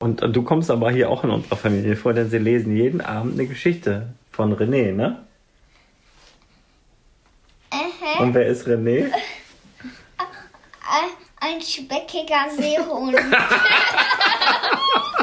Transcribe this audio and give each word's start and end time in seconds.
Und, 0.00 0.22
und 0.22 0.34
du 0.34 0.42
kommst 0.42 0.70
aber 0.70 0.90
hier 0.90 1.10
auch 1.10 1.24
in 1.24 1.30
unserer 1.30 1.56
Familie 1.56 1.94
vor, 1.94 2.14
denn 2.14 2.30
sie 2.30 2.38
lesen 2.38 2.74
jeden 2.74 3.02
Abend 3.02 3.34
eine 3.34 3.46
Geschichte 3.46 4.08
von 4.32 4.56
René, 4.56 4.92
ne? 4.92 5.18
Äh, 7.70 8.22
Und 8.22 8.32
wer 8.32 8.46
ist 8.46 8.66
René? 8.66 9.12
ein, 10.18 11.10
ein 11.40 11.60
speckiger 11.60 12.48
Seehund. 12.56 13.14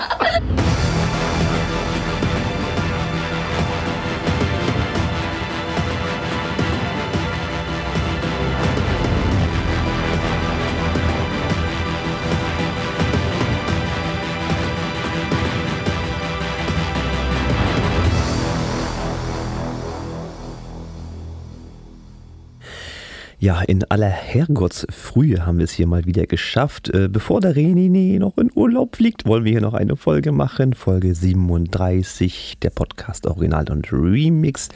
Ja, 23.39 23.61
in 23.61 23.83
aller 23.83 24.09
Herrgottsfrühe 24.09 25.45
haben 25.45 25.59
wir 25.59 25.65
es 25.65 25.71
hier 25.71 25.85
mal 25.85 26.05
wieder 26.05 26.25
geschafft. 26.25 26.89
Äh, 26.89 27.07
bevor 27.07 27.39
der 27.39 27.55
René 27.55 28.17
noch 28.17 28.35
in 28.39 28.49
Urlaub 28.55 28.95
fliegt, 28.95 29.27
wollen 29.27 29.43
wir 29.45 29.51
hier 29.51 29.61
noch 29.61 29.75
eine 29.75 29.95
Folge 29.95 30.31
machen. 30.31 30.73
Folge 30.73 31.13
37, 31.13 32.57
der 32.63 32.71
Podcast 32.71 33.27
Original 33.27 33.69
und 33.69 33.93
Remix. 33.93 34.69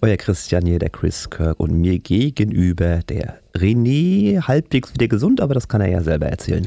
Euer 0.00 0.16
Christian 0.16 0.64
hier, 0.64 0.78
der 0.78 0.88
Chris 0.88 1.28
Kirk 1.28 1.60
und 1.60 1.74
mir 1.74 1.98
gegenüber 1.98 3.00
der 3.00 3.40
René, 3.54 4.40
halbwegs 4.40 4.94
wieder 4.94 5.08
gesund, 5.08 5.42
aber 5.42 5.52
das 5.52 5.68
kann 5.68 5.82
er 5.82 5.90
ja 5.90 6.02
selber 6.02 6.28
erzählen. 6.28 6.66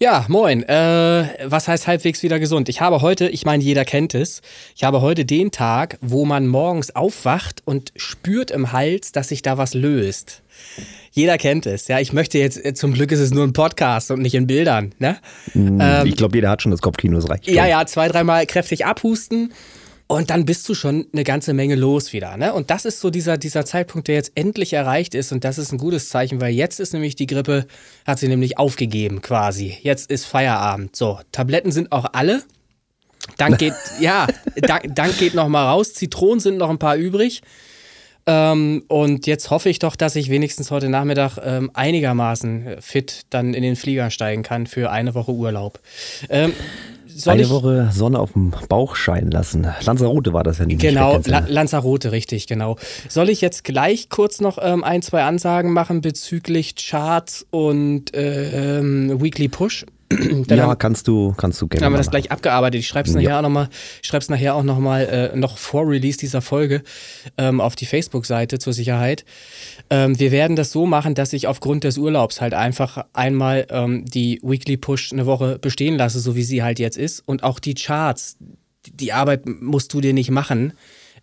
Ja, 0.00 0.24
moin. 0.28 0.64
Äh, 0.64 1.28
was 1.44 1.68
heißt 1.68 1.86
halbwegs 1.86 2.22
wieder 2.22 2.40
gesund? 2.40 2.68
Ich 2.68 2.80
habe 2.80 3.00
heute, 3.00 3.28
ich 3.28 3.44
meine, 3.44 3.62
jeder 3.62 3.84
kennt 3.84 4.14
es, 4.14 4.42
ich 4.74 4.82
habe 4.82 5.00
heute 5.00 5.24
den 5.24 5.52
Tag, 5.52 5.98
wo 6.00 6.24
man 6.24 6.48
morgens 6.48 6.94
aufwacht 6.96 7.62
und 7.64 7.92
spürt 7.96 8.50
im 8.50 8.72
Hals, 8.72 9.12
dass 9.12 9.28
sich 9.28 9.42
da 9.42 9.56
was 9.56 9.72
löst. 9.72 10.42
Jeder 11.12 11.38
kennt 11.38 11.66
es. 11.66 11.86
Ja, 11.86 12.00
ich 12.00 12.12
möchte 12.12 12.38
jetzt, 12.38 12.62
äh, 12.64 12.74
zum 12.74 12.92
Glück 12.92 13.12
ist 13.12 13.20
es 13.20 13.30
nur 13.32 13.44
ein 13.44 13.52
Podcast 13.52 14.10
und 14.10 14.20
nicht 14.20 14.34
in 14.34 14.48
Bildern. 14.48 14.92
Ne? 14.98 15.16
Ähm, 15.54 15.78
Ähm, 15.80 16.06
ich 16.08 16.16
glaube, 16.16 16.36
jeder 16.36 16.50
hat 16.50 16.62
schon 16.62 16.72
das 16.72 16.82
Kopfkino, 16.82 17.16
das 17.16 17.30
reicht. 17.30 17.46
Ja, 17.46 17.66
ja, 17.66 17.86
zwei, 17.86 18.08
dreimal 18.08 18.46
kräftig 18.46 18.84
abhusten 18.84 19.52
und 20.06 20.30
dann 20.30 20.44
bist 20.44 20.68
du 20.68 20.74
schon 20.74 21.06
eine 21.12 21.24
ganze 21.24 21.54
Menge 21.54 21.76
los 21.76 22.12
wieder. 22.12 22.36
Ne? 22.36 22.52
Und 22.52 22.70
das 22.70 22.84
ist 22.84 23.00
so 23.00 23.10
dieser, 23.10 23.38
dieser 23.38 23.64
Zeitpunkt, 23.64 24.08
der 24.08 24.16
jetzt 24.16 24.32
endlich 24.34 24.74
erreicht 24.74 25.14
ist. 25.14 25.32
Und 25.32 25.44
das 25.44 25.56
ist 25.56 25.72
ein 25.72 25.78
gutes 25.78 26.10
Zeichen, 26.10 26.40
weil 26.40 26.52
jetzt 26.52 26.78
ist 26.78 26.92
nämlich 26.92 27.16
die 27.16 27.26
Grippe, 27.26 27.66
hat 28.06 28.18
sie 28.18 28.28
nämlich 28.28 28.58
aufgegeben 28.58 29.22
quasi. 29.22 29.78
Jetzt 29.80 30.10
ist 30.10 30.26
Feierabend. 30.26 30.94
So, 30.94 31.20
Tabletten 31.32 31.72
sind 31.72 31.90
auch 31.90 32.06
alle. 32.12 32.42
Dank 33.38 33.58
geht, 33.58 33.74
ja, 33.98 34.26
Dank, 34.56 34.94
Dank 34.94 35.18
geht 35.18 35.34
noch 35.34 35.48
mal 35.48 35.66
raus. 35.66 35.94
Zitronen 35.94 36.40
sind 36.40 36.58
noch 36.58 36.68
ein 36.68 36.78
paar 36.78 36.96
übrig. 36.96 37.40
Ähm, 38.26 38.84
und 38.88 39.26
jetzt 39.26 39.50
hoffe 39.50 39.68
ich 39.68 39.78
doch, 39.78 39.96
dass 39.96 40.16
ich 40.16 40.30
wenigstens 40.30 40.70
heute 40.70 40.88
Nachmittag 40.88 41.38
ähm, 41.42 41.70
einigermaßen 41.74 42.76
fit 42.80 43.22
dann 43.30 43.54
in 43.54 43.62
den 43.62 43.76
Flieger 43.76 44.10
steigen 44.10 44.42
kann 44.42 44.66
für 44.66 44.90
eine 44.90 45.14
Woche 45.14 45.32
Urlaub. 45.32 45.80
Ähm, 46.28 46.52
soll 47.14 47.34
Eine 47.34 47.50
Woche 47.50 47.88
Sonne 47.92 48.18
auf 48.18 48.32
dem 48.32 48.52
Bauch 48.68 48.96
scheinen 48.96 49.30
lassen. 49.30 49.66
Lanzarote 49.84 50.32
war 50.32 50.42
das 50.42 50.58
ja 50.58 50.66
nicht. 50.66 50.80
Genau, 50.80 51.20
La. 51.26 51.44
Lanzarote, 51.46 52.12
richtig, 52.12 52.46
genau. 52.46 52.76
Soll 53.08 53.30
ich 53.30 53.40
jetzt 53.40 53.64
gleich 53.64 54.08
kurz 54.08 54.40
noch 54.40 54.58
ähm, 54.60 54.82
ein, 54.84 55.02
zwei 55.02 55.22
Ansagen 55.24 55.72
machen 55.72 56.00
bezüglich 56.00 56.74
Charts 56.76 57.46
und 57.50 58.14
äh, 58.14 58.78
ähm, 58.78 59.22
Weekly 59.22 59.48
Push? 59.48 59.86
Dann 60.10 60.44
ja, 60.58 60.66
haben, 60.66 60.78
kannst 60.78 61.08
du, 61.08 61.32
kannst 61.36 61.60
du 61.60 61.66
gerne. 61.66 61.80
dann 61.80 61.86
haben 61.86 61.92
wir 61.94 61.98
das 61.98 62.06
machen. 62.06 62.20
gleich 62.22 62.30
abgearbeitet. 62.30 62.78
Ich 62.80 62.86
schreibe 62.86 63.08
es 63.08 63.14
Ja. 63.14 63.20
nachher 63.22 63.38
auch 63.38 63.42
nochmal, 63.42 63.68
ich 64.02 64.06
schreibe 64.06 64.22
es 64.22 64.28
nachher 64.28 64.54
auch 64.54 64.62
nochmal, 64.62 65.30
äh, 65.32 65.36
noch 65.36 65.56
vor 65.56 65.88
Release 65.88 66.18
dieser 66.18 66.42
Folge 66.42 66.82
ähm, 67.38 67.60
auf 67.60 67.74
die 67.74 67.86
Facebook-Seite 67.86 68.58
zur 68.58 68.74
Sicherheit. 68.74 69.24
Ähm, 69.90 70.18
wir 70.18 70.32
werden 70.32 70.56
das 70.56 70.72
so 70.72 70.86
machen, 70.86 71.14
dass 71.14 71.32
ich 71.32 71.46
aufgrund 71.46 71.84
des 71.84 71.98
Urlaubs 71.98 72.40
halt 72.40 72.54
einfach 72.54 73.04
einmal 73.12 73.66
ähm, 73.70 74.04
die 74.06 74.40
Weekly 74.42 74.76
Push 74.76 75.12
eine 75.12 75.26
Woche 75.26 75.58
bestehen 75.58 75.96
lasse, 75.96 76.20
so 76.20 76.36
wie 76.36 76.42
sie 76.42 76.62
halt 76.62 76.78
jetzt 76.78 76.96
ist. 76.96 77.20
Und 77.26 77.42
auch 77.42 77.58
die 77.58 77.74
Charts, 77.74 78.36
die 78.86 79.12
Arbeit 79.12 79.46
musst 79.46 79.92
du 79.92 80.00
dir 80.00 80.12
nicht 80.12 80.30
machen. 80.30 80.72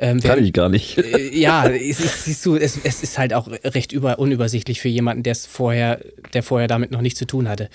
Ähm, 0.01 0.19
Kann 0.19 0.44
ich 0.44 0.51
gar 0.51 0.67
nicht. 0.67 0.97
äh, 0.97 1.29
ja, 1.38 1.69
es 1.69 2.00
ist, 2.00 2.25
siehst 2.25 2.44
du, 2.45 2.56
es, 2.56 2.78
es 2.84 3.03
ist 3.03 3.19
halt 3.19 3.35
auch 3.35 3.47
recht 3.47 3.91
über, 3.91 4.17
unübersichtlich 4.17 4.81
für 4.81 4.89
jemanden, 4.89 5.22
der 5.22 5.34
es 5.34 5.45
vorher, 5.45 6.00
der 6.34 6.41
vorher 6.41 6.67
damit 6.67 6.89
noch 6.91 7.01
nichts 7.01 7.19
zu 7.19 7.25
tun 7.25 7.47
hatte. 7.47 7.69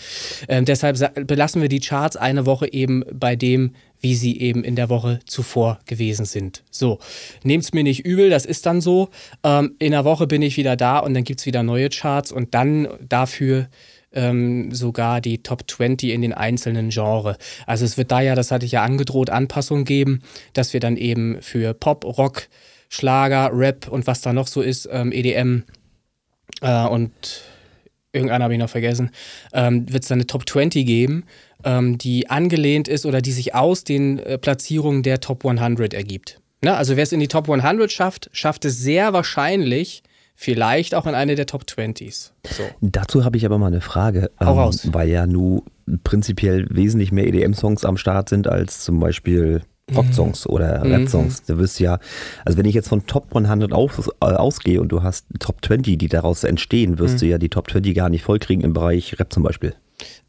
Ähm, 0.49 0.65
deshalb 0.65 0.99
belassen 1.27 1.63
wir 1.63 1.69
die 1.69 1.79
Charts 1.79 2.17
eine 2.17 2.45
Woche 2.45 2.73
eben 2.73 3.05
bei 3.13 3.37
dem, 3.37 3.77
wie 4.01 4.17
sie 4.17 4.41
eben 4.41 4.65
in 4.65 4.75
der 4.75 4.89
Woche 4.89 5.21
zuvor 5.25 5.79
gewesen 5.87 6.27
sind. 6.27 6.65
So, 6.71 6.99
nehmt's 7.45 7.73
mir 7.73 7.85
nicht 7.85 8.05
übel, 8.05 8.29
das 8.29 8.45
ist 8.45 8.67
dann 8.67 8.81
so. 8.81 9.09
Ähm, 9.45 9.77
in 9.79 9.93
der 9.93 10.05
Woche 10.05 10.27
bin 10.27 10.43
ich 10.43 10.57
wieder 10.57 10.77
da 10.77 10.99
und 10.99 11.15
dann 11.15 11.25
gibt's 11.25 11.47
wieder 11.47 11.63
neue 11.63 11.89
Charts 11.91 12.33
und 12.33 12.55
dann 12.55 12.89
dafür 13.09 13.69
ähm, 14.13 14.73
sogar 14.73 15.21
die 15.21 15.43
Top 15.43 15.71
20 15.71 16.11
in 16.11 16.23
den 16.23 16.33
einzelnen 16.33 16.91
Genres. 16.91 17.37
Also 17.67 17.85
es 17.85 17.97
wird 17.97 18.11
da 18.11 18.21
ja, 18.21 18.35
das 18.35 18.51
hatte 18.51 18.67
ich 18.67 18.73
ja 18.73 18.83
angedroht, 18.83 19.31
Anpassungen 19.31 19.85
geben, 19.85 20.23
dass 20.53 20.73
wir 20.73 20.81
dann 20.81 20.97
eben 20.97 21.41
für 21.43 21.75
Pop, 21.75 22.05
Rock, 22.05 22.49
Schlager, 22.89 23.51
Rap 23.53 23.89
und 23.89 24.07
was 24.07 24.21
da 24.21 24.33
noch 24.33 24.47
so 24.47 24.63
ist, 24.63 24.89
ähm, 24.91 25.13
EDM 25.13 25.65
äh, 26.63 26.87
und 26.87 27.13
irgendeiner 28.13 28.45
habe 28.45 28.55
ich 28.55 28.61
noch 28.61 28.71
vergessen, 28.71 29.11
ähm, 29.53 29.93
wird 29.93 30.03
es 30.03 30.09
dann 30.09 30.19
eine 30.19 30.27
Top 30.27 30.49
20 30.49 30.87
geben, 30.87 31.25
ähm, 31.65 31.99
die 31.99 32.31
angelehnt 32.31 32.89
ist 32.89 33.07
oder 33.07 33.21
die 33.21 33.33
sich 33.33 33.55
aus 33.55 33.85
den 33.85 34.19
äh, 34.21 34.39
Platzierungen 34.39 35.03
der 35.03 35.21
Top 35.21 35.45
100 35.45 35.95
ergibt. 35.95 36.41
Ne? 36.63 36.75
Also 36.75 36.97
wer 36.97 37.03
es 37.03 37.13
in 37.13 37.21
die 37.21 37.29
Top 37.29 37.51
100 37.51 37.93
schafft, 37.93 38.31
schafft 38.33 38.65
es 38.65 38.79
sehr 38.79 39.13
wahrscheinlich 39.13 40.03
vielleicht 40.37 40.95
auch 40.95 41.07
in 41.07 41.15
eine 41.15 41.35
der 41.35 41.47
Top 41.47 41.63
20s. 41.65 42.31
So. 42.57 42.63
Dazu 42.81 43.25
habe 43.25 43.37
ich 43.37 43.45
aber 43.47 43.59
mal 43.59 43.67
eine 43.69 43.81
Frage. 43.81 44.31
ähm, 44.41 44.47
Hau 44.47 44.61
raus. 44.61 44.87
Weil 44.93 45.09
ja 45.09 45.27
nun 45.27 45.63
prinzipiell 46.05 46.67
wesentlich 46.71 47.11
mehr 47.13 47.27
EDM-Songs 47.27 47.85
am 47.85 47.97
Start 47.97 48.29
sind 48.29 48.47
als 48.47 48.85
zum 48.85 49.01
Beispiel 49.01 49.63
Rock-Songs 49.95 50.47
oder 50.49 50.85
Mhm. 50.85 50.93
Rap-Songs. 50.93 51.45
Du 51.45 51.59
wirst 51.59 51.79
ja, 51.79 51.99
also 52.45 52.59
wenn 52.59 52.67
ich 52.67 52.75
jetzt 52.75 52.89
von 52.89 53.07
Top 53.07 53.35
100 53.35 53.73
auf, 53.73 54.11
äh, 54.21 54.25
ausgehe 54.27 54.81
und 54.81 54.89
du 54.89 55.03
hast 55.03 55.27
Top 55.39 55.65
20, 55.65 55.97
die 55.97 56.09
daraus 56.09 56.43
entstehen, 56.45 56.99
wirst 56.99 57.15
Mhm. 57.15 57.19
du 57.21 57.27
ja 57.27 57.39
die 57.39 57.49
Top 57.49 57.71
20 57.71 57.95
gar 57.95 58.09
nicht 58.09 58.23
vollkriegen 58.25 58.65
im 58.65 58.73
Bereich 58.73 59.19
Rap 59.21 59.33
zum 59.33 59.43
Beispiel. 59.45 59.75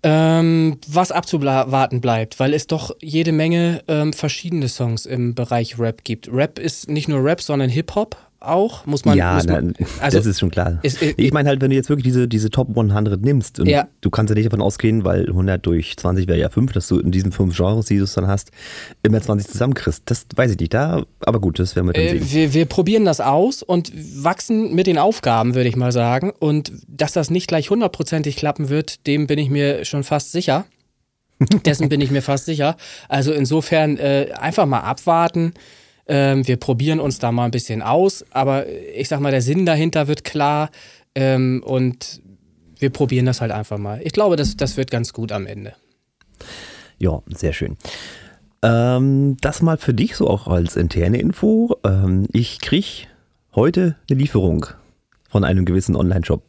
Ähm, 0.04 0.78
was 0.88 1.12
abzuwarten 1.12 2.02
bleibt, 2.02 2.40
weil 2.40 2.54
es 2.54 2.68
doch 2.68 2.96
jede 3.02 3.32
Menge 3.32 3.82
ähm, 3.88 4.14
verschiedene 4.14 4.68
Songs 4.70 5.06
im 5.08 5.34
Bereich 5.34 5.80
Rap 5.80 6.04
gibt. 6.04 6.32
Rap 6.32 6.60
ist 6.60 6.88
nicht 6.90 7.08
nur 7.10 7.24
Rap, 7.24 7.42
sondern 7.42 7.70
Hip-Hop 7.70 8.16
auch, 8.40 8.86
muss 8.86 9.04
man. 9.04 9.18
ja, 9.18 9.34
muss 9.36 9.48
man 9.48 9.74
na, 9.80 9.86
also, 10.00 10.18
das 10.18 10.26
ist 10.28 10.40
schon 10.40 10.52
klar. 10.52 10.80
ist- 10.84 11.02
ist- 11.02 11.16
ich 11.18 11.32
meine 11.34 11.50
halt, 11.50 11.60
wenn 11.62 11.72
du 11.72 11.76
jetzt 11.76 11.90
wirklich 11.90 12.04
diese, 12.04 12.28
diese 12.28 12.50
Top 12.52 12.70
100 12.76 13.22
nimmst 13.22 13.60
und 13.60 13.68
Ja. 13.68 13.88
du 14.02 14.10
kannst 14.10 14.30
ja 14.30 14.36
nicht 14.36 14.46
davon 14.46 14.62
ausgehen, 14.62 15.04
weil 15.04 15.26
100 15.28 15.66
durch 15.66 15.98
20 15.98 16.28
wäre 16.28 16.38
ja 16.40 16.50
5, 16.50 16.72
dass 16.72 16.88
du 16.88 17.00
in 17.00 17.12
diesen 17.12 17.32
fünf 17.32 17.56
Genres, 17.58 17.88
die 17.88 17.98
du 17.98 18.06
dann 18.06 18.28
hast, 18.28 18.52
immer 19.04 19.22
20 19.22 19.48
zusammenkriegst. 19.52 20.04
Das 20.06 20.26
weiß 20.36 20.52
ich 20.52 20.60
nicht, 20.60 20.74
da, 20.74 21.04
aber 21.22 21.40
gut, 21.42 21.58
das 21.60 21.76
werden 21.76 21.88
wir 21.88 21.94
dann 21.94 22.04
Äh, 22.04 22.20
sehen. 22.20 22.28
wir, 22.32 22.54
wir 22.54 22.66
probieren 22.66 23.06
das 23.06 23.20
aus 23.22 23.64
und 23.64 23.92
wachsen 24.24 24.76
mit 24.76 24.86
den 24.88 24.98
Aufgaben, 25.00 25.56
würde 25.56 25.70
ich 25.70 25.76
mal 25.76 25.92
sagen. 25.92 26.32
Und 26.40 26.72
dass 26.88 27.14
das 27.14 27.30
nicht 27.32 27.48
gleich 27.48 27.70
hundertprozentig 27.70 28.36
klappen 28.36 28.70
wird, 28.70 29.08
dem 29.08 29.26
bin 29.28 29.40
ich 29.40 29.50
mir 29.50 29.84
schon 29.84 30.04
fast 30.04 30.32
sicher. 30.32 30.66
Dessen 31.66 31.90
bin 31.90 32.02
ich 32.02 32.12
mir 32.12 32.22
fast 32.22 32.46
sicher. 32.46 32.78
Also 33.10 33.32
insofern 33.32 33.98
äh, 33.98 34.30
einfach 34.40 34.66
mal 34.66 34.80
abwarten. 34.82 35.54
Ähm, 36.08 36.48
wir 36.48 36.58
probieren 36.58 37.00
uns 37.00 37.20
da 37.20 37.32
mal 37.32 37.46
ein 37.46 37.52
bisschen 37.52 37.82
aus, 37.82 38.26
aber 38.32 38.66
ich 38.70 39.08
sag 39.10 39.20
mal, 39.20 39.32
der 39.32 39.42
Sinn 39.42 39.66
dahinter 39.66 40.08
wird 40.08 40.24
klar 40.24 40.70
ähm, 41.16 41.62
und 41.66 42.22
wir 42.80 42.90
probieren 42.92 43.26
das 43.26 43.42
halt 43.42 43.52
einfach 43.52 43.78
mal. 43.78 44.00
Ich 44.04 44.14
glaube, 44.14 44.36
das, 44.36 44.56
das 44.56 44.78
wird 44.78 44.92
ganz 44.92 45.12
gut 45.14 45.32
am 45.32 45.46
Ende. 45.48 45.74
Ja, 47.00 47.22
sehr 47.28 47.54
schön. 47.54 47.78
Ähm, 48.62 49.38
das 49.42 49.62
mal 49.62 49.78
für 49.78 49.94
dich 49.94 50.16
so 50.16 50.28
auch 50.30 50.48
als 50.48 50.76
interne 50.76 51.20
Info. 51.20 51.76
Ähm, 51.84 52.28
ich 52.32 52.60
krieg 52.60 53.08
heute 53.54 53.96
eine 54.10 54.20
Lieferung 54.20 54.66
von 55.30 55.44
einem 55.44 55.66
gewissen 55.66 55.96
Online-Shop. 55.96 56.44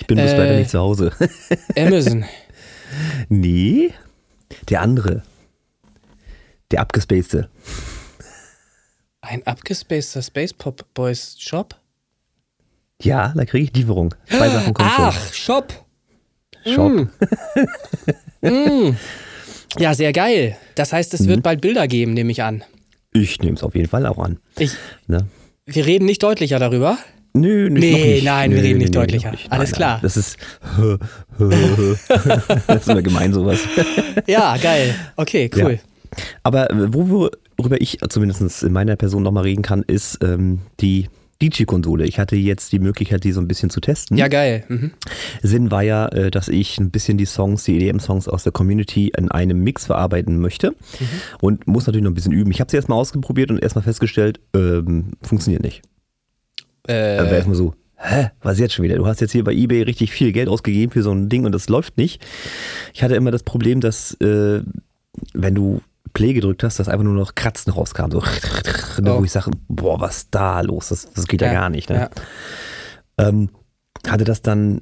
Ich 0.00 0.06
bin 0.06 0.18
Äh. 0.18 0.36
leider 0.36 0.56
nicht 0.56 0.70
zu 0.70 0.78
Hause. 0.78 1.12
Amazon. 1.76 2.24
nee, 3.28 3.90
der 4.70 4.80
andere. 4.82 5.22
Der 6.70 6.80
abgespacete. 6.80 7.48
Ein 9.28 9.46
abgespaceter 9.46 10.22
Space 10.22 10.52
Pop 10.52 10.84
Boys 10.94 11.36
Shop? 11.38 11.74
Ja, 13.02 13.32
da 13.36 13.44
kriege 13.44 13.64
ich 13.64 13.74
Lieferung. 13.76 14.14
Zwei 14.28 14.48
Sachen 14.48 14.72
kommen 14.72 14.90
Ach, 14.92 15.32
Shop. 15.32 15.72
schon. 16.64 16.74
Shop. 16.74 17.08
Ja, 19.78 19.92
sehr 19.94 20.12
geil. 20.14 20.56
Das 20.74 20.92
heißt, 20.94 21.12
es 21.12 21.20
Mhm. 21.22 21.26
wird 21.28 21.42
bald 21.42 21.60
Bilder 21.60 21.86
geben, 21.86 22.14
nehme 22.14 22.30
ich 22.32 22.42
an. 22.42 22.64
Ich 23.12 23.40
nehme 23.40 23.56
es 23.56 23.62
auf 23.62 23.74
jeden 23.74 23.88
Fall 23.88 24.06
auch 24.06 24.18
an. 24.18 24.38
Ich, 24.58 24.72
Ne? 25.06 25.26
wir 25.66 25.84
reden 25.84 26.06
nicht 26.06 26.22
deutlicher 26.22 26.58
darüber. 26.58 26.96
Nö, 27.34 27.68
nicht, 27.68 27.82
Nee, 27.82 28.14
nicht. 28.14 28.24
nein, 28.24 28.52
wir 28.52 28.62
reden 28.62 28.78
nicht 28.78 28.94
deutlicher. 28.94 29.32
noch 29.32 29.50
Alles 29.50 29.72
Nein, 29.72 29.76
klar. 29.76 29.92
Nein. 29.94 30.02
Das 30.02 30.16
ist. 30.16 30.38
das 32.66 32.76
ist 32.82 32.88
immer 32.88 33.02
gemein, 33.02 33.34
sowas. 33.34 33.58
Ja, 34.26 34.56
geil. 34.56 34.94
Okay, 35.16 35.50
cool. 35.56 35.72
Ja. 35.72 35.78
Aber 36.42 36.68
wo- 36.72 37.28
worüber 37.56 37.80
ich 37.80 37.98
zumindest 38.08 38.62
in 38.62 38.72
meiner 38.72 38.96
Person 38.96 39.22
nochmal 39.22 39.44
reden 39.44 39.62
kann, 39.62 39.82
ist 39.82 40.18
ähm, 40.22 40.60
die 40.80 41.08
DJ-Konsole. 41.42 42.06
Ich 42.06 42.18
hatte 42.18 42.34
jetzt 42.36 42.72
die 42.72 42.78
Möglichkeit, 42.78 43.24
die 43.24 43.32
so 43.32 43.40
ein 43.40 43.48
bisschen 43.48 43.68
zu 43.68 43.80
testen. 43.80 44.16
Ja, 44.16 44.28
geil. 44.28 44.64
Mhm. 44.68 44.92
Sinn 45.42 45.70
war 45.70 45.82
ja, 45.82 46.08
äh, 46.08 46.30
dass 46.30 46.48
ich 46.48 46.78
ein 46.78 46.90
bisschen 46.90 47.18
die 47.18 47.26
Songs, 47.26 47.64
die 47.64 47.76
EDM-Songs 47.76 48.26
aus 48.26 48.42
der 48.44 48.52
Community 48.52 49.12
in 49.16 49.30
einem 49.30 49.62
Mix 49.62 49.84
verarbeiten 49.86 50.38
möchte 50.40 50.74
und 51.42 51.66
muss 51.66 51.86
natürlich 51.86 52.04
noch 52.04 52.10
ein 52.10 52.14
bisschen 52.14 52.32
üben. 52.32 52.50
Ich 52.50 52.60
habe 52.60 52.70
sie 52.70 52.76
erstmal 52.76 52.98
ausprobiert 52.98 53.50
und 53.50 53.58
erstmal 53.62 53.84
festgestellt, 53.84 54.40
ähm, 54.54 55.12
funktioniert 55.20 55.62
nicht. 55.62 55.82
Äh, 56.88 56.94
wäre 56.94 57.28
Äh, 57.28 57.34
erstmal 57.36 57.56
so, 57.56 57.74
hä, 57.96 58.30
was 58.40 58.58
jetzt 58.58 58.72
schon 58.72 58.84
wieder? 58.84 58.96
Du 58.96 59.06
hast 59.06 59.20
jetzt 59.20 59.32
hier 59.32 59.44
bei 59.44 59.52
eBay 59.52 59.82
richtig 59.82 60.12
viel 60.12 60.32
Geld 60.32 60.48
ausgegeben 60.48 60.90
für 60.92 61.02
so 61.02 61.12
ein 61.12 61.28
Ding 61.28 61.44
und 61.44 61.52
das 61.52 61.68
läuft 61.68 61.98
nicht. 61.98 62.24
Ich 62.94 63.02
hatte 63.02 63.14
immer 63.14 63.30
das 63.30 63.42
Problem, 63.42 63.82
dass 63.82 64.14
äh, 64.22 64.62
wenn 65.34 65.54
du 65.54 65.82
Play 66.16 66.32
gedrückt 66.32 66.62
hast, 66.64 66.78
dass 66.78 66.88
einfach 66.88 67.04
nur 67.04 67.12
noch 67.12 67.34
Kratzen 67.34 67.72
rauskam. 67.72 68.10
So, 68.10 68.22
Oh. 69.04 69.20
wo 69.20 69.24
ich 69.24 69.30
sage, 69.32 69.50
boah, 69.68 70.00
was 70.00 70.16
ist 70.16 70.28
da 70.30 70.62
los? 70.62 70.88
Das, 70.88 71.12
das 71.12 71.26
geht 71.26 71.42
ja, 71.42 71.52
gar 71.52 71.68
nicht. 71.68 71.90
Ne? 71.90 72.08
Ja. 73.18 73.28
Ähm, 73.28 73.50
hatte 74.08 74.24
das 74.24 74.40
dann 74.40 74.80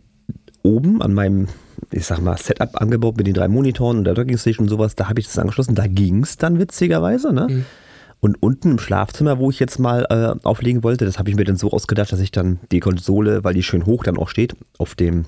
oben 0.63 1.03
an 1.03 1.13
meinem, 1.13 1.49
ich 1.91 2.07
sag 2.07 2.21
mal, 2.21 2.37
Setup 2.39 2.81
angebaut 2.81 3.17
mit 3.17 3.27
den 3.27 3.35
drei 3.35 3.49
Monitoren 3.49 3.99
und 3.99 4.05
der 4.05 4.15
Docking 4.15 4.39
Station 4.39 4.67
und 4.67 4.71
sowas. 4.71 4.95
Da 4.95 5.09
habe 5.09 5.19
ich 5.19 5.27
das 5.27 5.37
angeschlossen. 5.39 5.75
Da 5.75 5.89
ging 5.89 6.23
es 6.23 6.37
dann 6.37 6.61
witzigerweise. 6.61 7.33
Ne? 7.33 7.49
Mhm. 7.51 7.65
Und 8.21 8.41
unten 8.41 8.71
im 8.71 8.79
Schlafzimmer, 8.79 9.41
wo 9.41 9.51
ich 9.51 9.59
jetzt 9.59 9.81
mal 9.81 10.07
äh, 10.09 10.47
auflegen 10.47 10.85
wollte, 10.85 11.05
das 11.05 11.19
habe 11.19 11.31
ich 11.31 11.37
mir 11.37 11.45
dann 11.45 11.57
so 11.57 11.73
ausgedacht, 11.73 12.13
dass 12.13 12.21
ich 12.21 12.31
dann 12.31 12.61
die 12.71 12.81
Konsole, 12.81 13.43
weil 13.43 13.55
die 13.55 13.65
schön 13.65 13.85
hoch 13.87 14.05
dann 14.05 14.17
auch 14.17 14.29
steht, 14.29 14.55
auf 14.79 14.95
dem 14.95 15.25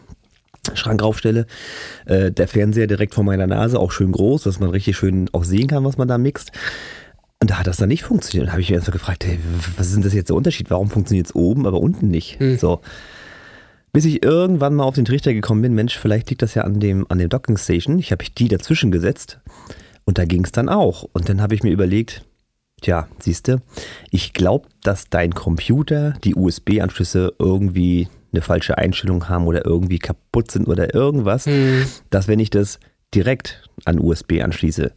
Schrank 0.74 1.02
raufstelle. 1.02 1.46
Äh, 2.06 2.32
der 2.32 2.48
Fernseher 2.48 2.86
direkt 2.86 3.14
vor 3.14 3.24
meiner 3.24 3.46
Nase, 3.46 3.78
auch 3.78 3.92
schön 3.92 4.12
groß, 4.12 4.44
dass 4.44 4.60
man 4.60 4.70
richtig 4.70 4.96
schön 4.96 5.28
auch 5.32 5.44
sehen 5.44 5.68
kann, 5.68 5.84
was 5.84 5.98
man 5.98 6.08
da 6.08 6.18
mixt. 6.18 6.52
Und 7.40 7.50
da 7.50 7.58
hat 7.58 7.66
das 7.66 7.76
dann 7.76 7.88
nicht 7.88 8.02
funktioniert. 8.02 8.46
Und 8.46 8.52
habe 8.52 8.62
ich 8.62 8.70
mich 8.70 8.76
erst 8.76 8.88
mal 8.88 8.92
gefragt, 8.92 9.24
hey, 9.26 9.38
was 9.76 9.88
ist 9.88 9.96
denn 9.96 10.02
das 10.02 10.14
jetzt 10.14 10.28
der 10.30 10.36
Unterschied? 10.36 10.70
Warum 10.70 10.90
funktioniert 10.90 11.26
es 11.26 11.34
oben, 11.34 11.66
aber 11.66 11.80
unten 11.80 12.08
nicht? 12.08 12.38
So. 12.58 12.80
Bis 13.92 14.04
ich 14.04 14.22
irgendwann 14.22 14.74
mal 14.74 14.84
auf 14.84 14.94
den 14.94 15.04
Trichter 15.04 15.32
gekommen 15.32 15.62
bin, 15.62 15.74
Mensch, 15.74 15.98
vielleicht 15.98 16.28
liegt 16.28 16.42
das 16.42 16.54
ja 16.54 16.64
an 16.64 16.80
dem, 16.80 17.06
an 17.08 17.18
dem 17.18 17.28
Docking 17.28 17.56
Station. 17.56 17.98
Ich 17.98 18.12
habe 18.12 18.24
die 18.36 18.48
dazwischen 18.48 18.90
gesetzt 18.90 19.38
und 20.04 20.18
da 20.18 20.24
ging 20.24 20.44
es 20.44 20.52
dann 20.52 20.68
auch. 20.68 21.04
Und 21.12 21.28
dann 21.28 21.40
habe 21.40 21.54
ich 21.54 21.62
mir 21.62 21.70
überlegt, 21.70 22.22
tja, 22.82 23.08
siehste, 23.18 23.62
ich 24.10 24.32
glaube, 24.32 24.68
dass 24.82 25.08
dein 25.08 25.34
Computer 25.34 26.14
die 26.24 26.34
USB-Anschlüsse 26.34 27.34
irgendwie 27.38 28.08
eine 28.37 28.43
falsche 28.43 28.79
Einstellung 28.79 29.29
haben 29.29 29.47
oder 29.47 29.65
irgendwie 29.67 29.99
kaputt 29.99 30.50
sind 30.50 30.69
oder 30.69 30.94
irgendwas, 30.94 31.47
Hm. 31.47 31.87
dass 32.11 32.29
wenn 32.29 32.38
ich 32.38 32.50
das 32.50 32.79
direkt 33.15 33.69
an 33.85 33.99
USB 33.99 34.41
anschließe, 34.43 34.93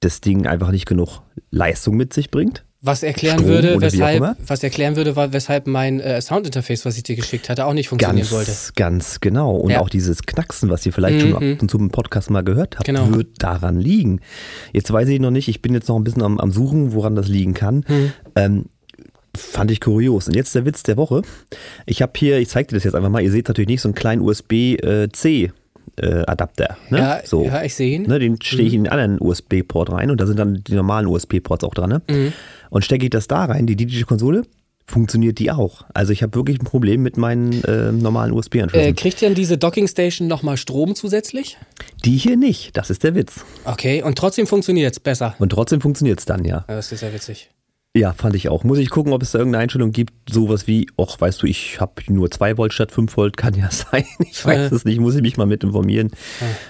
das 0.00 0.20
Ding 0.20 0.46
einfach 0.46 0.70
nicht 0.72 0.86
genug 0.86 1.22
Leistung 1.50 1.96
mit 1.96 2.12
sich 2.12 2.30
bringt. 2.30 2.64
Was 2.82 3.02
erklären 3.02 3.38
Strom 3.38 3.48
würde, 3.50 3.80
weshalb, 3.80 4.36
was 4.46 4.62
erklären 4.62 4.94
würde, 4.96 5.16
war, 5.16 5.32
weshalb 5.32 5.66
mein 5.66 5.98
äh, 5.98 6.20
Soundinterface, 6.20 6.84
was 6.84 6.96
ich 6.96 7.02
dir 7.02 7.16
geschickt 7.16 7.48
hatte, 7.48 7.64
auch 7.64 7.72
nicht 7.72 7.88
funktionieren 7.88 8.18
Ganz, 8.18 8.30
sollte. 8.30 8.52
ganz 8.76 9.20
genau. 9.20 9.56
Und 9.56 9.70
Ja. 9.70 9.80
auch 9.80 9.88
dieses 9.88 10.22
Knacksen, 10.22 10.68
was 10.70 10.84
ihr 10.86 10.92
vielleicht 10.92 11.20
schon 11.22 11.30
Mhm. 11.30 11.36
ab 11.36 11.62
und 11.62 11.70
zu 11.70 11.78
im 11.78 11.90
Podcast 11.90 12.30
mal 12.30 12.44
gehört 12.44 12.76
habt, 12.76 12.84
Genau. 12.86 13.12
wird 13.14 13.42
daran 13.42 13.80
liegen. 13.80 14.20
Jetzt 14.72 14.92
weiß 14.92 15.08
ich 15.08 15.18
noch 15.18 15.30
nicht, 15.30 15.48
ich 15.48 15.62
bin 15.62 15.72
jetzt 15.74 15.88
noch 15.88 15.96
ein 15.96 16.04
bisschen 16.04 16.22
am, 16.22 16.38
am 16.38 16.52
Suchen, 16.52 16.92
woran 16.92 17.16
das 17.16 17.26
liegen 17.28 17.54
kann. 17.54 17.84
Mhm. 17.88 18.12
Ähm, 18.36 18.64
fand 19.36 19.70
ich 19.70 19.80
kurios. 19.80 20.26
Und 20.28 20.34
jetzt 20.36 20.54
der 20.54 20.64
Witz 20.64 20.82
der 20.82 20.96
Woche. 20.96 21.22
Ich 21.86 22.02
habe 22.02 22.12
hier, 22.16 22.38
ich 22.38 22.48
zeige 22.48 22.68
dir 22.68 22.76
das 22.76 22.84
jetzt 22.84 22.94
einfach 22.94 23.10
mal, 23.10 23.22
ihr 23.22 23.30
seht 23.30 23.48
natürlich 23.48 23.68
nicht 23.68 23.80
so 23.82 23.88
einen 23.88 23.94
kleinen 23.94 24.22
USB-C. 24.22 25.52
Äh, 25.98 26.24
Adapter. 26.26 26.76
Ne? 26.90 26.98
Ja, 26.98 27.20
so. 27.24 27.44
ja, 27.44 27.62
ich 27.62 27.74
sehe 27.74 27.94
ihn. 27.96 28.02
Ne, 28.02 28.18
den 28.18 28.42
stehe 28.42 28.64
ich 28.66 28.74
in 28.74 28.84
den 28.84 28.92
anderen 28.92 29.18
USB-Port 29.20 29.92
rein 29.92 30.10
und 30.10 30.20
da 30.20 30.26
sind 30.26 30.38
dann 30.38 30.62
die 30.66 30.74
normalen 30.74 31.06
USB-Ports 31.06 31.64
auch 31.64 31.72
dran. 31.72 31.88
Ne? 31.88 32.02
Mhm. 32.10 32.32
Und 32.70 32.84
stecke 32.84 33.04
ich 33.04 33.10
das 33.10 33.28
da 33.28 33.44
rein, 33.44 33.66
die 33.66 33.76
DJ-Konsole, 33.76 34.42
funktioniert 34.84 35.38
die 35.38 35.50
auch. 35.52 35.86
Also 35.94 36.12
ich 36.12 36.22
habe 36.22 36.34
wirklich 36.34 36.60
ein 36.60 36.64
Problem 36.64 37.02
mit 37.02 37.16
meinen 37.16 37.62
äh, 37.64 37.92
normalen 37.92 38.32
Äh, 38.32 38.36
USB-Anschlüssen. 38.36 38.94
kriegt 38.96 39.22
denn 39.22 39.34
diese 39.34 39.56
Docking 39.56 39.86
Station 39.88 40.28
nochmal 40.28 40.56
Strom 40.58 40.94
zusätzlich? 40.96 41.56
die 42.04 42.16
hier 42.18 42.36
nicht, 42.36 42.76
das 42.76 42.90
ist 42.90 43.02
der 43.02 43.14
Witz. 43.14 43.44
Okay, 43.64 44.02
und 44.02 44.18
trotzdem 44.18 44.46
funktioniert 44.46 44.92
es 44.92 45.00
besser. 45.00 45.34
Und 45.38 45.50
trotzdem 45.50 45.80
funktioniert 45.80 46.18
es 46.18 46.26
dann, 46.26 46.44
ja. 46.44 46.64
Ja, 46.68 46.74
Das 46.76 46.92
ist 46.92 47.00
ja 47.00 47.12
witzig. 47.14 47.48
Ja, 47.96 48.12
fand 48.12 48.34
ich 48.36 48.48
auch. 48.50 48.62
Muss 48.62 48.78
ich 48.78 48.90
gucken, 48.90 49.12
ob 49.14 49.22
es 49.22 49.30
da 49.30 49.38
irgendeine 49.38 49.62
Einstellung 49.62 49.90
gibt, 49.90 50.12
sowas 50.30 50.66
wie, 50.66 50.86
ach, 50.98 51.18
weißt 51.18 51.40
du, 51.42 51.46
ich 51.46 51.80
habe 51.80 51.92
nur 52.08 52.30
2 52.30 52.58
Volt 52.58 52.72
statt 52.74 52.92
5 52.92 53.16
Volt, 53.16 53.36
kann 53.38 53.54
ja 53.54 53.70
sein. 53.70 54.04
Ich 54.18 54.44
weiß 54.44 54.70
Äh. 54.70 54.74
es 54.74 54.84
nicht, 54.84 55.00
muss 55.00 55.14
ich 55.14 55.22
mich 55.22 55.36
mal 55.38 55.46
mit 55.46 55.64
informieren. 55.64 56.10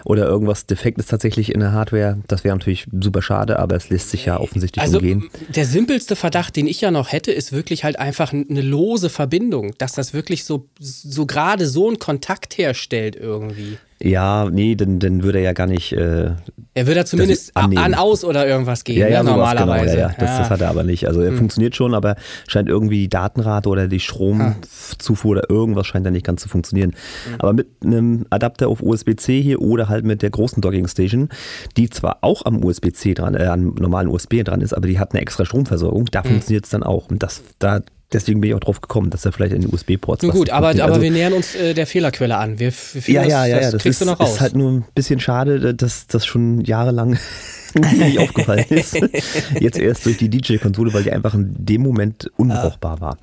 Oder 0.05 0.27
irgendwas 0.27 0.67
defekt 0.67 0.99
ist 0.99 1.11
tatsächlich 1.11 1.53
in 1.53 1.61
der 1.61 1.73
Hardware. 1.73 2.19
Das 2.29 2.45
wäre 2.45 2.55
natürlich 2.55 2.87
super 3.01 3.23
schade, 3.23 3.59
aber 3.59 3.75
es 3.75 3.89
lässt 3.91 4.11
sich 4.11 4.27
ja 4.27 4.39
offensichtlich 4.39 4.83
Also 4.83 4.99
umgehen. 4.99 5.29
der 5.49 5.65
simpelste 5.67 6.15
Verdacht, 6.15 6.55
den 6.55 6.69
ich 6.69 6.81
ja 6.81 6.91
noch 6.93 7.11
hätte, 7.11 7.33
ist 7.33 7.53
wirklich 7.53 7.83
halt 7.83 7.99
einfach 7.99 8.33
eine 8.33 8.61
lose 8.63 9.09
Verbindung, 9.11 9.73
dass 9.79 9.93
das 9.95 10.15
wirklich 10.15 10.45
so, 10.45 10.69
so 10.79 11.27
gerade 11.27 11.67
so 11.67 11.89
einen 11.89 11.99
Kontakt 11.99 12.57
herstellt 12.57 13.17
irgendwie. 13.17 13.79
Ja, 14.03 14.49
nee, 14.51 14.75
dann, 14.75 14.99
dann 14.99 15.23
würde 15.23 15.39
er 15.39 15.45
ja 15.45 15.53
gar 15.55 15.67
nicht. 15.67 15.93
Äh, 15.93 16.33
Er 16.75 16.87
würde 16.87 17.05
zumindest 17.07 17.57
an, 17.57 17.95
aus 17.95 18.25
oder 18.25 18.47
irgendwas 18.47 18.85
gehen, 18.85 18.99
ja, 18.99 19.09
ja, 19.09 19.23
ne, 19.23 19.31
normalerweise. 19.31 19.97
Genau, 19.97 20.09
ja, 20.09 20.09
ja. 20.11 20.15
Das, 20.19 20.39
das 20.39 20.51
hat 20.51 20.61
er 20.61 20.69
aber 20.69 20.83
nicht. 20.85 21.09
Also 21.09 21.23
er 21.23 21.33
funktioniert 21.33 21.75
schon, 21.77 21.95
aber 21.95 22.17
scheint 22.47 22.69
irgendwie 22.69 22.99
die 22.99 23.09
Datenrate 23.09 23.69
oder 23.71 23.89
die 23.89 24.01
Stromzufuhr 24.01 25.31
oder 25.33 25.51
irgendwas 25.51 25.87
scheint 25.87 26.05
da 26.05 26.11
nicht 26.11 26.27
ganz 26.27 26.43
zu 26.43 26.49
funktionieren. 26.49 26.95
Aber 27.39 27.53
mit 27.55 27.69
einem 27.83 28.27
Adapter 28.31 28.69
auf 28.69 28.83
USB-C 28.83 29.41
hier 29.41 29.63
oder 29.63 29.89
halt 29.89 30.05
mit 30.05 30.21
der 30.23 30.31
großen 30.31 30.61
Docking 30.61 30.89
Station, 30.89 31.31
die 31.77 31.89
zwar 31.89 32.19
auch 32.21 32.45
am 32.45 32.63
USB-C 32.63 33.15
dran, 33.15 33.35
äh, 33.35 33.47
am 33.47 33.75
normalen 33.79 34.09
USB 34.09 34.43
dran 34.45 34.61
ist, 34.61 34.75
aber 34.75 34.89
die 34.89 34.99
hat 34.99 35.13
eine 35.13 35.23
extra 35.23 35.45
Stromversorgung, 35.47 36.07
da 36.11 36.23
funktioniert 36.23 36.65
es 36.65 36.71
dann 36.71 36.83
auch. 36.83 37.09
Und 37.09 37.23
das, 37.23 37.43
da, 37.59 37.81
deswegen 38.13 38.41
bin 38.41 38.51
ich 38.51 38.55
auch 38.55 38.61
drauf 38.61 38.81
gekommen, 38.81 39.11
dass 39.11 39.25
er 39.25 39.33
vielleicht 39.33 39.53
in 39.53 39.63
den 39.63 39.73
USB-Ports 39.73 40.23
Nun 40.23 40.31
was 40.33 40.39
gut, 40.39 40.51
aber, 40.51 40.71
aber 40.71 40.85
Also- 40.85 41.03
wir 41.03 41.11
nähern 41.11 41.33
uns 41.33 41.55
äh, 41.55 41.75
der 41.75 41.87
Fehlerquelle 41.87 42.37
an. 42.37 42.59
Wir, 42.59 42.73
wir 42.73 43.15
ja, 43.15 43.23
das, 43.23 43.31
ja, 43.33 43.47
ja, 43.47 43.57
ja, 43.57 43.61
das 43.63 43.73
das 43.73 43.83
kriegst 43.83 44.01
ist, 44.01 44.07
du 44.09 44.13
noch 44.13 44.21
raus. 44.21 44.35
ist 44.35 44.41
halt 44.41 44.57
nur 44.57 44.71
ein 44.73 44.85
bisschen 44.95 45.21
schade, 45.21 45.75
dass 45.75 46.07
das 46.07 46.25
schon 46.27 46.61
jahrelang 46.65 47.19
nicht 47.75 48.19
aufgefallen 48.19 48.65
ist. 48.71 48.95
Jetzt 49.61 49.79
erst 49.79 50.07
durch 50.07 50.17
die 50.17 50.31
DJ-Konsole, 50.31 50.95
weil 50.95 51.03
die 51.03 51.13
einfach 51.13 51.35
in 51.35 51.55
dem 51.59 51.83
Moment 51.83 52.31
unbrauchbar 52.37 53.01
war. 53.01 53.19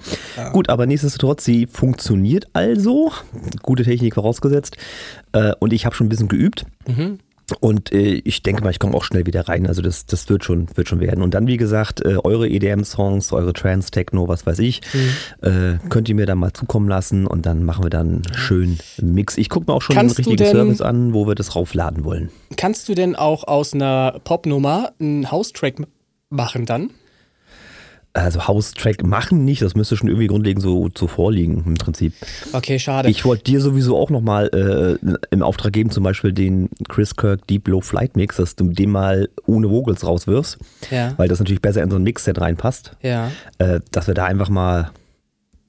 Gut, 0.51 0.69
aber 0.69 0.85
nichtsdestotrotz, 0.85 1.43
sie 1.43 1.65
funktioniert 1.65 2.47
also. 2.53 3.11
Gute 3.63 3.83
Technik 3.83 4.13
vorausgesetzt. 4.15 4.77
Äh, 5.31 5.53
Und 5.59 5.73
ich 5.73 5.85
habe 5.85 5.95
schon 5.95 6.05
ein 6.05 6.09
bisschen 6.09 6.27
geübt. 6.27 6.65
Mhm. 6.87 7.17
Und 7.59 7.91
äh, 7.91 8.13
ich 8.23 8.41
denke 8.41 8.63
mal, 8.63 8.69
ich 8.69 8.79
komme 8.79 8.95
auch 8.95 9.03
schnell 9.03 9.25
wieder 9.25 9.47
rein. 9.47 9.67
Also 9.67 9.81
das, 9.81 10.05
das 10.05 10.29
wird, 10.29 10.43
schon, 10.45 10.67
wird 10.75 10.87
schon 10.87 10.99
werden. 11.01 11.21
Und 11.21 11.33
dann, 11.33 11.45
wie 11.47 11.57
gesagt, 11.57 12.03
äh, 12.05 12.15
eure 12.23 12.47
EDM-Songs, 12.47 13.31
eure 13.33 13.53
Trance-Techno, 13.53 14.27
was 14.27 14.45
weiß 14.45 14.59
ich, 14.59 14.81
Mhm. 14.93 15.47
äh, 15.47 15.89
könnt 15.89 16.07
ihr 16.09 16.15
mir 16.15 16.25
dann 16.25 16.37
mal 16.37 16.53
zukommen 16.53 16.87
lassen 16.87 17.27
und 17.27 17.45
dann 17.45 17.63
machen 17.63 17.83
wir 17.83 17.89
dann 17.89 18.21
schön 18.35 18.77
Mix. 19.01 19.37
Ich 19.37 19.49
gucke 19.49 19.69
mir 19.69 19.75
auch 19.75 19.81
schon 19.81 19.95
Kannst 19.95 20.17
einen 20.19 20.25
richtigen 20.25 20.37
denn- 20.49 20.55
Service 20.55 20.81
an, 20.81 21.13
wo 21.13 21.27
wir 21.27 21.35
das 21.35 21.55
raufladen 21.55 22.05
wollen. 22.05 22.29
Kannst 22.55 22.87
du 22.89 22.95
denn 22.95 23.15
auch 23.15 23.45
aus 23.47 23.73
einer 23.73 24.19
Popnummer 24.23 24.93
einen 24.99 25.29
House-Track 25.29 25.75
machen 26.29 26.65
dann? 26.65 26.91
Also 28.15 28.47
House-Track 28.47 29.03
machen 29.03 29.43
nicht, 29.43 29.63
das 29.63 29.73
müsste 29.73 29.97
schon 29.97 30.07
irgendwie 30.07 30.27
grundlegend 30.27 30.61
so, 30.61 30.87
so 30.95 31.07
vorliegen 31.07 31.63
im 31.65 31.73
Prinzip. 31.73 32.13
Okay, 32.51 32.77
schade. 32.77 33.09
Ich 33.09 33.25
wollte 33.25 33.45
dir 33.45 33.59
sowieso 33.59 33.97
auch 33.97 34.11
nochmal 34.11 34.49
äh, 34.53 35.15
im 35.31 35.41
Auftrag 35.41 35.73
geben, 35.73 35.89
zum 35.89 36.03
Beispiel 36.03 36.31
den 36.31 36.69
Chris 36.89 37.15
Kirk 37.15 37.47
Deep 37.47 37.67
Low 37.67 37.81
Flight 37.81 38.15
Mix, 38.15 38.35
dass 38.35 38.55
du 38.55 38.65
den 38.69 38.91
mal 38.91 39.29
ohne 39.47 39.71
Vocals 39.71 40.05
rauswirfst, 40.05 40.59
ja, 40.91 41.13
weil 41.17 41.27
das 41.27 41.39
natürlich 41.39 41.61
besser 41.61 41.81
in 41.81 41.89
so 41.89 41.95
ein 41.95 42.03
Mixset 42.03 42.39
reinpasst. 42.39 42.95
ja. 43.01 43.31
äh, 43.57 43.79
dass 43.91 44.05
wir 44.05 44.13
da 44.13 44.25
einfach 44.25 44.49
mal 44.49 44.91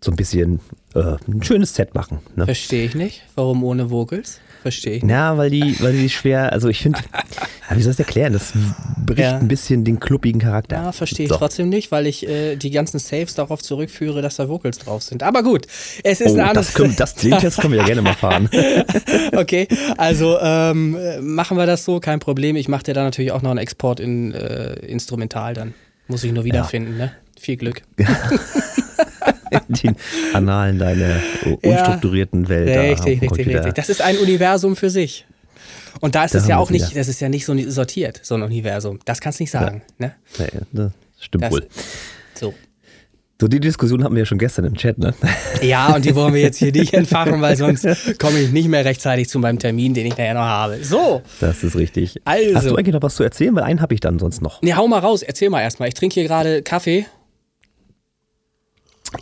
so 0.05 0.11
ein 0.11 0.17
bisschen 0.17 0.61
äh, 0.95 1.17
ein 1.27 1.43
schönes 1.43 1.75
Set 1.75 1.95
machen. 1.95 2.19
Ne? 2.37 2.45
Verstehe 2.45 2.85
ich 2.85 2.95
nicht. 2.95 3.23
Warum 3.37 3.65
ohne 3.65 3.91
Vocals? 3.91 4.41
Verstehe 4.65 4.95
ich. 4.95 5.03
Na, 5.03 5.37
weil 5.37 5.51
die, 5.51 5.77
weil 5.83 5.93
die 5.93 6.09
schwer, 6.09 6.51
also 6.55 6.69
ich 6.71 6.81
finde, 6.81 6.99
ja, 7.13 7.77
wie 7.77 7.83
soll 7.83 7.91
ich 7.91 7.99
das 7.99 8.07
erklären? 8.07 8.33
Das 8.33 8.55
bricht 9.05 9.19
Ja. 9.21 9.37
ein 9.37 9.47
bisschen 9.47 9.85
den 9.85 10.01
kluppigen 10.01 10.41
Charakter. 10.41 10.77
Ja, 10.77 10.93
verstehe 10.93 11.25
ich 11.27 11.31
So. 11.31 11.37
trotzdem 11.37 11.69
nicht, 11.69 11.93
weil 11.93 12.07
ich 12.07 12.27
äh, 12.27 12.57
die 12.57 12.71
ganzen 12.71 12.99
Saves 12.99 13.35
darauf 13.35 13.63
zurückführe, 13.63 14.23
dass 14.23 14.37
da 14.37 14.49
Vocals 14.49 14.79
drauf 14.79 15.03
sind. 15.03 15.23
Aber 15.23 15.43
gut, 15.43 15.67
es 16.03 16.23
ist 16.23 16.31
Oh, 16.31 16.35
ein 16.37 16.41
anderes. 16.41 16.69
das, 16.69 16.75
können, 16.75 16.97
das, 16.97 17.15
den 17.15 17.37
Test 17.39 17.61
können 17.61 17.75
wir 17.75 17.81
ja 17.81 17.85
gerne 17.85 18.01
mal 18.01 18.15
fahren. 18.15 18.49
okay, 19.37 19.69
also 19.99 20.39
ähm, 20.41 20.97
äh, 20.97 21.21
machen 21.21 21.59
wir 21.59 21.67
das 21.67 21.85
so, 21.85 22.01
kein 22.01 22.21
Problem. 22.21 22.57
Ich 22.57 22.69
mache 22.69 22.85
dir 22.85 22.95
da 22.95 23.05
natürlich 23.05 23.33
auch 23.33 23.43
noch 23.43 23.51
einen 23.51 23.59
Export 23.59 24.01
in 24.01 24.33
äh, 24.33 24.77
Instrumental 24.87 25.53
dann. 25.53 25.75
Muss 26.09 26.25
ich 26.25 26.33
nur 26.33 26.45
wiederfinden, 26.45 26.97
ne? 26.97 27.13
Viel 27.39 27.59
Glück. 27.59 27.83
Den 29.69 29.97
Annalen 30.33 30.79
deiner 30.79 31.17
äh, 31.17 31.59
Ja. 31.63 31.71
unstrukturierten 31.79 32.49
Welt. 32.49 32.69
da 32.75 32.81
Richtig, 32.83 33.23
richtig, 33.23 33.47
richtig. 33.49 33.75
Das 33.75 33.89
ist 33.89 34.01
ein 34.03 34.17
Universum 34.19 34.77
für 34.77 34.91
sich. 34.91 35.27
Und 36.01 36.15
da 36.15 36.25
ist 36.25 36.35
Da 36.35 36.39
es 36.39 36.49
ja 36.49 36.59
auch 36.59 36.71
nicht, 36.71 36.91
wieder. 36.91 37.01
das 37.01 37.09
ist 37.09 37.21
ja 37.21 37.29
nicht 37.29 37.45
so 37.47 37.57
sortiert, 37.71 38.21
so 38.23 38.35
ein 38.35 38.43
Universum. 38.43 38.99
Das 39.05 39.21
kannst 39.21 39.39
du 39.39 39.45
nicht 39.45 39.51
sagen. 39.51 39.83
Ne? 39.99 40.13
Nee, 40.39 40.47
das 40.73 40.93
stimmt 41.21 41.45
Das, 41.45 41.53
wohl. 41.53 41.67
So. 42.35 42.53
So, 43.41 43.49
die 43.49 43.59
Diskussion 43.61 44.03
hatten 44.05 44.15
wir 44.15 44.21
ja 44.21 44.27
schon 44.27 44.39
gestern 44.39 44.65
im 44.65 44.75
Chat, 44.77 44.97
ne? 44.97 45.13
Ja, 45.61 45.95
und 45.95 46.05
die 46.05 46.15
wollen 46.15 46.33
wir 46.35 46.41
jetzt 46.41 46.59
hier 46.59 46.71
nicht 46.73 46.95
entfachen, 46.95 47.43
weil 47.43 47.57
sonst 47.57 47.85
komme 48.21 48.39
ich 48.41 48.53
nicht 48.53 48.69
mehr 48.69 48.85
rechtzeitig 48.85 49.29
zu 49.29 49.39
meinem 49.41 49.59
Termin, 49.59 49.93
den 49.93 50.07
ich 50.07 50.13
nachher 50.17 50.35
noch 50.35 50.41
habe. 50.43 50.83
So. 50.85 51.21
Das 51.41 51.63
ist 51.65 51.75
richtig. 51.77 52.21
Also. 52.25 52.55
Hast 52.55 52.71
du 52.71 52.77
eigentlich 52.77 52.95
noch 52.95 53.03
was 53.03 53.17
zu 53.17 53.25
erzählen? 53.25 53.55
Weil 53.57 53.65
einen 53.65 53.81
habe 53.81 53.93
ich 53.93 54.01
dann 54.01 54.19
sonst 54.21 54.41
noch. 54.41 54.63
Nee, 54.63 54.75
hau 54.75 54.87
mal 54.87 55.01
raus, 55.01 55.23
erzähl 55.23 55.51
mal 55.51 55.63
erstmal. 55.63 55.89
Ich 55.89 55.95
trinke 55.95 56.15
hier 56.15 56.25
gerade 56.25 56.63
Kaffee. 56.63 57.07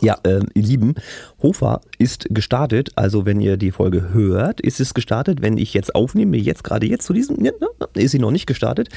Ja, 0.01 0.17
äh, 0.23 0.41
ihr 0.53 0.63
Lieben, 0.63 0.95
Hofer 1.41 1.81
ist 1.97 2.27
gestartet. 2.29 2.91
Also, 2.95 3.25
wenn 3.25 3.41
ihr 3.41 3.57
die 3.57 3.71
Folge 3.71 4.13
hört, 4.13 4.61
ist 4.61 4.79
es 4.79 4.93
gestartet. 4.93 5.41
Wenn 5.41 5.57
ich 5.57 5.73
jetzt 5.73 5.95
aufnehme, 5.95 6.37
jetzt 6.37 6.63
gerade 6.63 6.85
jetzt 6.85 7.05
zu 7.05 7.13
diesem, 7.13 7.43
ja, 7.43 7.51
ist 7.93 8.11
sie 8.11 8.19
noch 8.19 8.31
nicht 8.31 8.47
gestartet. 8.47 8.89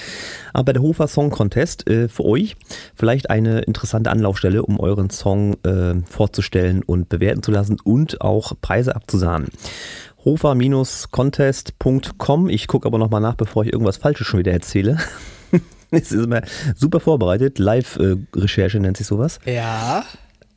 Aber 0.53 0.73
der 0.73 0.83
Hofer 0.83 1.07
Song 1.09 1.31
Contest 1.31 1.89
äh, 1.89 2.09
für 2.09 2.25
euch 2.25 2.57
vielleicht 2.95 3.31
eine 3.31 3.61
interessante 3.61 4.11
Anlaufstelle, 4.11 4.63
um 4.63 4.81
euren 4.81 5.11
Song 5.11 5.55
äh, 5.65 5.95
vorzustellen 6.09 6.83
und 6.83 7.09
bewerten 7.09 7.43
zu 7.43 7.51
lassen 7.51 7.79
und 7.83 8.21
auch 8.21 8.53
Preise 8.61 8.95
abzusahnen. 8.97 9.49
Hofer-contest.com. 10.25 12.49
Ich 12.49 12.67
gucke 12.67 12.87
aber 12.87 12.99
nochmal 12.99 13.21
nach, 13.21 13.37
bevor 13.37 13.65
ich 13.65 13.73
irgendwas 13.73 13.97
Falsches 13.97 14.27
schon 14.27 14.41
wieder 14.41 14.51
erzähle. 14.53 14.99
es 15.91 16.13
ist 16.13 16.25
immer 16.25 16.43
super 16.75 17.01
vorbereitet. 17.01 17.61
Live-Recherche 17.61 18.81
nennt 18.81 18.97
sich 18.97 19.07
sowas. 19.07 19.39
Ja. 19.45 20.05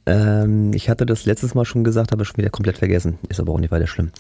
Ähm, 0.10 0.74
ich 0.74 0.90
hatte 0.90 1.06
das 1.06 1.26
letztes 1.26 1.54
Mal 1.54 1.66
schon 1.66 1.84
gesagt, 1.84 2.12
habe 2.12 2.26
schon 2.26 2.38
wieder 2.38 2.50
komplett 2.50 2.80
vergessen. 2.80 3.20
Ist 3.30 3.40
aber 3.40 3.54
auch 3.54 3.60
nicht 3.60 3.70
weiter 3.72 3.88
schlimm. 3.88 4.12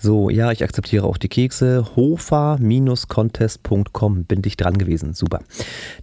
So, 0.00 0.30
ja, 0.30 0.52
ich 0.52 0.62
akzeptiere 0.62 1.04
auch 1.04 1.16
die 1.16 1.26
Kekse. 1.28 1.84
Hofa-contest.com 1.96 4.24
bin 4.24 4.42
ich 4.44 4.56
dran 4.56 4.78
gewesen. 4.78 5.12
Super. 5.12 5.40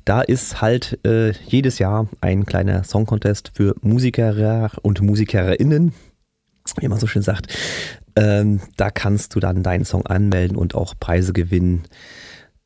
Da 0.04 0.20
ist 0.22 0.62
halt 0.62 1.00
äh, 1.06 1.32
jedes 1.48 1.80
Jahr 1.80 2.10
ein 2.20 2.46
kleiner 2.46 2.84
Song-Contest 2.84 3.52
für 3.54 3.74
Musiker 3.82 4.70
und 4.82 5.02
Musikerinnen, 5.02 5.94
wie 6.80 6.90
man 6.90 7.00
so 7.00 7.08
schön 7.08 7.22
sagt. 7.22 7.56
Ähm, 8.18 8.60
da 8.76 8.90
kannst 8.90 9.34
du 9.34 9.40
dann 9.40 9.64
deinen 9.64 9.86
Song 9.86 10.06
anmelden 10.06 10.58
und 10.58 10.76
auch 10.76 10.94
Preise 11.00 11.32
gewinnen. 11.32 11.86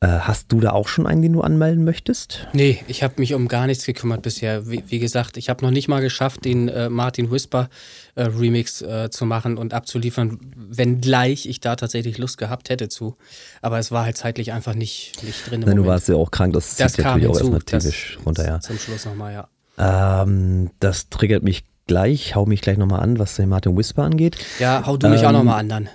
Äh, 0.02 0.20
hast 0.20 0.50
du 0.50 0.60
da 0.60 0.70
auch 0.70 0.88
schon 0.88 1.06
einen, 1.06 1.20
den 1.20 1.34
du 1.34 1.42
anmelden 1.42 1.84
möchtest? 1.84 2.46
Nee, 2.54 2.82
ich 2.88 3.02
habe 3.02 3.14
mich 3.18 3.34
um 3.34 3.48
gar 3.48 3.66
nichts 3.66 3.84
gekümmert 3.84 4.22
bisher. 4.22 4.70
Wie, 4.70 4.82
wie 4.86 4.98
gesagt, 4.98 5.36
ich 5.36 5.50
habe 5.50 5.62
noch 5.62 5.70
nicht 5.70 5.88
mal 5.88 6.00
geschafft, 6.00 6.46
den 6.46 6.68
äh, 6.68 6.88
Martin 6.88 7.30
Whisper 7.30 7.68
äh, 8.14 8.22
Remix 8.22 8.80
äh, 8.80 9.10
zu 9.10 9.26
machen 9.26 9.58
und 9.58 9.74
abzuliefern, 9.74 10.38
wenngleich 10.56 11.46
ich 11.46 11.60
da 11.60 11.76
tatsächlich 11.76 12.16
Lust 12.16 12.38
gehabt 12.38 12.70
hätte 12.70 12.88
zu. 12.88 13.16
Aber 13.60 13.78
es 13.78 13.92
war 13.92 14.06
halt 14.06 14.16
zeitlich 14.16 14.52
einfach 14.52 14.74
nicht, 14.74 15.22
nicht 15.22 15.50
drin. 15.50 15.60
Im 15.60 15.68
Nein, 15.68 15.76
du 15.76 15.84
warst 15.84 16.08
ja 16.08 16.14
auch 16.14 16.30
krank, 16.30 16.54
das, 16.54 16.76
das 16.76 16.94
zieht 16.94 17.04
kam 17.04 17.20
natürlich 17.20 17.36
auch 17.36 17.40
hinzu. 17.40 17.52
erstmal 17.52 17.78
Das 17.78 17.82
tierisch 17.84 18.18
runter, 18.24 18.46
ja. 18.46 18.60
Zum 18.60 18.78
Schluss 18.78 19.04
nochmal, 19.04 19.34
ja. 19.34 20.22
Ähm, 20.22 20.70
das 20.80 21.10
triggert 21.10 21.42
mich 21.42 21.64
gleich, 21.86 22.34
hau 22.34 22.46
mich 22.46 22.62
gleich 22.62 22.78
nochmal 22.78 23.00
an, 23.00 23.18
was 23.18 23.34
den 23.36 23.50
Martin 23.50 23.76
Whisper 23.76 24.04
angeht. 24.04 24.38
Ja, 24.60 24.82
hau 24.86 24.96
du 24.96 25.10
mich 25.10 25.26
auch 25.26 25.28
Ähm, 25.28 25.34
nochmal 25.34 25.60
an 25.60 25.68
dann. 25.68 25.88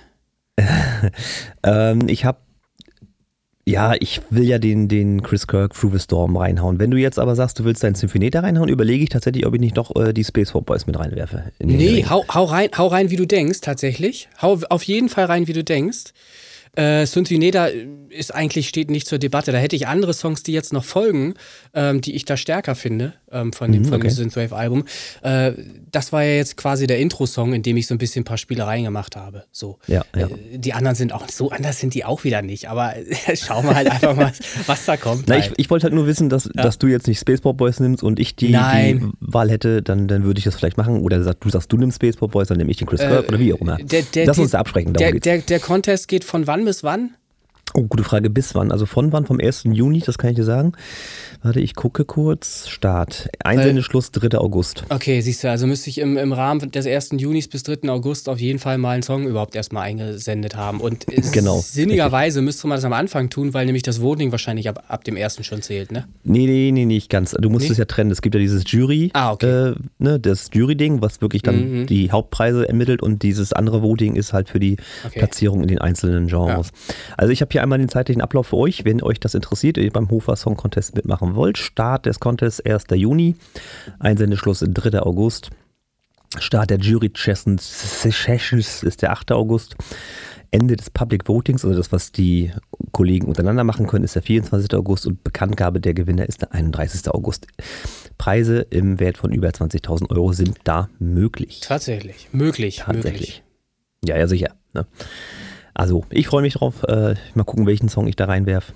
Ähm, 1.62 2.08
ich 2.08 2.24
habe 2.24 2.38
ja, 3.68 3.94
ich 3.98 4.20
will 4.30 4.44
ja 4.44 4.58
den, 4.58 4.86
den 4.86 5.22
Chris 5.22 5.48
Kirk 5.48 5.74
Through 5.74 5.94
the 5.94 5.98
Storm 5.98 6.36
reinhauen. 6.36 6.78
Wenn 6.78 6.92
du 6.92 6.96
jetzt 6.96 7.18
aber 7.18 7.34
sagst, 7.34 7.58
du 7.58 7.64
willst 7.64 7.82
deinen 7.82 7.96
Symphonieter 7.96 8.44
reinhauen, 8.44 8.68
überlege 8.68 9.02
ich 9.02 9.10
tatsächlich, 9.10 9.44
ob 9.44 9.54
ich 9.54 9.60
nicht 9.60 9.74
noch 9.74 9.94
äh, 9.96 10.12
die 10.12 10.22
Space 10.22 10.52
Force 10.52 10.64
Boys 10.64 10.86
mit 10.86 10.96
reinwerfe. 10.96 11.50
Nee, 11.58 12.06
hau, 12.08 12.24
hau, 12.32 12.44
rein, 12.44 12.70
hau 12.78 12.86
rein, 12.86 13.10
wie 13.10 13.16
du 13.16 13.26
denkst, 13.26 13.60
tatsächlich. 13.62 14.28
Hau 14.40 14.60
auf 14.70 14.84
jeden 14.84 15.08
Fall 15.08 15.24
rein, 15.24 15.48
wie 15.48 15.52
du 15.52 15.64
denkst. 15.64 16.12
Äh, 16.76 17.06
Synthwineda 17.06 17.68
ist 18.10 18.34
eigentlich, 18.34 18.68
steht 18.68 18.90
nicht 18.90 19.06
zur 19.06 19.18
Debatte. 19.18 19.52
Da 19.52 19.58
hätte 19.58 19.76
ich 19.76 19.86
andere 19.88 20.14
Songs, 20.14 20.42
die 20.42 20.52
jetzt 20.52 20.72
noch 20.72 20.84
folgen, 20.84 21.34
ähm, 21.74 22.00
die 22.00 22.14
ich 22.14 22.24
da 22.24 22.36
stärker 22.36 22.74
finde 22.74 23.14
ähm, 23.30 23.52
von 23.52 23.72
dem, 23.72 23.82
Mhm, 23.82 23.92
okay. 23.92 24.08
dem 24.08 24.10
Synthwave-Album. 24.10 24.84
Äh, 25.22 25.52
das 25.90 26.12
war 26.12 26.22
ja 26.22 26.34
jetzt 26.36 26.56
quasi 26.56 26.86
der 26.86 26.98
Intro-Song, 26.98 27.52
in 27.52 27.62
dem 27.62 27.76
ich 27.76 27.86
so 27.86 27.94
ein 27.94 27.98
bisschen 27.98 28.22
ein 28.22 28.24
paar 28.24 28.38
Spielereien 28.38 28.84
gemacht 28.84 29.16
habe. 29.16 29.44
So. 29.52 29.78
Ja, 29.86 30.04
ja. 30.16 30.28
Äh, 30.28 30.58
die 30.58 30.72
anderen 30.72 30.94
sind 30.96 31.12
auch, 31.12 31.28
so 31.28 31.50
anders 31.50 31.80
sind 31.80 31.94
die 31.94 32.04
auch 32.04 32.24
wieder 32.24 32.42
nicht. 32.42 32.68
Aber 32.68 32.94
schauen 33.34 33.64
wir 33.66 33.74
halt 33.74 33.90
einfach 33.90 34.14
mal, 34.14 34.32
was 34.66 34.84
da 34.84 34.96
kommt. 34.96 35.24
Na, 35.28 35.38
ich, 35.38 35.50
ich 35.56 35.68
wollte 35.70 35.84
halt 35.84 35.94
nur 35.94 36.06
wissen, 36.06 36.28
dass, 36.28 36.48
dass 36.54 36.78
du 36.78 36.86
jetzt 36.86 37.06
nicht 37.06 37.18
Spaceport 37.20 37.56
Boys 37.56 37.80
nimmst 37.80 38.02
und 38.02 38.18
ich 38.20 38.36
die, 38.36 38.48
die. 38.48 39.00
Wahl 39.20 39.50
hätte, 39.50 39.82
dann, 39.82 40.08
dann 40.08 40.24
würde 40.24 40.38
ich 40.38 40.44
das 40.44 40.54
vielleicht 40.56 40.76
machen. 40.76 41.00
Oder 41.02 41.18
du 41.18 41.48
sagst, 41.50 41.72
du 41.72 41.76
nimmst 41.76 41.96
Spaceport 41.96 42.30
Boys, 42.32 42.48
dann 42.48 42.58
nehme 42.58 42.70
ich 42.70 42.76
den 42.76 42.86
Chris 42.86 43.00
Kirk 43.00 43.28
oder 43.28 43.38
wie 43.38 43.52
auch 43.52 43.60
immer. 43.60 43.78
Äh, 43.80 43.84
Der, 43.84 44.02
der, 44.02 44.26
Lass 44.26 44.38
uns 44.38 44.50
da 44.52 44.58
absprechen, 44.58 44.92
Der, 44.94 45.12
der, 45.12 45.38
der 45.38 45.60
Contest 45.60 46.08
geht 46.08 46.24
von 46.24 46.46
wann 46.46 46.65
bis 46.66 46.84
wann? 46.84 47.16
Oh, 47.78 47.82
gute 47.82 48.04
Frage. 48.04 48.30
Bis 48.30 48.54
wann? 48.54 48.72
Also 48.72 48.86
von 48.86 49.12
wann? 49.12 49.26
Vom 49.26 49.38
1. 49.38 49.64
Juni, 49.70 50.00
das 50.00 50.16
kann 50.16 50.30
ich 50.30 50.36
dir 50.36 50.44
sagen. 50.44 50.72
Warte, 51.42 51.60
ich 51.60 51.74
gucke 51.74 52.06
kurz. 52.06 52.68
Start. 52.68 53.28
Einsendeschluss 53.44 54.10
3. 54.12 54.38
August. 54.38 54.84
Okay, 54.88 55.20
siehst 55.20 55.44
du, 55.44 55.50
also 55.50 55.66
müsste 55.66 55.90
ich 55.90 55.98
im, 55.98 56.16
im 56.16 56.32
Rahmen 56.32 56.70
des 56.70 56.86
1. 56.86 57.10
Junis 57.18 57.48
bis 57.48 57.64
3. 57.64 57.90
August 57.90 58.30
auf 58.30 58.40
jeden 58.40 58.58
Fall 58.58 58.78
mal 58.78 58.92
einen 58.92 59.02
Song 59.02 59.26
überhaupt 59.26 59.54
erstmal 59.54 59.82
eingesendet 59.82 60.56
haben. 60.56 60.80
Und 60.80 61.04
Genau, 61.32 61.60
sinnigerweise 61.60 62.40
müsste 62.40 62.66
man 62.66 62.78
das 62.78 62.84
am 62.86 62.94
Anfang 62.94 63.28
tun, 63.28 63.52
weil 63.52 63.66
nämlich 63.66 63.82
das 63.82 64.00
Voting 64.00 64.30
wahrscheinlich 64.32 64.70
ab, 64.70 64.84
ab 64.88 65.04
dem 65.04 65.16
1. 65.18 65.44
schon 65.44 65.60
zählt, 65.60 65.92
ne? 65.92 66.06
Nee, 66.24 66.46
nee, 66.46 66.70
nee, 66.72 66.86
nicht 66.86 67.10
ganz. 67.10 67.32
Du 67.38 67.50
musst 67.50 67.66
Nee? 67.66 67.72
es 67.72 67.76
ja 67.78 67.84
trennen. 67.84 68.10
Es 68.10 68.22
gibt 68.22 68.34
ja 68.34 68.40
dieses 68.40 68.64
Jury, 68.66 69.10
Ah, 69.12 69.32
okay. 69.32 69.72
äh, 69.72 69.74
ne, 69.98 70.18
das 70.18 70.48
Jury-Ding, 70.50 71.02
was 71.02 71.20
wirklich 71.20 71.42
dann 71.42 71.80
Mhm. 71.82 71.86
die 71.88 72.10
Hauptpreise 72.10 72.66
ermittelt 72.66 73.02
und 73.02 73.22
dieses 73.22 73.52
andere 73.52 73.82
Voting 73.82 74.16
ist 74.16 74.32
halt 74.32 74.48
für 74.48 74.60
die 74.60 74.78
Okay. 75.04 75.18
Platzierung 75.18 75.60
in 75.60 75.68
den 75.68 75.78
einzelnen 75.78 76.26
Genres. 76.28 76.70
Also 77.18 77.32
ich 77.32 77.42
habe 77.42 77.50
hier 77.52 77.65
einmal 77.66 77.78
den 77.78 77.88
zeitlichen 77.88 78.22
Ablauf 78.22 78.48
für 78.48 78.56
euch, 78.56 78.84
wenn 78.84 79.02
euch 79.02 79.20
das 79.20 79.34
interessiert, 79.34 79.76
ihr 79.76 79.90
beim 79.90 80.08
Hofer 80.08 80.36
Song 80.36 80.56
Contest 80.56 80.94
mitmachen 80.94 81.34
wollt. 81.34 81.58
Start 81.58 82.06
des 82.06 82.20
Contests 82.20 82.60
1. 82.64 82.84
Juni, 82.94 83.34
Einsendeschluss 83.98 84.64
3. 84.66 85.00
August. 85.00 85.50
Start 86.38 86.70
der 86.70 86.78
Jury 86.78 87.10
Sessions 87.14 88.82
ist 88.82 89.02
der 89.02 89.12
8. 89.12 89.32
August. 89.32 89.76
Ende 90.52 90.76
des 90.76 90.90
Public 90.90 91.28
Votings, 91.28 91.64
also 91.64 91.76
das, 91.76 91.90
was 91.90 92.12
die 92.12 92.52
Kollegen 92.92 93.26
untereinander 93.26 93.64
machen 93.64 93.88
können, 93.88 94.04
ist 94.04 94.14
der 94.14 94.22
24. 94.22 94.72
August 94.74 95.06
und 95.06 95.24
Bekanntgabe 95.24 95.80
der 95.80 95.92
Gewinner 95.92 96.26
ist 96.28 96.42
der 96.42 96.54
31. 96.54 97.10
August. 97.10 97.48
Preise 98.16 98.60
im 98.70 99.00
Wert 99.00 99.18
von 99.18 99.32
über 99.32 99.48
20.000 99.48 100.10
Euro 100.10 100.32
sind 100.32 100.58
da 100.64 100.88
möglich. 100.98 101.60
Tatsächlich. 101.60 102.28
Möglich. 102.32 102.82
Tatsächlich. 102.84 103.42
Ja, 104.04 104.16
ja, 104.16 104.28
sicher. 104.28 104.54
Ne? 104.72 104.86
Also, 105.78 106.04
ich 106.10 106.26
freue 106.28 106.40
mich 106.42 106.54
drauf. 106.54 106.82
Äh, 106.84 107.14
mal 107.34 107.44
gucken, 107.44 107.66
welchen 107.66 107.88
Song 107.90 108.06
ich 108.06 108.16
da 108.16 108.24
reinwerfe. 108.24 108.72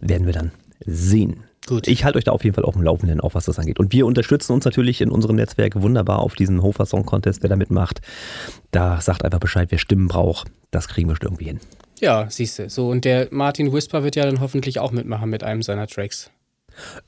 Werden 0.00 0.26
wir 0.26 0.32
dann 0.32 0.50
sehen. 0.84 1.44
Gut. 1.68 1.86
Ich 1.86 2.04
halte 2.04 2.18
euch 2.18 2.24
da 2.24 2.32
auf 2.32 2.42
jeden 2.42 2.54
Fall 2.56 2.64
auf 2.64 2.74
dem 2.74 2.82
Laufenden, 2.82 3.20
auch 3.20 3.34
was 3.34 3.44
das 3.44 3.60
angeht. 3.60 3.78
Und 3.78 3.92
wir 3.92 4.04
unterstützen 4.06 4.52
uns 4.52 4.64
natürlich 4.64 5.00
in 5.00 5.10
unserem 5.10 5.36
Netzwerk 5.36 5.80
wunderbar 5.80 6.18
auf 6.18 6.34
diesen 6.34 6.60
Hofer 6.60 6.84
Song 6.86 7.06
Contest, 7.06 7.42
wer 7.42 7.50
da 7.50 7.54
mitmacht. 7.54 8.00
Da 8.72 9.00
sagt 9.00 9.24
einfach 9.24 9.38
Bescheid, 9.38 9.68
wer 9.70 9.78
Stimmen 9.78 10.08
braucht. 10.08 10.50
Das 10.72 10.88
kriegen 10.88 11.08
wir 11.08 11.14
schon 11.14 11.26
irgendwie 11.28 11.44
hin. 11.44 11.60
Ja, 12.00 12.26
siehst 12.28 12.58
du. 12.58 12.68
So, 12.68 12.88
und 12.90 13.04
der 13.04 13.28
Martin 13.30 13.72
Whisper 13.72 14.02
wird 14.02 14.16
ja 14.16 14.24
dann 14.24 14.40
hoffentlich 14.40 14.80
auch 14.80 14.90
mitmachen 14.90 15.30
mit 15.30 15.44
einem 15.44 15.62
seiner 15.62 15.86
Tracks. 15.86 16.32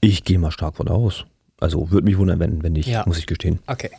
Ich 0.01 0.23
gehe 0.23 0.39
mal 0.39 0.53
stark 0.53 0.77
von 0.77 0.87
aus. 0.89 1.25
Also, 1.59 1.91
würde 1.91 2.05
mich 2.05 2.17
wundern, 2.19 2.39
wenn, 2.39 2.63
wenn 2.63 2.75
nicht, 2.75 2.87
Ja. 2.89 3.03
muss 3.07 3.19
ich 3.19 3.27
gestehen. 3.27 3.59
Okay. 3.67 3.91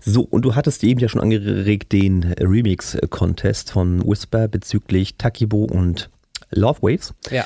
So, 0.00 0.22
und 0.22 0.42
du 0.44 0.54
hattest 0.54 0.84
eben 0.84 1.00
ja 1.00 1.08
schon 1.08 1.20
angeregt 1.20 1.92
den 1.92 2.24
Remix-Contest 2.38 3.70
von 3.70 4.06
Whisper 4.06 4.48
bezüglich 4.48 5.16
Takibo 5.16 5.64
und 5.64 6.10
Love 6.50 6.80
Waves. 6.82 7.14
Ja. 7.30 7.44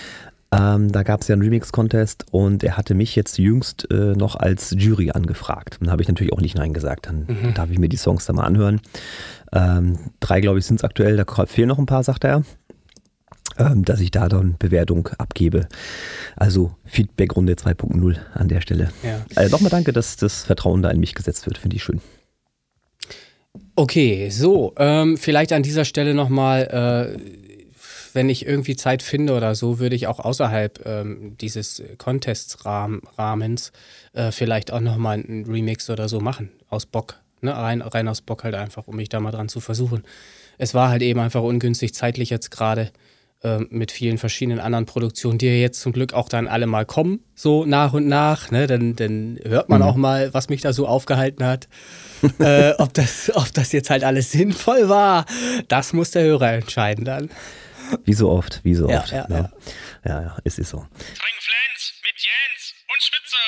Ähm, 0.55 0.93
da 0.93 1.03
gab 1.03 1.23
es 1.23 1.29
ja 1.29 1.33
einen 1.33 1.43
Remix-Contest 1.43 2.27
und 2.31 2.63
er 2.63 2.77
hatte 2.77 2.95
mich 2.95 3.17
jetzt 3.17 3.39
jüngst 3.39 3.91
äh, 3.91 4.13
noch 4.15 4.37
als 4.37 4.75
Jury 4.77 5.11
angefragt. 5.11 5.79
Dann 5.81 5.91
habe 5.91 6.03
ich 6.03 6.09
natürlich 6.09 6.33
auch 6.35 6.43
nicht 6.43 6.57
Nein 6.57 6.75
gesagt. 6.75 7.07
Dann 7.07 7.25
Mhm. 7.27 7.55
darf 7.55 7.71
ich 7.71 7.79
mir 7.79 7.89
die 7.89 7.97
Songs 7.97 8.27
da 8.27 8.35
mal 8.35 8.45
anhören. 8.45 8.81
Ähm, 9.55 9.99
drei, 10.21 10.41
glaube 10.43 10.59
ich, 10.59 10.67
sind 10.67 10.77
es 10.81 10.85
aktuell. 10.85 11.17
Da 11.17 11.25
fehlen 11.47 11.69
noch 11.69 11.79
ein 11.79 11.87
paar, 11.87 12.03
sagt 12.03 12.25
er. 12.25 12.43
Ähm, 13.59 13.85
dass 13.85 14.01
ich 14.01 14.11
da 14.11 14.29
dann 14.29 14.57
Bewertung 14.59 15.09
abgebe. 15.19 15.69
Also 16.37 16.75
Feedback-Runde 16.85 17.55
2.0 17.55 18.17
an 18.35 18.49
der 18.49 18.61
Stelle. 18.61 18.91
Ja. 19.03 19.43
Äh, 19.43 19.49
Nochmal 19.49 19.71
danke, 19.71 19.93
dass 19.93 20.17
das 20.17 20.45
Vertrauen 20.45 20.83
da 20.83 20.91
in 20.91 21.01
mich 21.01 21.15
gesetzt 21.15 21.47
wird. 21.47 21.59
Finde 21.59 21.77
ich 21.77 21.83
schön. 21.83 22.01
Okay, 23.75 24.31
so, 24.31 24.75
ähm, 24.79 25.17
vielleicht 25.17 25.53
an 25.53 25.63
dieser 25.63 25.85
Stelle 25.85 26.15
nochmal, 26.15 27.17
äh, 27.17 27.19
wenn 28.15 28.29
ich 28.29 28.47
irgendwie 28.47 28.77
Zeit 28.77 29.03
finde 29.03 29.35
oder 29.35 29.55
so, 29.55 29.79
würde 29.79 29.97
ich 29.97 30.07
auch 30.07 30.19
außerhalb 30.21 30.85
ähm, 30.85 31.37
dieses 31.41 31.83
Contest-Rahmens 31.99 33.73
äh, 34.13 34.31
vielleicht 34.31 34.73
auch 34.73 34.81
nochmal 34.81 35.19
einen 35.19 35.47
Remix 35.47 35.89
oder 35.89 36.09
so 36.09 36.21
machen, 36.21 36.51
aus 36.69 36.85
Bock, 36.87 37.21
ne? 37.41 37.57
rein, 37.57 37.81
rein 37.81 38.09
aus 38.09 38.21
Bock 38.21 38.45
halt 38.45 38.55
einfach, 38.55 38.87
um 38.89 38.97
mich 38.97 39.09
da 39.09 39.21
mal 39.21 39.31
dran 39.31 39.49
zu 39.49 39.61
versuchen. 39.61 40.05
Es 40.59 40.75
war 40.75 40.91
halt 40.91 41.03
eben 41.03 41.21
einfach 41.21 41.43
ungünstig 41.43 41.95
zeitlich 41.95 42.29
jetzt 42.29 42.51
gerade 42.51 42.91
mit 43.71 43.91
vielen 43.93 44.19
verschiedenen 44.19 44.61
anderen 44.61 44.87
Produktionen, 44.87 45.39
die 45.39 45.47
ja 45.47 45.53
jetzt 45.55 45.81
zum 45.81 45.93
Glück 45.93 46.13
auch 46.13 46.29
dann 46.29 46.47
alle 46.49 46.67
mal 46.67 46.87
kommen, 46.87 47.25
so 47.35 47.65
nach 47.65 47.93
und 47.93 48.07
nach, 48.07 48.51
ne? 48.51 48.67
dann, 48.67 48.95
dann 48.97 49.39
hört 49.45 49.69
man 49.69 49.83
auch 49.83 49.97
mal, 49.97 50.33
was 50.33 50.49
mich 50.49 50.61
da 50.61 50.73
so 50.73 50.87
aufgehalten 50.87 51.45
hat. 51.45 51.69
äh, 52.39 52.73
ob, 52.79 52.95
das, 52.95 53.31
ob 53.35 53.53
das 53.53 53.73
jetzt 53.73 53.91
halt 53.91 54.05
alles 54.05 54.31
sinnvoll 54.31 54.89
war, 54.89 55.27
das 55.69 55.93
muss 55.93 56.13
der 56.13 56.23
Hörer 56.23 56.53
entscheiden 56.53 57.05
dann. 57.05 57.31
Wie 58.05 58.15
so 58.15 58.31
oft, 58.31 58.61
wie 58.65 58.75
so 58.75 58.89
Ja, 58.89 59.01
oft. 59.01 59.13
ja, 59.13 59.27
ne? 59.29 59.53
ja, 60.05 60.23
ja, 60.23 60.37
es 60.45 60.59
ist 60.59 60.71
so. 60.71 60.79
Trink 60.79 61.39
Flens 61.41 61.93
mit 62.05 62.15
Jens 62.23 62.75
und 62.95 63.03
Spitze. 63.03 63.43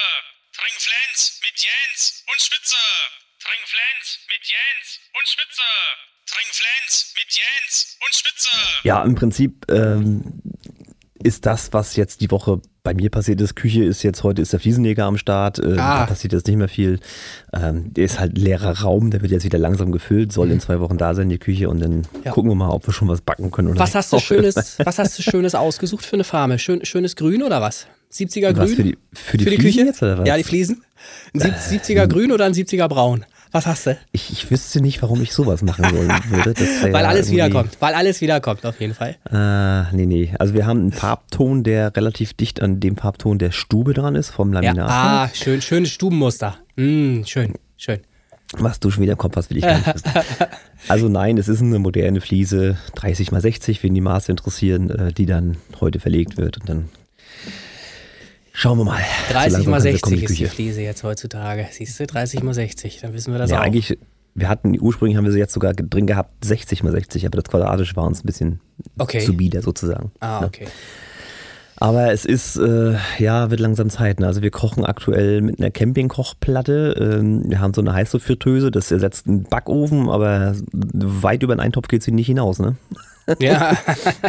Trink 0.52 0.80
Flens 0.80 1.40
mit 1.42 1.62
Jens 1.62 2.24
Spitze. 2.44 2.76
Trink 3.40 3.64
Flens 3.68 4.18
mit 4.28 4.42
Jens 4.48 5.00
und 5.18 5.28
Spitze. 5.28 5.62
Trink 6.26 6.46
Flens 6.52 7.12
mit 7.16 7.36
Jens 7.36 7.96
und 8.00 8.14
Spitze. 8.14 8.48
Ja, 8.84 9.02
im 9.02 9.14
Prinzip 9.14 9.66
ähm, 9.70 10.40
ist 11.22 11.44
das, 11.46 11.72
was 11.72 11.96
jetzt 11.96 12.20
die 12.20 12.30
Woche 12.30 12.60
bei 12.82 12.92
mir 12.94 13.10
passiert 13.10 13.40
ist. 13.40 13.54
Küche 13.56 13.84
ist 13.84 14.02
jetzt, 14.02 14.22
heute 14.24 14.42
ist 14.42 14.52
der 14.52 14.60
Fliesenjäger 14.60 15.04
am 15.04 15.16
Start. 15.18 15.58
Äh, 15.58 15.72
Ah. 15.78 16.00
Da 16.00 16.06
passiert 16.06 16.32
jetzt 16.32 16.46
nicht 16.46 16.56
mehr 16.56 16.68
viel. 16.68 17.00
Ähm, 17.52 17.92
der 17.94 18.04
ist 18.04 18.18
halt 18.20 18.36
leerer 18.38 18.80
Raum, 18.80 19.10
der 19.10 19.22
wird 19.22 19.32
jetzt 19.32 19.44
wieder 19.44 19.58
langsam 19.58 19.92
gefüllt, 19.92 20.32
soll 20.32 20.50
in 20.50 20.60
zwei 20.60 20.80
Wochen 20.80 20.98
da 20.98 21.14
sein, 21.14 21.28
die 21.28 21.38
Küche. 21.38 21.68
Und 21.68 21.80
dann 21.80 21.98
Mhm. 21.98 22.02
Ja. 22.24 22.32
gucken 22.32 22.50
wir 22.50 22.54
mal, 22.54 22.70
ob 22.70 22.86
wir 22.86 22.92
schon 22.92 23.08
was 23.08 23.20
backen 23.20 23.50
können 23.50 23.68
oder 23.68 23.78
Was 23.80 23.90
nicht. 23.90 23.94
hast 23.96 24.12
du 24.12 24.18
Schönes, 24.18 24.54
was 24.84 24.98
hast 24.98 25.18
du 25.18 25.22
Schönes 25.22 25.54
ausgesucht 25.54 26.04
für 26.04 26.14
eine 26.16 26.24
Farbe? 26.24 26.58
Schön, 26.58 26.84
schönes 26.84 27.16
Grün 27.16 27.42
oder 27.42 27.60
was? 27.60 27.86
70er 28.12 28.52
Grün? 28.52 28.56
Was, 28.58 28.72
für 28.74 28.82
die, 28.84 28.98
für 29.12 29.36
die, 29.38 29.44
Für 29.44 29.50
die 29.50 29.56
Küche? 29.58 29.80
jetzt 29.82 30.02
oder 30.02 30.18
was? 30.18 30.28
Ja, 30.28 30.36
die 30.36 30.44
Fliesen. 30.44 30.84
Ein 31.34 31.40
sieb- 31.40 31.82
70er 31.82 32.06
Grün 32.06 32.32
oder 32.32 32.44
ein 32.44 32.54
70er 32.54 32.86
Braun? 32.88 33.24
Was 33.54 33.66
hast 33.66 33.86
du? 33.86 33.96
ich, 34.10 34.32
ich 34.32 34.50
wüsste 34.50 34.80
nicht, 34.80 35.00
warum 35.00 35.22
ich 35.22 35.32
sowas 35.32 35.62
machen 35.62 35.84
sollen 35.88 36.08
würde. 36.28 36.54
Weil 36.82 37.02
ja 37.02 37.08
alles 37.08 37.30
wiederkommt. 37.30 37.76
Weil 37.78 37.94
alles 37.94 38.20
wiederkommt, 38.20 38.66
auf 38.66 38.80
jeden 38.80 38.94
Fall. 38.94 39.16
Äh, 39.30 39.94
nee, 39.94 40.06
nee. 40.06 40.34
Also 40.40 40.54
wir 40.54 40.66
haben 40.66 40.80
einen 40.80 40.92
Farbton, 40.92 41.62
der 41.62 41.94
relativ 41.96 42.34
dicht 42.34 42.60
an 42.60 42.80
dem 42.80 42.96
Farbton 42.96 43.38
der 43.38 43.52
Stube 43.52 43.94
dran 43.94 44.16
ist, 44.16 44.30
vom 44.30 44.52
Ja. 44.52 44.60
Laminat. 44.60 44.90
Ah, 44.90 45.30
schön, 45.32 45.62
schönes 45.62 45.90
Stubenmuster. 45.90 46.56
Mm, 46.74 47.22
schön, 47.22 47.54
schön. 47.76 48.00
Was 48.58 48.80
du 48.80 48.90
schon 48.90 49.04
wieder 49.04 49.12
im 49.12 49.18
Kopf 49.18 49.36
hast, 49.36 49.50
will 49.50 49.58
ich 49.58 49.62
gar 49.64 49.76
nicht 49.76 49.94
wissen. 49.94 50.10
Also 50.88 51.08
nein, 51.08 51.38
es 51.38 51.48
ist 51.48 51.62
eine 51.62 51.78
moderne 51.78 52.20
Fliese, 52.20 52.76
30 52.96 53.30
mal 53.32 53.40
60, 53.40 53.82
wenn 53.84 53.94
die 53.94 54.00
Maße 54.02 54.30
interessieren, 54.32 54.90
äh, 54.90 55.12
die 55.12 55.26
dann 55.26 55.56
heute 55.80 55.98
verlegt 56.00 56.36
wird. 56.36 56.58
Und 56.58 56.68
dann 56.68 56.88
schauen 58.54 58.78
wir 58.78 58.84
mal. 58.84 59.00
So 59.28 59.34
30 59.34 59.52
langsam 59.52 59.70
mal 59.70 59.76
kann 59.76 59.82
sie 59.82 59.90
60 59.90 60.02
kommen, 60.02 60.16
die 60.16 60.24
ist 60.24 60.38
die. 60.38 60.46
Fliese 60.46 60.80
jetzt 60.80 61.02
heutzutage. 61.04 61.66
Siehst 61.70 62.00
du, 62.00 62.06
30 62.06 62.42
mal 62.42 62.54
60, 62.54 63.00
dann 63.02 63.12
wissen 63.12 63.32
wir 63.32 63.38
das 63.38 63.50
Ja, 63.50 63.58
auch. 63.58 63.62
eigentlich, 63.64 63.98
wir 64.34 64.48
hatten, 64.48 64.76
ursprünglich 64.80 65.16
haben 65.18 65.24
wir 65.24 65.32
sie 65.32 65.38
jetzt 65.38 65.52
sogar 65.52 65.74
drin 65.74 66.06
gehabt, 66.06 66.44
60 66.44 66.82
mal 66.82 66.92
60, 66.92 67.26
aber 67.26 67.36
das 67.42 67.50
Quadratische 67.50 67.94
war 67.96 68.04
uns 68.04 68.24
ein 68.24 68.26
bisschen 68.26 68.60
Okay. 68.98 69.20
zu 69.20 69.36
bieder 69.36 69.60
sozusagen. 69.60 70.10
Ah, 70.20 70.40
Ne? 70.40 70.46
okay. 70.46 70.66
Aber 71.76 72.12
es 72.12 72.24
ist, 72.24 72.56
äh, 72.56 72.94
ja, 73.18 73.50
wird 73.50 73.58
langsam 73.58 73.90
Zeit. 73.90 74.20
Ne? 74.20 74.28
Also 74.28 74.42
wir 74.42 74.52
kochen 74.52 74.84
aktuell 74.84 75.40
mit 75.42 75.58
einer 75.58 75.72
Campingkochplatte. 75.72 77.18
Ähm, 77.18 77.50
wir 77.50 77.58
haben 77.60 77.74
so 77.74 77.80
eine 77.80 77.92
Heißluftfritteuse, 77.92 78.70
das 78.70 78.92
ersetzt 78.92 79.26
einen 79.26 79.42
Backofen, 79.42 80.08
aber 80.08 80.54
weit 80.72 81.42
über 81.42 81.54
den 81.56 81.60
Eintopf 81.60 81.88
geht 81.88 82.04
sie 82.04 82.12
nicht 82.12 82.28
hinaus. 82.28 82.60
Ne? 82.60 82.76
Ja, 83.40 83.76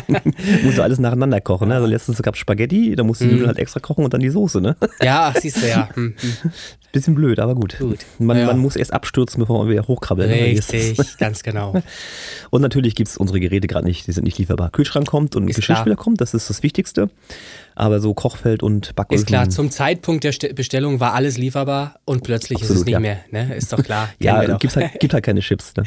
Muss 0.63 0.79
alles 0.79 0.99
nacheinander 0.99 1.41
kochen. 1.41 1.67
Ne? 1.69 1.75
Also 1.75 1.87
letztens 1.87 2.21
gab 2.21 2.35
es 2.35 2.39
Spaghetti, 2.39 2.95
da 2.95 3.03
musste 3.03 3.25
die 3.25 3.31
Nudeln 3.31 3.47
halt 3.47 3.59
extra 3.59 3.79
kochen 3.79 4.03
und 4.05 4.13
dann 4.13 4.21
die 4.21 4.29
Soße. 4.29 4.61
Ne? 4.61 4.75
ja, 5.01 5.33
siehst 5.39 5.61
du 5.61 5.67
ja. 5.67 5.89
Hm, 5.95 6.13
hm. 6.19 6.51
Bisschen 6.91 7.13
blöd, 7.15 7.39
aber 7.39 7.55
gut. 7.55 7.77
Gut. 7.77 7.99
Man, 8.19 8.37
Ja. 8.37 8.45
man 8.45 8.57
muss 8.57 8.77
erst 8.77 8.93
abstürzen, 8.93 9.41
bevor 9.41 9.59
man 9.59 9.69
wieder 9.69 9.85
hochkrabbelt. 9.85 10.29
ne? 10.29 10.35
Richtig, 10.35 10.97
ganz 11.17 11.43
genau. 11.43 11.73
Und 12.51 12.61
natürlich 12.61 12.95
gibt 12.95 13.09
es 13.09 13.17
unsere 13.17 13.41
Geräte 13.41 13.67
gerade 13.67 13.85
nicht, 13.85 14.07
die 14.07 14.13
sind 14.13 14.23
nicht 14.23 14.37
lieferbar. 14.37 14.69
Kühlschrank 14.71 15.05
kommt 15.05 15.35
und 15.35 15.49
Ist 15.49 15.57
Geschirrspüler 15.57 15.97
kommt, 15.97 16.21
das 16.21 16.33
ist 16.33 16.49
das 16.49 16.63
Wichtigste. 16.63 17.09
Aber 17.77 17.99
so 17.99 18.13
Kochfeld 18.13 18.63
und 18.63 18.95
Backofen. 18.95 19.17
Ist 19.17 19.27
klar, 19.27 19.49
zum 19.49 19.69
Zeitpunkt 19.71 20.23
der 20.23 20.31
Ste- 20.31 20.53
Bestellung 20.53 21.01
war 21.01 21.13
alles 21.13 21.37
lieferbar 21.37 21.95
und 22.05 22.23
plötzlich 22.23 22.59
ist 22.61 22.69
es 22.69 22.81
Absolut, 22.81 22.85
nicht 22.85 22.93
ja. 22.93 22.99
mehr. 23.01 23.17
Ne? 23.31 23.55
Ist 23.55 23.73
doch 23.73 23.83
klar. 23.83 24.07
Ja, 24.19 24.55
gibt's 24.57 24.77
halt, 24.77 24.97
gibt 25.01 25.13
halt 25.13 25.25
keine 25.25 25.41
Chips. 25.41 25.73
Ne? 25.75 25.83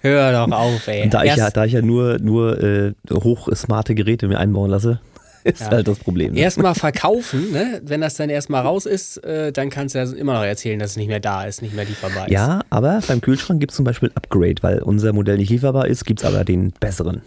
Hör 0.00 0.32
doch 0.46 0.52
auf, 0.54 0.86
ey. 0.88 1.04
Und 1.04 1.14
da, 1.14 1.24
ich 1.24 1.34
ja, 1.34 1.50
da 1.50 1.64
ich 1.64 1.72
ja 1.72 1.80
nur, 1.80 2.18
nur 2.26 2.62
äh, 2.62 2.92
hochsmarte 3.10 3.94
Geräte 3.94 4.28
mir 4.28 4.38
einbauen 4.38 4.70
lasse, 4.70 5.00
ist 5.44 5.60
Ja. 5.62 5.70
halt 5.70 5.88
das 5.88 5.98
Problem. 5.98 6.34
Ne? 6.34 6.40
Erstmal 6.40 6.74
verkaufen, 6.74 7.52
ne? 7.52 7.80
wenn 7.84 8.00
das 8.02 8.14
dann 8.14 8.28
erstmal 8.28 8.62
raus 8.62 8.84
ist, 8.84 9.18
äh, 9.24 9.52
dann 9.52 9.70
kannst 9.70 9.94
du 9.94 9.98
ja 10.00 10.04
immer 10.12 10.34
noch 10.34 10.42
erzählen, 10.44 10.78
dass 10.78 10.90
es 10.90 10.96
nicht 10.96 11.08
mehr 11.08 11.20
da 11.20 11.44
ist, 11.44 11.62
nicht 11.62 11.74
mehr 11.74 11.84
lieferbar 11.84 12.26
ist. 12.26 12.32
Ja, 12.32 12.60
aber 12.68 13.00
beim 13.08 13.20
Kühlschrank 13.20 13.60
gibt 13.60 13.70
es 13.72 13.76
zum 13.76 13.84
Beispiel 13.84 14.10
ein 14.10 14.16
Upgrade, 14.16 14.56
weil 14.62 14.82
unser 14.82 15.12
Modell 15.12 15.38
nicht 15.38 15.50
lieferbar 15.50 15.86
ist, 15.86 16.04
gibt 16.04 16.20
es 16.20 16.26
aber 16.26 16.44
den 16.44 16.72
besseren. 16.78 17.22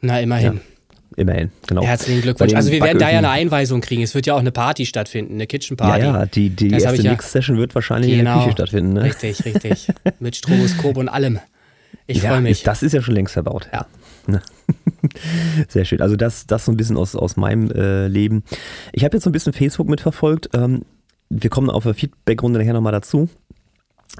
Na, 0.00 0.20
immerhin. 0.20 0.54
Ja, 0.54 0.60
Immerhin, 1.14 1.50
genau. 1.66 1.82
Herzlichen 1.82 2.22
Glückwunsch. 2.22 2.54
Also 2.54 2.72
wir 2.72 2.80
werden 2.80 2.98
da 2.98 3.10
ja 3.10 3.18
eine 3.18 3.28
Einweisung 3.28 3.82
kriegen. 3.82 4.00
Es 4.02 4.14
wird 4.14 4.24
ja 4.24 4.32
auch 4.34 4.38
eine 4.40 4.50
Party 4.50 4.86
stattfinden, 4.86 5.34
eine 5.34 5.46
Kitchen 5.46 5.76
Ja, 5.78 5.84
Party. 5.86 6.04
ja, 6.06 6.24
die, 6.24 6.48
die 6.48 6.70
hab 6.74 6.80
erste 6.80 6.96
ich 6.96 7.02
ja- 7.04 7.10
Mix-Session 7.10 7.58
wird 7.58 7.74
wahrscheinlich 7.74 8.12
in 8.12 8.24
der 8.24 8.32
Genau. 8.32 8.44
Küche 8.44 8.52
stattfinden. 8.52 8.94
Ne? 8.94 9.02
Richtig, 9.04 9.44
richtig. 9.44 9.88
Mit 10.20 10.36
Stroboskop 10.36 10.96
und 10.96 11.10
allem. 11.10 11.38
Ich 12.06 12.22
ja, 12.22 12.30
freue 12.30 12.40
mich. 12.40 12.62
Das 12.62 12.82
ist 12.82 12.92
ja 12.92 13.02
schon 13.02 13.14
längst 13.14 13.34
verbaut. 13.34 13.68
Ja. 13.72 13.86
Ne? 14.26 14.40
Sehr 15.68 15.84
schön. 15.84 16.00
Also 16.00 16.16
das, 16.16 16.46
das 16.46 16.64
so 16.64 16.72
ein 16.72 16.76
bisschen 16.76 16.96
aus, 16.96 17.16
aus 17.16 17.36
meinem 17.36 17.70
äh, 17.70 18.08
Leben. 18.08 18.44
Ich 18.92 19.04
habe 19.04 19.16
jetzt 19.16 19.24
so 19.24 19.30
ein 19.30 19.32
bisschen 19.32 19.52
Facebook 19.52 19.88
mitverfolgt. 19.88 20.50
Ähm, 20.54 20.82
wir 21.28 21.50
kommen 21.50 21.70
auf 21.70 21.84
der 21.84 21.94
Feedback-Runde 21.94 22.58
nachher 22.58 22.74
nochmal 22.74 22.92
dazu. 22.92 23.28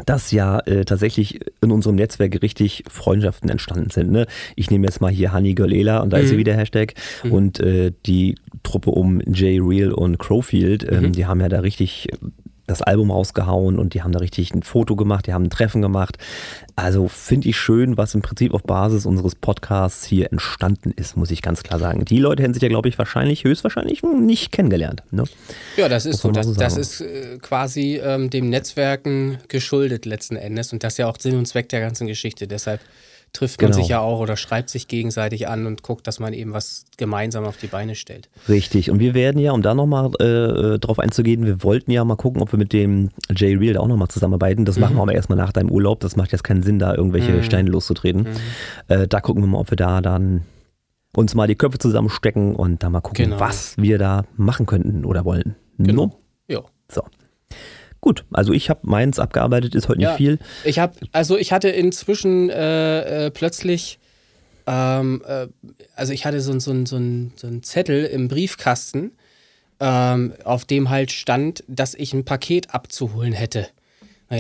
Dass 0.06 0.30
ja 0.30 0.58
äh, 0.60 0.86
tatsächlich 0.86 1.40
in 1.60 1.70
unserem 1.70 1.96
Netzwerk 1.96 2.40
richtig 2.40 2.82
Freundschaften 2.88 3.50
entstanden 3.50 3.90
sind. 3.90 4.10
Ne? 4.10 4.26
Ich 4.56 4.70
nehme 4.70 4.86
jetzt 4.86 5.02
mal 5.02 5.10
hier 5.12 5.34
Honey 5.34 5.52
Girl 5.52 5.70
Ela 5.70 5.98
und 5.98 6.10
da 6.14 6.16
ist 6.16 6.30
sie 6.30 6.38
wieder 6.38 6.56
Hashtag. 6.56 6.94
Und 7.28 7.60
äh, 7.60 7.92
die 8.06 8.36
Truppe 8.62 8.90
um 8.90 9.20
Jay 9.26 9.58
Real 9.60 9.92
und 9.92 10.18
Crowfield, 10.18 10.90
ähm, 10.90 11.12
die 11.12 11.26
haben 11.26 11.40
ja 11.40 11.50
da 11.50 11.60
richtig 11.60 12.08
das 12.66 12.82
Album 12.82 13.10
rausgehauen 13.10 13.78
und 13.78 13.94
die 13.94 14.02
haben 14.02 14.12
da 14.12 14.20
richtig 14.20 14.54
ein 14.54 14.62
Foto 14.62 14.96
gemacht, 14.96 15.26
die 15.26 15.32
haben 15.32 15.44
ein 15.44 15.50
Treffen 15.50 15.82
gemacht. 15.82 16.18
Also 16.76 17.08
finde 17.08 17.48
ich 17.48 17.56
schön, 17.56 17.96
was 17.96 18.14
im 18.14 18.22
Prinzip 18.22 18.54
auf 18.54 18.62
Basis 18.62 19.04
unseres 19.04 19.34
Podcasts 19.34 20.04
hier 20.04 20.30
entstanden 20.32 20.92
ist, 20.96 21.16
muss 21.16 21.30
ich 21.30 21.42
ganz 21.42 21.62
klar 21.62 21.78
sagen. 21.78 22.04
Die 22.04 22.18
Leute 22.18 22.42
hätten 22.42 22.54
sich 22.54 22.62
ja, 22.62 22.68
glaube 22.68 22.88
ich, 22.88 22.98
wahrscheinlich, 22.98 23.44
höchstwahrscheinlich 23.44 24.02
nicht 24.02 24.52
kennengelernt. 24.52 25.02
Ne? 25.10 25.24
Ja, 25.76 25.88
das 25.88 26.06
ist 26.06 26.20
so. 26.20 26.30
Das, 26.30 26.46
so 26.46 26.54
das 26.54 26.76
ist 26.76 27.00
äh, 27.00 27.38
quasi 27.40 28.00
ähm, 28.02 28.30
dem 28.30 28.48
Netzwerken 28.48 29.38
geschuldet 29.48 30.06
letzten 30.06 30.36
Endes. 30.36 30.72
Und 30.72 30.84
das 30.84 30.94
ist 30.94 30.98
ja 30.98 31.08
auch 31.08 31.18
Sinn 31.18 31.36
und 31.36 31.46
Zweck 31.46 31.68
der 31.68 31.80
ganzen 31.80 32.06
Geschichte. 32.06 32.46
Deshalb 32.46 32.80
trifft 33.32 33.60
man 33.62 33.70
Genau. 33.70 33.80
sich 33.82 33.88
ja 33.90 34.00
auch 34.00 34.20
oder 34.20 34.36
schreibt 34.36 34.68
sich 34.68 34.88
gegenseitig 34.88 35.48
an 35.48 35.66
und 35.66 35.82
guckt, 35.82 36.06
dass 36.06 36.20
man 36.20 36.32
eben 36.34 36.52
was 36.52 36.84
gemeinsam 36.98 37.44
auf 37.44 37.56
die 37.56 37.66
Beine 37.66 37.94
stellt. 37.94 38.28
Richtig. 38.48 38.90
Und 38.90 38.98
wir 39.00 39.14
werden 39.14 39.38
ja, 39.40 39.52
um 39.52 39.62
da 39.62 39.74
nochmal 39.74 40.10
äh, 40.20 40.78
drauf 40.78 40.98
einzugehen, 40.98 41.46
wir 41.46 41.62
wollten 41.62 41.90
ja 41.90 42.04
mal 42.04 42.16
gucken, 42.16 42.42
ob 42.42 42.52
wir 42.52 42.58
mit 42.58 42.72
dem 42.72 43.10
Jay 43.34 43.54
Real 43.54 43.74
da 43.74 43.80
auch 43.80 43.88
nochmal 43.88 44.08
zusammenarbeiten. 44.08 44.64
Das 44.64 44.78
machen 44.78 44.96
wir 44.96 45.02
aber 45.02 45.14
erstmal 45.14 45.38
nach 45.38 45.52
deinem 45.52 45.70
Urlaub. 45.70 46.00
Das 46.00 46.16
macht 46.16 46.32
jetzt 46.32 46.44
keinen 46.44 46.62
Sinn, 46.62 46.78
da 46.78 46.94
irgendwelche 46.94 47.42
Steine 47.42 47.70
loszutreten. 47.70 48.26
Äh, 48.88 49.08
da 49.08 49.20
gucken 49.20 49.42
wir 49.42 49.46
mal, 49.48 49.58
ob 49.58 49.70
wir 49.70 49.76
da 49.76 50.00
dann 50.02 50.42
uns 51.16 51.34
mal 51.34 51.46
die 51.46 51.56
Köpfe 51.56 51.78
zusammenstecken 51.78 52.54
und 52.54 52.82
da 52.82 52.90
mal 52.90 53.00
gucken, 53.00 53.24
Genau. 53.24 53.40
was 53.40 53.76
wir 53.78 53.98
da 53.98 54.24
machen 54.36 54.66
könnten 54.66 55.04
oder 55.04 55.24
wollen. 55.24 55.56
No? 55.78 56.12
Ja. 56.48 56.60
So. 56.90 57.02
Gut, 58.02 58.24
also 58.32 58.52
ich 58.52 58.68
habe 58.68 58.80
meins 58.82 59.20
abgearbeitet, 59.20 59.76
ist 59.76 59.88
heute 59.88 60.00
nicht 60.00 60.08
Ja, 60.08 60.16
viel. 60.16 60.38
Ich 60.64 60.80
habe, 60.80 60.92
also 61.12 61.38
ich 61.38 61.52
hatte 61.52 61.68
inzwischen 61.70 62.50
äh, 62.50 63.26
äh, 63.26 63.30
plötzlich, 63.30 64.00
ähm, 64.66 65.22
äh, 65.24 65.46
also 65.94 66.12
ich 66.12 66.26
hatte 66.26 66.40
so, 66.40 66.50
ein- 66.52 66.58
so, 66.60 66.72
so, 66.84 66.96
so 67.36 67.46
einen 67.46 67.62
Zettel 67.62 68.04
im 68.06 68.26
Briefkasten, 68.26 69.12
ähm, 69.78 70.34
auf 70.42 70.64
dem 70.64 70.90
halt 70.90 71.12
stand, 71.12 71.62
dass 71.68 71.94
ich 71.94 72.12
ein 72.12 72.24
Paket 72.24 72.74
abzuholen 72.74 73.32
hätte. 73.32 73.68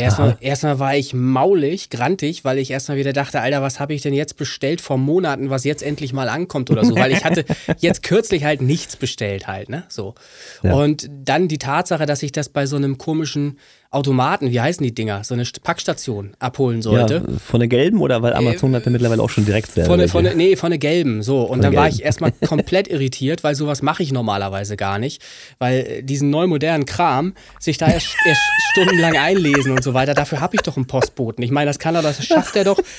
Erstmal, 0.00 0.36
erstmal 0.40 0.78
war 0.78 0.96
ich 0.96 1.14
maulig, 1.14 1.90
grantig, 1.90 2.44
weil 2.44 2.58
ich 2.58 2.70
erstmal 2.70 2.96
wieder 2.96 3.12
dachte, 3.12 3.40
Alter, 3.40 3.62
was 3.62 3.78
habe 3.78 3.94
ich 3.94 4.02
denn 4.02 4.14
jetzt 4.14 4.36
bestellt 4.36 4.80
vor 4.80 4.96
Monaten, 4.96 5.50
was 5.50 5.64
jetzt 5.64 5.82
endlich 5.82 6.12
mal 6.12 6.28
ankommt 6.28 6.70
oder 6.70 6.84
so, 6.84 6.96
weil 6.96 7.12
ich 7.12 7.24
hatte 7.24 7.44
jetzt 7.78 8.02
kürzlich 8.02 8.44
halt 8.44 8.62
nichts 8.62 8.96
bestellt 8.96 9.46
halt, 9.46 9.68
ne, 9.68 9.84
so. 9.88 10.14
Ja. 10.62 10.74
Und 10.74 11.08
dann 11.10 11.48
die 11.48 11.58
Tatsache, 11.58 12.06
dass 12.06 12.22
ich 12.22 12.32
das 12.32 12.48
bei 12.48 12.66
so 12.66 12.76
einem 12.76 12.98
komischen 12.98 13.58
Automaten, 13.92 14.50
wie 14.50 14.60
heißen 14.60 14.82
die 14.82 14.94
Dinger, 14.94 15.22
so 15.22 15.34
eine 15.34 15.44
St- 15.44 15.62
Packstation 15.62 16.32
abholen 16.38 16.82
sollte. 16.82 17.22
Ja, 17.26 17.38
von 17.38 17.60
der 17.60 17.68
gelben 17.68 18.00
oder 18.00 18.22
weil 18.22 18.32
Amazon 18.32 18.74
hat 18.74 18.84
ja 18.86 18.90
mittlerweile 18.90 19.22
auch 19.22 19.30
schon 19.30 19.44
direkt 19.44 19.70
selber 19.70 19.98
Von, 19.98 20.08
von, 20.08 20.36
nee, 20.36 20.56
von 20.56 20.70
der 20.70 20.78
gelben. 20.78 21.22
So. 21.22 21.42
Und 21.42 21.62
dann 21.62 21.74
war 21.76 21.84
gelben. 21.84 21.98
ich 21.98 22.04
erstmal 22.04 22.32
komplett 22.46 22.88
irritiert, 22.88 23.44
weil 23.44 23.54
sowas 23.54 23.82
mache 23.82 24.02
ich 24.02 24.10
normalerweise 24.10 24.76
gar 24.76 24.98
nicht. 24.98 25.22
Weil 25.58 25.80
äh, 25.80 26.02
diesen 26.02 26.30
neu 26.30 26.46
modernen 26.46 26.86
Kram, 26.86 27.34
sich 27.60 27.76
da 27.78 27.86
erst, 27.88 28.08
erst 28.24 28.40
stundenlang 28.72 29.16
einlesen 29.16 29.72
und 29.72 29.84
so 29.84 29.94
weiter, 29.94 30.14
dafür 30.14 30.40
habe 30.40 30.56
ich 30.56 30.62
doch 30.62 30.76
einen 30.76 30.86
Postboten. 30.86 31.44
Ich 31.44 31.50
meine, 31.50 31.68
das 31.70 31.78
kann 31.78 31.94
er, 31.94 32.02
das 32.02 32.24
schafft 32.24 32.56
er 32.56 32.64
doch. 32.64 32.78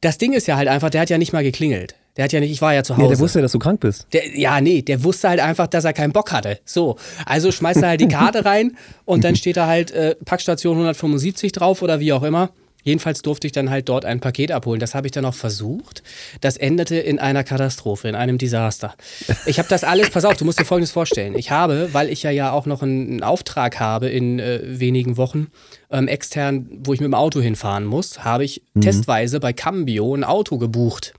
Das 0.00 0.18
Ding 0.18 0.32
ist 0.32 0.46
ja 0.46 0.56
halt 0.56 0.68
einfach, 0.68 0.90
der 0.90 1.02
hat 1.02 1.10
ja 1.10 1.18
nicht 1.18 1.32
mal 1.32 1.42
geklingelt. 1.42 1.94
Der 2.16 2.24
hat 2.24 2.32
ja 2.32 2.40
nicht, 2.40 2.50
ich 2.50 2.60
war 2.60 2.74
ja 2.74 2.82
zu 2.82 2.94
Hause. 2.94 3.02
Nee, 3.02 3.08
der 3.10 3.18
wusste 3.20 3.38
ja, 3.38 3.42
dass 3.42 3.52
du 3.52 3.60
krank 3.60 3.80
bist. 3.80 4.06
Der, 4.12 4.36
ja, 4.36 4.60
nee, 4.60 4.82
der 4.82 5.04
wusste 5.04 5.28
halt 5.28 5.38
einfach, 5.38 5.68
dass 5.68 5.84
er 5.84 5.92
keinen 5.92 6.12
Bock 6.12 6.32
hatte. 6.32 6.58
So, 6.64 6.96
also 7.24 7.52
schmeißt 7.52 7.82
er 7.82 7.90
halt 7.90 8.00
die 8.00 8.08
Karte 8.08 8.44
rein 8.44 8.76
und 9.04 9.22
dann 9.22 9.36
steht 9.36 9.56
da 9.56 9.68
halt 9.68 9.92
äh, 9.92 10.16
Packstation 10.24 10.74
175 10.74 11.52
drauf 11.52 11.80
oder 11.80 12.00
wie 12.00 12.12
auch 12.12 12.24
immer. 12.24 12.50
Jedenfalls 12.82 13.22
durfte 13.22 13.46
ich 13.46 13.52
dann 13.52 13.70
halt 13.70 13.88
dort 13.88 14.04
ein 14.04 14.20
Paket 14.20 14.52
abholen. 14.52 14.80
Das 14.80 14.94
habe 14.94 15.06
ich 15.06 15.12
dann 15.12 15.24
auch 15.24 15.34
versucht. 15.34 16.02
Das 16.40 16.56
endete 16.56 16.96
in 16.96 17.18
einer 17.18 17.44
Katastrophe, 17.44 18.08
in 18.08 18.14
einem 18.14 18.38
Desaster. 18.38 18.94
Ich 19.46 19.58
habe 19.58 19.68
das 19.68 19.84
alles, 19.84 20.10
pass 20.10 20.24
auf, 20.24 20.36
du 20.36 20.44
musst 20.44 20.60
dir 20.60 20.64
Folgendes 20.64 20.92
vorstellen. 20.92 21.34
Ich 21.36 21.50
habe, 21.50 21.90
weil 21.92 22.08
ich 22.08 22.22
ja 22.22 22.30
ja 22.30 22.52
auch 22.52 22.66
noch 22.66 22.82
einen, 22.82 23.22
Auftrag 23.22 23.80
habe 23.80 24.08
in 24.08 24.38
äh, 24.38 24.60
wenigen 24.62 25.16
Wochen, 25.16 25.48
ähm, 25.90 26.08
extern, 26.08 26.68
wo 26.70 26.94
ich 26.94 27.00
mit 27.00 27.06
dem 27.06 27.14
Auto 27.14 27.40
hinfahren 27.40 27.84
muss, 27.84 28.24
habe 28.24 28.44
ich 28.44 28.62
testweise 28.80 29.40
bei 29.40 29.52
Cambio 29.52 30.14
ein 30.14 30.24
Auto 30.24 30.56
gebucht. 30.56 31.14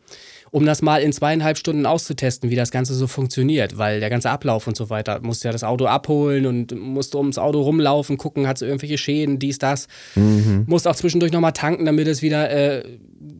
Um 0.51 0.65
das 0.65 0.81
mal 0.81 1.01
in 1.01 1.13
zweieinhalb 1.13 1.57
Stunden 1.57 1.85
auszutesten, 1.85 2.49
wie 2.49 2.55
das 2.55 2.71
Ganze 2.71 2.93
so 2.93 3.07
funktioniert, 3.07 3.77
weil 3.77 3.99
der 3.99 4.09
ganze 4.09 4.29
Ablauf 4.29 4.67
und 4.67 4.75
so 4.75 4.89
weiter, 4.89 5.19
musste 5.21 5.47
ja 5.47 5.51
das 5.51 5.63
Auto 5.63 5.85
abholen 5.85 6.45
und 6.45 6.77
musste 6.79 7.17
ums 7.17 7.37
Auto 7.37 7.61
rumlaufen, 7.61 8.17
gucken, 8.17 8.47
hat 8.47 8.57
es 8.57 8.61
irgendwelche 8.61 8.97
Schäden, 8.97 9.39
dies, 9.39 9.59
das. 9.59 9.87
Mhm. 10.15 10.65
Musste 10.67 10.89
auch 10.89 10.95
zwischendurch 10.95 11.31
nochmal 11.31 11.53
tanken, 11.53 11.85
damit 11.85 12.07
es 12.07 12.21
wieder 12.21 12.49
äh, 12.49 12.83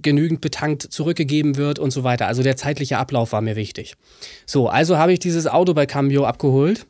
genügend 0.01 0.41
betankt 0.41 0.83
zurückgegeben 0.83 1.57
wird 1.57 1.79
und 1.79 1.91
so 1.91 2.03
weiter. 2.03 2.27
Also 2.27 2.43
der 2.43 2.57
zeitliche 2.57 2.97
Ablauf 2.97 3.31
war 3.31 3.41
mir 3.41 3.55
wichtig. 3.55 3.95
So, 4.45 4.67
also 4.67 4.97
habe 4.97 5.13
ich 5.13 5.19
dieses 5.19 5.47
Auto 5.47 5.73
bei 5.73 5.85
Cambio 5.85 6.25
abgeholt, 6.25 6.85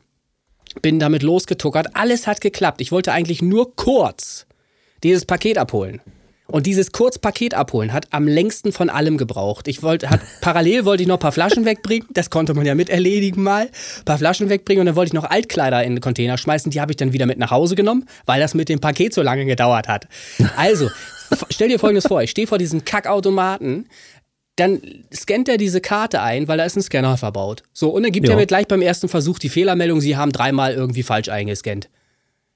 bin 0.82 0.98
damit 0.98 1.22
losgetuckert, 1.22 1.96
alles 1.96 2.26
hat 2.26 2.40
geklappt. 2.40 2.80
Ich 2.80 2.92
wollte 2.92 3.12
eigentlich 3.12 3.42
nur 3.42 3.74
kurz 3.74 4.46
dieses 5.02 5.24
Paket 5.24 5.58
abholen. 5.58 6.00
Und 6.50 6.66
dieses 6.66 6.92
Kurzpaket 6.92 7.54
abholen 7.54 7.92
hat 7.92 8.08
am 8.10 8.26
längsten 8.26 8.72
von 8.72 8.90
allem 8.90 9.16
gebraucht. 9.18 9.68
Ich 9.68 9.82
wollte, 9.82 10.10
hat, 10.10 10.20
parallel 10.40 10.84
wollte 10.84 11.02
ich 11.02 11.08
noch 11.08 11.16
ein 11.16 11.20
paar 11.20 11.32
Flaschen 11.32 11.64
wegbringen. 11.64 12.08
Das 12.12 12.30
konnte 12.30 12.54
man 12.54 12.66
ja 12.66 12.74
mit 12.74 12.90
erledigen 12.90 13.42
mal. 13.42 13.62
Ein 13.62 14.04
paar 14.04 14.18
Flaschen 14.18 14.48
wegbringen 14.48 14.80
und 14.80 14.86
dann 14.86 14.96
wollte 14.96 15.10
ich 15.10 15.14
noch 15.14 15.24
Altkleider 15.24 15.82
in 15.84 15.96
den 15.96 16.00
Container 16.00 16.36
schmeißen. 16.38 16.70
Die 16.70 16.80
habe 16.80 16.92
ich 16.92 16.96
dann 16.96 17.12
wieder 17.12 17.26
mit 17.26 17.38
nach 17.38 17.50
Hause 17.50 17.74
genommen, 17.74 18.06
weil 18.26 18.40
das 18.40 18.54
mit 18.54 18.68
dem 18.68 18.80
Paket 18.80 19.14
so 19.14 19.22
lange 19.22 19.44
gedauert 19.44 19.88
hat. 19.88 20.08
Also, 20.56 20.90
stell 21.50 21.68
dir 21.68 21.78
folgendes 21.78 22.06
vor. 22.06 22.22
Ich 22.22 22.30
stehe 22.30 22.46
vor 22.46 22.58
diesem 22.58 22.84
Kackautomaten. 22.84 23.88
Dann 24.56 24.80
scannt 25.14 25.48
er 25.48 25.56
diese 25.56 25.80
Karte 25.80 26.20
ein, 26.20 26.48
weil 26.48 26.58
da 26.58 26.64
ist 26.64 26.76
ein 26.76 26.82
Scanner 26.82 27.16
verbaut. 27.16 27.62
So, 27.72 27.90
und 27.90 28.02
dann 28.02 28.12
gibt 28.12 28.26
ja. 28.26 28.34
er 28.34 28.36
mir 28.36 28.46
gleich 28.46 28.66
beim 28.66 28.82
ersten 28.82 29.08
Versuch 29.08 29.38
die 29.38 29.48
Fehlermeldung, 29.48 30.00
Sie 30.00 30.16
haben 30.16 30.32
dreimal 30.32 30.74
irgendwie 30.74 31.02
falsch 31.02 31.28
eingescannt. 31.28 31.88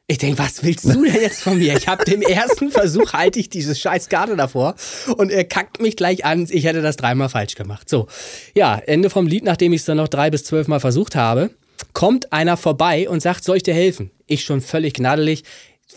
Ich 0.06 0.18
denke, 0.18 0.38
was 0.38 0.62
willst 0.62 0.84
du 0.84 1.02
denn 1.02 1.14
jetzt 1.14 1.42
von 1.42 1.58
mir? 1.58 1.74
Ich 1.78 1.88
habe 1.88 2.04
den 2.04 2.20
ersten 2.20 2.70
Versuch, 2.70 3.14
halte 3.14 3.40
ich 3.40 3.48
diese 3.48 3.74
scheiß 3.74 4.10
Karte 4.10 4.36
davor 4.36 4.74
und 5.16 5.30
er 5.30 5.44
kackt 5.44 5.80
mich 5.80 5.96
gleich 5.96 6.26
an, 6.26 6.46
ich 6.50 6.64
hätte 6.64 6.82
das 6.82 6.96
dreimal 6.96 7.30
falsch 7.30 7.54
gemacht. 7.54 7.88
So, 7.88 8.06
ja, 8.54 8.76
Ende 8.76 9.08
vom 9.08 9.26
Lied, 9.26 9.44
nachdem 9.44 9.72
ich 9.72 9.80
es 9.80 9.86
dann 9.86 9.96
noch 9.96 10.08
drei 10.08 10.28
bis 10.28 10.44
zwölf 10.44 10.68
Mal 10.68 10.78
versucht 10.78 11.16
habe, 11.16 11.50
kommt 11.94 12.34
einer 12.34 12.58
vorbei 12.58 13.08
und 13.08 13.20
sagt, 13.20 13.44
soll 13.44 13.56
ich 13.56 13.62
dir 13.62 13.72
helfen? 13.72 14.10
Ich 14.26 14.44
schon 14.44 14.60
völlig 14.60 14.92
gnadelig. 14.92 15.42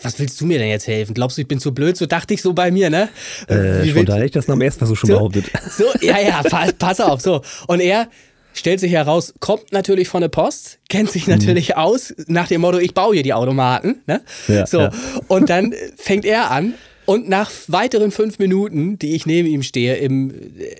Was 0.02 0.18
willst 0.18 0.40
du 0.40 0.46
mir 0.46 0.58
denn 0.58 0.68
jetzt 0.68 0.86
helfen? 0.86 1.12
Glaubst 1.12 1.36
du, 1.36 1.42
ich 1.42 1.48
bin 1.48 1.60
zu 1.60 1.74
blöd? 1.74 1.98
So 1.98 2.06
dachte 2.06 2.32
ich 2.32 2.40
so 2.40 2.54
bei 2.54 2.70
mir, 2.70 2.88
ne? 2.88 3.10
Äh, 3.46 3.82
Wie 3.82 3.90
spontan 3.90 4.16
hätte 4.16 4.26
ich 4.26 4.32
das 4.32 4.48
nach 4.48 4.54
dem 4.54 4.62
ersten 4.62 4.78
Versuch 4.78 4.96
schon 4.96 5.08
so, 5.08 5.16
behauptet. 5.16 5.46
So, 5.70 5.84
ja, 6.00 6.18
ja, 6.18 6.42
pass, 6.42 6.72
pass 6.72 7.00
auf, 7.00 7.20
so. 7.20 7.42
Und 7.66 7.80
er, 7.80 8.08
stellt 8.52 8.80
sich 8.80 8.92
heraus, 8.92 9.34
kommt 9.40 9.72
natürlich 9.72 10.08
von 10.08 10.20
der 10.20 10.28
Post, 10.28 10.78
kennt 10.88 11.10
sich 11.10 11.26
natürlich 11.26 11.70
mhm. 11.70 11.74
aus, 11.74 12.14
nach 12.26 12.48
dem 12.48 12.60
Motto, 12.60 12.78
ich 12.78 12.94
baue 12.94 13.14
hier 13.14 13.22
die 13.22 13.34
Automaten. 13.34 14.02
Ne? 14.06 14.22
Ja, 14.48 14.66
so, 14.66 14.80
ja. 14.80 14.92
und 15.28 15.50
dann 15.50 15.74
fängt 15.96 16.24
er 16.24 16.50
an. 16.50 16.74
Und 17.06 17.26
nach 17.26 17.50
weiteren 17.68 18.10
fünf 18.10 18.38
Minuten, 18.38 18.98
die 18.98 19.14
ich 19.14 19.24
neben 19.24 19.48
ihm 19.48 19.62
stehe, 19.62 19.96
im, 19.96 20.30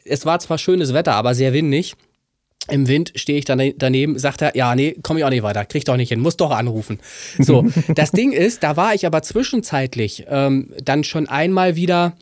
es 0.05 0.27
war 0.27 0.39
zwar 0.41 0.59
schönes 0.59 0.93
Wetter, 0.93 1.15
aber 1.15 1.35
sehr 1.35 1.55
windig, 1.55 1.95
im 2.69 2.87
Wind 2.87 3.13
stehe 3.15 3.39
ich 3.39 3.47
dann 3.47 3.73
daneben, 3.77 4.19
sagt 4.19 4.43
er, 4.43 4.55
ja, 4.55 4.75
nee, 4.75 4.95
komme 5.03 5.21
ich 5.21 5.25
auch 5.25 5.31
nicht 5.31 5.43
weiter, 5.43 5.65
krieg 5.65 5.85
doch 5.87 5.97
nicht 5.97 6.11
hin, 6.11 6.21
muss 6.21 6.37
doch 6.37 6.51
anrufen. 6.51 6.99
So, 7.39 7.67
das 7.95 8.11
Ding 8.11 8.33
ist, 8.33 8.63
da 8.63 8.77
war 8.77 8.95
ich 8.95 9.07
aber 9.07 9.23
zwischenzeitlich 9.23 10.27
ähm, 10.29 10.75
dann 10.85 11.03
schon 11.03 11.29
einmal 11.29 11.77
wieder 11.77 12.15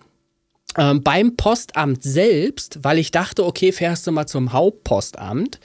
ähm, 0.76 1.02
beim 1.02 1.36
Postamt 1.36 2.02
selbst, 2.02 2.78
weil 2.82 2.98
ich 2.98 3.10
dachte, 3.10 3.44
okay, 3.44 3.72
fährst 3.72 4.06
du 4.06 4.12
mal 4.12 4.26
zum 4.26 4.52
Hauptpostamt 4.52 5.58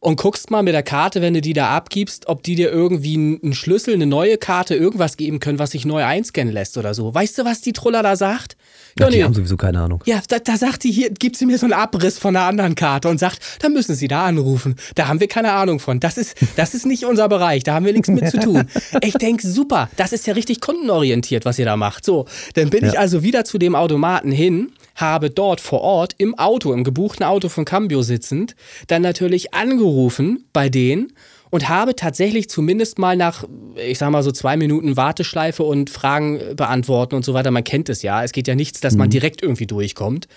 und 0.00 0.16
guckst 0.16 0.50
mal 0.50 0.62
mit 0.62 0.74
der 0.74 0.82
Karte, 0.82 1.20
wenn 1.20 1.34
du 1.34 1.40
die 1.40 1.52
da 1.52 1.70
abgibst, 1.76 2.26
ob 2.26 2.42
die 2.42 2.54
dir 2.54 2.70
irgendwie 2.70 3.14
einen 3.14 3.54
Schlüssel, 3.54 3.94
eine 3.94 4.06
neue 4.06 4.38
Karte, 4.38 4.74
irgendwas 4.74 5.16
geben 5.16 5.40
können, 5.40 5.58
was 5.58 5.72
sich 5.72 5.84
neu 5.84 6.04
einscannen 6.04 6.52
lässt 6.52 6.78
oder 6.78 6.94
so. 6.94 7.14
Weißt 7.14 7.38
du, 7.38 7.44
was 7.44 7.60
die 7.60 7.72
Truller 7.72 8.02
da 8.02 8.16
sagt? 8.16 8.56
Ja, 8.98 9.08
die 9.08 9.18
nee. 9.18 9.24
haben 9.24 9.34
sowieso 9.34 9.56
keine 9.56 9.80
Ahnung. 9.80 10.02
Ja, 10.06 10.20
da, 10.28 10.38
da 10.38 10.56
sagt 10.56 10.82
sie 10.82 10.90
hier, 10.90 11.10
gibt 11.10 11.36
sie 11.36 11.46
mir 11.46 11.58
so 11.58 11.66
einen 11.66 11.72
Abriss 11.72 12.18
von 12.18 12.34
einer 12.34 12.46
anderen 12.46 12.74
Karte 12.74 13.08
und 13.08 13.18
sagt, 13.18 13.40
da 13.60 13.68
müssen 13.68 13.94
Sie 13.94 14.08
da 14.08 14.24
anrufen. 14.24 14.76
Da 14.94 15.08
haben 15.08 15.20
wir 15.20 15.28
keine 15.28 15.52
Ahnung 15.52 15.80
von. 15.80 16.00
Das 16.00 16.18
ist, 16.18 16.36
das 16.56 16.74
ist 16.74 16.86
nicht 16.86 17.04
unser 17.04 17.28
Bereich. 17.28 17.64
Da 17.64 17.74
haben 17.74 17.86
wir 17.86 17.92
nichts 17.92 18.08
mit 18.08 18.28
zu 18.28 18.38
tun. 18.38 18.64
Ich 19.02 19.14
denke, 19.14 19.46
super, 19.46 19.88
das 19.96 20.12
ist 20.12 20.26
ja 20.26 20.34
richtig 20.34 20.60
kundenorientiert, 20.60 21.44
was 21.44 21.58
ihr 21.58 21.64
da 21.64 21.76
macht. 21.76 22.04
So, 22.04 22.26
dann 22.54 22.70
bin 22.70 22.84
ja. 22.84 22.90
ich 22.90 22.98
also 22.98 23.22
wieder 23.22 23.44
zu 23.44 23.58
dem 23.58 23.74
Automaten 23.74 24.30
hin 24.30 24.72
habe 24.94 25.30
dort 25.30 25.60
vor 25.60 25.80
Ort 25.80 26.14
im 26.18 26.38
Auto, 26.38 26.72
im 26.72 26.84
gebuchten 26.84 27.24
Auto 27.24 27.48
von 27.48 27.64
Cambio 27.64 28.02
sitzend, 28.02 28.54
dann 28.88 29.02
natürlich 29.02 29.54
angerufen 29.54 30.44
bei 30.52 30.68
denen 30.68 31.12
und 31.50 31.68
habe 31.68 31.96
tatsächlich 31.96 32.48
zumindest 32.48 32.98
mal 32.98 33.16
nach, 33.16 33.44
ich 33.76 33.98
sag 33.98 34.10
mal 34.10 34.22
so 34.22 34.32
zwei 34.32 34.56
Minuten 34.56 34.96
Warteschleife 34.96 35.62
und 35.62 35.90
Fragen 35.90 36.40
beantworten 36.56 37.14
und 37.14 37.24
so 37.24 37.34
weiter, 37.34 37.50
man 37.50 37.64
kennt 37.64 37.88
es 37.88 38.02
ja, 38.02 38.24
es 38.24 38.32
geht 38.32 38.48
ja 38.48 38.54
nichts, 38.54 38.80
dass 38.80 38.96
man 38.96 39.08
mhm. 39.08 39.12
direkt 39.12 39.42
irgendwie 39.42 39.66
durchkommt, 39.66 40.28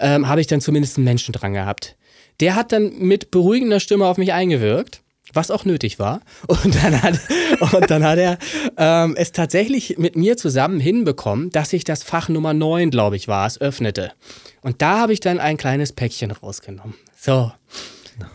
ähm, 0.00 0.28
habe 0.28 0.40
ich 0.40 0.46
dann 0.46 0.60
zumindest 0.60 0.96
einen 0.96 1.04
Menschen 1.04 1.32
dran 1.32 1.52
gehabt. 1.52 1.96
Der 2.40 2.56
hat 2.56 2.72
dann 2.72 2.98
mit 2.98 3.30
beruhigender 3.30 3.78
Stimme 3.78 4.06
auf 4.06 4.18
mich 4.18 4.32
eingewirkt 4.32 5.02
was 5.32 5.50
auch 5.50 5.64
nötig 5.64 5.98
war. 5.98 6.20
Und 6.46 6.74
dann 6.76 7.02
hat, 7.02 7.18
und 7.72 7.90
dann 7.90 8.04
hat 8.04 8.18
er 8.18 8.38
ähm, 8.76 9.14
es 9.16 9.32
tatsächlich 9.32 9.98
mit 9.98 10.16
mir 10.16 10.36
zusammen 10.36 10.80
hinbekommen, 10.80 11.50
dass 11.50 11.72
ich 11.72 11.84
das 11.84 12.02
Fach 12.02 12.28
Nummer 12.28 12.54
9, 12.54 12.90
glaube 12.90 13.16
ich, 13.16 13.28
war, 13.28 13.46
es 13.46 13.60
öffnete. 13.60 14.12
Und 14.60 14.82
da 14.82 14.98
habe 14.98 15.12
ich 15.12 15.20
dann 15.20 15.40
ein 15.40 15.56
kleines 15.56 15.92
Päckchen 15.92 16.30
rausgenommen. 16.30 16.94
So. 17.16 17.52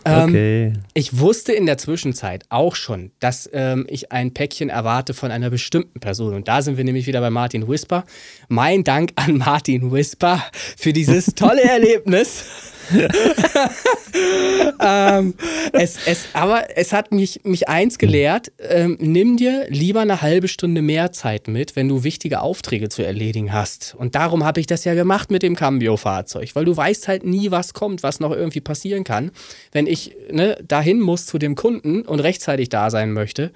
Ähm, 0.04 0.28
okay. 0.28 0.72
ich 0.94 1.18
wusste 1.18 1.52
in 1.52 1.66
der 1.66 1.78
Zwischenzeit 1.78 2.44
auch 2.48 2.76
schon, 2.76 3.10
dass 3.20 3.48
ähm, 3.52 3.86
ich 3.88 4.12
ein 4.12 4.32
Päckchen 4.32 4.68
erwarte 4.68 5.14
von 5.14 5.30
einer 5.30 5.50
bestimmten 5.50 6.00
Person. 6.00 6.34
Und 6.34 6.48
da 6.48 6.62
sind 6.62 6.76
wir 6.76 6.84
nämlich 6.84 7.06
wieder 7.06 7.20
bei 7.20 7.30
Martin 7.30 7.68
Whisper. 7.68 8.04
Mein 8.48 8.84
Dank 8.84 9.12
an 9.16 9.38
Martin 9.38 9.92
Whisper 9.92 10.42
für 10.76 10.92
dieses 10.92 11.26
tolle 11.34 11.62
Erlebnis. 11.62 12.44
ähm, 14.80 15.34
es, 15.72 15.98
es, 16.06 16.28
aber 16.32 16.76
es 16.76 16.92
hat 16.92 17.12
mich, 17.12 17.40
mich 17.44 17.68
eins 17.68 17.98
gelehrt, 17.98 18.52
ähm, 18.58 18.96
nimm 19.00 19.36
dir 19.36 19.66
lieber 19.68 20.00
eine 20.00 20.22
halbe 20.22 20.48
Stunde 20.48 20.82
mehr 20.82 21.12
Zeit 21.12 21.48
mit, 21.48 21.76
wenn 21.76 21.88
du 21.88 22.04
wichtige 22.04 22.40
Aufträge 22.40 22.88
zu 22.88 23.02
erledigen 23.02 23.52
hast. 23.52 23.94
Und 23.98 24.14
darum 24.14 24.44
habe 24.44 24.60
ich 24.60 24.66
das 24.66 24.84
ja 24.84 24.94
gemacht 24.94 25.30
mit 25.30 25.42
dem 25.42 25.56
Cambio-Fahrzeug, 25.56 26.50
weil 26.54 26.64
du 26.64 26.76
weißt 26.76 27.08
halt 27.08 27.24
nie, 27.24 27.50
was 27.50 27.74
kommt, 27.74 28.02
was 28.02 28.20
noch 28.20 28.32
irgendwie 28.32 28.60
passieren 28.60 29.04
kann. 29.04 29.30
Wenn 29.72 29.86
ich 29.86 30.14
ne, 30.30 30.58
dahin 30.66 31.00
muss 31.00 31.26
zu 31.26 31.38
dem 31.38 31.54
Kunden 31.54 32.02
und 32.02 32.20
rechtzeitig 32.20 32.68
da 32.68 32.90
sein 32.90 33.12
möchte, 33.12 33.52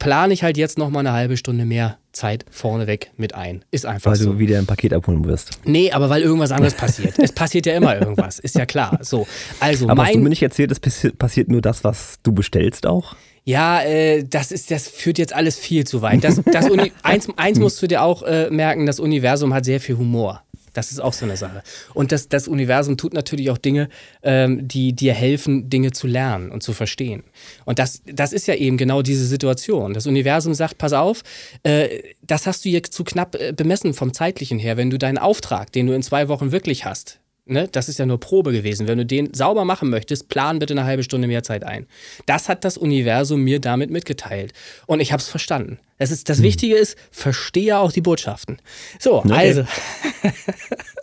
plane 0.00 0.34
ich 0.34 0.42
halt 0.42 0.56
jetzt 0.56 0.78
noch 0.78 0.90
mal 0.90 1.00
eine 1.00 1.12
halbe 1.12 1.36
Stunde 1.36 1.64
mehr 1.64 1.98
Zeit 2.10 2.44
vorneweg 2.50 3.12
mit 3.16 3.36
ein. 3.36 3.64
Ist 3.70 3.86
einfach 3.86 4.10
weil 4.10 4.16
so. 4.16 4.26
Weil 4.26 4.32
du 4.32 4.38
wieder 4.40 4.58
ein 4.58 4.66
Paket 4.66 4.92
abholen 4.92 5.24
wirst. 5.26 5.60
Nee, 5.64 5.92
aber 5.92 6.10
weil 6.10 6.22
irgendwas 6.22 6.50
anderes 6.50 6.74
passiert. 6.74 7.16
es 7.20 7.30
passiert 7.34 7.66
ja 7.66 7.74
immer 7.76 7.96
irgendwas, 7.96 8.40
ist 8.40 8.56
ja 8.56 8.66
klar. 8.66 8.98
So, 9.02 9.28
also 9.60 9.84
aber 9.84 9.94
mein, 9.94 10.06
hast 10.06 10.14
du 10.16 10.20
mir 10.20 10.28
nicht 10.30 10.42
erzählt, 10.42 10.72
es 10.72 10.80
passiert 10.80 11.48
nur 11.48 11.60
das, 11.60 11.84
was 11.84 12.16
du 12.24 12.32
bestellst 12.32 12.86
auch? 12.86 13.14
Ja, 13.44 13.82
äh, 13.82 14.24
das 14.24 14.52
ist, 14.52 14.70
das 14.70 14.88
führt 14.88 15.18
jetzt 15.18 15.32
alles 15.32 15.56
viel 15.56 15.86
zu 15.86 16.02
weit. 16.02 16.24
Das, 16.24 16.40
das 16.52 16.68
Uni, 16.68 16.92
eins, 17.02 17.28
eins 17.36 17.58
musst 17.58 17.80
du 17.80 17.86
dir 17.86 18.02
auch 18.02 18.22
äh, 18.22 18.50
merken: 18.50 18.86
Das 18.86 19.00
Universum 19.00 19.54
hat 19.54 19.64
sehr 19.64 19.80
viel 19.80 19.96
Humor. 19.96 20.42
Das 20.72 20.90
ist 20.90 21.00
auch 21.00 21.12
so 21.12 21.24
eine 21.24 21.36
Sache. 21.36 21.62
Und 21.94 22.12
das, 22.12 22.28
das 22.28 22.48
Universum 22.48 22.96
tut 22.96 23.14
natürlich 23.14 23.50
auch 23.50 23.58
Dinge, 23.58 23.88
ähm, 24.22 24.66
die 24.66 24.92
dir 24.92 25.14
helfen, 25.14 25.70
Dinge 25.70 25.92
zu 25.92 26.06
lernen 26.06 26.50
und 26.50 26.62
zu 26.62 26.72
verstehen. 26.72 27.24
Und 27.64 27.78
das, 27.78 28.02
das 28.06 28.32
ist 28.32 28.46
ja 28.46 28.54
eben 28.54 28.76
genau 28.76 29.02
diese 29.02 29.26
Situation. 29.26 29.94
Das 29.94 30.06
Universum 30.06 30.54
sagt, 30.54 30.78
pass 30.78 30.92
auf, 30.92 31.22
äh, 31.62 32.00
das 32.22 32.46
hast 32.46 32.64
du 32.64 32.68
jetzt 32.68 32.92
zu 32.92 33.04
knapp 33.04 33.34
äh, 33.34 33.52
bemessen 33.52 33.94
vom 33.94 34.12
zeitlichen 34.12 34.58
her. 34.58 34.76
Wenn 34.76 34.90
du 34.90 34.98
deinen 34.98 35.18
Auftrag, 35.18 35.72
den 35.72 35.86
du 35.86 35.94
in 35.94 36.02
zwei 36.02 36.28
Wochen 36.28 36.52
wirklich 36.52 36.84
hast, 36.84 37.20
Ne, 37.50 37.66
das 37.66 37.88
ist 37.88 37.98
ja 37.98 38.06
nur 38.06 38.20
Probe 38.20 38.52
gewesen. 38.52 38.86
Wenn 38.86 38.98
du 38.98 39.04
den 39.04 39.34
sauber 39.34 39.64
machen 39.64 39.90
möchtest, 39.90 40.28
plan 40.28 40.60
bitte 40.60 40.72
eine 40.72 40.84
halbe 40.84 41.02
Stunde 41.02 41.26
mehr 41.26 41.42
Zeit 41.42 41.64
ein. 41.64 41.88
Das 42.24 42.48
hat 42.48 42.64
das 42.64 42.78
Universum 42.78 43.42
mir 43.42 43.58
damit 43.58 43.90
mitgeteilt. 43.90 44.52
Und 44.86 45.00
ich 45.00 45.10
habe 45.10 45.20
es 45.20 45.28
verstanden. 45.28 45.80
Das, 45.98 46.12
ist, 46.12 46.28
das 46.28 46.38
hm. 46.38 46.44
Wichtige 46.44 46.76
ist, 46.76 46.96
verstehe 47.10 47.76
auch 47.80 47.90
die 47.90 48.02
Botschaften. 48.02 48.58
So, 49.00 49.16
okay. 49.16 49.32
also. 49.32 49.64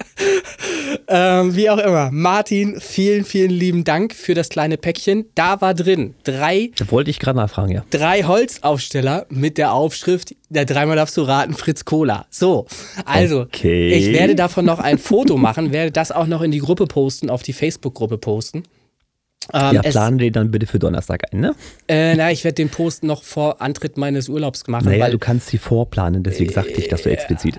ähm, 1.08 1.56
wie 1.56 1.70
auch 1.70 1.78
immer. 1.78 2.10
Martin, 2.12 2.80
vielen, 2.80 3.24
vielen 3.24 3.52
lieben 3.52 3.84
Dank 3.84 4.14
für 4.14 4.34
das 4.34 4.50
kleine 4.50 4.78
Päckchen. 4.78 5.26
Da 5.36 5.62
war 5.62 5.74
drin 5.74 6.16
drei. 6.24 6.72
Wollte 6.90 7.10
ich 7.10 7.20
gerade 7.20 7.38
nachfragen, 7.38 7.72
ja. 7.72 7.84
Drei 7.90 8.24
Holzaufsteller 8.24 9.26
mit 9.30 9.58
der 9.58 9.74
Aufschrift, 9.74 10.36
der 10.50 10.66
dreimal 10.66 10.96
darfst 10.96 11.18
du 11.18 11.22
raten, 11.22 11.54
Fritz 11.54 11.86
Cola. 11.86 12.26
So, 12.30 12.68
also, 13.06 13.42
okay. 13.42 13.94
ich 13.94 14.12
werde 14.14 14.36
davon 14.36 14.66
noch 14.66 14.80
ein 14.80 14.98
Foto 14.98 15.38
machen, 15.38 15.72
werde 15.72 15.92
das 15.92 16.12
auch 16.12 16.28
noch 16.28 16.42
in 16.42 16.52
die 16.52 16.60
Gruppe 16.60 16.86
posten, 16.86 17.30
auf 17.30 17.44
die 17.44 17.54
Facebook-Gruppe 17.54 18.18
posten. 18.18 18.64
Ähm, 19.54 19.76
ja, 19.76 19.82
planen 19.82 20.18
den 20.18 20.34
dann 20.34 20.52
bitte 20.52 20.66
für 20.66 20.78
Donnerstag 20.78 21.32
ein, 21.32 21.40
ne? 21.40 21.56
Äh, 21.88 22.16
na, 22.16 22.32
ich 22.32 22.44
werde 22.44 22.56
den 22.56 22.70
Post 22.70 23.04
noch 23.04 23.24
vor 23.24 23.62
Antritt 23.62 23.98
meines 23.98 24.28
Urlaubs 24.28 24.68
machen. 24.68 24.86
Naja, 24.86 25.06
weil, 25.06 25.12
du 25.12 25.20
kannst 25.20 25.48
sie 25.48 25.58
vorplanen, 25.58 26.24
deswegen 26.24 26.52
sagte 26.52 26.74
ich 26.74 26.90
das 26.90 27.04
so 27.04 27.10
explizit. 27.10 27.58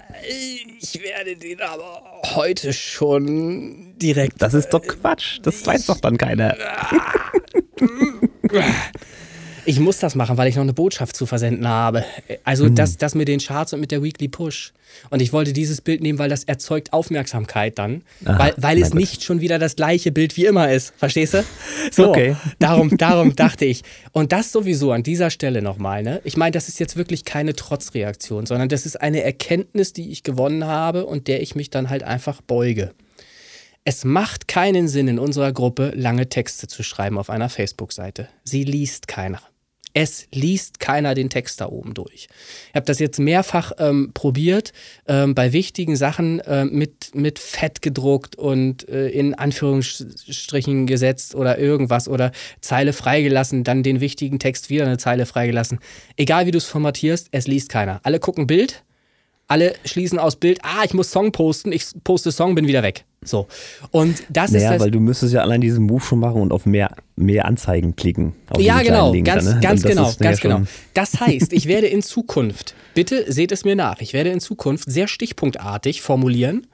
Ich 0.80 1.02
werde 1.02 1.36
den 1.36 1.60
aber 1.60 2.22
heute 2.34 2.72
schon 2.72 3.94
direkt. 3.98 4.40
Das 4.40 4.54
ist 4.54 4.70
doch 4.70 4.82
Quatsch, 4.82 5.40
das 5.42 5.66
weiß 5.66 5.86
doch 5.86 6.00
dann 6.00 6.16
keiner. 6.16 6.56
Ich 9.68 9.80
muss 9.80 9.98
das 9.98 10.14
machen, 10.14 10.38
weil 10.38 10.48
ich 10.48 10.54
noch 10.56 10.62
eine 10.62 10.72
Botschaft 10.72 11.14
zu 11.14 11.26
versenden 11.26 11.68
habe. 11.68 12.02
Also 12.42 12.64
Hm. 12.64 12.74
das, 12.74 12.96
das 12.96 13.14
mit 13.14 13.28
den 13.28 13.38
Charts 13.38 13.74
und 13.74 13.80
mit 13.80 13.90
der 13.90 14.02
Weekly 14.02 14.26
Push. 14.28 14.72
Und 15.10 15.20
ich 15.20 15.34
wollte 15.34 15.52
dieses 15.52 15.82
Bild 15.82 16.00
nehmen, 16.00 16.18
weil 16.18 16.30
das 16.30 16.44
erzeugt 16.44 16.94
Aufmerksamkeit 16.94 17.78
dann. 17.78 18.02
Aha, 18.24 18.38
weil 18.38 18.54
weil 18.56 18.78
es 18.82 18.92
gut. 18.92 19.00
nicht 19.00 19.22
schon 19.24 19.42
wieder 19.42 19.58
das 19.58 19.76
gleiche 19.76 20.10
Bild 20.10 20.38
wie 20.38 20.46
immer 20.46 20.72
ist. 20.72 20.94
Verstehst 20.96 21.34
du? 21.34 21.44
So, 21.92 22.08
Okay. 22.08 22.34
darum, 22.58 22.96
darum 22.96 23.36
dachte 23.36 23.66
ich. 23.66 23.82
Und 24.12 24.32
das 24.32 24.52
sowieso 24.52 24.90
an 24.92 25.02
dieser 25.02 25.28
Stelle 25.28 25.60
nochmal. 25.60 26.02
Ne? 26.02 26.22
Ich 26.24 26.38
meine, 26.38 26.52
das 26.52 26.68
ist 26.68 26.80
jetzt 26.80 26.96
wirklich 26.96 27.26
keine 27.26 27.54
Trotzreaktion, 27.54 28.46
sondern 28.46 28.70
das 28.70 28.86
ist 28.86 28.98
eine 29.00 29.22
Erkenntnis, 29.22 29.92
die 29.92 30.10
ich 30.10 30.22
gewonnen 30.22 30.64
habe 30.64 31.04
und 31.04 31.28
der 31.28 31.42
ich 31.42 31.54
mich 31.54 31.68
dann 31.68 31.90
halt 31.90 32.04
einfach 32.04 32.40
beuge. 32.40 32.92
Es 33.84 34.04
macht 34.04 34.48
keinen 34.48 34.88
Sinn 34.88 35.08
in 35.08 35.18
unserer 35.18 35.52
Gruppe, 35.52 35.92
lange 35.94 36.28
Texte 36.30 36.66
zu 36.68 36.82
schreiben 36.82 37.18
auf 37.18 37.28
einer 37.28 37.50
Facebook-Seite. 37.50 38.28
Sie 38.44 38.64
liest 38.64 39.08
keiner. 39.08 39.40
Es 40.00 40.28
liest 40.32 40.78
keiner 40.78 41.14
den 41.16 41.28
Text 41.28 41.60
da 41.60 41.66
oben 41.66 41.92
durch. 41.92 42.28
Ich 42.68 42.76
habe 42.76 42.86
das 42.86 43.00
jetzt 43.00 43.18
mehrfach 43.18 43.72
ähm, 43.80 44.12
probiert, 44.14 44.72
ähm, 45.08 45.34
bei 45.34 45.52
wichtigen 45.52 45.96
Sachen 45.96 46.40
ähm, 46.46 46.70
mit, 46.70 47.16
mit 47.16 47.40
Fett 47.40 47.82
gedruckt 47.82 48.36
und 48.36 48.88
äh, 48.88 49.08
in 49.08 49.34
Anführungsstrichen 49.34 50.86
gesetzt 50.86 51.34
oder 51.34 51.58
irgendwas 51.58 52.06
oder 52.06 52.30
Zeile 52.60 52.92
freigelassen, 52.92 53.64
dann 53.64 53.82
den 53.82 54.00
wichtigen 54.00 54.38
Text 54.38 54.70
wieder 54.70 54.86
eine 54.86 54.98
Zeile 54.98 55.26
freigelassen. 55.26 55.80
Egal 56.16 56.46
wie 56.46 56.52
du 56.52 56.58
es 56.58 56.66
formatierst, 56.66 57.30
es 57.32 57.48
liest 57.48 57.68
keiner. 57.68 57.98
Alle 58.04 58.20
gucken 58.20 58.46
Bild, 58.46 58.84
alle 59.48 59.74
schließen 59.84 60.20
aus 60.20 60.36
Bild, 60.36 60.60
ah, 60.62 60.84
ich 60.84 60.94
muss 60.94 61.10
Song 61.10 61.32
posten, 61.32 61.72
ich 61.72 61.86
poste 62.04 62.30
Song, 62.30 62.54
bin 62.54 62.68
wieder 62.68 62.84
weg. 62.84 63.04
So. 63.24 63.48
Und 63.90 64.22
das 64.28 64.50
ist 64.52 64.62
Naja, 64.62 64.72
das. 64.72 64.82
weil 64.82 64.90
du 64.90 65.00
müsstest 65.00 65.34
ja 65.34 65.40
allein 65.40 65.60
diesen 65.60 65.84
Move 65.84 66.00
schon 66.00 66.20
machen 66.20 66.40
und 66.40 66.52
auf 66.52 66.66
mehr, 66.66 66.94
mehr 67.16 67.46
Anzeigen 67.46 67.96
klicken. 67.96 68.34
Auf 68.50 68.60
Ja, 68.60 68.80
genau, 68.82 69.12
Link 69.12 69.26
ganz, 69.26 69.44
da, 69.44 69.54
ne? 69.54 69.60
ganz 69.60 69.82
Und 69.82 69.84
das 69.84 69.96
genau, 69.96 70.08
ist 70.08 70.20
ganz 70.20 70.40
genau. 70.40 70.62
Das 70.94 71.20
heißt, 71.20 71.52
ich 71.52 71.66
werde 71.66 71.88
in 71.88 72.02
Zukunft, 72.02 72.74
bitte 72.94 73.30
seht 73.30 73.50
es 73.52 73.64
mir 73.64 73.76
nach, 73.76 74.00
ich 74.00 74.12
werde 74.12 74.30
in 74.30 74.40
Zukunft 74.40 74.90
sehr 74.90 75.08
stichpunktartig 75.08 76.00
formulieren. 76.00 76.66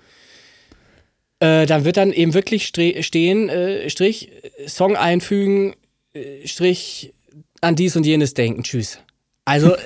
Äh, 1.41 1.67
dann 1.67 1.85
wird 1.85 1.97
dann 1.97 2.13
eben 2.13 2.35
wirklich 2.35 2.67
stehen, 2.67 3.49
äh, 3.49 3.89
Strich, 3.91 4.31
äh, 4.59 4.69
Song 4.69 4.97
einfügen, 4.97 5.75
äh, 6.13 6.47
Strich, 6.47 7.13
an 7.61 7.75
dies 7.75 7.97
und 7.97 8.05
jenes 8.05 8.35
denken, 8.35 8.63
tschüss. 8.63 8.99
Also, 9.45 9.75
äh, 9.75 9.79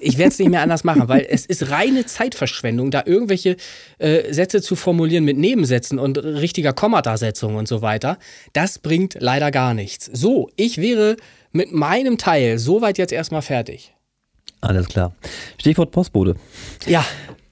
ich 0.00 0.18
werde 0.18 0.30
es 0.30 0.38
nicht 0.38 0.50
mehr 0.50 0.60
anders 0.62 0.84
machen, 0.84 1.08
weil 1.08 1.26
es 1.28 1.46
ist 1.46 1.70
reine 1.70 2.04
Zeitverschwendung, 2.04 2.90
da 2.90 3.02
irgendwelche 3.06 3.56
äh, 3.98 4.32
Sätze 4.32 4.60
zu 4.60 4.76
formulieren 4.76 5.24
mit 5.24 5.38
Nebensätzen 5.38 5.98
und 5.98 6.18
richtiger 6.18 6.72
Kommatasetzung 6.72 7.54
und 7.56 7.68
so 7.68 7.80
weiter. 7.82 8.18
Das 8.52 8.78
bringt 8.78 9.16
leider 9.20 9.50
gar 9.50 9.72
nichts. 9.74 10.06
So, 10.12 10.50
ich 10.56 10.78
wäre 10.78 11.16
mit 11.52 11.72
meinem 11.72 12.18
Teil 12.18 12.58
soweit 12.58 12.98
jetzt 12.98 13.12
erstmal 13.12 13.42
fertig. 13.42 13.94
Alles 14.60 14.88
klar. 14.88 15.14
Stichwort 15.58 15.90
Postbote. 15.92 16.34
Ja, 16.86 17.04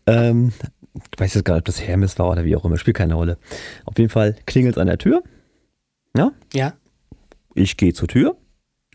Ähm, 0.06 0.52
ich 0.94 1.20
weiß 1.20 1.34
jetzt 1.34 1.44
gar 1.44 1.54
nicht, 1.54 1.60
ob 1.62 1.64
das 1.66 1.80
Hermes 1.80 2.18
war 2.18 2.30
oder 2.30 2.44
wie 2.44 2.54
auch 2.56 2.64
immer, 2.64 2.78
spielt 2.78 2.96
keine 2.96 3.14
Rolle. 3.14 3.38
Auf 3.84 3.98
jeden 3.98 4.10
Fall 4.10 4.36
klingelt 4.46 4.76
es 4.76 4.80
an 4.80 4.86
der 4.86 4.98
Tür. 4.98 5.22
Ja, 6.16 6.32
ja, 6.54 6.72
ich 7.54 7.76
gehe 7.76 7.92
zur 7.92 8.08
Tür 8.08 8.36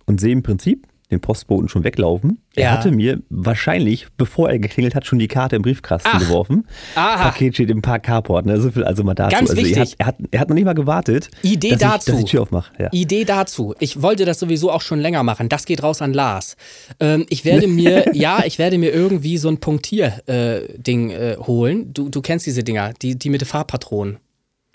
und 0.06 0.20
sehe 0.22 0.32
im 0.32 0.42
Prinzip 0.44 0.88
den 1.12 1.20
Postboten 1.20 1.70
schon 1.70 1.84
weglaufen. 1.84 2.42
Er 2.56 2.64
Ja. 2.64 2.72
hatte 2.72 2.92
mir 2.92 3.22
wahrscheinlich, 3.30 4.08
bevor 4.18 4.50
er 4.50 4.60
geklingelt 4.60 4.96
hat, 4.96 5.06
schon 5.06 5.20
die 5.20 5.28
Karte 5.28 5.58
im 5.58 5.62
Briefkasten 5.62 6.10
Ach. 6.12 6.20
geworfen. 6.20 6.66
Aha. 6.96 7.30
Paket 7.30 7.56
steht 7.56 7.70
im 7.70 7.82
Park 7.82 8.04
Carport. 8.04 8.46
Ne? 8.46 8.60
So 8.60 8.72
viel 8.72 8.84
also 8.84 9.04
mal 9.04 9.14
dazu. 9.14 9.36
Ganz 9.36 9.50
also 9.52 9.62
wichtig. 9.62 9.96
Er 9.98 10.06
hat, 10.08 10.16
er, 10.20 10.26
hat, 10.26 10.30
er 10.32 10.40
hat 10.40 10.50
noch 10.50 10.56
nicht 10.56 10.66
mal 10.66 10.74
gewartet, 10.74 11.30
Idee 11.44 11.72
dass, 11.72 11.80
dazu. 11.80 12.12
Ich, 12.12 12.16
dass 12.16 12.24
ich 12.24 12.32
Tür 12.32 12.42
aufmache. 12.42 12.72
Ja. 12.80 12.90
Idee 12.92 13.26
dazu. 13.26 13.76
Ich 13.80 14.02
wollte 14.02 14.26
das 14.26 14.40
sowieso 14.40 14.72
auch 14.72 14.82
schon 14.82 15.00
länger 15.00 15.24
machen. 15.24 15.50
Das 15.50 15.66
geht 15.66 15.84
raus 15.84 16.02
an 16.02 16.14
Lars. 16.14 16.56
Ähm, 17.00 17.26
ich 17.30 17.46
werde 17.46 17.68
mir, 17.68 18.16
ja, 18.16 18.44
ich 18.46 18.58
werde 18.58 18.78
mir 18.78 18.92
irgendwie 18.92 19.38
so 19.38 19.50
ein 19.50 19.60
Punktier-Ding 19.60 21.10
äh, 21.12 21.38
holen. 21.40 21.94
Du, 21.94 22.10
du 22.10 22.22
kennst 22.22 22.46
diese 22.46 22.64
Dinger, 22.64 22.94
die, 23.02 23.18
die 23.18 23.30
mit 23.30 23.42
den 23.42 23.48
Farbpatronen. 23.48 24.18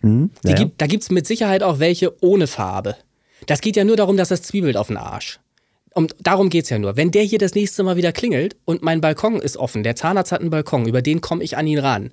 Hm? 0.03 0.31
Ja. 0.45 0.55
gibt, 0.55 0.81
da 0.81 0.87
gibt 0.87 1.03
es 1.03 1.11
mit 1.11 1.27
Sicherheit 1.27 1.63
auch 1.63 1.79
welche 1.79 2.23
ohne 2.23 2.47
Farbe. 2.47 2.97
Das 3.47 3.61
geht 3.61 3.77
ja 3.77 3.85
nur 3.85 3.97
darum, 3.97 4.17
dass 4.17 4.29
das 4.29 4.43
zwiebelt 4.43 4.77
auf 4.77 4.89
den 4.89 4.97
Arsch. 4.97 5.41
Und 5.97 6.15
darum 6.21 6.51
geht's 6.51 6.69
ja 6.69 6.79
nur. 6.79 6.99
Wenn 6.99 7.11
der 7.11 7.23
hier 7.23 7.39
das 7.39 7.55
nächste 7.55 7.83
Mal 7.83 7.97
wieder 7.97 8.13
klingelt 8.13 8.55
und 8.67 8.83
mein 8.83 9.01
Balkon 9.01 9.41
ist 9.41 9.57
offen, 9.57 9.83
der 9.83 9.97
Zahnarzt 9.97 10.31
hat 10.31 10.43
einen 10.43 10.51
Balkon, 10.51 10.87
über 10.87 11.01
den 11.01 11.23
komme 11.23 11.43
ich 11.43 11.57
an 11.57 11.67
ihn 11.67 11.79
ran, 11.79 12.11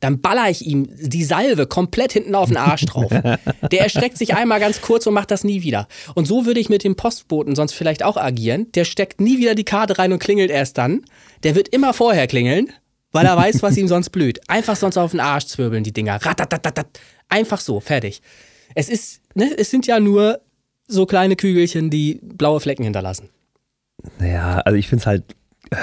dann 0.00 0.22
baller 0.22 0.48
ich 0.48 0.64
ihm 0.64 0.88
die 0.90 1.22
Salve 1.22 1.66
komplett 1.66 2.14
hinten 2.14 2.34
auf 2.34 2.48
den 2.48 2.56
Arsch 2.56 2.86
drauf. 2.86 3.10
Der 3.70 3.80
erstreckt 3.82 4.16
sich 4.16 4.34
einmal 4.34 4.58
ganz 4.58 4.80
kurz 4.80 5.06
und 5.06 5.12
macht 5.12 5.30
das 5.30 5.44
nie 5.44 5.62
wieder. 5.62 5.86
Und 6.14 6.24
so 6.24 6.46
würde 6.46 6.60
ich 6.60 6.70
mit 6.70 6.82
dem 6.82 6.96
Postboten 6.96 7.54
sonst 7.54 7.74
vielleicht 7.74 8.02
auch 8.02 8.16
agieren. 8.16 8.72
Der 8.74 8.86
steckt 8.86 9.20
nie 9.20 9.36
wieder 9.36 9.54
die 9.54 9.64
Karte 9.64 9.98
rein 9.98 10.14
und 10.14 10.18
klingelt 10.18 10.50
erst 10.50 10.78
dann. 10.78 11.04
Der 11.42 11.54
wird 11.54 11.68
immer 11.68 11.92
vorher 11.92 12.28
klingeln, 12.28 12.72
weil 13.12 13.26
er 13.26 13.36
weiß, 13.36 13.62
was 13.62 13.76
ihm 13.76 13.86
sonst 13.86 14.08
blüht. 14.12 14.40
Einfach 14.48 14.76
sonst 14.76 14.96
auf 14.96 15.10
den 15.10 15.20
Arsch 15.20 15.44
zwirbeln, 15.44 15.84
die 15.84 15.92
Dinger. 15.92 16.24
Ratatatatat. 16.24 16.86
Einfach 17.28 17.60
so, 17.60 17.80
fertig. 17.80 18.22
Es 18.74 18.88
ist, 18.88 19.20
ne, 19.34 19.52
es 19.58 19.70
sind 19.70 19.86
ja 19.86 20.00
nur 20.00 20.40
so 20.88 21.06
kleine 21.06 21.36
Kügelchen, 21.36 21.90
die 21.90 22.20
blaue 22.22 22.60
Flecken 22.60 22.84
hinterlassen. 22.84 23.30
Naja, 24.18 24.58
also 24.64 24.76
ich 24.76 24.88
finde 24.88 25.00
es 25.00 25.06
halt. 25.06 25.24
Äh, 25.70 25.76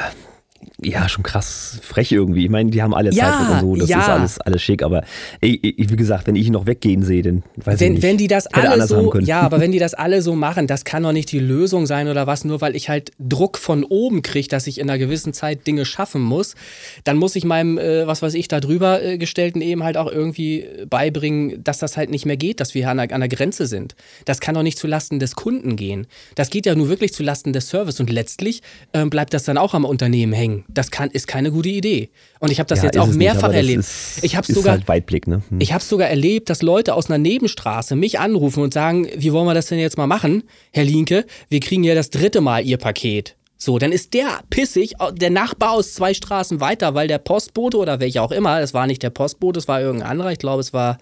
ja, 0.86 1.10
schon 1.10 1.24
krass 1.24 1.80
frech 1.82 2.12
irgendwie. 2.12 2.46
Ich 2.46 2.50
meine, 2.50 2.72
die 2.72 2.82
haben 2.82 2.94
alle 2.94 3.12
Ja, 3.12 3.32
Zeit 3.32 3.52
und 3.52 3.60
so, 3.60 3.76
das 3.76 3.90
ja. 3.90 4.00
ist 4.00 4.10
alles, 4.10 4.40
alles 4.40 4.62
schick, 4.62 4.84
aber 4.84 5.04
ey, 5.42 5.60
ich, 5.62 5.92
wie 5.92 5.96
gesagt, 5.96 6.28
wenn 6.28 6.36
ich 6.36 6.48
ihn 6.48 6.54
noch 6.54 6.66
weggehen 6.66 7.04
sehe, 7.04 7.22
dann 7.22 7.44
weiß 7.58 7.76
ich 7.76 7.82
Wenn, 7.82 7.94
nicht. 7.94 8.04
wenn 8.04 8.18
die 8.18 8.28
das 8.28 8.46
Hätte 8.46 8.70
alle 8.70 8.88
so, 8.88 9.14
ja, 9.20 9.42
aber 9.42 9.60
wenn 9.60 9.72
die 9.72 9.80
das 9.84 9.94
alle 9.94 10.22
so 10.22 10.36
machen, 10.36 10.68
das 10.68 10.86
kann 10.86 11.04
doch 11.04 11.12
nicht 11.12 11.32
die 11.32 11.40
Lösung 11.40 11.86
sein 11.86 12.08
oder 12.08 12.28
was, 12.28 12.46
nur 12.46 12.62
weil 12.62 12.76
ich 12.76 12.90
halt 12.90 13.12
Druck 13.20 13.58
von 13.58 13.84
oben 13.84 14.22
kriege, 14.22 14.48
dass 14.48 14.68
ich 14.68 14.80
in 14.80 14.90
einer 14.90 14.98
gewissen 15.00 15.34
Zeit 15.34 15.66
Dinge 15.68 15.86
schaffen 15.86 16.22
muss, 16.22 16.56
dann 17.04 17.18
muss 17.18 17.36
ich 17.36 17.46
meinem, 17.46 17.78
äh, 17.78 18.08
was 18.08 18.22
weiß 18.22 18.34
ich, 18.34 18.48
da 18.48 18.60
drüber 18.60 19.02
äh, 19.04 19.18
gestellten 19.18 19.62
eben 19.62 19.84
halt 19.84 19.98
auch 19.98 20.12
irgendwie 20.12 20.62
äh, 20.62 20.86
beibringen, 20.86 21.64
dass 21.64 21.80
das 21.80 21.98
halt 21.98 22.10
nicht 22.10 22.26
mehr 22.26 22.38
geht, 22.38 22.60
dass 22.60 22.74
wir 22.74 22.90
an 22.90 22.98
der, 22.98 23.12
an 23.12 23.22
der 23.22 23.30
Grenze 23.30 23.68
sind. 23.68 23.96
Das 24.26 24.40
kann 24.40 24.56
doch 24.56 24.64
nicht 24.64 24.78
zulasten 24.78 25.20
des 25.20 25.36
Kunden 25.36 25.76
gehen. 25.76 26.08
Das 26.36 26.50
geht 26.50 26.66
ja 26.66 26.76
nur 26.76 26.90
wirklich 26.90 27.14
zulasten 27.14 27.54
des 27.54 27.70
Service 27.70 28.00
und 28.00 28.10
letztlich 28.10 28.62
ähm, 28.94 29.10
bleibt 29.10 29.34
das 29.34 29.44
dann 29.44 29.58
auch 29.58 29.74
am 29.74 29.86
Unternehmen 29.86 30.34
hängen. 30.34 30.64
Das 30.74 30.92
kann, 30.92 31.10
ist 31.12 31.28
keine 31.28 31.52
gute 31.52 31.70
Idee. 31.70 32.10
Und 32.40 32.52
ich 32.52 32.60
habe 32.60 32.68
das 32.68 32.80
Ja, 32.80 32.86
jetzt 32.86 32.98
auch 32.98 33.04
es 33.04 33.16
nicht, 33.16 33.20
mehrfach 33.20 33.48
das 33.48 33.56
erlebt. 33.56 33.80
Ist, 33.80 34.24
ich 34.24 34.36
habe 34.36 34.52
sogar 34.52 34.74
halt 34.74 34.88
Weitblick, 34.88 35.28
ne? 35.28 35.42
Hm. 35.50 35.60
ich 35.62 35.74
habe 35.74 35.84
sogar 35.84 36.10
erlebt, 36.10 36.50
dass 36.50 36.62
Leute 36.62 36.94
aus 36.96 37.10
einer 37.10 37.18
Nebenstraße 37.18 37.96
mich 37.96 38.20
anrufen 38.20 38.64
und 38.64 38.74
sagen, 38.74 39.08
wie 39.16 39.32
wollen 39.34 39.48
wir 39.48 39.54
das 39.54 39.68
denn 39.68 39.80
jetzt 39.80 39.98
mal 39.98 40.08
machen, 40.08 40.44
Herr 40.72 40.84
Linke? 40.84 41.26
Wir 41.50 41.60
kriegen 41.60 41.84
ja 41.84 41.96
das 41.96 42.10
dritte 42.10 42.42
Mal 42.42 42.66
Ihr 42.66 42.78
Paket. 42.78 43.36
So, 43.58 43.80
dann 43.80 43.94
ist 43.94 44.14
der 44.14 44.42
pissig, 44.50 44.96
der 45.14 45.30
Nachbar 45.30 45.72
aus 45.72 45.94
zwei 45.94 46.14
Straßen 46.14 46.60
weiter, 46.60 46.96
weil 46.96 47.08
der 47.08 47.18
Postbote 47.18 47.78
oder 47.78 48.02
welcher 48.02 48.22
auch 48.22 48.32
immer, 48.32 48.60
das 48.60 48.74
war 48.74 48.88
nicht 48.88 49.02
der 49.04 49.10
Postbote, 49.10 49.58
es 49.58 49.70
war 49.70 49.80
irgendein 49.80 50.10
anderer, 50.10 50.32
ich 50.34 50.40
glaube, 50.40 50.60
es 50.60 50.74
war 50.74 50.98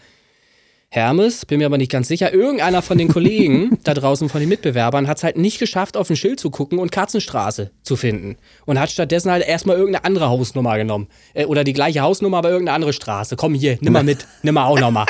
Hermes, 0.93 1.45
bin 1.45 1.59
mir 1.59 1.67
aber 1.67 1.77
nicht 1.77 1.89
ganz 1.89 2.09
sicher. 2.09 2.33
Irgendeiner 2.33 2.81
von 2.81 2.97
den 2.97 3.07
Kollegen 3.07 3.77
da 3.85 3.93
draußen 3.93 4.27
von 4.27 4.41
den 4.41 4.49
Mitbewerbern 4.49 5.07
hat 5.07 5.19
es 5.19 5.23
halt 5.23 5.37
nicht 5.37 5.57
geschafft, 5.57 5.95
auf 5.95 6.09
ein 6.09 6.17
Schild 6.17 6.37
zu 6.37 6.49
gucken 6.49 6.79
und 6.79 6.91
Katzenstraße 6.91 7.71
zu 7.81 7.95
finden. 7.95 8.35
Und 8.65 8.77
hat 8.77 8.91
stattdessen 8.91 9.31
halt 9.31 9.47
erstmal 9.47 9.77
irgendeine 9.77 10.03
andere 10.03 10.27
Hausnummer 10.27 10.77
genommen. 10.77 11.07
Äh, 11.33 11.45
oder 11.45 11.63
die 11.63 11.71
gleiche 11.71 12.01
Hausnummer, 12.01 12.39
aber 12.39 12.49
irgendeine 12.49 12.75
andere 12.75 12.91
Straße. 12.91 13.37
Komm 13.37 13.53
hier, 13.53 13.77
nimm 13.79 13.93
mal 13.93 14.03
mit, 14.03 14.27
nimm 14.43 14.55
mal 14.55 14.65
auch 14.65 14.81
nochmal. 14.81 15.05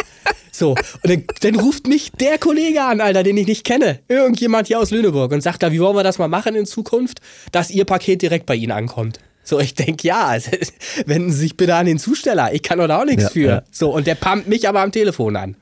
So, 0.52 0.72
und 0.72 0.78
dann, 1.06 1.24
dann 1.40 1.56
ruft 1.56 1.88
mich 1.88 2.12
der 2.12 2.38
Kollege 2.38 2.84
an, 2.84 3.02
Alter, 3.02 3.24
den 3.24 3.38
ich 3.38 3.48
nicht 3.48 3.64
kenne. 3.64 4.00
Irgendjemand 4.08 4.68
hier 4.68 4.80
aus 4.80 4.92
Lüneburg 4.92 5.32
und 5.32 5.42
sagt 5.42 5.64
da, 5.64 5.72
wie 5.72 5.80
wollen 5.80 5.96
wir 5.96 6.04
das 6.04 6.20
mal 6.20 6.28
machen 6.28 6.56
in 6.56 6.68
Zukunft, 6.68 7.22
dass 7.52 7.72
Ihr 7.72 7.86
Paket 7.86 8.22
direkt 8.22 8.46
bei 8.46 8.56
Ihnen 8.56 8.74
ankommt. 8.74 9.20
So, 9.52 9.60
ich 9.60 9.74
denke, 9.74 10.08
ja, 10.08 10.34
wenden 11.06 11.30
Sie 11.30 11.40
sich 11.40 11.58
bitte 11.58 11.76
an 11.76 11.86
den 11.86 12.00
Zusteller. 12.00 12.54
Ich 12.54 12.64
kann 12.64 12.80
doch 12.80 12.88
da 12.88 13.02
auch 13.02 13.06
nichts 13.06 13.24
Ja, 13.24 13.30
für. 13.32 13.48
ja. 13.48 13.62
So, 13.70 13.94
und 13.94 14.08
der 14.08 14.16
pumpt 14.16 14.48
mich 14.48 14.66
aber 14.70 14.80
am 14.80 14.94
Telefon 14.94 15.36
an. 15.36 15.58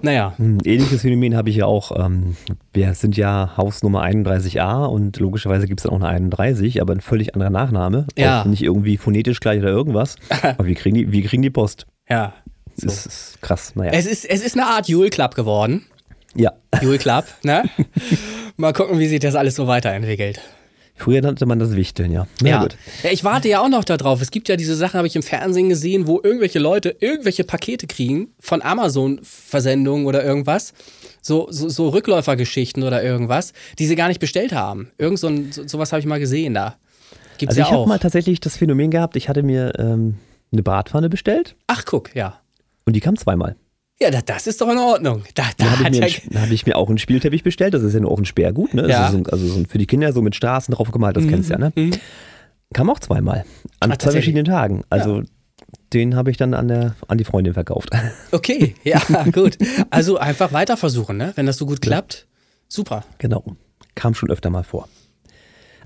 Naja. 0.00 0.34
Ein 0.38 0.60
ähnliches 0.64 1.02
Phänomen 1.02 1.36
habe 1.36 1.50
ich 1.50 1.56
ja 1.56 1.66
auch. 1.66 1.90
Ähm, 1.98 2.36
wir 2.72 2.94
sind 2.94 3.16
ja 3.16 3.54
Hausnummer 3.56 4.04
31a 4.04 4.84
und 4.86 5.18
logischerweise 5.18 5.66
gibt 5.66 5.80
es 5.80 5.84
dann 5.84 5.90
auch 5.92 5.96
eine 5.96 6.06
31, 6.06 6.80
aber 6.80 6.92
ein 6.92 7.00
völlig 7.00 7.34
anderer 7.34 7.50
Nachname. 7.50 8.06
Ja. 8.16 8.42
Auch 8.42 8.44
nicht 8.44 8.62
irgendwie 8.62 8.96
phonetisch 8.96 9.40
gleich 9.40 9.58
oder 9.58 9.70
irgendwas. 9.70 10.14
aber 10.42 10.66
wir 10.66 10.76
kriegen 10.76 10.94
die, 10.94 11.10
wir 11.10 11.24
kriegen 11.24 11.42
die 11.42 11.50
Post. 11.50 11.86
Ja. 12.08 12.32
Das 12.78 13.06
ist 13.06 13.38
krass. 13.42 13.72
Naja. 13.74 13.90
Es 13.92 14.06
ist, 14.06 14.24
es 14.24 14.40
ist 14.40 14.54
eine 14.56 14.66
Art 14.68 14.86
Jule 14.86 15.10
Club 15.10 15.34
geworden. 15.34 15.84
ja. 16.36 16.52
Jule 16.80 16.98
Club, 16.98 17.24
ne? 17.42 17.64
Mal 18.56 18.72
gucken, 18.72 19.00
wie 19.00 19.08
sich 19.08 19.18
das 19.18 19.34
alles 19.34 19.56
so 19.56 19.66
weiterentwickelt. 19.66 20.40
Früher 20.98 21.20
nannte 21.20 21.44
man 21.46 21.58
das 21.58 21.76
Wichteln, 21.76 22.10
ja. 22.10 22.26
Na 22.42 22.48
Ja. 22.48 22.62
gut. 22.62 22.76
ja, 23.02 23.10
ich 23.10 23.22
warte 23.22 23.48
ja 23.48 23.60
auch 23.60 23.68
noch 23.68 23.84
darauf. 23.84 24.22
Es 24.22 24.30
gibt 24.30 24.48
ja 24.48 24.56
diese 24.56 24.74
Sachen, 24.74 24.96
habe 24.96 25.06
ich 25.06 25.14
im 25.14 25.22
Fernsehen 25.22 25.68
gesehen, 25.68 26.06
wo 26.06 26.20
irgendwelche 26.22 26.58
Leute 26.58 26.96
irgendwelche 27.00 27.44
Pakete 27.44 27.86
kriegen 27.86 28.28
von 28.40 28.62
Amazon-Versendungen 28.62 30.06
oder 30.06 30.24
irgendwas. 30.24 30.72
So, 31.22 31.48
so, 31.50 31.68
so 31.68 31.88
Rückläufergeschichten 31.90 32.82
oder 32.82 33.02
irgendwas, 33.02 33.52
die 33.78 33.86
sie 33.86 33.96
gar 33.96 34.08
nicht 34.08 34.20
bestellt 34.20 34.52
haben. 34.52 34.90
Irgend 34.98 35.18
so, 35.18 35.26
ein, 35.28 35.52
so 35.52 35.66
sowas 35.66 35.92
habe 35.92 36.00
ich 36.00 36.06
mal 36.06 36.18
gesehen 36.20 36.54
da. 36.54 36.76
Gibt's 37.38 37.52
Also 37.56 37.60
ja 37.60 37.66
ich 37.66 37.72
habe 37.72 37.88
mal 37.88 37.98
tatsächlich 37.98 38.40
das 38.40 38.56
Phänomen 38.56 38.90
gehabt, 38.90 39.16
ich 39.16 39.28
hatte 39.28 39.42
mir 39.42 39.72
ähm, 39.78 40.16
eine 40.52 40.62
Bratpfanne 40.62 41.10
bestellt 41.10 41.54
Ach, 41.66 41.84
guck, 41.84 42.14
ja. 42.14 42.40
und 42.86 42.94
die 42.96 43.00
kam 43.00 43.16
zweimal. 43.16 43.56
Ja, 44.00 44.10
da, 44.10 44.20
das 44.20 44.46
ist 44.46 44.60
doch 44.60 44.68
in 44.70 44.78
Ordnung. 44.78 45.22
Da, 45.34 45.44
da 45.56 45.64
Da 45.64 45.70
habe 45.78 45.84
ich, 45.94 46.00
mir 46.00 46.08
ja, 46.08 46.16
da 46.30 46.40
hab 46.42 46.50
ich 46.50 46.66
mir 46.66 46.76
auch 46.76 46.88
einen 46.88 46.98
Spielteppich 46.98 47.42
bestellt. 47.42 47.72
Das 47.74 47.82
ist 47.82 47.94
ja 47.94 48.00
nur 48.00 48.10
auch 48.10 48.18
ein 48.18 48.26
Sperrgut. 48.26 48.74
Ne? 48.74 48.88
Ja. 48.88 49.10
so, 49.10 49.22
also 49.30 49.46
so 49.46 49.64
für 49.68 49.78
die 49.78 49.86
Kinder 49.86 50.12
so 50.12 50.20
mit 50.22 50.34
Straßen 50.36 50.74
drauf 50.74 50.90
gemalt, 50.90 51.16
das 51.16 51.26
kennst 51.26 51.48
du 51.48 51.54
ja. 51.54 51.58
Ne? 51.58 51.72
Mhm. 51.74 51.92
Kam 52.74 52.90
auch 52.90 52.98
zweimal. 52.98 53.44
An 53.80 53.92
Ah, 53.92 53.98
zwei 53.98 54.10
verschiedenen 54.12 54.44
Tagen. 54.44 54.82
Also 54.90 55.22
den 55.92 56.14
habe 56.14 56.30
ich 56.30 56.36
dann 56.36 56.52
an, 56.52 56.68
der, 56.68 56.94
an 57.08 57.16
die 57.16 57.24
Freundin 57.24 57.54
verkauft. 57.54 57.90
Okay, 58.32 58.74
ja, 58.84 59.00
gut. 59.32 59.56
Also 59.90 60.18
einfach 60.18 60.52
weiter 60.52 60.76
versuchen, 60.76 61.16
ne? 61.16 61.32
Wenn 61.36 61.46
das 61.46 61.56
so 61.56 61.64
gut 61.64 61.80
klappt. 61.80 62.26
Super. 62.68 63.04
genau. 63.18 63.44
Kam 63.94 64.14
schon 64.14 64.30
öfter 64.30 64.50
mal 64.50 64.62
vor. 64.64 64.88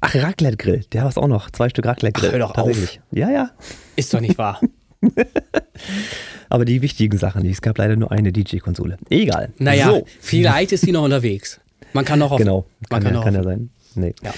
Ach, 0.00 0.14
Raclette-Grill. 0.14 0.84
Der 0.92 1.02
war 1.02 1.10
es 1.10 1.18
auch 1.18 1.28
noch. 1.28 1.50
Zwei 1.50 1.68
Stück 1.68 1.86
Raclette-Grill. 1.86 2.30
Ach, 2.30 2.32
hör 2.32 2.38
doch 2.40 2.54
auf. 2.56 2.98
Ja, 3.12 3.30
ja. 3.30 3.50
Ist 3.94 4.12
doch 4.12 4.20
nicht 4.20 4.36
wahr. 4.38 4.60
Aber 6.48 6.64
die 6.64 6.82
wichtigen 6.82 7.16
Sachen, 7.18 7.44
es 7.46 7.62
gab 7.62 7.78
leider 7.78 7.96
nur 7.96 8.10
eine 8.10 8.32
DJ-Konsole. 8.32 8.98
Egal. 9.08 9.50
Naja, 9.58 9.86
So. 9.90 10.06
vielleicht 10.20 10.72
ist 10.72 10.86
die 10.86 10.92
noch 10.92 11.04
unterwegs. 11.04 11.60
Man 11.92 12.04
kann 12.04 12.18
noch 12.18 12.32
auf. 12.32 12.38
Genau. 12.38 12.66
Man 12.90 13.02
Kann, 13.02 13.12
ja, 13.12 13.18
noch 13.18 13.24
kann 13.24 13.34
ja 13.34 13.42
sein. 13.42 13.70
Nee. 13.94 14.14
Ja. 14.22 14.34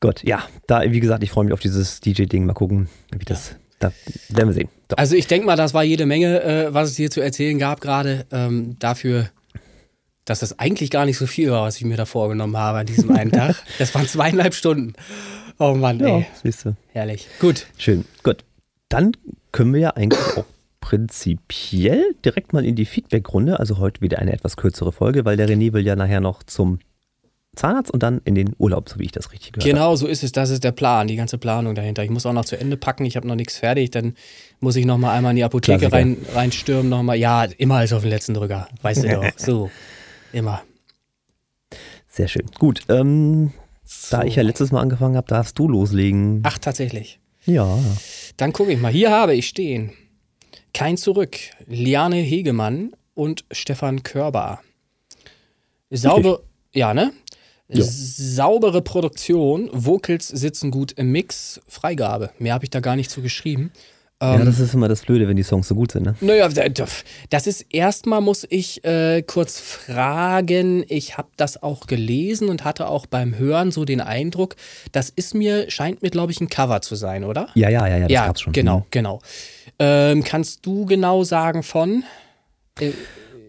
Gott, 0.00 0.22
ja. 0.24 0.44
Da, 0.66 0.82
wie 0.90 1.00
gesagt, 1.00 1.22
ich 1.22 1.30
freue 1.30 1.44
mich 1.44 1.52
auf 1.54 1.60
dieses 1.60 2.00
DJ-Ding. 2.00 2.44
Mal 2.44 2.52
gucken, 2.52 2.88
wie 3.16 3.24
das. 3.24 3.56
Da 3.78 3.92
werden 4.28 4.48
wir 4.48 4.54
sehen. 4.54 4.68
So. 4.90 4.96
Also 4.96 5.16
ich 5.16 5.26
denke 5.26 5.46
mal, 5.46 5.56
das 5.56 5.74
war 5.74 5.82
jede 5.84 6.06
Menge, 6.06 6.42
äh, 6.42 6.74
was 6.74 6.90
es 6.90 6.96
hier 6.96 7.10
zu 7.10 7.20
erzählen 7.20 7.58
gab 7.58 7.80
gerade. 7.80 8.26
Ähm, 8.30 8.76
dafür, 8.78 9.28
dass 10.24 10.40
das 10.40 10.58
eigentlich 10.58 10.90
gar 10.90 11.06
nicht 11.06 11.18
so 11.18 11.26
viel 11.26 11.50
war, 11.50 11.62
was 11.62 11.76
ich 11.76 11.84
mir 11.84 11.96
da 11.96 12.04
vorgenommen 12.04 12.56
habe 12.56 12.78
an 12.78 12.86
diesem 12.86 13.10
einen 13.12 13.32
Tag. 13.32 13.56
Das 13.78 13.94
waren 13.94 14.06
zweieinhalb 14.06 14.54
Stunden. 14.54 14.94
Oh 15.58 15.74
Mann, 15.74 16.00
ja, 16.00 16.18
ey. 16.18 16.26
siehst 16.42 16.64
du. 16.64 16.76
Herrlich. 16.92 17.26
Gut. 17.40 17.66
Schön. 17.78 18.04
Gut. 18.22 18.44
Dann 18.88 19.12
können 19.54 19.72
wir 19.72 19.80
ja 19.80 19.90
eigentlich 19.90 20.20
auch 20.36 20.44
prinzipiell 20.80 22.04
direkt 22.24 22.52
mal 22.52 22.64
in 22.64 22.74
die 22.74 22.84
Feedback-Runde. 22.84 23.60
Also 23.60 23.78
heute 23.78 24.00
wieder 24.00 24.18
eine 24.18 24.32
etwas 24.32 24.56
kürzere 24.56 24.90
Folge, 24.90 25.24
weil 25.24 25.36
der 25.36 25.48
René 25.48 25.72
will 25.72 25.86
ja 25.86 25.94
nachher 25.94 26.20
noch 26.20 26.42
zum 26.42 26.80
Zahnarzt 27.54 27.92
und 27.92 28.02
dann 28.02 28.20
in 28.24 28.34
den 28.34 28.52
Urlaub, 28.58 28.88
so 28.88 28.98
wie 28.98 29.04
ich 29.04 29.12
das 29.12 29.30
richtig 29.30 29.52
gehört 29.52 29.64
habe. 29.66 29.74
Genau, 29.78 29.94
so 29.94 30.08
ist 30.08 30.24
es. 30.24 30.32
Das 30.32 30.50
ist 30.50 30.64
der 30.64 30.72
Plan, 30.72 31.06
die 31.06 31.14
ganze 31.14 31.38
Planung 31.38 31.76
dahinter. 31.76 32.02
Ich 32.02 32.10
muss 32.10 32.26
auch 32.26 32.32
noch 32.32 32.44
zu 32.44 32.58
Ende 32.58 32.76
packen. 32.76 33.04
Ich 33.04 33.14
habe 33.16 33.28
noch 33.28 33.36
nichts 33.36 33.56
fertig. 33.58 33.92
Dann 33.92 34.14
muss 34.58 34.74
ich 34.74 34.84
noch 34.86 34.98
mal 34.98 35.12
einmal 35.14 35.30
in 35.30 35.36
die 35.36 35.44
Apotheke 35.44 35.78
Klassiker. 35.78 35.96
rein, 35.96 36.16
reinstürmen. 36.34 36.88
Noch 36.90 37.04
mal. 37.04 37.14
Ja, 37.14 37.44
immer 37.44 37.76
alles 37.76 37.92
auf 37.92 38.02
den 38.02 38.10
letzten 38.10 38.34
Drücker. 38.34 38.66
Weißt 38.82 39.04
du 39.04 39.08
doch. 39.14 39.24
So. 39.36 39.70
Immer. 40.32 40.62
Sehr 42.08 42.26
schön. 42.26 42.46
Gut. 42.58 42.80
Ähm, 42.88 43.52
Da 44.10 44.24
ich 44.24 44.34
ja 44.34 44.42
letztes 44.42 44.72
Mal 44.72 44.80
angefangen 44.80 45.16
habe, 45.16 45.28
darfst 45.28 45.56
du 45.58 45.68
loslegen. 45.68 46.40
Ach, 46.42 46.58
tatsächlich. 46.58 47.20
Ja. 47.46 47.78
Dann 48.36 48.52
gucke 48.52 48.72
ich 48.72 48.80
mal. 48.80 48.92
Hier 48.92 49.10
habe 49.10 49.34
ich 49.34 49.46
stehen. 49.46 49.92
Kein 50.72 50.96
Zurück. 50.96 51.36
Liane 51.66 52.16
Hegemann 52.16 52.94
und 53.14 53.44
Stefan 53.50 54.02
Körber. 54.02 54.60
Sauber. 55.90 56.40
Ja, 56.72 56.94
ne? 56.94 57.12
Ja. 57.68 57.84
Saubere 57.84 58.82
Produktion. 58.82 59.70
Vocals 59.72 60.28
sitzen 60.28 60.70
gut 60.70 60.92
im 60.92 61.12
Mix. 61.12 61.60
Freigabe. 61.68 62.30
Mehr 62.38 62.54
habe 62.54 62.64
ich 62.64 62.70
da 62.70 62.80
gar 62.80 62.96
nicht 62.96 63.10
zu 63.10 63.22
geschrieben. 63.22 63.72
Ja, 64.32 64.44
das 64.44 64.58
ist 64.60 64.74
immer 64.74 64.88
das 64.88 65.02
Blöde, 65.02 65.28
wenn 65.28 65.36
die 65.36 65.42
Songs 65.42 65.68
so 65.68 65.74
gut 65.74 65.92
sind, 65.92 66.04
ne? 66.04 66.14
Naja, 66.20 66.48
das 66.48 67.46
ist 67.46 67.66
erstmal 67.70 68.20
muss 68.20 68.46
ich 68.48 68.84
äh, 68.84 69.22
kurz 69.22 69.60
fragen. 69.60 70.84
Ich 70.88 71.16
habe 71.18 71.28
das 71.36 71.62
auch 71.62 71.86
gelesen 71.86 72.48
und 72.48 72.64
hatte 72.64 72.88
auch 72.88 73.06
beim 73.06 73.36
Hören 73.38 73.70
so 73.70 73.84
den 73.84 74.00
Eindruck, 74.00 74.56
das 74.92 75.10
ist 75.10 75.34
mir, 75.34 75.70
scheint 75.70 76.02
mir, 76.02 76.10
glaube 76.10 76.32
ich, 76.32 76.40
ein 76.40 76.48
Cover 76.48 76.80
zu 76.80 76.94
sein, 76.94 77.24
oder? 77.24 77.48
Ja, 77.54 77.68
ja, 77.68 77.86
ja, 77.86 77.96
ja, 77.96 78.02
das 78.02 78.12
ja, 78.12 78.26
gab's 78.26 78.40
schon. 78.40 78.52
genau, 78.52 78.78
Mhm. 78.80 78.84
genau. 78.90 79.20
Ähm, 79.78 80.24
kannst 80.24 80.64
du 80.66 80.86
genau 80.86 81.24
sagen 81.24 81.62
von 81.62 82.04
äh, 82.80 82.90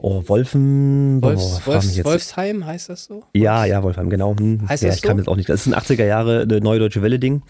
Oh, 0.07 0.21
Wolfen. 0.27 1.19
Wolfs, 1.23 1.61
oh, 1.63 1.65
Wolfs. 1.65 2.05
Wolfsheim, 2.05 2.63
heißt 2.63 2.89
das 2.89 3.05
so? 3.05 3.23
Ja, 3.33 3.65
ja, 3.65 3.81
Wolfram, 3.81 4.11
genau. 4.11 4.35
Hm. 4.37 4.69
Heißt 4.69 4.83
ja, 4.83 4.89
das 4.89 4.97
ich 4.97 5.01
kann 5.01 5.17
so? 5.17 5.21
jetzt 5.21 5.27
auch 5.27 5.35
nicht. 5.35 5.49
Das 5.49 5.65
ist 5.65 5.65
ein 5.65 5.73
80er 5.73 6.05
Jahre 6.05 6.43
eine 6.43 6.59
neue 6.59 6.77
deutsche 6.77 7.01
Welle-Ding 7.01 7.41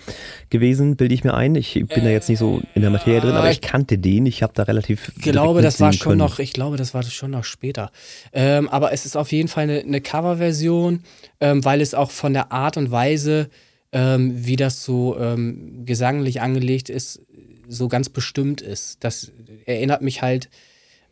gewesen, 0.49 0.95
bilde 0.95 1.13
ich 1.13 1.25
mir 1.25 1.33
ein. 1.33 1.55
Ich 1.55 1.73
bin 1.73 2.05
da 2.05 2.09
jetzt 2.09 2.29
nicht 2.29 2.39
so 2.39 2.61
in 2.73 2.81
der 2.81 2.91
Materie 2.91 3.19
drin, 3.19 3.33
aber 3.33 3.49
Äh, 3.49 3.51
ich 3.51 3.59
kannte 3.59 3.97
den. 3.97 4.25
Ich 4.25 4.41
habe 4.41 4.53
da 4.55 4.63
relativ. 4.63 5.11
Ich 5.17 5.23
glaube, 5.23 5.61
das 5.61 5.81
war 5.81 5.91
schon 5.91 6.11
können. 6.11 6.19
noch, 6.19 6.39
ich 6.39 6.53
glaube, 6.53 6.77
das 6.77 6.93
war 6.93 7.03
schon 7.03 7.31
noch 7.31 7.43
später. 7.43 7.91
Ähm, 8.31 8.69
aber 8.69 8.93
es 8.93 9.05
ist 9.05 9.17
auf 9.17 9.33
jeden 9.33 9.49
Fall 9.49 9.63
eine, 9.63 9.79
eine 9.79 9.99
Coverversion, 9.99 11.01
ähm, 11.41 11.65
weil 11.65 11.81
es 11.81 11.93
auch 11.93 12.11
von 12.11 12.31
der 12.31 12.53
Art 12.53 12.77
und 12.77 12.89
Weise, 12.89 13.49
ähm, 13.91 14.45
wie 14.45 14.55
das 14.55 14.81
so 14.81 15.17
ähm, 15.19 15.83
gesanglich 15.85 16.39
angelegt 16.39 16.89
ist, 16.89 17.19
so 17.67 17.89
ganz 17.89 18.07
bestimmt 18.07 18.61
ist. 18.61 19.03
Das 19.03 19.33
erinnert 19.65 20.01
mich 20.01 20.21
halt 20.21 20.49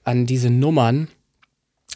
an 0.05 0.25
diese 0.25 0.49
Nummern, 0.49 1.09
äh, 1.09 1.22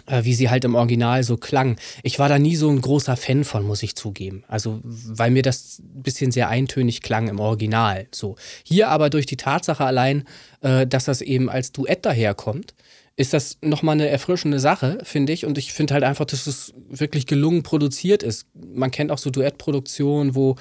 wie 0.06 0.34
sie 0.34 0.50
halt 0.50 0.64
im 0.66 0.76
Original 0.76 1.24
so 1.24 1.38
klangen. 1.38 1.78
Ich 2.04 2.20
war 2.20 2.30
da 2.30 2.40
nie 2.40 2.56
so 2.56 2.70
ein 2.70 2.82
großer 2.82 3.18
Fan 3.18 3.44
von, 3.44 3.64
muss 3.64 3.84
ich 3.84 3.96
zugeben. 3.96 4.44
Also, 4.48 4.80
weil 4.84 5.32
mir 5.32 5.42
das 5.42 5.80
ein 5.80 6.04
bisschen 6.04 6.32
sehr 6.32 6.50
eintönig 6.50 7.02
klang 7.02 7.28
im 7.28 7.40
Original. 7.40 8.08
So. 8.14 8.36
Hier 8.64 8.90
aber 8.90 9.10
durch 9.10 9.26
die 9.26 9.38
Tatsache 9.38 9.84
allein, 9.84 10.24
äh, 10.62 10.88
dass 10.88 11.06
das 11.06 11.22
eben 11.22 11.50
als 11.50 11.72
Duett 11.72 12.06
daherkommt, 12.06 12.74
ist 13.18 13.34
das 13.34 13.58
nochmal 13.62 13.94
eine 13.94 14.08
erfrischende 14.08 14.60
Sache, 14.60 15.00
finde 15.04 15.34
ich. 15.34 15.46
Und 15.46 15.58
ich 15.58 15.74
finde 15.74 15.96
halt 15.96 16.04
einfach, 16.04 16.26
dass 16.26 16.46
es 16.46 16.74
wirklich 16.90 17.26
gelungen 17.26 17.64
produziert 17.64 18.22
ist. 18.22 18.46
Man 18.54 18.92
kennt 18.92 19.12
auch 19.12 19.18
so 19.18 19.32
Duettproduktionen, 19.32 20.36
wo, 20.36 20.56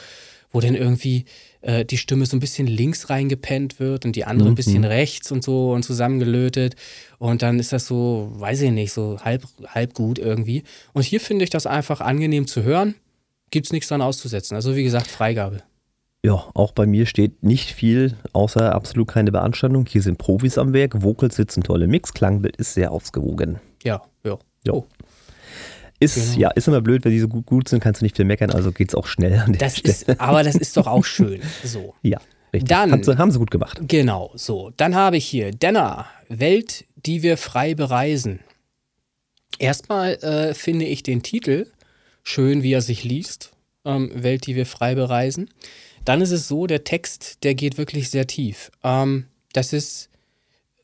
wo 0.51 0.61
dann 0.61 0.75
irgendwie 0.75 1.27
äh, 1.67 1.85
die 1.85 1.99
Stimme 1.99 2.25
so 2.27 2.37
ein 2.37 2.41
bisschen 2.41 2.69
links 2.69 3.11
reingepennt 3.11 3.81
wird 3.81 4.05
und 4.05 4.15
die 4.15 4.25
andere 4.25 4.49
ein 4.49 4.55
bisschen 4.55 4.85
rechts 4.85 5.33
und 5.33 5.43
so 5.43 5.73
und 5.73 5.83
zusammengelötet. 5.83 6.77
Und 7.19 7.43
dann 7.43 7.59
ist 7.59 7.73
das 7.73 7.87
so, 7.87 8.31
weiß 8.35 8.63
ich 8.63 8.71
nicht, 8.71 8.93
so 8.93 9.19
halb, 9.21 9.45
halb 9.67 9.93
gut 9.93 10.19
irgendwie. 10.19 10.63
Und 10.93 11.05
hier 11.05 11.21
finde 11.21 11.43
ich 11.45 11.51
das 11.51 11.67
einfach 11.67 12.01
angenehm 12.01 12.47
zu 12.47 12.63
hören. 12.63 12.95
Gibt 13.51 13.67
es 13.67 13.73
nichts 13.73 13.89
dran 13.89 14.01
auszusetzen. 14.01 14.55
Also 14.55 14.77
wie 14.77 14.85
gesagt, 14.85 15.09
Freigabe. 15.09 15.63
Ja, 16.25 16.45
auch 16.55 16.73
bei 16.73 16.87
mir 16.87 17.07
steht 17.07 17.43
nicht 17.43 17.71
viel, 17.71 18.17
außer 18.33 18.75
absolut 18.75 19.09
keine 19.09 19.33
Beanstandung. 19.33 19.87
Hier 19.87 20.03
sind 20.03 20.19
Profis 20.19 20.59
am 20.59 20.73
Werk, 20.73 21.03
Vocals 21.03 21.37
sitzen 21.37 21.63
tolle 21.63 21.87
Mix, 21.87 22.15
Klangbild 22.15 22.57
ist 22.57 22.75
sehr 22.75 22.91
ausgewogen. 22.91 23.61
Ja, 23.85 24.03
ja. 24.25 24.39
Ja. 24.65 24.73
Oh. 24.73 24.87
Ist, 25.99 26.15
Genau. 26.17 26.39
ja, 26.39 26.51
ist 26.51 26.69
immer 26.69 26.81
blöd, 26.83 27.05
wenn 27.05 27.13
die 27.13 27.21
so 27.21 27.29
gut, 27.29 27.47
gut 27.47 27.69
sind, 27.69 27.81
kannst 27.81 28.01
du 28.01 28.05
nicht 28.05 28.17
viel 28.17 28.25
meckern, 28.27 28.51
also 28.51 28.71
geht's 28.73 28.95
auch 28.95 29.07
schnell 29.07 29.39
an 29.39 29.53
der 29.53 29.61
Das 29.61 29.79
Stelle. 29.79 29.93
ist, 29.95 30.21
aber 30.21 30.43
das 30.43 30.55
ist 30.55 30.77
doch 30.77 30.87
auch 30.87 31.05
schön. 31.07 31.41
So. 31.65 31.95
ja, 32.03 32.19
richtig. 32.53 32.69
Dann- 32.69 32.93
haben, 32.93 33.03
sie, 33.03 33.17
haben 33.17 33.31
sie 33.31 33.39
gut 33.39 33.51
gemacht. 33.51 33.79
Genau, 33.83 34.31
so. 34.35 34.73
Dann 34.77 34.95
habe 34.95 35.17
ich 35.17 35.25
hier 35.27 35.53
Denner, 35.53 36.07
Welt, 36.29 36.85
die 36.97 37.23
wir 37.23 37.37
frei 37.37 37.75
bereisen. 37.75 38.41
Erstmal 39.59 40.15
äh, 40.23 40.55
finde 40.55 40.85
ich 40.85 41.03
den 41.03 41.23
Titel 41.23 41.67
schön, 42.23 42.63
wie 42.63 42.73
er 42.73 42.83
sich 42.83 43.05
liest. 43.05 43.53
Ähm, 43.85 44.11
Welt, 44.15 44.47
die 44.47 44.57
wir 44.57 44.67
frei 44.67 44.95
bereisen. 44.95 45.49
Dann 46.05 46.21
ist 46.21 46.33
es 46.33 46.49
so, 46.49 46.67
der 46.67 46.85
Text, 46.85 47.43
der 47.45 47.55
geht 47.55 47.79
wirklich 47.79 48.11
sehr 48.11 48.27
tief. 48.27 48.71
Ähm, 48.85 49.27
das 49.53 49.73
ist, 49.73 50.11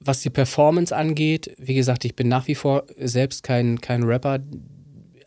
was 0.00 0.20
die 0.20 0.30
Performance 0.30 0.94
angeht, 0.96 1.52
wie 1.58 1.74
gesagt, 1.74 2.04
ich 2.04 2.14
bin 2.16 2.28
nach 2.28 2.46
wie 2.46 2.54
vor 2.54 2.84
selbst 2.96 3.42
kein, 3.42 3.80
kein 3.80 4.04
Rapper, 4.04 4.38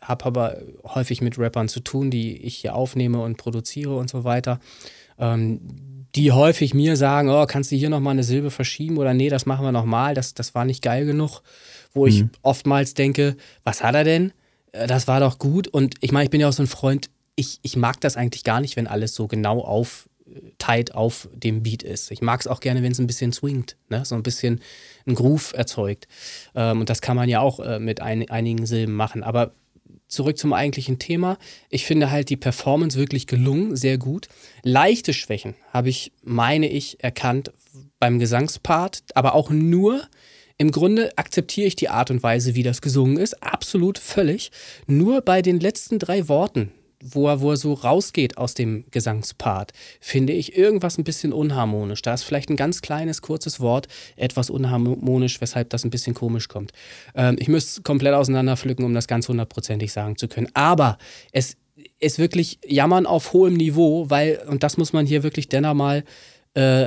habe 0.08 0.24
aber 0.24 0.58
häufig 0.84 1.20
mit 1.20 1.38
Rappern 1.38 1.68
zu 1.68 1.80
tun, 1.80 2.10
die 2.10 2.36
ich 2.38 2.56
hier 2.56 2.74
aufnehme 2.74 3.20
und 3.20 3.36
produziere 3.36 3.96
und 3.96 4.10
so 4.10 4.24
weiter. 4.24 4.60
Ähm, 5.18 5.60
die 6.14 6.32
häufig 6.32 6.72
mir 6.72 6.96
sagen, 6.96 7.28
oh, 7.28 7.44
kannst 7.46 7.70
du 7.72 7.76
hier 7.76 7.90
nochmal 7.90 8.12
eine 8.12 8.22
Silbe 8.24 8.50
verschieben 8.50 8.96
oder 8.96 9.12
nee, 9.12 9.28
das 9.28 9.44
machen 9.44 9.64
wir 9.64 9.72
nochmal, 9.72 10.14
das, 10.14 10.34
das 10.34 10.54
war 10.54 10.64
nicht 10.64 10.82
geil 10.82 11.04
genug. 11.04 11.42
Wo 11.92 12.06
ich 12.06 12.24
oftmals 12.42 12.94
denke, 12.94 13.36
was 13.64 13.82
hat 13.82 13.94
er 13.94 14.04
denn? 14.04 14.32
Äh, 14.72 14.86
Das 14.86 15.08
war 15.08 15.20
doch 15.20 15.38
gut. 15.38 15.68
Und 15.68 15.94
ich 16.00 16.12
meine, 16.12 16.24
ich 16.24 16.30
bin 16.30 16.40
ja 16.40 16.48
auch 16.48 16.52
so 16.52 16.62
ein 16.62 16.66
Freund, 16.68 17.10
ich, 17.36 17.58
ich 17.62 17.76
mag 17.76 18.00
das 18.00 18.16
eigentlich 18.16 18.44
gar 18.44 18.60
nicht, 18.60 18.76
wenn 18.76 18.86
alles 18.86 19.14
so 19.14 19.26
genau 19.26 19.60
auf 19.60 20.08
tight 20.58 20.94
auf 20.94 21.28
dem 21.32 21.62
Beat 21.62 21.82
ist. 21.82 22.10
Ich 22.10 22.20
mag 22.20 22.40
es 22.40 22.46
auch 22.46 22.60
gerne, 22.60 22.82
wenn 22.82 22.92
es 22.92 22.98
ein 22.98 23.06
bisschen 23.06 23.32
swingt, 23.32 23.76
ne? 23.88 24.04
so 24.04 24.14
ein 24.14 24.22
bisschen 24.22 24.60
einen 25.06 25.14
Groove 25.14 25.52
erzeugt. 25.54 26.08
Ähm, 26.54 26.80
und 26.80 26.90
das 26.90 27.00
kann 27.00 27.16
man 27.16 27.28
ja 27.28 27.40
auch 27.40 27.60
äh, 27.60 27.78
mit 27.78 28.00
ein, 28.00 28.28
einigen 28.28 28.66
Silben 28.66 28.94
machen. 28.94 29.22
Aber 29.22 29.52
zurück 30.08 30.38
zum 30.38 30.52
eigentlichen 30.52 30.98
Thema. 30.98 31.38
Ich 31.70 31.84
finde 31.84 32.10
halt 32.10 32.30
die 32.30 32.36
Performance 32.36 32.98
wirklich 32.98 33.26
gelungen, 33.26 33.76
sehr 33.76 33.98
gut. 33.98 34.28
Leichte 34.62 35.12
Schwächen 35.12 35.54
habe 35.72 35.88
ich, 35.88 36.12
meine 36.22 36.68
ich, 36.68 37.02
erkannt 37.02 37.52
beim 37.98 38.18
Gesangspart, 38.18 39.02
aber 39.14 39.34
auch 39.34 39.50
nur. 39.50 40.02
Im 40.58 40.70
Grunde 40.70 41.16
akzeptiere 41.18 41.66
ich 41.66 41.76
die 41.76 41.90
Art 41.90 42.10
und 42.10 42.22
Weise, 42.22 42.54
wie 42.54 42.62
das 42.62 42.80
gesungen 42.80 43.18
ist, 43.18 43.42
absolut 43.42 43.98
völlig. 43.98 44.50
Nur 44.86 45.20
bei 45.20 45.42
den 45.42 45.60
letzten 45.60 45.98
drei 45.98 46.28
Worten, 46.28 46.72
wo 47.14 47.28
er, 47.28 47.40
wo 47.40 47.50
er 47.50 47.56
so 47.56 47.72
rausgeht 47.72 48.38
aus 48.38 48.54
dem 48.54 48.84
Gesangspart, 48.90 49.72
finde 50.00 50.32
ich 50.32 50.56
irgendwas 50.56 50.98
ein 50.98 51.04
bisschen 51.04 51.32
unharmonisch. 51.32 52.02
Da 52.02 52.14
ist 52.14 52.24
vielleicht 52.24 52.50
ein 52.50 52.56
ganz 52.56 52.82
kleines, 52.82 53.22
kurzes 53.22 53.60
Wort 53.60 53.88
etwas 54.16 54.50
unharmonisch, 54.50 55.40
weshalb 55.40 55.70
das 55.70 55.84
ein 55.84 55.90
bisschen 55.90 56.14
komisch 56.14 56.48
kommt. 56.48 56.72
Ähm, 57.14 57.36
ich 57.38 57.48
müsste 57.48 57.80
es 57.80 57.84
komplett 57.84 58.14
auseinanderpflücken, 58.14 58.84
um 58.84 58.94
das 58.94 59.06
ganz 59.06 59.28
hundertprozentig 59.28 59.92
sagen 59.92 60.16
zu 60.16 60.28
können. 60.28 60.48
Aber 60.54 60.98
es 61.32 61.56
ist 61.98 62.18
wirklich 62.18 62.58
Jammern 62.66 63.06
auf 63.06 63.32
hohem 63.32 63.54
Niveau, 63.54 64.10
weil, 64.10 64.40
und 64.48 64.62
das 64.62 64.76
muss 64.76 64.92
man 64.92 65.06
hier 65.06 65.22
wirklich 65.22 65.48
dennoch 65.48 65.74
mal 65.74 66.04
äh, 66.54 66.86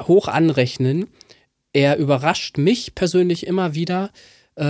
hoch 0.00 0.28
anrechnen, 0.28 1.06
er 1.72 1.96
überrascht 1.98 2.58
mich 2.58 2.94
persönlich 2.94 3.46
immer 3.46 3.74
wieder 3.74 4.10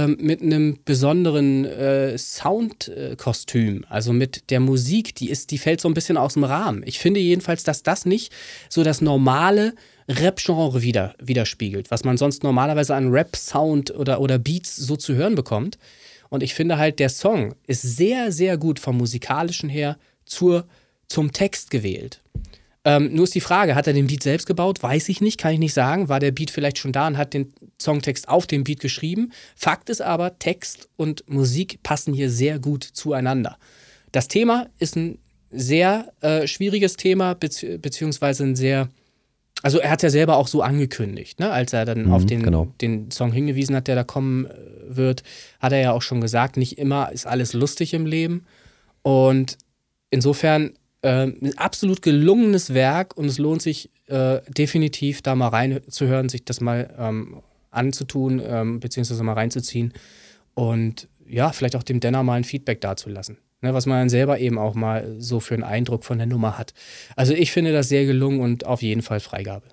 mit 0.07 0.43
einem 0.43 0.79
besonderen 0.85 1.65
äh, 1.65 2.19
Soundkostüm, 2.19 3.87
also 3.89 4.13
mit 4.13 4.51
der 4.51 4.61
Musik, 4.61 5.15
die 5.15 5.31
ist, 5.31 5.51
die 5.51 5.59
fällt 5.59 5.81
so 5.81 5.89
ein 5.89 5.95
bisschen 5.95 6.19
aus 6.19 6.35
dem 6.35 6.45
Rahmen. 6.45 6.83
Ich 6.85 6.99
finde 6.99 7.21
jedenfalls, 7.21 7.65
dass 7.65 7.83
das 7.83 8.05
nicht 8.05 8.33
so 8.69 8.83
das 8.83 9.01
normale 9.01 9.75
Rap-Genre 10.09 10.83
wieder, 10.83 11.15
widerspiegelt, 11.19 11.91
was 11.91 12.05
man 12.05 12.17
sonst 12.17 12.43
normalerweise 12.43 12.95
an 12.95 13.11
Rap-Sound 13.11 13.95
oder, 13.95 14.21
oder 14.21 14.39
Beats 14.39 14.77
so 14.77 14.97
zu 14.97 15.15
hören 15.15 15.35
bekommt. 15.35 15.79
Und 16.31 16.43
ich 16.43 16.55
finde 16.55 16.77
halt, 16.77 16.99
der 16.99 17.09
Song 17.09 17.55
ist 17.67 17.83
sehr, 17.83 18.33
sehr 18.33 18.59
gut 18.59 18.79
vom 18.79 18.99
musikalischen 18.99 19.69
her 19.69 19.97
zur, 20.27 20.67
zum 21.09 21.33
Text 21.33 21.71
gewählt. 21.71 22.21
Ähm, 22.89 23.15
nur 23.15 23.25
ist 23.25 23.35
die 23.35 23.43
Frage, 23.43 23.75
hat 23.75 23.87
er 23.87 23.93
den 23.93 24.07
Beat 24.07 24.23
selbst 24.23 24.47
gebaut? 24.47 24.83
Weiß 24.83 25.11
ich 25.11 25.21
nicht, 25.21 25.37
kann 25.37 25.53
ich 25.53 25.59
nicht 25.59 25.75
sagen. 25.75 26.09
War 26.09 26.21
der 26.21 26.33
Beat 26.33 26.51
vielleicht 26.51 26.79
schon 26.79 26.93
da 26.93 27.07
und 27.07 27.19
hat 27.19 27.35
den 27.35 27.53
Songtext 27.79 28.31
auf 28.31 28.47
dem 28.47 28.65
Beat 28.65 28.81
geschrieben? 28.81 29.33
Fakt 29.55 29.91
ist 29.91 30.01
aber, 30.01 30.39
Text 30.39 30.89
und 30.97 31.29
Musik 31.29 31.83
passen 31.83 32.15
hier 32.15 32.31
sehr 32.31 32.59
gut 32.59 32.85
zueinander. 32.85 33.59
Das 34.11 34.27
Thema 34.27 34.69
ist 34.79 34.97
ein 34.97 35.19
sehr 35.51 36.15
äh, 36.23 36.47
schwieriges 36.47 36.97
Thema, 36.97 37.35
bezieh 37.35 37.77
beziehungsweise 37.77 38.45
ein 38.45 38.57
sehr 38.57 38.89
also 39.61 39.81
er 39.81 39.91
hat 39.91 40.05
ja 40.05 40.09
selber 40.09 40.37
auch 40.37 40.47
so 40.47 40.63
angekündigt, 40.63 41.41
ne? 41.41 41.51
als 41.51 41.73
er 41.73 41.85
dann 41.85 42.05
Mhm, 42.05 42.13
auf 42.13 42.25
den, 42.25 42.43
genau. 42.45 42.69
den 42.81 43.11
Song 43.11 43.33
hingewiesen 43.33 43.75
hat, 43.75 43.89
der 43.89 43.97
da 43.97 44.05
kommen 44.05 44.47
äh, 44.47 44.51
wird, 44.89 45.25
hat 45.59 45.73
er 45.73 45.81
ja 45.81 45.93
auch 45.93 46.03
schon 46.03 46.21
gesagt, 46.21 46.57
nicht 46.57 46.79
immer 46.79 47.11
ist 47.13 47.27
alles 47.27 47.53
lustig 47.53 47.93
im 47.93 48.07
Leben. 48.07 48.47
Und 49.03 49.59
insofern 50.11 50.73
ähm, 51.03 51.39
ein 51.43 51.59
absolut 51.59 52.03
gelungenes 52.03 52.75
Werk 52.75 53.17
und 53.17 53.27
es 53.27 53.39
lohnt 53.39 53.63
sich 53.63 53.91
äh, 54.07 54.41
definitiv 54.49 55.23
da 55.23 55.35
mal 55.35 55.49
reinzuhören, 55.49 56.29
sich 56.29 56.45
das 56.45 56.61
mal 56.61 56.95
ähm, 56.99 57.43
anzutun, 57.71 58.43
ähm, 58.45 58.81
beziehungsweise 58.81 59.23
mal 59.23 59.35
reinzuziehen 59.35 59.93
und 60.55 61.09
ja, 61.29 61.53
vielleicht 61.53 61.77
auch 61.77 61.83
dem 61.83 62.01
Denner 62.01 62.23
mal 62.23 62.35
ein 62.35 62.45
Feedback 62.45 62.81
dazulassen. 62.81 63.39
Ne, 63.61 63.75
was 63.75 63.87
man 63.87 63.99
dann 63.99 64.09
selber 64.09 64.39
eben 64.39 64.57
auch 64.57 64.75
mal 64.75 65.17
so 65.19 65.41
für 65.41 65.55
einen 65.55 65.65
Eindruck 65.65 66.05
von 66.05 66.19
der 66.19 66.29
Nummer 66.29 66.57
hat. 66.59 66.75
Also 67.17 67.35
ich 67.35 67.51
finde 67.51 67.73
das 67.73 67.89
sehr 67.89 68.07
gelungen 68.07 68.39
und 68.39 68.65
auf 68.65 68.83
jeden 68.83 69.03
Fall 69.03 69.19
Freigabe. 69.19 69.67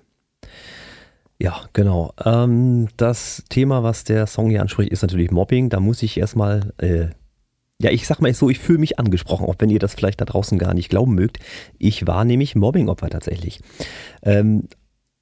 Ja, 1.38 1.68
genau. 1.72 2.12
Ähm, 2.24 2.88
das 2.96 3.44
Thema, 3.48 3.84
was 3.84 4.02
der 4.02 4.26
Song 4.26 4.50
hier 4.50 4.62
anspricht, 4.62 4.90
ist 4.90 5.02
natürlich 5.02 5.30
Mobbing. 5.30 5.68
Da 5.68 5.78
muss 5.78 6.02
ich 6.02 6.18
erstmal, 6.18 6.72
äh, 6.78 7.08
ja, 7.80 7.90
ich 7.90 8.06
sag 8.06 8.20
mal 8.20 8.32
so, 8.32 8.48
ich 8.48 8.58
fühle 8.58 8.78
mich 8.78 8.98
angesprochen, 8.98 9.46
auch 9.46 9.56
wenn 9.58 9.70
ihr 9.70 9.78
das 9.78 9.94
vielleicht 9.94 10.20
da 10.20 10.24
draußen 10.24 10.58
gar 10.58 10.74
nicht 10.74 10.88
glauben 10.88 11.14
mögt. 11.14 11.38
Ich 11.78 12.06
war 12.06 12.24
nämlich 12.24 12.54
Mobbing-Opfer 12.54 13.10
tatsächlich. 13.10 13.60
Ähm, 14.22 14.68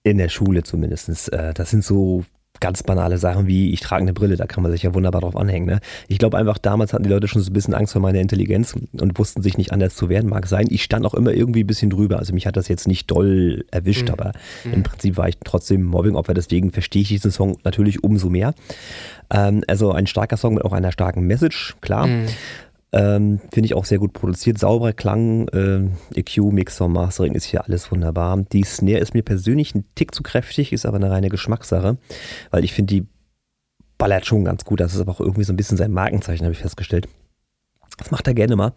in 0.05 0.19
der 0.19 0.29
Schule 0.29 0.63
zumindest. 0.63 1.33
Äh, 1.33 1.55
das 1.55 1.71
sind 1.71 1.85
so 1.85 2.25
ganz 2.65 2.83
banale 2.83 3.19
Sachen 3.19 3.47
wie, 3.47 3.73
ich 3.75 3.81
trage 3.81 4.01
eine 4.01 4.15
Brille, 4.15 4.37
da 4.37 4.47
kann 4.47 4.63
man 4.63 4.73
sich 4.73 4.83
ja 4.83 4.95
wunderbar 4.95 5.21
drauf 5.21 5.37
anhängen. 5.37 5.67
Ne? 5.69 5.81
Ich 6.09 6.17
glaube 6.17 6.39
einfach, 6.39 6.57
damals 6.57 6.95
hatten 6.95 7.03
die 7.03 7.11
Leute 7.11 7.29
schon 7.29 7.43
so 7.43 7.51
ein 7.51 7.53
bisschen 7.53 7.75
Angst 7.75 7.93
vor 7.93 8.01
meiner 8.01 8.21
Intelligenz 8.21 8.75
und 8.99 9.19
wussten 9.19 9.43
sich 9.43 9.59
nicht 9.59 9.71
anders 9.71 9.95
zu 9.97 10.09
wehren, 10.09 10.27
mag 10.31 10.47
sein. 10.47 10.69
Ich 10.71 10.83
stand 10.83 11.05
auch 11.05 11.13
immer 11.13 11.33
irgendwie 11.35 11.63
ein 11.63 11.67
bisschen 11.67 11.91
drüber, 11.91 12.19
also 12.21 12.33
mich 12.33 12.47
hat 12.47 12.57
das 12.57 12.69
jetzt 12.69 12.89
nicht 12.89 13.11
doll 13.11 13.67
erwischt, 13.71 14.09
Mhm. 14.09 14.15
aber 14.15 14.33
im 14.73 14.83
Prinzip 14.83 15.19
war 15.19 15.29
ich 15.29 15.37
trotzdem 15.45 15.83
Mobbing-Opfer, 15.83 16.33
deswegen 16.33 16.71
verstehe 16.71 17.03
ich 17.03 17.09
diesen 17.09 17.31
Song 17.31 17.59
natürlich 17.65 18.03
umso 18.03 18.31
mehr. 18.31 18.55
Ähm, 19.31 19.63
also 19.69 19.93
ein 19.93 20.07
starker 20.07 20.39
Song 20.39 20.55
mit 20.55 20.65
auch 20.65 20.73
einer 20.73 20.91
starken 20.91 21.27
Message, 21.27 21.77
klar. 21.83 22.07
Mhm. 22.07 22.29
Ähm, 22.95 23.41
Finde 23.53 23.67
ich 23.67 23.75
auch 23.75 23.85
sehr 23.85 23.99
gut 23.99 24.13
produziert. 24.13 24.57
Sauberer 24.57 24.93
Klang, 24.93 25.49
äh, 25.49 25.89
EQ, 26.15 26.53
Mixer, 26.53 26.87
Mastering 26.87 27.35
ist 27.35 27.45
hier 27.45 27.65
alles 27.65 27.91
wunderbar. 27.91 28.41
Die 28.53 28.63
Snare 28.63 28.99
ist 28.99 29.15
mir 29.15 29.25
persönlich 29.25 29.75
ein 29.75 29.85
Tick 29.97 30.15
zu 30.15 30.23
kräftig, 30.23 30.73
ist 30.73 30.87
aber 30.87 30.97
eine 30.97 31.11
reine 31.11 31.29
Geschmackssache, 31.29 31.99
weil 32.53 32.63
ich 32.63 32.73
finde, 32.73 32.95
die 32.95 33.07
ballert 33.99 34.27
schon 34.27 34.45
ganz 34.45 34.65
gut. 34.65 34.79
Das 34.79 34.95
ist 34.95 35.01
aber 35.01 35.11
auch 35.11 35.21
irgendwie 35.21 35.43
so 35.43 35.53
ein 35.53 35.57
bisschen 35.57 35.77
sein 35.77 35.91
Markenzeichen, 35.91 36.45
habe 36.45 36.53
ich 36.53 36.61
festgestellt. 36.61 37.09
Das 37.99 38.13
macht 38.13 38.29
er 38.29 38.35
gerne 38.35 38.55
mal. 38.55 38.73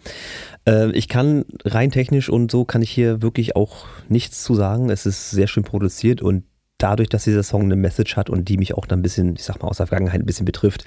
Äh, 0.67 0.91
ich 0.93 1.07
kann 1.07 1.45
rein 1.63 1.91
technisch 1.91 2.27
und 2.27 2.49
so 2.49 2.65
kann 2.65 2.81
ich 2.81 2.89
hier 2.89 3.21
wirklich 3.21 3.55
auch 3.55 3.85
nichts 4.09 4.43
zu 4.43 4.55
sagen. 4.55 4.89
Es 4.89 5.05
ist 5.05 5.29
sehr 5.29 5.47
schön 5.47 5.63
produziert 5.63 6.23
und 6.23 6.43
dadurch, 6.79 7.09
dass 7.09 7.23
dieser 7.23 7.43
Song 7.43 7.63
eine 7.63 7.75
Message 7.75 8.15
hat 8.15 8.31
und 8.31 8.49
die 8.49 8.57
mich 8.57 8.73
auch 8.73 8.87
dann 8.87 8.99
ein 8.99 9.03
bisschen, 9.03 9.35
ich 9.35 9.43
sag 9.43 9.61
mal, 9.61 9.67
aus 9.67 9.77
der 9.77 9.87
Vergangenheit 9.87 10.21
ein 10.21 10.25
bisschen 10.25 10.45
betrifft, 10.45 10.85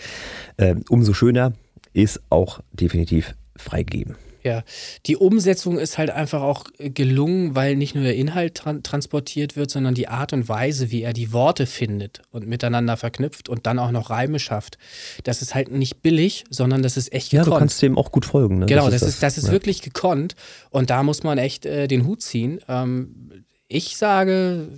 äh, 0.57 0.75
umso 0.89 1.13
schöner 1.13 1.53
ist 1.93 2.21
auch 2.31 2.61
definitiv 2.73 3.35
freigegeben. 3.57 4.17
Ja, 4.43 4.63
die 5.05 5.17
Umsetzung 5.17 5.79
ist 5.79 5.99
halt 5.99 6.09
einfach 6.09 6.41
auch 6.41 6.65
gelungen, 6.79 7.55
weil 7.55 7.77
nicht 7.77 7.95
nur 7.95 8.05
der 8.05 8.17
Inhalt 8.17 8.55
tran 8.55 8.83
transportiert 8.83 9.55
wird, 9.55 9.71
sondern 9.71 9.95
die 9.95 10.09
Art 10.09 10.33
und 10.33 10.49
Weise, 10.49 10.91
wie 10.91 11.03
er 11.03 11.13
die 11.13 11.33
Worte 11.33 11.67
findet 11.67 12.23
und 12.31 12.47
miteinander 12.47 12.97
verknüpft 12.97 13.51
und 13.51 13.67
dann 13.67 13.79
auch 13.79 13.91
noch 13.91 14.09
Reime 14.09 14.39
schafft. 14.39 14.79
Das 15.25 15.43
ist 15.43 15.55
halt 15.55 15.71
nicht 15.71 16.01
billig, 16.01 16.45
sondern 16.49 16.83
das 16.83 16.97
ist 16.97 17.13
echt 17.13 17.33
Ja, 17.33 17.41
gekonnt. 17.41 17.57
du 17.57 17.59
kannst 17.59 17.83
dem 17.83 17.99
auch 17.99 18.13
gut 18.13 18.25
folgen. 18.25 18.61
Ne? 18.61 18.67
Genau, 18.67 18.89
das, 18.89 19.03
ist, 19.03 19.23
das 19.23 19.37
ist 19.37 19.49
ja. 19.49 19.53
wirklich 19.53 19.83
gekonnt 19.83 20.37
und 20.71 20.89
da 20.89 21.03
muss 21.03 21.23
man 21.23 21.37
echt 21.37 21.67
äh, 21.67 21.87
den 21.87 22.07
Hut 22.07 22.23
ziehen. 22.23 22.61
Ähm, 22.67 23.45
ich 23.69 23.99
sage, 23.99 24.69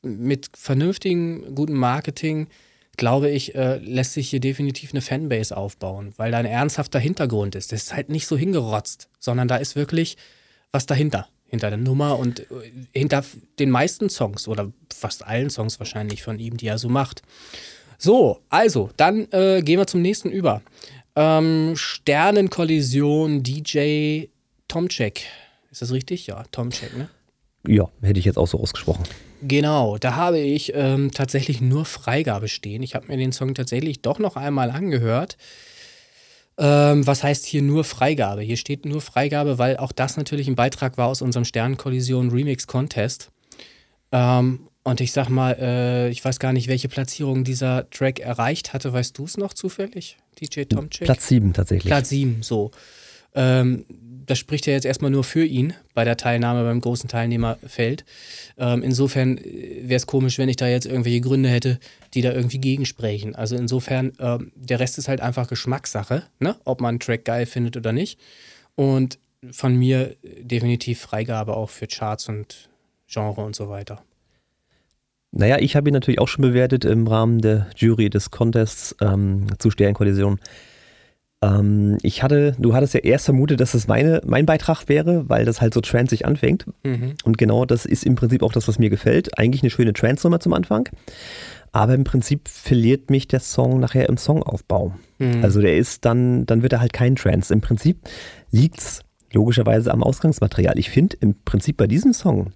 mit 0.00 0.50
vernünftigem, 0.56 1.54
gutem 1.54 1.76
Marketing, 1.76 2.48
glaube 2.96 3.30
ich, 3.30 3.54
äh, 3.54 3.78
lässt 3.78 4.12
sich 4.12 4.30
hier 4.30 4.40
definitiv 4.40 4.92
eine 4.92 5.00
Fanbase 5.00 5.56
aufbauen, 5.56 6.12
weil 6.16 6.30
da 6.30 6.38
ein 6.38 6.46
ernsthafter 6.46 6.98
Hintergrund 6.98 7.54
ist. 7.54 7.72
Das 7.72 7.84
ist 7.84 7.94
halt 7.94 8.08
nicht 8.08 8.26
so 8.26 8.36
hingerotzt, 8.36 9.08
sondern 9.18 9.48
da 9.48 9.56
ist 9.56 9.76
wirklich 9.76 10.16
was 10.72 10.86
dahinter, 10.86 11.28
hinter 11.46 11.70
der 11.70 11.78
Nummer 11.78 12.18
und 12.18 12.40
äh, 12.40 12.44
hinter 12.92 13.24
den 13.58 13.70
meisten 13.70 14.10
Songs 14.10 14.48
oder 14.48 14.72
fast 14.94 15.26
allen 15.26 15.50
Songs 15.50 15.78
wahrscheinlich 15.80 16.22
von 16.22 16.38
ihm, 16.38 16.56
die 16.56 16.66
er 16.66 16.78
so 16.78 16.88
macht. 16.88 17.22
So, 17.98 18.40
also, 18.48 18.90
dann 18.96 19.28
äh, 19.30 19.62
gehen 19.62 19.78
wir 19.78 19.86
zum 19.86 20.02
nächsten 20.02 20.30
über. 20.30 20.62
Ähm, 21.14 21.74
Sternenkollision 21.76 23.42
DJ 23.42 24.26
Tomczek. 24.66 25.22
Ist 25.70 25.82
das 25.82 25.92
richtig? 25.92 26.26
Ja, 26.26 26.42
Tomczek, 26.50 26.96
ne? 26.96 27.08
Ja, 27.66 27.88
hätte 28.02 28.18
ich 28.18 28.24
jetzt 28.24 28.38
auch 28.38 28.48
so 28.48 28.58
ausgesprochen. 28.58 29.04
Genau, 29.44 29.98
da 29.98 30.14
habe 30.14 30.38
ich 30.38 30.72
ähm, 30.74 31.10
tatsächlich 31.10 31.60
nur 31.60 31.84
Freigabe 31.84 32.46
stehen. 32.46 32.82
Ich 32.82 32.94
habe 32.94 33.08
mir 33.08 33.16
den 33.16 33.32
Song 33.32 33.54
tatsächlich 33.54 34.00
doch 34.00 34.20
noch 34.20 34.36
einmal 34.36 34.70
angehört. 34.70 35.36
Ähm, 36.58 37.04
was 37.06 37.24
heißt 37.24 37.44
hier 37.44 37.62
nur 37.62 37.82
Freigabe? 37.82 38.42
Hier 38.42 38.56
steht 38.56 38.86
nur 38.86 39.00
Freigabe, 39.00 39.58
weil 39.58 39.78
auch 39.78 39.90
das 39.90 40.16
natürlich 40.16 40.46
ein 40.46 40.54
Beitrag 40.54 40.96
war 40.96 41.08
aus 41.08 41.22
unserem 41.22 41.44
Sternenkollision 41.44 42.30
Remix 42.30 42.68
Contest. 42.68 43.32
Ähm, 44.12 44.68
und 44.84 45.00
ich 45.00 45.10
sag 45.10 45.28
mal, 45.28 45.56
äh, 45.58 46.10
ich 46.10 46.24
weiß 46.24 46.38
gar 46.38 46.52
nicht, 46.52 46.68
welche 46.68 46.88
Platzierung 46.88 47.42
dieser 47.42 47.90
Track 47.90 48.20
erreicht 48.20 48.72
hatte. 48.72 48.92
Weißt 48.92 49.18
du 49.18 49.24
es 49.24 49.36
noch 49.36 49.54
zufällig, 49.54 50.18
DJ 50.40 50.62
Tomczyk? 50.64 51.04
Platz 51.04 51.26
7 51.26 51.52
tatsächlich. 51.52 51.90
Platz 51.90 52.10
7, 52.10 52.42
so. 52.42 52.70
Ähm, 53.34 53.86
das 54.32 54.38
spricht 54.38 54.66
ja 54.66 54.72
jetzt 54.72 54.86
erstmal 54.86 55.10
nur 55.10 55.24
für 55.24 55.44
ihn 55.44 55.74
bei 55.92 56.04
der 56.04 56.16
Teilnahme 56.16 56.64
beim 56.64 56.80
großen 56.80 57.06
Teilnehmerfeld. 57.06 58.06
Ähm, 58.56 58.82
insofern 58.82 59.36
wäre 59.36 59.96
es 59.96 60.06
komisch, 60.06 60.38
wenn 60.38 60.48
ich 60.48 60.56
da 60.56 60.66
jetzt 60.66 60.86
irgendwelche 60.86 61.20
Gründe 61.20 61.50
hätte, 61.50 61.78
die 62.14 62.22
da 62.22 62.32
irgendwie 62.32 62.56
gegensprechen. 62.58 63.34
Also 63.34 63.56
insofern, 63.56 64.14
ähm, 64.20 64.50
der 64.54 64.80
Rest 64.80 64.96
ist 64.96 65.08
halt 65.08 65.20
einfach 65.20 65.48
Geschmackssache, 65.48 66.22
ne? 66.40 66.56
ob 66.64 66.80
man 66.80 66.92
einen 66.92 67.00
Track 67.00 67.26
geil 67.26 67.44
findet 67.44 67.76
oder 67.76 67.92
nicht. 67.92 68.18
Und 68.74 69.18
von 69.50 69.76
mir 69.76 70.16
definitiv 70.22 71.02
Freigabe 71.02 71.54
auch 71.54 71.68
für 71.68 71.86
Charts 71.86 72.30
und 72.30 72.70
Genre 73.06 73.44
und 73.44 73.54
so 73.54 73.68
weiter. 73.68 74.02
Naja, 75.30 75.58
ich 75.58 75.76
habe 75.76 75.90
ihn 75.90 75.92
natürlich 75.92 76.20
auch 76.20 76.28
schon 76.28 76.40
bewertet 76.40 76.86
im 76.86 77.06
Rahmen 77.06 77.42
der 77.42 77.66
Jury 77.76 78.08
des 78.08 78.30
Contests 78.30 78.96
ähm, 79.02 79.48
zu 79.58 79.70
Sternkollision. 79.70 80.40
Ähm, 81.42 81.98
ich 82.02 82.22
hatte, 82.22 82.54
du 82.58 82.74
hattest 82.74 82.94
ja 82.94 83.00
erst 83.00 83.26
vermutet, 83.26 83.60
dass 83.60 83.74
es 83.74 83.88
meine, 83.88 84.22
mein 84.24 84.46
Beitrag 84.46 84.88
wäre, 84.88 85.28
weil 85.28 85.44
das 85.44 85.60
halt 85.60 85.74
so 85.74 85.80
transig 85.80 86.24
anfängt. 86.24 86.66
Mhm. 86.84 87.14
Und 87.24 87.36
genau 87.36 87.64
das 87.64 87.84
ist 87.84 88.04
im 88.04 88.14
Prinzip 88.14 88.42
auch 88.42 88.52
das, 88.52 88.68
was 88.68 88.78
mir 88.78 88.90
gefällt. 88.90 89.38
Eigentlich 89.38 89.62
eine 89.62 89.70
schöne 89.70 89.92
Trance-Nummer 89.92 90.40
zum 90.40 90.52
Anfang. 90.52 90.88
Aber 91.72 91.94
im 91.94 92.04
Prinzip 92.04 92.48
verliert 92.48 93.10
mich 93.10 93.28
der 93.28 93.40
Song 93.40 93.80
nachher 93.80 94.08
im 94.08 94.16
Songaufbau. 94.16 94.94
Mhm. 95.18 95.42
Also 95.42 95.60
der 95.60 95.76
ist 95.76 96.04
dann, 96.04 96.46
dann 96.46 96.62
wird 96.62 96.74
er 96.74 96.80
halt 96.80 96.92
kein 96.92 97.16
Trance. 97.16 97.52
Im 97.52 97.60
Prinzip 97.60 97.98
liegt's 98.50 99.00
logischerweise 99.32 99.90
am 99.92 100.02
Ausgangsmaterial. 100.02 100.78
Ich 100.78 100.90
finde 100.90 101.16
im 101.20 101.34
Prinzip 101.44 101.78
bei 101.78 101.86
diesem 101.86 102.12
Song 102.12 102.52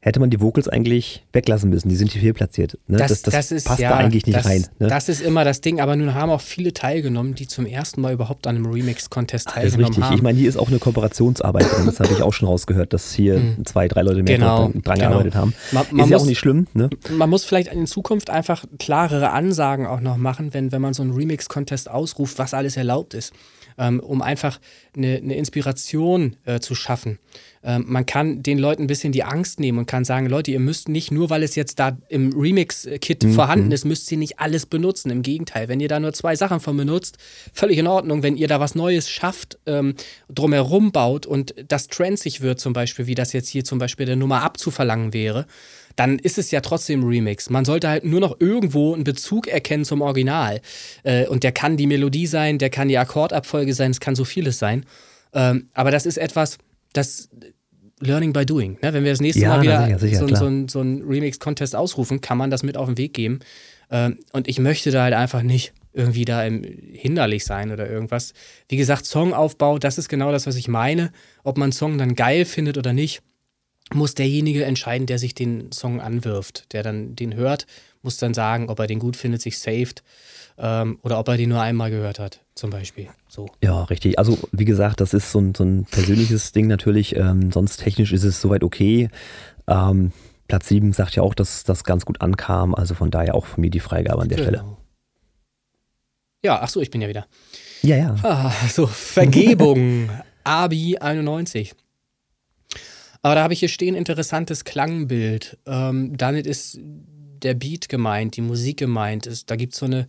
hätte 0.00 0.20
man 0.20 0.30
die 0.30 0.40
Vocals 0.40 0.68
eigentlich 0.68 1.24
weglassen 1.32 1.70
müssen. 1.70 1.88
Die 1.88 1.96
sind 1.96 2.12
hier 2.12 2.20
fehlplatziert. 2.22 2.78
Ne? 2.86 2.98
Das, 2.98 3.20
das, 3.22 3.50
ist, 3.50 3.66
passt 3.66 3.80
ja, 3.80 3.90
da 3.90 3.96
eigentlich 3.96 4.26
nicht 4.26 4.38
das, 4.38 4.46
rein. 4.46 4.64
Ne? 4.78 4.86
Das 4.86 5.08
ist 5.08 5.20
immer 5.20 5.44
das 5.44 5.60
Ding, 5.60 5.80
aber 5.80 5.96
nun 5.96 6.14
haben 6.14 6.30
auch 6.30 6.40
viele 6.40 6.72
teilgenommen, 6.72 7.34
die 7.34 7.48
zum 7.48 7.66
ersten 7.66 8.00
Mal 8.00 8.12
überhaupt 8.12 8.46
an 8.46 8.56
einem 8.56 8.66
Remix-Contest 8.66 9.46
das 9.48 9.52
ist 9.52 9.54
teilgenommen 9.60 9.86
richtig. 9.86 10.04
haben. 10.04 10.14
Ich 10.14 10.22
meine, 10.22 10.38
hier 10.38 10.48
ist 10.48 10.56
auch 10.56 10.68
eine 10.68 10.78
Kooperationsarbeit 10.78 11.64
drin. 11.72 11.86
Das 11.86 11.98
habe 11.98 12.12
ich 12.12 12.22
auch 12.22 12.32
schon 12.32 12.46
rausgehört, 12.48 12.92
dass 12.92 13.12
hier 13.12 13.40
zwei, 13.64 13.88
drei 13.88 14.02
Leute 14.02 14.22
mehr 14.22 14.36
Genau, 14.38 14.68
dran, 14.70 14.82
dran 14.82 14.94
genau. 14.94 15.08
gearbeitet 15.10 15.34
haben. 15.34 15.54
Man- 15.72 15.86
man 15.90 16.04
ist 16.04 16.10
ja 16.10 16.16
muss- 16.16 16.22
auch 16.22 16.28
nicht 16.28 16.38
schlimm. 16.38 16.66
Ne? 16.74 16.90
man 17.16 17.28
muss 17.28 17.44
vielleicht 17.44 17.72
in 17.72 17.86
Zukunft 17.86 18.30
einfach 18.30 18.64
klarere 18.78 19.30
Ansagen 19.30 19.86
auch 19.86 20.00
noch 20.00 20.16
machen, 20.16 20.54
wenn, 20.54 20.70
wenn 20.70 20.80
man 20.80 20.94
so 20.94 21.02
einen 21.02 21.12
Remix-Contest 21.12 21.90
ausruft, 21.90 22.38
was 22.38 22.54
alles 22.54 22.76
erlaubt 22.76 23.14
ist. 23.14 23.32
Ähm, 23.78 24.00
um 24.00 24.20
einfach 24.22 24.60
eine, 24.96 25.16
eine 25.16 25.36
Inspiration 25.36 26.36
äh, 26.44 26.60
zu 26.60 26.74
schaffen. 26.74 27.18
Ähm, 27.62 27.84
man 27.88 28.06
kann 28.06 28.42
den 28.42 28.58
Leuten 28.58 28.82
ein 28.82 28.86
bisschen 28.86 29.12
die 29.12 29.24
Angst 29.24 29.58
nehmen 29.60 29.78
und 29.78 29.86
kann 29.86 30.04
sagen, 30.04 30.26
Leute, 30.26 30.50
ihr 30.50 30.60
müsst 30.60 30.88
nicht, 30.88 31.10
nur 31.10 31.30
weil 31.30 31.42
es 31.42 31.54
jetzt 31.54 31.78
da 31.78 31.96
im 32.08 32.32
Remix-Kit 32.32 33.24
Mhm. 33.24 33.32
vorhanden 33.32 33.72
ist, 33.72 33.84
müsst 33.84 34.10
ihr 34.12 34.18
nicht 34.18 34.38
alles 34.38 34.66
benutzen. 34.66 35.10
Im 35.10 35.22
Gegenteil, 35.22 35.68
wenn 35.68 35.80
ihr 35.80 35.88
da 35.88 35.98
nur 36.00 36.12
zwei 36.12 36.36
Sachen 36.36 36.60
von 36.60 36.76
benutzt, 36.76 37.18
völlig 37.52 37.78
in 37.78 37.86
Ordnung. 37.86 38.22
Wenn 38.22 38.36
ihr 38.36 38.48
da 38.48 38.60
was 38.60 38.74
Neues 38.74 39.08
schafft, 39.10 39.58
ähm, 39.66 39.94
drumherum 40.28 40.92
baut 40.92 41.26
und 41.26 41.54
das 41.66 41.88
trendsig 41.88 42.40
wird 42.40 42.60
zum 42.60 42.72
Beispiel, 42.72 43.06
wie 43.06 43.14
das 43.14 43.32
jetzt 43.32 43.48
hier 43.48 43.64
zum 43.64 43.78
Beispiel 43.78 44.06
der 44.06 44.16
Nummer 44.16 44.42
abzuverlangen 44.42 45.12
wäre, 45.12 45.46
dann 45.98 46.18
ist 46.20 46.38
es 46.38 46.50
ja 46.52 46.60
trotzdem 46.60 47.02
Remix. 47.02 47.50
Man 47.50 47.64
sollte 47.64 47.88
halt 47.88 48.04
nur 48.04 48.20
noch 48.20 48.36
irgendwo 48.40 48.94
einen 48.94 49.02
Bezug 49.02 49.48
erkennen 49.48 49.84
zum 49.84 50.00
Original. 50.00 50.60
Äh, 51.02 51.26
und 51.26 51.42
der 51.42 51.50
kann 51.50 51.76
die 51.76 51.88
Melodie 51.88 52.26
sein, 52.28 52.58
der 52.58 52.70
kann 52.70 52.86
die 52.88 52.98
Akkordabfolge 52.98 53.74
sein, 53.74 53.90
es 53.90 53.98
kann 53.98 54.14
so 54.14 54.24
vieles 54.24 54.58
sein. 54.60 54.84
Ähm, 55.32 55.68
aber 55.74 55.90
das 55.90 56.06
ist 56.06 56.16
etwas, 56.16 56.58
das 56.92 57.28
Learning 58.00 58.32
by 58.32 58.46
Doing. 58.46 58.78
Ne? 58.80 58.92
Wenn 58.92 59.02
wir 59.02 59.10
das 59.10 59.20
nächste 59.20 59.42
Ja, 59.42 59.48
Mal 59.56 59.62
wieder 59.62 59.84
sicher, 59.86 59.98
sicher, 59.98 60.28
so, 60.28 60.34
so, 60.36 60.46
ein- 60.46 60.68
so 60.68 60.78
einen 60.80 61.02
Remix-Contest 61.02 61.74
ausrufen, 61.74 62.20
kann 62.20 62.38
man 62.38 62.48
das 62.50 62.62
mit 62.62 62.76
auf 62.76 62.86
den 62.86 62.96
Weg 62.96 63.12
geben. 63.12 63.40
Ähm, 63.90 64.18
und 64.32 64.46
ich 64.46 64.60
möchte 64.60 64.92
da 64.92 65.02
halt 65.02 65.14
einfach 65.14 65.42
nicht 65.42 65.72
irgendwie 65.92 66.24
da 66.24 66.44
im, 66.44 66.62
hinderlich 66.92 67.44
sein 67.44 67.72
oder 67.72 67.90
irgendwas. 67.90 68.34
Wie 68.68 68.76
gesagt, 68.76 69.04
Songaufbau, 69.04 69.78
das 69.80 69.98
ist 69.98 70.08
genau 70.08 70.30
das, 70.30 70.46
was 70.46 70.54
ich 70.54 70.68
meine. 70.68 71.10
Ob 71.42 71.56
man 71.58 71.64
einen 71.66 71.72
Song 71.72 71.98
dann 71.98 72.14
geil 72.14 72.44
findet 72.44 72.78
oder 72.78 72.92
nicht, 72.92 73.20
muss 73.92 74.14
derjenige 74.14 74.64
entscheiden, 74.64 75.06
der 75.06 75.18
sich 75.18 75.34
den 75.34 75.72
Song 75.72 76.00
anwirft, 76.00 76.72
der 76.72 76.82
dann 76.82 77.16
den 77.16 77.34
hört, 77.34 77.66
muss 78.02 78.16
dann 78.16 78.34
sagen, 78.34 78.68
ob 78.68 78.78
er 78.78 78.86
den 78.86 78.98
gut 78.98 79.16
findet, 79.16 79.42
sich 79.42 79.58
saved 79.58 80.02
ähm, 80.58 80.98
oder 81.02 81.18
ob 81.18 81.28
er 81.28 81.36
den 81.36 81.48
nur 81.48 81.60
einmal 81.60 81.90
gehört 81.90 82.18
hat, 82.18 82.40
zum 82.54 82.70
Beispiel. 82.70 83.08
So. 83.28 83.46
Ja, 83.62 83.84
richtig. 83.84 84.18
Also 84.18 84.38
wie 84.52 84.64
gesagt, 84.64 85.00
das 85.00 85.14
ist 85.14 85.32
so 85.32 85.40
ein, 85.40 85.54
so 85.54 85.64
ein 85.64 85.84
persönliches 85.84 86.52
Ding 86.52 86.66
natürlich. 86.66 87.16
Ähm, 87.16 87.52
sonst 87.52 87.78
technisch 87.78 88.12
ist 88.12 88.24
es 88.24 88.40
soweit 88.40 88.62
okay. 88.62 89.08
Ähm, 89.66 90.12
Platz 90.48 90.68
7 90.68 90.92
sagt 90.92 91.16
ja 91.16 91.22
auch, 91.22 91.34
dass 91.34 91.64
das 91.64 91.84
ganz 91.84 92.04
gut 92.04 92.20
ankam. 92.20 92.74
Also 92.74 92.94
von 92.94 93.10
daher 93.10 93.34
auch 93.34 93.46
von 93.46 93.60
mir 93.60 93.70
die 93.70 93.80
Freigabe 93.80 94.22
an 94.22 94.28
der 94.28 94.38
Stelle. 94.38 94.58
Genau. 94.58 94.78
Ja, 96.42 96.60
ach 96.62 96.68
so, 96.68 96.80
ich 96.80 96.90
bin 96.90 97.00
ja 97.00 97.08
wieder. 97.08 97.26
Ja, 97.82 97.96
ja. 97.96 98.16
Ah, 98.22 98.52
so, 98.68 98.86
Vergebung. 98.86 100.08
Abi 100.44 100.96
91. 100.98 101.74
Aber 103.22 103.34
da 103.34 103.42
habe 103.42 103.52
ich 103.52 103.60
hier 103.60 103.68
stehen, 103.68 103.94
interessantes 103.94 104.64
Klangbild. 104.64 105.58
Ähm, 105.66 106.16
damit 106.16 106.46
ist 106.46 106.78
der 107.42 107.54
Beat 107.54 107.88
gemeint, 107.88 108.36
die 108.36 108.40
Musik 108.40 108.78
gemeint. 108.78 109.26
Ist, 109.26 109.50
da 109.50 109.56
gibt 109.56 109.74
so 109.74 109.86
eine, 109.86 110.06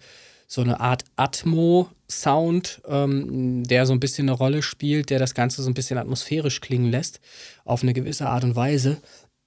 so 0.47 0.62
eine 0.62 0.80
Art 0.80 1.05
Atmo-Sound, 1.16 2.82
ähm, 2.88 3.64
der 3.64 3.86
so 3.86 3.93
ein 3.93 3.99
bisschen 3.99 4.30
eine 4.30 4.38
Rolle 4.38 4.62
spielt, 4.62 5.10
der 5.10 5.20
das 5.20 5.34
Ganze 5.34 5.62
so 5.62 5.70
ein 5.70 5.74
bisschen 5.74 5.97
atmosphärisch 5.97 6.62
klingen 6.62 6.91
lässt, 6.91 7.20
auf 7.66 7.84
eine 7.84 7.93
gewisse 7.93 8.28
Art 8.28 8.43
und 8.43 8.55
Weise. 8.55 8.97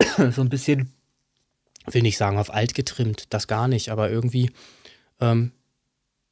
so 0.33 0.41
ein 0.41 0.49
bisschen, 0.49 0.93
will 1.91 2.03
nicht 2.03 2.19
sagen 2.19 2.39
auf 2.39 2.53
alt 2.53 2.75
getrimmt, 2.75 3.27
das 3.31 3.47
gar 3.47 3.69
nicht, 3.69 3.91
aber 3.91 4.11
irgendwie 4.11 4.51
ähm, 5.21 5.53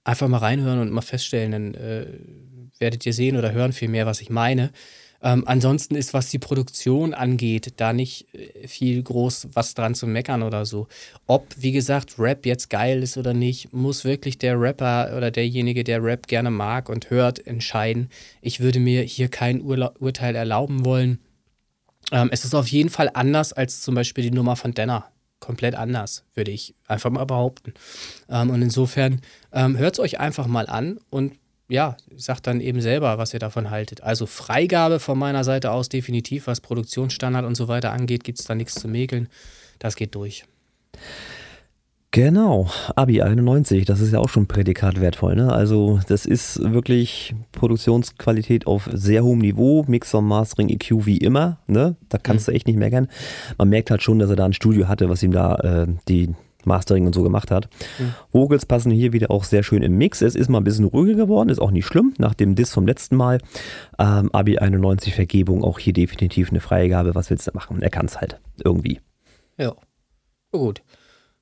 einfach 0.04 0.28
mal 0.28 0.38
reinhören 0.38 0.80
und 0.80 0.90
mal 0.90 1.00
feststellen, 1.02 1.52
dann 1.52 1.74
äh, 1.74 2.06
werdet 2.78 3.04
ihr 3.06 3.12
sehen 3.12 3.36
oder 3.36 3.52
hören 3.52 3.72
viel 3.72 3.88
mehr, 3.88 4.06
was 4.06 4.20
ich 4.20 4.30
meine. 4.30 4.72
Ähm, 5.22 5.44
ansonsten 5.46 5.94
ist, 5.94 6.14
was 6.14 6.30
die 6.30 6.38
Produktion 6.38 7.12
angeht, 7.12 7.74
da 7.76 7.92
nicht 7.92 8.34
äh, 8.34 8.66
viel 8.66 9.02
groß 9.02 9.48
was 9.52 9.74
dran 9.74 9.94
zu 9.94 10.06
meckern 10.06 10.42
oder 10.42 10.64
so. 10.64 10.88
Ob, 11.26 11.46
wie 11.56 11.72
gesagt, 11.72 12.18
Rap 12.18 12.46
jetzt 12.46 12.70
geil 12.70 13.02
ist 13.02 13.18
oder 13.18 13.34
nicht, 13.34 13.72
muss 13.72 14.04
wirklich 14.04 14.38
der 14.38 14.58
Rapper 14.60 15.14
oder 15.16 15.30
derjenige, 15.30 15.84
der 15.84 16.02
Rap 16.02 16.26
gerne 16.26 16.50
mag 16.50 16.88
und 16.88 17.10
hört, 17.10 17.46
entscheiden. 17.46 18.08
Ich 18.40 18.60
würde 18.60 18.80
mir 18.80 19.02
hier 19.02 19.28
kein 19.28 19.60
Urla 19.60 19.92
Urteil 19.98 20.34
erlauben 20.34 20.84
wollen. 20.84 21.18
Ähm, 22.12 22.30
es 22.32 22.44
ist 22.44 22.54
auf 22.54 22.68
jeden 22.68 22.90
Fall 22.90 23.10
anders 23.12 23.52
als 23.52 23.82
zum 23.82 23.94
Beispiel 23.94 24.24
die 24.24 24.30
Nummer 24.30 24.56
von 24.56 24.72
Denner. 24.72 25.06
Komplett 25.38 25.74
anders, 25.74 26.24
würde 26.34 26.50
ich 26.50 26.74
einfach 26.86 27.10
mal 27.10 27.24
behaupten. 27.24 27.72
Ähm, 28.28 28.50
und 28.50 28.60
insofern 28.62 29.20
ähm, 29.52 29.76
hört 29.78 29.94
es 29.94 30.00
euch 30.00 30.20
einfach 30.20 30.46
mal 30.46 30.66
an 30.66 30.98
und 31.08 31.32
ja, 31.70 31.96
sagt 32.16 32.46
dann 32.46 32.60
eben 32.60 32.80
selber, 32.80 33.16
was 33.16 33.32
ihr 33.32 33.40
davon 33.40 33.70
haltet. 33.70 34.02
Also 34.02 34.26
Freigabe 34.26 34.98
von 34.98 35.18
meiner 35.18 35.44
Seite 35.44 35.70
aus 35.70 35.88
definitiv, 35.88 36.46
was 36.46 36.60
Produktionsstandard 36.60 37.46
und 37.46 37.54
so 37.54 37.68
weiter 37.68 37.92
angeht, 37.92 38.24
gibt 38.24 38.40
es 38.40 38.44
da 38.44 38.54
nichts 38.54 38.74
zu 38.74 38.88
mäkeln. 38.88 39.28
Das 39.78 39.96
geht 39.96 40.14
durch. 40.14 40.44
Genau, 42.12 42.68
Abi 42.96 43.22
91, 43.22 43.84
das 43.84 44.00
ist 44.00 44.12
ja 44.12 44.18
auch 44.18 44.28
schon 44.28 44.48
Prädikat 44.48 45.00
wertvoll. 45.00 45.36
Ne? 45.36 45.52
Also 45.52 46.00
das 46.08 46.26
ist 46.26 46.60
wirklich 46.60 47.36
Produktionsqualität 47.52 48.66
auf 48.66 48.90
sehr 48.92 49.22
hohem 49.22 49.38
Niveau, 49.38 49.84
Mixer, 49.86 50.20
Mastering, 50.20 50.70
EQ 50.70 51.06
wie 51.06 51.18
immer. 51.18 51.58
Ne? 51.68 51.94
Da 52.08 52.18
kannst 52.18 52.48
du 52.48 52.52
echt 52.52 52.66
nicht 52.66 52.80
meckern. 52.80 53.06
Man 53.58 53.68
merkt 53.68 53.92
halt 53.92 54.02
schon, 54.02 54.18
dass 54.18 54.28
er 54.28 54.34
da 54.34 54.44
ein 54.44 54.52
Studio 54.52 54.88
hatte, 54.88 55.08
was 55.08 55.22
ihm 55.22 55.30
da 55.30 55.54
äh, 55.54 55.86
die 56.08 56.34
Mastering 56.66 57.06
und 57.06 57.14
so 57.14 57.22
gemacht 57.22 57.50
hat. 57.50 57.68
Vocals 58.32 58.66
passen 58.66 58.90
hier 58.90 59.12
wieder 59.12 59.30
auch 59.30 59.44
sehr 59.44 59.62
schön 59.62 59.82
im 59.82 59.96
Mix. 59.96 60.22
Es 60.22 60.34
ist 60.34 60.48
mal 60.48 60.58
ein 60.58 60.64
bisschen 60.64 60.84
ruhiger 60.84 61.14
geworden, 61.14 61.48
ist 61.48 61.61
auch 61.61 61.70
nicht 61.70 61.86
schlimm, 61.86 62.14
nach 62.18 62.34
dem 62.34 62.54
Diss 62.54 62.72
vom 62.72 62.86
letzten 62.86 63.16
Mal. 63.16 63.38
Ähm, 63.98 64.30
Abi 64.32 64.58
91 64.58 65.14
Vergebung, 65.14 65.64
auch 65.64 65.78
hier 65.78 65.92
definitiv 65.92 66.50
eine 66.50 66.61
Freigabe. 66.61 67.14
Was 67.14 67.30
willst 67.30 67.46
du 67.46 67.52
machen? 67.54 67.82
Er 67.82 67.90
kann 67.90 68.06
es 68.06 68.20
halt 68.20 68.40
irgendwie. 68.62 69.00
Ja. 69.58 69.74
Gut. 70.52 70.82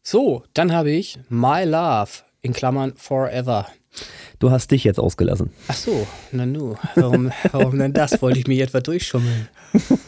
So, 0.02 0.44
dann 0.54 0.72
habe 0.72 0.90
ich 0.90 1.18
My 1.28 1.64
Love 1.64 2.10
in 2.42 2.52
Klammern 2.52 2.94
Forever. 2.96 3.66
Du 4.38 4.50
hast 4.50 4.70
dich 4.70 4.84
jetzt 4.84 5.00
ausgelassen. 5.00 5.50
Ach 5.66 5.74
so, 5.74 6.06
na 6.30 6.46
nu. 6.46 6.76
Warum, 6.94 7.32
warum 7.52 7.78
denn 7.78 7.92
das? 7.92 8.22
Wollte 8.22 8.38
ich 8.38 8.46
mich 8.46 8.60
etwa 8.60 8.80
durchschummeln? 8.80 9.48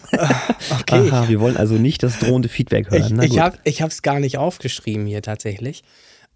Okay. 0.81 1.09
Aha, 1.09 1.29
wir 1.29 1.41
wollen 1.41 1.57
also 1.57 1.75
nicht 1.77 2.03
das 2.03 2.19
drohende 2.19 2.49
Feedback 2.49 2.91
hören. 2.91 3.23
Ich, 3.23 3.33
ich 3.65 3.81
habe 3.83 3.91
es 3.91 4.03
gar 4.03 4.19
nicht 4.19 4.39
aufgeschrieben 4.39 5.07
hier 5.07 5.23
tatsächlich. 5.23 5.83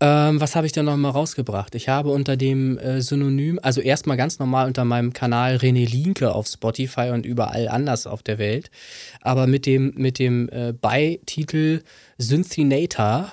Ähm, 0.00 0.40
was 0.40 0.56
habe 0.56 0.66
ich 0.66 0.72
denn 0.72 0.86
nochmal 0.86 1.12
rausgebracht? 1.12 1.74
Ich 1.74 1.88
habe 1.88 2.10
unter 2.10 2.36
dem 2.36 2.78
äh, 2.78 3.00
Synonym, 3.00 3.60
also 3.62 3.80
erstmal 3.80 4.16
ganz 4.16 4.38
normal 4.38 4.66
unter 4.66 4.84
meinem 4.84 5.12
Kanal 5.12 5.56
René 5.56 5.88
Linke 5.88 6.34
auf 6.34 6.48
Spotify 6.48 7.10
und 7.12 7.24
überall 7.24 7.68
anders 7.68 8.06
auf 8.06 8.22
der 8.22 8.38
Welt, 8.38 8.70
aber 9.20 9.46
mit 9.46 9.66
dem, 9.66 9.92
mit 9.96 10.18
dem 10.18 10.48
äh, 10.50 10.72
Beititel 10.72 11.82
Synthinator 12.18 13.32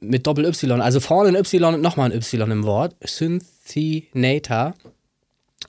mit 0.00 0.26
Doppel-Y, 0.26 0.80
also 0.80 1.00
vorne 1.00 1.30
ein 1.30 1.36
Y 1.36 1.74
und 1.74 1.82
nochmal 1.82 2.10
ein 2.10 2.16
Y 2.16 2.50
im 2.50 2.64
Wort, 2.64 2.96
Synthinator, 3.02 4.74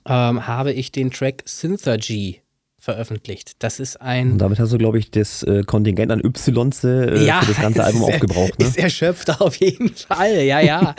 ähm, 0.06 0.46
habe 0.46 0.72
ich 0.72 0.90
den 0.90 1.10
Track 1.10 1.42
Synthergy 1.44 2.40
veröffentlicht. 2.88 3.52
Das 3.58 3.80
ist 3.80 4.00
ein 4.00 4.32
Und 4.32 4.38
damit 4.38 4.58
hast 4.58 4.72
du, 4.72 4.78
glaube 4.78 4.98
ich, 4.98 5.10
das 5.10 5.42
äh, 5.42 5.62
Kontingent 5.62 6.10
an 6.10 6.20
Ys 6.24 6.48
äh, 6.48 6.52
für 6.52 7.46
das 7.46 7.60
ganze 7.60 7.84
Album 7.84 8.00
ist, 8.00 8.08
aufgebraucht. 8.08 8.58
Ne? 8.58 8.64
Ist 8.64 8.78
erschöpft 8.78 9.42
auf 9.42 9.56
jeden 9.56 9.94
Fall, 9.94 10.42
ja, 10.42 10.60
ja. 10.60 10.94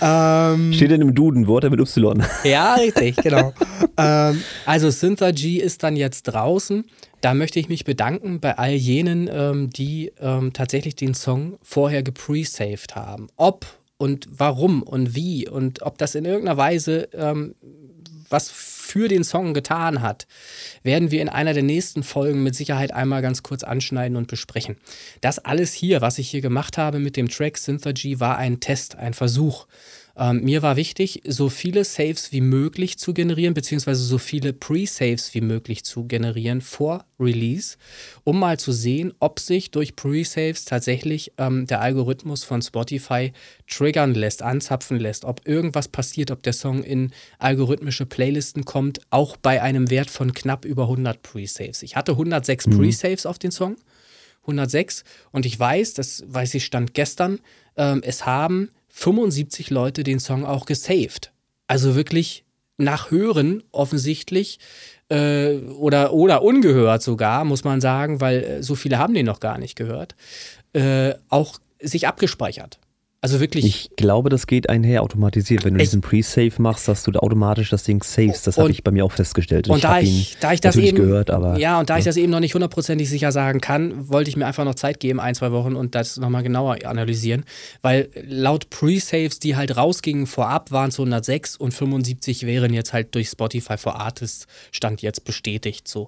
ähm, 0.52 0.72
Steht 0.72 0.92
denn 0.92 1.00
im 1.00 1.16
Duden 1.16 1.48
Worte 1.48 1.70
mit 1.70 1.80
Y? 1.80 2.22
ja, 2.44 2.74
richtig, 2.74 3.16
genau. 3.16 3.52
ähm, 3.96 4.40
also 4.64 4.90
Synthergy 4.90 5.58
ist 5.58 5.82
dann 5.82 5.96
jetzt 5.96 6.22
draußen. 6.22 6.84
Da 7.20 7.34
möchte 7.34 7.58
ich 7.58 7.68
mich 7.68 7.84
bedanken 7.84 8.38
bei 8.38 8.56
all 8.56 8.74
jenen, 8.74 9.28
ähm, 9.32 9.70
die 9.70 10.12
ähm, 10.20 10.52
tatsächlich 10.52 10.94
den 10.94 11.14
Song 11.14 11.58
vorher 11.62 12.04
gepresaved 12.04 12.94
haben. 12.94 13.26
Ob 13.36 13.66
und 13.96 14.28
warum 14.30 14.84
und 14.84 15.16
wie 15.16 15.48
und 15.48 15.82
ob 15.82 15.98
das 15.98 16.14
in 16.14 16.24
irgendeiner 16.24 16.58
Weise 16.58 17.08
ähm, 17.12 17.56
was 18.30 18.50
für 18.88 19.08
den 19.08 19.22
Song 19.22 19.52
getan 19.52 20.00
hat, 20.00 20.26
werden 20.82 21.10
wir 21.10 21.20
in 21.20 21.28
einer 21.28 21.52
der 21.52 21.62
nächsten 21.62 22.02
Folgen 22.02 22.42
mit 22.42 22.54
Sicherheit 22.54 22.92
einmal 22.92 23.20
ganz 23.20 23.42
kurz 23.42 23.62
anschneiden 23.62 24.16
und 24.16 24.28
besprechen. 24.28 24.76
Das 25.20 25.38
alles 25.38 25.74
hier, 25.74 26.00
was 26.00 26.18
ich 26.18 26.30
hier 26.30 26.40
gemacht 26.40 26.78
habe 26.78 26.98
mit 26.98 27.16
dem 27.16 27.28
Track 27.28 27.58
Synthergy, 27.58 28.18
war 28.18 28.38
ein 28.38 28.60
Test, 28.60 28.96
ein 28.96 29.12
Versuch. 29.12 29.66
Ähm, 30.18 30.42
mir 30.42 30.62
war 30.62 30.74
wichtig, 30.74 31.22
so 31.26 31.48
viele 31.48 31.84
Saves 31.84 32.32
wie 32.32 32.40
möglich 32.40 32.98
zu 32.98 33.14
generieren, 33.14 33.54
beziehungsweise 33.54 34.02
so 34.02 34.18
viele 34.18 34.52
Pre-Saves 34.52 35.32
wie 35.32 35.40
möglich 35.40 35.84
zu 35.84 36.06
generieren 36.06 36.60
vor 36.60 37.04
Release, 37.20 37.76
um 38.24 38.40
mal 38.40 38.58
zu 38.58 38.72
sehen, 38.72 39.14
ob 39.20 39.38
sich 39.38 39.70
durch 39.70 39.94
Pre-Saves 39.94 40.64
tatsächlich 40.64 41.32
ähm, 41.38 41.68
der 41.68 41.80
Algorithmus 41.80 42.42
von 42.42 42.62
Spotify 42.62 43.32
triggern 43.68 44.12
lässt, 44.12 44.42
anzapfen 44.42 44.98
lässt, 44.98 45.24
ob 45.24 45.46
irgendwas 45.46 45.86
passiert, 45.86 46.32
ob 46.32 46.42
der 46.42 46.52
Song 46.52 46.82
in 46.82 47.12
algorithmische 47.38 48.04
Playlisten 48.04 48.64
kommt, 48.64 49.00
auch 49.10 49.36
bei 49.36 49.62
einem 49.62 49.88
Wert 49.88 50.10
von 50.10 50.34
knapp 50.34 50.64
über 50.64 50.84
100 50.84 51.22
Pre-Saves. 51.22 51.84
Ich 51.84 51.94
hatte 51.94 52.12
106 52.12 52.66
Pre-Saves 52.66 53.24
auf 53.24 53.38
den 53.38 53.52
Song. 53.52 53.76
106 54.42 55.04
und 55.30 55.44
ich 55.44 55.60
weiß, 55.60 55.92
das 55.92 56.24
weiß 56.26 56.54
ich 56.54 56.64
stand 56.64 56.94
gestern, 56.94 57.38
ähm, 57.76 58.00
es 58.02 58.24
haben 58.24 58.70
75 58.98 59.70
Leute 59.70 60.02
den 60.02 60.18
Song 60.18 60.44
auch 60.44 60.66
gesaved. 60.66 61.30
Also 61.68 61.94
wirklich 61.94 62.44
nach 62.78 63.12
Hören 63.12 63.62
offensichtlich 63.70 64.58
äh, 65.08 65.58
oder, 65.78 66.12
oder 66.12 66.42
ungehört 66.42 67.02
sogar, 67.02 67.44
muss 67.44 67.62
man 67.62 67.80
sagen, 67.80 68.20
weil 68.20 68.42
äh, 68.42 68.62
so 68.64 68.74
viele 68.74 68.98
haben 68.98 69.14
den 69.14 69.26
noch 69.26 69.38
gar 69.38 69.58
nicht 69.58 69.76
gehört, 69.76 70.16
äh, 70.72 71.14
auch 71.28 71.60
sich 71.80 72.08
abgespeichert. 72.08 72.80
Also 73.20 73.40
wirklich. 73.40 73.64
Ich 73.64 73.90
glaube, 73.96 74.30
das 74.30 74.46
geht 74.46 74.70
einher 74.70 75.02
automatisiert. 75.02 75.64
Wenn 75.64 75.74
du 75.74 75.80
diesen 75.80 76.00
Pre-Save 76.00 76.52
machst, 76.58 76.86
dass 76.86 77.02
du 77.02 77.10
da 77.10 77.18
automatisch 77.18 77.68
das 77.68 77.82
Ding 77.82 78.00
savest. 78.04 78.46
Das 78.46 78.58
habe 78.58 78.70
ich 78.70 78.84
bei 78.84 78.92
mir 78.92 79.04
auch 79.04 79.10
festgestellt. 79.10 79.68
und 79.68 79.78
ich 79.78 79.82
da 79.82 79.98
ich, 79.98 80.36
da 80.38 80.52
ich 80.52 80.60
das 80.60 80.76
eben, 80.76 80.96
gehört, 80.96 81.28
aber 81.28 81.58
ja, 81.58 81.80
und 81.80 81.90
da 81.90 81.98
ich 81.98 82.04
das 82.04 82.16
eben 82.16 82.30
noch 82.30 82.38
nicht 82.38 82.54
hundertprozentig 82.54 83.08
sicher 83.08 83.32
sagen 83.32 83.60
kann, 83.60 84.08
wollte 84.08 84.30
ich 84.30 84.36
mir 84.36 84.46
einfach 84.46 84.64
noch 84.64 84.76
Zeit 84.76 85.00
geben, 85.00 85.18
ein, 85.18 85.34
zwei 85.34 85.50
Wochen 85.50 85.74
und 85.74 85.96
das 85.96 86.16
nochmal 86.16 86.44
genauer 86.44 86.78
analysieren. 86.84 87.44
Weil 87.82 88.08
laut 88.24 88.70
Pre-Saves, 88.70 89.40
die 89.40 89.56
halt 89.56 89.76
rausgingen 89.76 90.28
vorab, 90.28 90.70
waren 90.70 90.90
es 90.90 90.98
106 91.00 91.56
und 91.56 91.74
75 91.74 92.46
wären 92.46 92.72
jetzt 92.72 92.92
halt 92.92 93.16
durch 93.16 93.28
Spotify 93.28 93.78
for 93.78 93.96
Artists 94.00 94.46
Stand 94.70 95.02
jetzt 95.02 95.24
bestätigt 95.24 95.88
so. 95.88 96.06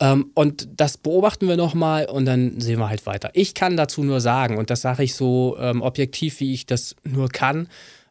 Ähm, 0.00 0.30
und 0.32 0.68
das 0.74 0.96
beobachten 0.96 1.48
wir 1.48 1.58
nochmal 1.58 2.06
und 2.06 2.24
dann 2.24 2.62
sehen 2.62 2.78
wir 2.78 2.88
halt 2.88 3.04
weiter. 3.04 3.28
Ich 3.34 3.52
kann 3.52 3.76
dazu 3.76 4.02
nur 4.02 4.22
sagen, 4.22 4.56
und 4.56 4.70
das 4.70 4.80
sage 4.80 5.02
ich 5.02 5.14
so 5.14 5.58
ähm, 5.60 5.82
objektiv, 5.82 6.40
wie 6.40 6.45
ich 6.52 6.66
das 6.66 6.96
nur 7.04 7.28
kann, 7.28 7.68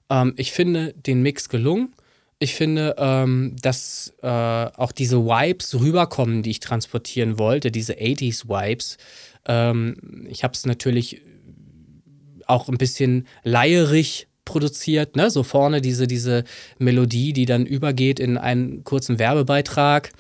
ähm, 0.10 0.34
ich 0.38 0.52
finde 0.52 0.94
den 0.94 1.22
Mix 1.22 1.50
gelungen. 1.50 1.94
Ich 2.38 2.56
finde, 2.56 2.96
ähm, 2.98 3.56
dass 3.62 4.14
äh, 4.22 4.28
auch 4.28 4.92
diese 4.92 5.26
Vibes 5.26 5.80
rüberkommen, 5.80 6.44
die 6.44 6.52
ich 6.52 6.60
transportieren 6.60 7.40
wollte, 7.40 7.72
diese 7.72 7.94
80s-Vibes. 7.94 8.98
Ähm, 9.48 10.28
ich 10.30 10.44
habe 10.44 10.54
es 10.54 10.66
natürlich 10.66 11.22
auch 12.46 12.68
ein 12.68 12.78
bisschen 12.78 13.26
leierig 13.44 14.28
produziert, 14.44 15.16
ne? 15.16 15.32
So 15.32 15.44
vorne 15.44 15.82
diese, 15.82 16.08
diese 16.08 16.44
Melodie, 16.78 17.34
die 17.34 17.46
dann 17.46 17.66
übergeht 17.66 18.20
in 18.20 18.38
einen 18.38 18.84
kurzen 18.84 19.18
Werbebeitrag 19.18 20.12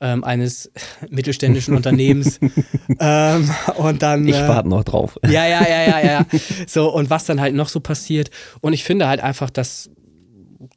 ähm, 0.00 0.24
eines 0.24 0.70
mittelständischen 1.10 1.74
Unternehmens. 1.74 2.38
ähm, 3.00 3.50
und 3.76 4.02
dann. 4.02 4.26
ich 4.26 4.36
äh, 4.36 4.48
warte 4.48 4.68
noch 4.68 4.84
drauf. 4.84 5.18
ja, 5.24 5.46
ja, 5.46 5.66
ja, 5.68 5.88
ja, 5.88 6.00
ja. 6.00 6.26
So, 6.66 6.92
und 6.92 7.10
was 7.10 7.24
dann 7.24 7.40
halt 7.40 7.54
noch 7.54 7.68
so 7.68 7.80
passiert. 7.80 8.30
Und 8.60 8.72
ich 8.72 8.84
finde 8.84 9.08
halt 9.08 9.20
einfach, 9.20 9.50
dass 9.50 9.90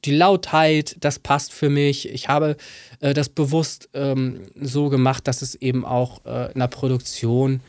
die 0.05 0.15
Lautheit, 0.15 0.95
das 0.99 1.19
passt 1.19 1.53
für 1.53 1.69
mich. 1.69 2.09
Ich 2.09 2.27
habe 2.27 2.55
äh, 2.99 3.13
das 3.13 3.29
bewusst 3.29 3.89
ähm, 3.93 4.41
so 4.55 4.89
gemacht, 4.89 5.27
dass 5.27 5.41
es 5.41 5.55
eben 5.55 5.85
auch 5.85 6.25
äh, 6.25 6.53
einer 6.53 6.67
Produktion 6.67 7.61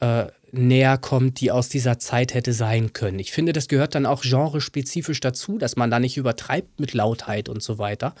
äh, 0.00 0.26
näher 0.52 0.96
kommt, 0.98 1.40
die 1.40 1.50
aus 1.50 1.68
dieser 1.68 1.98
Zeit 1.98 2.34
hätte 2.34 2.52
sein 2.52 2.92
können. 2.92 3.18
Ich 3.18 3.32
finde, 3.32 3.52
das 3.52 3.68
gehört 3.68 3.94
dann 3.94 4.06
auch 4.06 4.22
genrespezifisch 4.22 5.20
dazu, 5.20 5.58
dass 5.58 5.76
man 5.76 5.90
da 5.90 5.98
nicht 5.98 6.16
übertreibt 6.16 6.80
mit 6.80 6.94
Lautheit 6.94 7.48
und 7.48 7.62
so 7.62 7.78
weiter, 7.78 8.14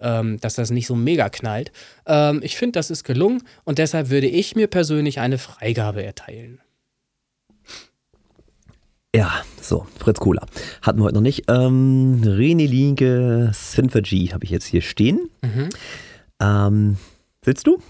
ähm, 0.00 0.38
dass 0.40 0.54
das 0.54 0.70
nicht 0.70 0.86
so 0.86 0.94
mega 0.94 1.28
knallt. 1.28 1.72
Ähm, 2.06 2.40
ich 2.42 2.56
finde, 2.56 2.78
das 2.78 2.90
ist 2.90 3.04
gelungen 3.04 3.42
und 3.64 3.78
deshalb 3.78 4.10
würde 4.10 4.26
ich 4.26 4.56
mir 4.56 4.66
persönlich 4.66 5.20
eine 5.20 5.38
Freigabe 5.38 6.02
erteilen. 6.02 6.60
Ja, 9.14 9.30
so, 9.60 9.86
Fritz 9.96 10.18
Kohler. 10.18 10.44
Hatten 10.82 10.98
wir 10.98 11.04
heute 11.04 11.14
noch 11.14 11.20
nicht. 11.20 11.44
Ähm, 11.48 12.20
René 12.24 12.66
Linke 12.66 13.52
Synthergy 13.54 14.30
habe 14.32 14.44
ich 14.44 14.50
jetzt 14.50 14.66
hier 14.66 14.82
stehen. 14.82 15.30
Mhm. 15.40 15.68
Ähm, 16.40 16.96
sitzt 17.44 17.68
du? 17.68 17.80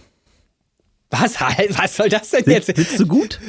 Was, 1.10 1.38
halt, 1.40 1.78
was 1.78 1.96
soll 1.96 2.08
das 2.08 2.30
denn 2.30 2.44
jetzt? 2.46 2.66
sitzt 2.66 2.98
du 2.98 3.06
gut? 3.06 3.38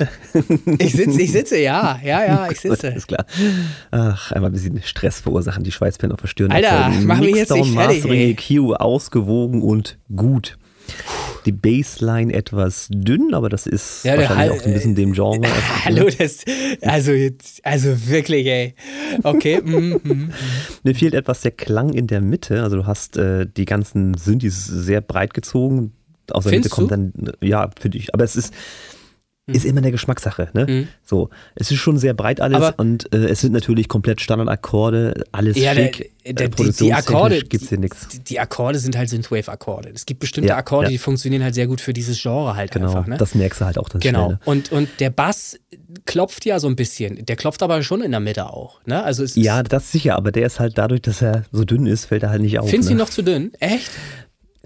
Ich 0.79 0.93
sitze, 0.93 1.21
ich 1.21 1.31
sitze, 1.31 1.57
ja, 1.57 1.99
ja, 2.03 2.25
ja, 2.25 2.47
ich 2.51 2.61
Gut, 2.61 2.71
sitze. 2.73 2.87
ist 2.89 3.07
klar. 3.07 3.25
Ach, 3.91 4.31
einmal 4.33 4.49
ein 4.49 4.53
bisschen 4.53 4.81
Stress 4.83 5.19
verursachen, 5.21 5.63
die 5.63 5.71
Schweißperlen 5.71 6.13
auf 6.13 6.21
der 6.21 6.27
Stirn. 6.27 6.51
Alter, 6.51 6.67
erzeugen. 6.67 7.05
mach 7.07 7.19
mich 7.19 7.35
jetzt 7.35 7.51
nicht 7.53 7.73
fertig, 7.73 8.05
ey. 8.05 8.31
EQ, 8.31 8.73
ausgewogen 8.79 9.61
und 9.61 9.97
gut. 10.15 10.57
Die 11.47 11.51
Bassline 11.51 12.31
etwas 12.33 12.87
dünn, 12.91 13.33
aber 13.33 13.49
das 13.49 13.65
ist 13.65 14.03
Ja, 14.05 14.17
wahrscheinlich 14.17 14.37
Hall- 14.37 14.51
auch 14.51 14.65
ein 14.65 14.73
bisschen 14.73 14.93
dem 14.95 15.13
Genre. 15.13 15.47
Hallo, 15.85 16.07
das, 16.15 16.43
also 16.81 17.11
jetzt, 17.11 17.65
also 17.65 18.07
wirklich, 18.07 18.45
ey. 18.45 18.75
Okay, 19.23 19.61
mm, 19.61 19.99
mm. 20.03 20.31
Mir 20.83 20.93
fehlt 20.95 21.13
etwas 21.15 21.41
der 21.41 21.51
Klang 21.51 21.93
in 21.93 22.05
der 22.07 22.21
Mitte. 22.21 22.61
Also 22.61 22.75
du 22.77 22.85
hast 22.85 23.17
äh, 23.17 23.47
die 23.47 23.65
ganzen 23.65 24.13
Synthes 24.15 24.65
sehr 24.67 25.01
breit 25.01 25.33
gezogen. 25.33 25.93
Aus 26.31 26.43
der 26.43 26.51
Findest 26.53 26.77
Mitte 26.77 26.87
kommt 26.89 26.91
dann, 26.91 27.31
ja, 27.41 27.69
finde 27.79 27.97
ich. 27.97 28.13
Aber 28.13 28.23
es 28.23 28.35
ist, 28.35 28.53
ist 29.47 29.63
immer 29.63 29.77
eine 29.77 29.91
Geschmackssache. 29.91 30.49
Ne? 30.53 30.65
Mhm. 30.67 30.87
So, 31.03 31.29
es 31.53 31.69
ist 31.69 31.77
schon 31.77 31.99
sehr 31.99 32.15
breit 32.15 32.41
alles 32.41 32.57
Aber- 32.63 32.79
und 32.79 33.13
äh, 33.13 33.27
es 33.27 33.41
sind 33.41 33.51
natürlich 33.53 33.87
komplett 33.87 34.19
Standardakkorde, 34.19 35.23
alles 35.31 35.55
Ja, 35.55 35.75
der, 35.75 35.93
schick. 35.93 36.11
der, 36.25 36.47
äh, 36.47 36.49
die, 36.49 36.71
die 36.71 36.93
Akkorde, 36.93 37.41
gibt's 37.43 37.69
hier 37.69 37.77
nichts. 37.77 38.07
die, 38.07 38.19
die 38.23 38.39
Akkorde 38.39 38.79
sind 38.79 38.97
halt 38.97 39.09
Synthwave-Akkorde. 39.09 39.89
Es 39.93 40.07
gibt 40.07 40.19
bestimmte 40.21 40.49
Ja, 40.49 40.57
Akkorde, 40.57 40.85
ja. 40.87 40.89
die 40.89 40.97
funktionieren 40.97 41.43
halt 41.43 41.53
sehr 41.53 41.67
gut 41.67 41.79
für 41.79 41.93
dieses 41.93 42.19
Genre 42.19 42.55
halt 42.55 42.71
Genau, 42.71 42.87
einfach. 42.87 43.05
Ne? 43.05 43.17
das 43.17 43.35
merkst 43.35 43.61
du 43.61 43.65
halt 43.65 43.77
auch 43.77 43.87
dann 43.87 44.01
Genau. 44.01 44.25
schnell. 44.25 44.33
Ne? 44.33 44.39
Und, 44.45 44.71
und 44.71 44.89
der 44.99 45.11
Bass 45.11 45.59
klopft 46.05 46.43
ja 46.45 46.59
so 46.59 46.67
ein 46.67 46.75
bisschen. 46.75 47.23
Der 47.27 47.35
klopft 47.35 47.61
aber 47.61 47.83
schon 47.83 48.01
in 48.01 48.09
der 48.11 48.19
Mitte 48.21 48.49
auch. 48.51 48.81
Ne? 48.87 49.03
Also 49.03 49.23
Ja, 49.39 49.61
ist, 49.61 49.71
das 49.71 49.91
sicher, 49.91 50.15
aber 50.15 50.31
der 50.31 50.47
ist 50.47 50.59
halt 50.59 50.75
dadurch, 50.79 51.01
dass 51.03 51.21
er 51.21 51.43
so 51.51 51.65
dünn 51.65 51.85
ist, 51.85 52.05
fällt 52.05 52.23
er 52.23 52.31
halt 52.31 52.41
nicht 52.41 52.57
auf. 52.57 52.67
findest 52.67 52.89
du 52.89 52.95
ne? 52.95 52.99
ihn 52.99 53.03
noch 53.03 53.09
zu 53.11 53.21
dünn? 53.21 53.51
Echt? 53.59 53.91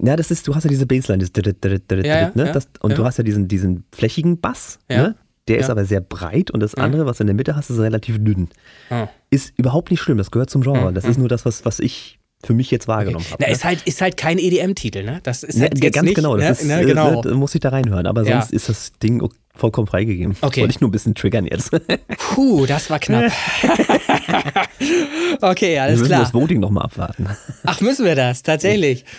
Ja, 0.02 0.16
das 0.16 0.32
ist, 0.32 0.47
du 0.47 0.56
hast 0.56 0.64
ja 0.64 0.70
diese 0.70 0.86
Bassline, 0.86 1.24
das 1.26 1.32
Ja, 1.36 2.04
ja, 2.04 2.32
ne? 2.34 2.45
ja, 2.47 2.52
das, 2.52 2.68
und 2.82 2.91
ja. 2.91 2.97
du 2.97 3.06
hast 3.06 3.18
ja 3.18 3.24
diesen, 3.24 3.47
diesen 3.47 3.84
flächigen 3.93 4.39
Bass, 4.39 4.80
Ja. 4.89 4.97
ne? 5.04 5.16
Der 5.47 5.58
ist 5.58 5.66
Ja. 5.68 5.72
aber 5.72 5.84
sehr 5.86 6.00
breit 6.02 6.52
und 6.52 6.60
das 6.60 6.76
andere, 6.76 7.06
was 7.08 7.18
du 7.18 7.24
in 7.24 7.28
der 7.28 7.34
Mitte 7.36 7.56
hast, 7.56 7.70
ist 7.72 7.80
relativ 7.80 8.24
dünn. 8.24 8.50
Ah. 8.91 9.08
Ist 9.32 9.52
überhaupt 9.58 9.89
nicht 9.89 10.00
schlimm, 10.00 10.18
das 10.20 10.30
gehört 10.30 10.50
zum 10.52 10.62
Genre. 10.62 10.93
Das 10.93 11.06
ist 11.06 11.18
nur 11.18 11.28
das, 11.28 11.43
was, 11.43 11.66
was 11.66 11.80
ich 11.80 12.20
für 12.43 12.54
mich 12.54 12.70
jetzt 12.72 12.88
wahrgenommen 12.88 13.26
habe. 13.26 13.38
Na, 13.39 13.47
ne? 13.47 13.54
ist 13.54 13.66
halt, 13.66 13.82
ist 13.84 14.00
halt 14.02 14.16
kein 14.16 14.38
EDM-Titel, 14.38 15.04
ne? 15.04 15.20
Das 15.24 15.43
ist 15.43 15.56
Ja, 15.56 15.64
halt 15.64 15.78
ja, 15.80 15.86
jetzt 15.86 15.95
ganz 15.95 16.06
nicht, 16.06 16.16
genau, 16.16 16.38
das 16.38 16.45
ne? 16.45 16.52
ist, 16.52 16.64
ne, 16.66 16.82
äh, 16.82 16.86
genau. 16.86 17.16
ne, 17.16 17.22
da 17.30 17.34
muss 17.36 17.54
ich 17.56 17.62
da 17.62 17.70
reinhören. 17.70 18.06
Aber 18.06 18.24
Ja. 18.24 18.39
sonst 18.41 18.54
ist 18.54 18.70
das 18.70 18.91
Ding 19.02 19.22
ok- 19.22 19.34
vollkommen 19.60 19.88
freigegeben. 19.88 20.36
Okay. 20.41 20.62
Wollte 20.62 20.72
ich 20.76 20.82
nur 20.82 20.89
ein 20.89 20.91
bisschen 20.91 21.16
triggern 21.16 21.45
jetzt. 21.45 21.72
Puh, 22.34 22.66
das 22.66 22.89
war 22.89 22.99
knapp. 22.99 23.32
okay, 25.41 25.74
Wir 25.74 25.84
alles 25.84 25.99
müssen 25.99 26.10
klar. 26.10 26.22
das 26.22 26.34
Voting 26.34 26.60
nochmal 26.60 26.86
abwarten. 26.86 27.28
Ach, 27.66 27.82
müssen 27.82 28.05
wir 28.05 28.16
das? 28.16 28.43
Tatsächlich. 28.43 29.05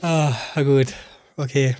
Ah, 0.00 0.32
na 0.54 0.62
gut. 0.62 0.86
Okay. 1.36 1.76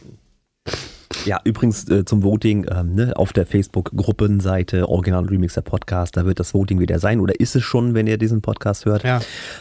Ja, 1.24 1.40
übrigens 1.44 1.88
äh, 1.88 2.04
zum 2.04 2.22
Voting 2.22 2.66
ähm, 2.70 2.94
ne, 2.94 3.12
auf 3.16 3.32
der 3.32 3.46
Facebook-Gruppenseite 3.46 4.86
Original 4.90 5.24
Remixer 5.24 5.62
Podcast, 5.62 6.16
da 6.18 6.26
wird 6.26 6.38
das 6.40 6.52
Voting 6.52 6.78
wieder 6.80 6.98
sein 6.98 7.20
oder 7.20 7.40
ist 7.40 7.56
es 7.56 7.62
schon, 7.62 7.94
wenn 7.94 8.06
ihr 8.06 8.18
diesen 8.18 8.42
Podcast 8.42 8.84
hört? 8.84 9.04
Ja. 9.04 9.20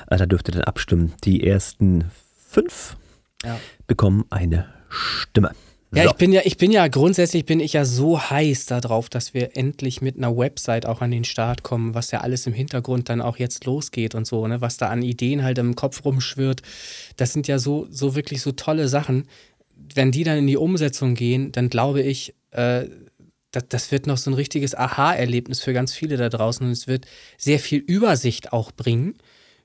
Äh, 0.10 0.18
da 0.18 0.26
dürft 0.26 0.50
ihr 0.50 0.54
dann 0.54 0.64
abstimmen. 0.66 1.14
Die 1.24 1.48
ersten 1.48 2.04
fünf 2.50 2.98
Ja. 3.46 3.58
bekommen 3.88 4.26
eine 4.30 4.66
Stimme. 4.90 5.52
Ja, 5.96 6.06
ich 6.06 6.14
bin 6.14 6.32
ja, 6.32 6.42
ich 6.44 6.58
bin 6.58 6.72
ja 6.72 6.88
grundsätzlich 6.88 7.46
bin 7.46 7.60
ich 7.60 7.74
ja 7.74 7.86
so 7.86 8.20
heiß 8.20 8.66
darauf, 8.66 9.10
dass 9.10 9.34
wir 9.34 9.56
endlich 9.56 10.02
mit 10.02 10.18
einer 10.18 10.36
Website 10.36 10.86
auch 10.88 11.02
an 11.02 11.12
den 11.12 11.24
Start 11.24 11.62
kommen, 11.62 11.94
was 11.94 12.10
ja 12.12 12.22
alles 12.22 12.48
im 12.48 12.54
Hintergrund 12.54 13.10
dann 13.10 13.22
auch 13.22 13.38
jetzt 13.38 13.66
losgeht 13.66 14.16
und 14.16 14.26
so, 14.26 14.48
ne, 14.48 14.60
was 14.62 14.78
da 14.78 14.90
an 14.90 15.04
Ideen 15.04 15.44
halt 15.44 15.60
im 15.60 15.76
Kopf 15.76 16.04
rumschwirrt. 16.04 16.62
Das 17.18 17.34
sind 17.34 17.48
ja 17.48 17.60
so, 17.60 17.88
so 17.92 18.16
wirklich 18.16 18.42
so 18.42 18.52
tolle 18.54 18.88
Sachen. 18.88 19.28
Wenn 19.94 20.12
die 20.12 20.24
dann 20.24 20.40
in 20.40 20.48
die 20.48 20.58
Umsetzung 20.58 21.14
gehen, 21.14 21.52
dann 21.52 21.70
glaube 21.70 22.02
ich, 22.02 22.34
äh, 22.52 22.86
das, 23.52 23.66
das 23.70 23.92
wird 23.92 24.08
noch 24.08 24.18
so 24.18 24.32
ein 24.32 24.36
richtiges 24.36 24.74
Aha-Erlebnis 24.74 25.62
für 25.62 25.74
ganz 25.74 25.94
viele 25.94 26.18
da 26.18 26.30
draußen 26.30 26.66
und 26.66 26.72
es 26.72 26.88
wird 26.88 27.06
sehr 27.38 27.60
viel 27.60 27.80
Übersicht 27.80 28.52
auch 28.52 28.72
bringen 28.72 29.16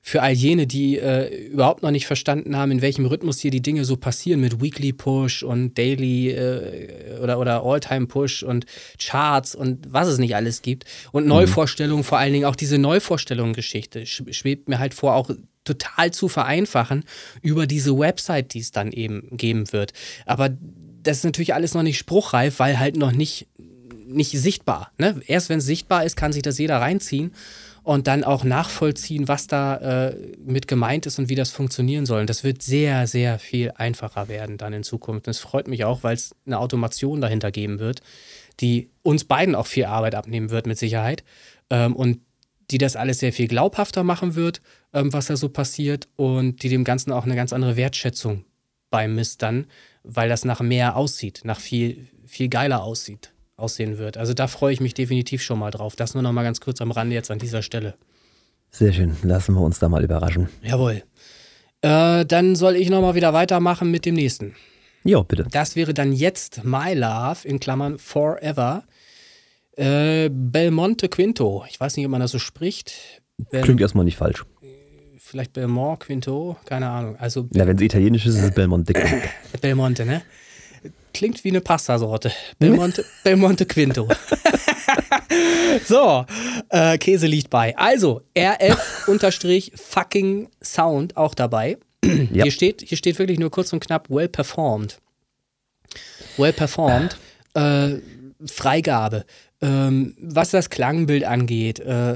für 0.01 0.21
all 0.21 0.31
jene, 0.31 0.65
die 0.65 0.97
äh, 0.97 1.47
überhaupt 1.47 1.83
noch 1.83 1.91
nicht 1.91 2.07
verstanden 2.07 2.55
haben, 2.55 2.71
in 2.71 2.81
welchem 2.81 3.05
Rhythmus 3.05 3.39
hier 3.39 3.51
die 3.51 3.61
Dinge 3.61 3.85
so 3.85 3.97
passieren 3.97 4.39
mit 4.39 4.61
Weekly 4.61 4.93
Push 4.93 5.43
und 5.43 5.77
Daily 5.77 6.29
äh, 6.29 7.19
oder, 7.21 7.39
oder 7.39 7.63
All-Time 7.63 8.07
Push 8.07 8.43
und 8.43 8.65
Charts 8.99 9.55
und 9.55 9.91
was 9.91 10.07
es 10.07 10.17
nicht 10.17 10.35
alles 10.35 10.61
gibt. 10.61 10.85
Und 11.11 11.27
Neuvorstellungen, 11.27 12.03
vor 12.03 12.17
allen 12.17 12.33
Dingen 12.33 12.45
auch 12.45 12.55
diese 12.55 12.77
Neuvorstellungen-Geschichte 12.77 14.01
sch- 14.01 14.33
schwebt 14.33 14.69
mir 14.69 14.79
halt 14.79 14.93
vor, 14.93 15.15
auch 15.15 15.29
total 15.65 16.11
zu 16.11 16.29
vereinfachen 16.29 17.03
über 17.41 17.67
diese 17.67 17.97
Website, 17.97 18.53
die 18.53 18.59
es 18.59 18.71
dann 18.71 18.91
eben 18.91 19.27
geben 19.37 19.71
wird. 19.71 19.93
Aber 20.25 20.49
das 21.03 21.17
ist 21.17 21.23
natürlich 21.25 21.53
alles 21.53 21.73
noch 21.73 21.83
nicht 21.83 21.97
spruchreif, 21.97 22.59
weil 22.59 22.79
halt 22.79 22.97
noch 22.97 23.11
nicht 23.11 23.47
nicht 24.11 24.31
sichtbar. 24.31 24.91
Ne? 24.97 25.21
Erst 25.27 25.49
wenn 25.49 25.59
es 25.59 25.65
sichtbar 25.65 26.03
ist, 26.03 26.15
kann 26.15 26.33
sich 26.33 26.41
das 26.41 26.57
jeder 26.57 26.77
reinziehen 26.77 27.31
und 27.83 28.07
dann 28.07 28.23
auch 28.23 28.43
nachvollziehen, 28.43 29.27
was 29.27 29.47
da 29.47 29.75
äh, 30.09 30.15
mit 30.43 30.67
gemeint 30.67 31.05
ist 31.05 31.19
und 31.19 31.29
wie 31.29 31.35
das 31.35 31.51
funktionieren 31.51 32.05
soll. 32.05 32.21
Und 32.21 32.29
das 32.29 32.43
wird 32.43 32.61
sehr, 32.61 33.07
sehr 33.07 33.39
viel 33.39 33.71
einfacher 33.71 34.27
werden 34.27 34.57
dann 34.57 34.73
in 34.73 34.83
Zukunft. 34.83 35.27
Und 35.27 35.31
es 35.31 35.39
freut 35.39 35.67
mich 35.67 35.85
auch, 35.85 36.03
weil 36.03 36.15
es 36.15 36.35
eine 36.45 36.59
Automation 36.59 37.21
dahinter 37.21 37.51
geben 37.51 37.79
wird, 37.79 38.01
die 38.59 38.89
uns 39.01 39.23
beiden 39.23 39.55
auch 39.55 39.67
viel 39.67 39.85
Arbeit 39.85 40.15
abnehmen 40.15 40.49
wird, 40.49 40.67
mit 40.67 40.77
Sicherheit. 40.77 41.23
Ähm, 41.69 41.95
und 41.95 42.19
die 42.71 42.77
das 42.77 42.95
alles 42.95 43.19
sehr 43.19 43.33
viel 43.33 43.47
glaubhafter 43.47 44.03
machen 44.03 44.35
wird, 44.35 44.61
ähm, 44.93 45.11
was 45.11 45.27
da 45.27 45.35
so 45.35 45.49
passiert 45.49 46.07
und 46.15 46.61
die 46.63 46.69
dem 46.69 46.83
Ganzen 46.83 47.11
auch 47.11 47.25
eine 47.25 47.35
ganz 47.35 47.53
andere 47.53 47.75
Wertschätzung 47.75 48.45
beimisst 48.89 49.41
dann, 49.41 49.67
weil 50.03 50.29
das 50.29 50.45
nach 50.45 50.61
mehr 50.61 50.95
aussieht, 50.95 51.41
nach 51.43 51.59
viel, 51.59 52.07
viel 52.25 52.49
geiler 52.49 52.83
aussieht, 52.83 53.33
aussehen 53.59 53.97
wird. 53.97 54.17
Also 54.17 54.33
da 54.33 54.47
freue 54.47 54.73
ich 54.73 54.79
mich 54.81 54.93
definitiv 54.93 55.41
schon 55.43 55.59
mal 55.59 55.71
drauf. 55.71 55.95
Das 55.95 56.13
nur 56.13 56.23
noch 56.23 56.31
mal 56.31 56.43
ganz 56.43 56.59
kurz 56.61 56.81
am 56.81 56.91
Rande 56.91 57.15
jetzt 57.15 57.29
an 57.31 57.39
dieser 57.39 57.61
Stelle. 57.61 57.95
Sehr 58.71 58.93
schön, 58.93 59.15
lassen 59.23 59.55
wir 59.55 59.61
uns 59.61 59.79
da 59.79 59.89
mal 59.89 60.03
überraschen. 60.03 60.49
Jawohl. 60.63 61.03
Äh, 61.81 62.25
dann 62.25 62.55
soll 62.55 62.75
ich 62.75 62.89
noch 62.89 63.01
mal 63.01 63.15
wieder 63.15 63.33
weitermachen 63.33 63.89
mit 63.91 64.05
dem 64.05 64.15
nächsten. 64.15 64.55
Ja, 65.03 65.21
bitte. 65.21 65.47
Das 65.49 65.75
wäre 65.75 65.93
dann 65.93 66.11
jetzt 66.11 66.63
My 66.63 66.93
Love 66.93 67.47
in 67.47 67.59
Klammern 67.59 67.97
Forever. 67.97 68.83
Äh, 69.77 70.29
Belmonte 70.31 71.07
Quinto. 71.07 71.63
Ich 71.69 71.79
weiß 71.79 71.95
nicht, 71.95 72.05
ob 72.05 72.11
man 72.11 72.19
das 72.21 72.31
so 72.31 72.39
spricht. 72.39 73.21
Bel 73.49 73.61
Klingt 73.61 73.79
erstmal 73.79 74.03
nicht 74.05 74.17
falsch. 74.17 74.43
vielleicht 75.17 75.53
Belmont 75.53 76.01
Quinto, 76.01 76.57
keine 76.65 76.89
Ahnung. 76.89 77.15
Also 77.17 77.47
Ja, 77.53 77.65
wenn 77.65 77.77
es 77.77 77.81
italienisch 77.81 78.25
ist, 78.25 78.35
ist 78.35 78.43
es 78.43 78.51
Belmonte. 78.51 78.93
Belmonte, 79.61 80.05
ne? 80.05 80.21
Klingt 81.13 81.43
wie 81.43 81.49
eine 81.49 81.61
Pastasorte. 81.61 82.31
Belmonte, 82.59 83.05
Belmonte 83.23 83.65
Quinto. 83.65 84.07
so, 85.85 86.25
äh, 86.69 86.97
Käse 86.97 87.27
liegt 87.27 87.49
bei. 87.49 87.75
Also, 87.77 88.21
RF 88.37 89.07
unterstrich 89.07 89.71
fucking 89.75 90.49
Sound 90.63 91.17
auch 91.17 91.35
dabei. 91.35 91.77
Ja. 92.31 92.43
Hier, 92.43 92.51
steht, 92.51 92.81
hier 92.81 92.97
steht 92.97 93.19
wirklich 93.19 93.39
nur 93.39 93.51
kurz 93.51 93.73
und 93.73 93.81
knapp 93.81 94.09
well 94.09 94.29
performed. 94.29 94.99
Well 96.37 96.53
performed. 96.53 97.17
Äh, 97.53 97.97
Freigabe. 98.45 99.25
Ähm, 99.61 100.15
was 100.19 100.51
das 100.51 100.69
Klangbild 100.69 101.25
angeht, 101.25 101.79
äh, 101.79 102.15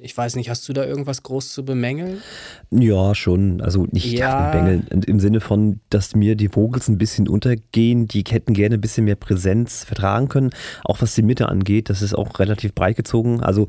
ich 0.00 0.16
weiß 0.16 0.36
nicht, 0.36 0.48
hast 0.50 0.68
du 0.68 0.72
da 0.72 0.84
irgendwas 0.84 1.22
groß 1.22 1.52
zu 1.52 1.64
bemängeln? 1.64 2.22
Ja, 2.70 3.14
schon. 3.14 3.60
Also 3.60 3.86
nicht 3.90 4.12
Ja. 4.12 4.50
bängeln. 4.50 4.86
Im 5.06 5.20
Sinne 5.20 5.40
von, 5.40 5.80
dass 5.90 6.14
mir 6.14 6.36
die 6.36 6.54
Vocals 6.54 6.88
ein 6.88 6.98
bisschen 6.98 7.28
untergehen. 7.28 8.06
Die 8.06 8.24
hätten 8.28 8.54
gerne 8.54 8.76
ein 8.76 8.80
bisschen 8.80 9.04
mehr 9.04 9.16
Präsenz 9.16 9.84
vertragen 9.84 10.28
können. 10.28 10.50
Auch 10.84 11.02
was 11.02 11.14
die 11.14 11.22
Mitte 11.22 11.48
angeht, 11.48 11.90
das 11.90 12.02
ist 12.02 12.14
auch 12.14 12.38
relativ 12.38 12.74
breit 12.74 12.96
gezogen. 12.96 13.40
Also 13.42 13.66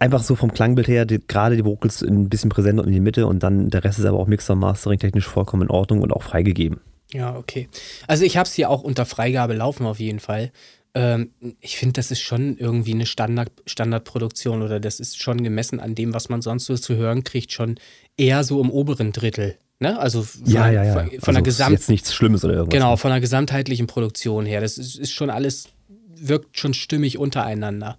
einfach 0.00 0.22
so 0.22 0.34
vom 0.34 0.52
Klangbild 0.52 0.88
her, 0.88 1.06
die, 1.06 1.20
gerade 1.26 1.56
die 1.56 1.64
Vocals 1.64 2.02
ein 2.02 2.28
bisschen 2.28 2.50
präsenter 2.50 2.84
in 2.84 2.92
die 2.92 3.00
Mitte 3.00 3.26
und 3.26 3.42
dann 3.42 3.70
der 3.70 3.84
Rest 3.84 3.98
ist 3.98 4.04
aber 4.04 4.18
auch 4.18 4.26
Mixer 4.26 4.54
Mastering 4.54 4.98
technisch 4.98 5.26
vollkommen 5.26 5.62
in 5.62 5.70
Ordnung 5.70 6.02
und 6.02 6.12
auch 6.12 6.22
freigegeben. 6.22 6.80
Ja, 7.12 7.36
okay. 7.36 7.68
Also 8.08 8.24
ich 8.24 8.36
habe 8.36 8.46
es 8.46 8.54
hier 8.54 8.68
auch 8.68 8.82
unter 8.82 9.06
Freigabe 9.06 9.54
laufen 9.54 9.86
auf 9.86 10.00
jeden 10.00 10.18
Fall. 10.20 10.50
Ähm, 10.96 11.30
ich 11.60 11.76
finde, 11.76 11.92
das 11.92 12.10
ist 12.10 12.22
schon 12.22 12.56
irgendwie 12.56 12.94
eine 12.94 13.04
Standard, 13.04 13.52
Standardproduktion 13.66 14.62
oder 14.62 14.80
das 14.80 14.98
ist 14.98 15.20
schon 15.22 15.44
gemessen 15.44 15.78
an 15.78 15.94
dem, 15.94 16.14
was 16.14 16.30
man 16.30 16.40
sonst 16.40 16.64
so 16.64 16.74
zu 16.74 16.96
hören 16.96 17.22
kriegt, 17.22 17.52
schon 17.52 17.78
eher 18.16 18.42
so 18.44 18.62
im 18.62 18.70
oberen 18.70 19.12
Drittel. 19.12 19.58
Ne? 19.78 19.98
Also 19.98 20.22
von, 20.22 20.46
von, 20.46 20.54
von 20.54 20.56
also 20.56 21.32
der 21.32 21.38
ist 21.38 21.44
Gesamt 21.44 21.72
jetzt 21.72 21.90
nichts 21.90 22.14
Schlimmes 22.14 22.44
oder 22.44 22.54
irgendwas. 22.54 22.72
genau, 22.72 22.96
von 22.96 23.10
der 23.10 23.20
gesamtheitlichen 23.20 23.86
Produktion 23.86 24.46
her. 24.46 24.62
Das 24.62 24.78
ist, 24.78 24.96
ist 24.96 25.12
schon 25.12 25.28
alles, 25.28 25.68
wirkt 26.16 26.58
schon 26.58 26.72
stimmig 26.72 27.18
untereinander. 27.18 27.98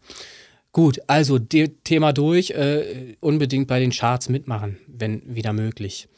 Gut, 0.72 1.00
also 1.06 1.38
Thema 1.38 2.14
durch. 2.14 2.50
Äh, 2.50 3.16
unbedingt 3.20 3.68
bei 3.68 3.80
den 3.80 3.92
Charts 3.92 4.28
mitmachen, 4.28 4.80
wenn 4.88 5.22
wieder 5.26 5.54
möglich. 5.54 6.10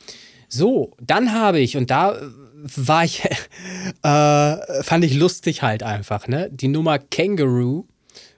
So, 0.48 0.94
dann 1.02 1.34
habe 1.34 1.60
ich, 1.60 1.76
und 1.76 1.92
da 1.92 2.14
äh, 2.14 2.30
war 2.62 3.04
ich, 3.04 3.24
äh, 4.04 4.84
fand 4.84 5.04
ich 5.04 5.14
lustig 5.14 5.62
halt 5.62 5.84
einfach, 5.84 6.28
ne? 6.28 6.50
Die 6.52 6.68
Nummer 6.68 7.00
Kangaroo 7.00 7.86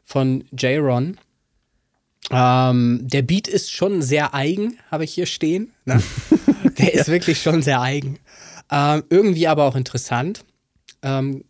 von 0.04 0.44
J-Ron. 0.52 1.18
Ähm, 2.30 3.00
der 3.04 3.22
Beat 3.24 3.48
ist 3.48 3.72
schon 3.72 4.02
sehr 4.02 4.34
eigen, 4.34 4.78
habe 4.90 5.04
ich 5.04 5.14
hier 5.14 5.26
stehen. 5.26 5.74
Ne? 5.86 6.02
Der 6.78 6.94
ist 6.94 7.08
wirklich 7.08 7.42
schon 7.42 7.62
sehr 7.62 7.82
eigen. 7.82 8.20
Ähm, 8.72 9.04
irgendwie 9.10 9.48
aber 9.48 9.66
auch 9.66 9.76
interessant. 9.76 10.46
Ähm, 11.02 11.44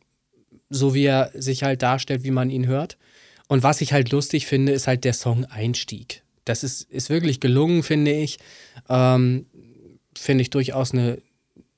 so 0.70 0.94
wie 0.94 1.06
er 1.06 1.32
sich 1.34 1.64
halt 1.64 1.82
darstellt, 1.82 2.24
wie 2.24 2.32
man 2.32 2.50
ihn 2.50 2.66
hört. 2.66 2.98
Und 3.48 3.64
was 3.64 3.82
ich 3.82 3.94
halt 3.94 4.12
lustig 4.12 4.48
finde, 4.48 4.72
ist 4.72 4.88
halt 4.88 5.04
der 5.04 5.14
Song 5.14 5.46
Einstieg. 5.46 6.24
Das 6.46 6.64
ist, 6.64 6.84
ist 6.90 7.10
wirklich 7.10 7.40
gelungen, 7.40 7.84
finde 7.84 8.12
ich. 8.12 8.40
Ähm, 8.90 9.46
finde 10.18 10.42
ich 10.42 10.50
durchaus 10.50 10.94
eine, 10.94 11.22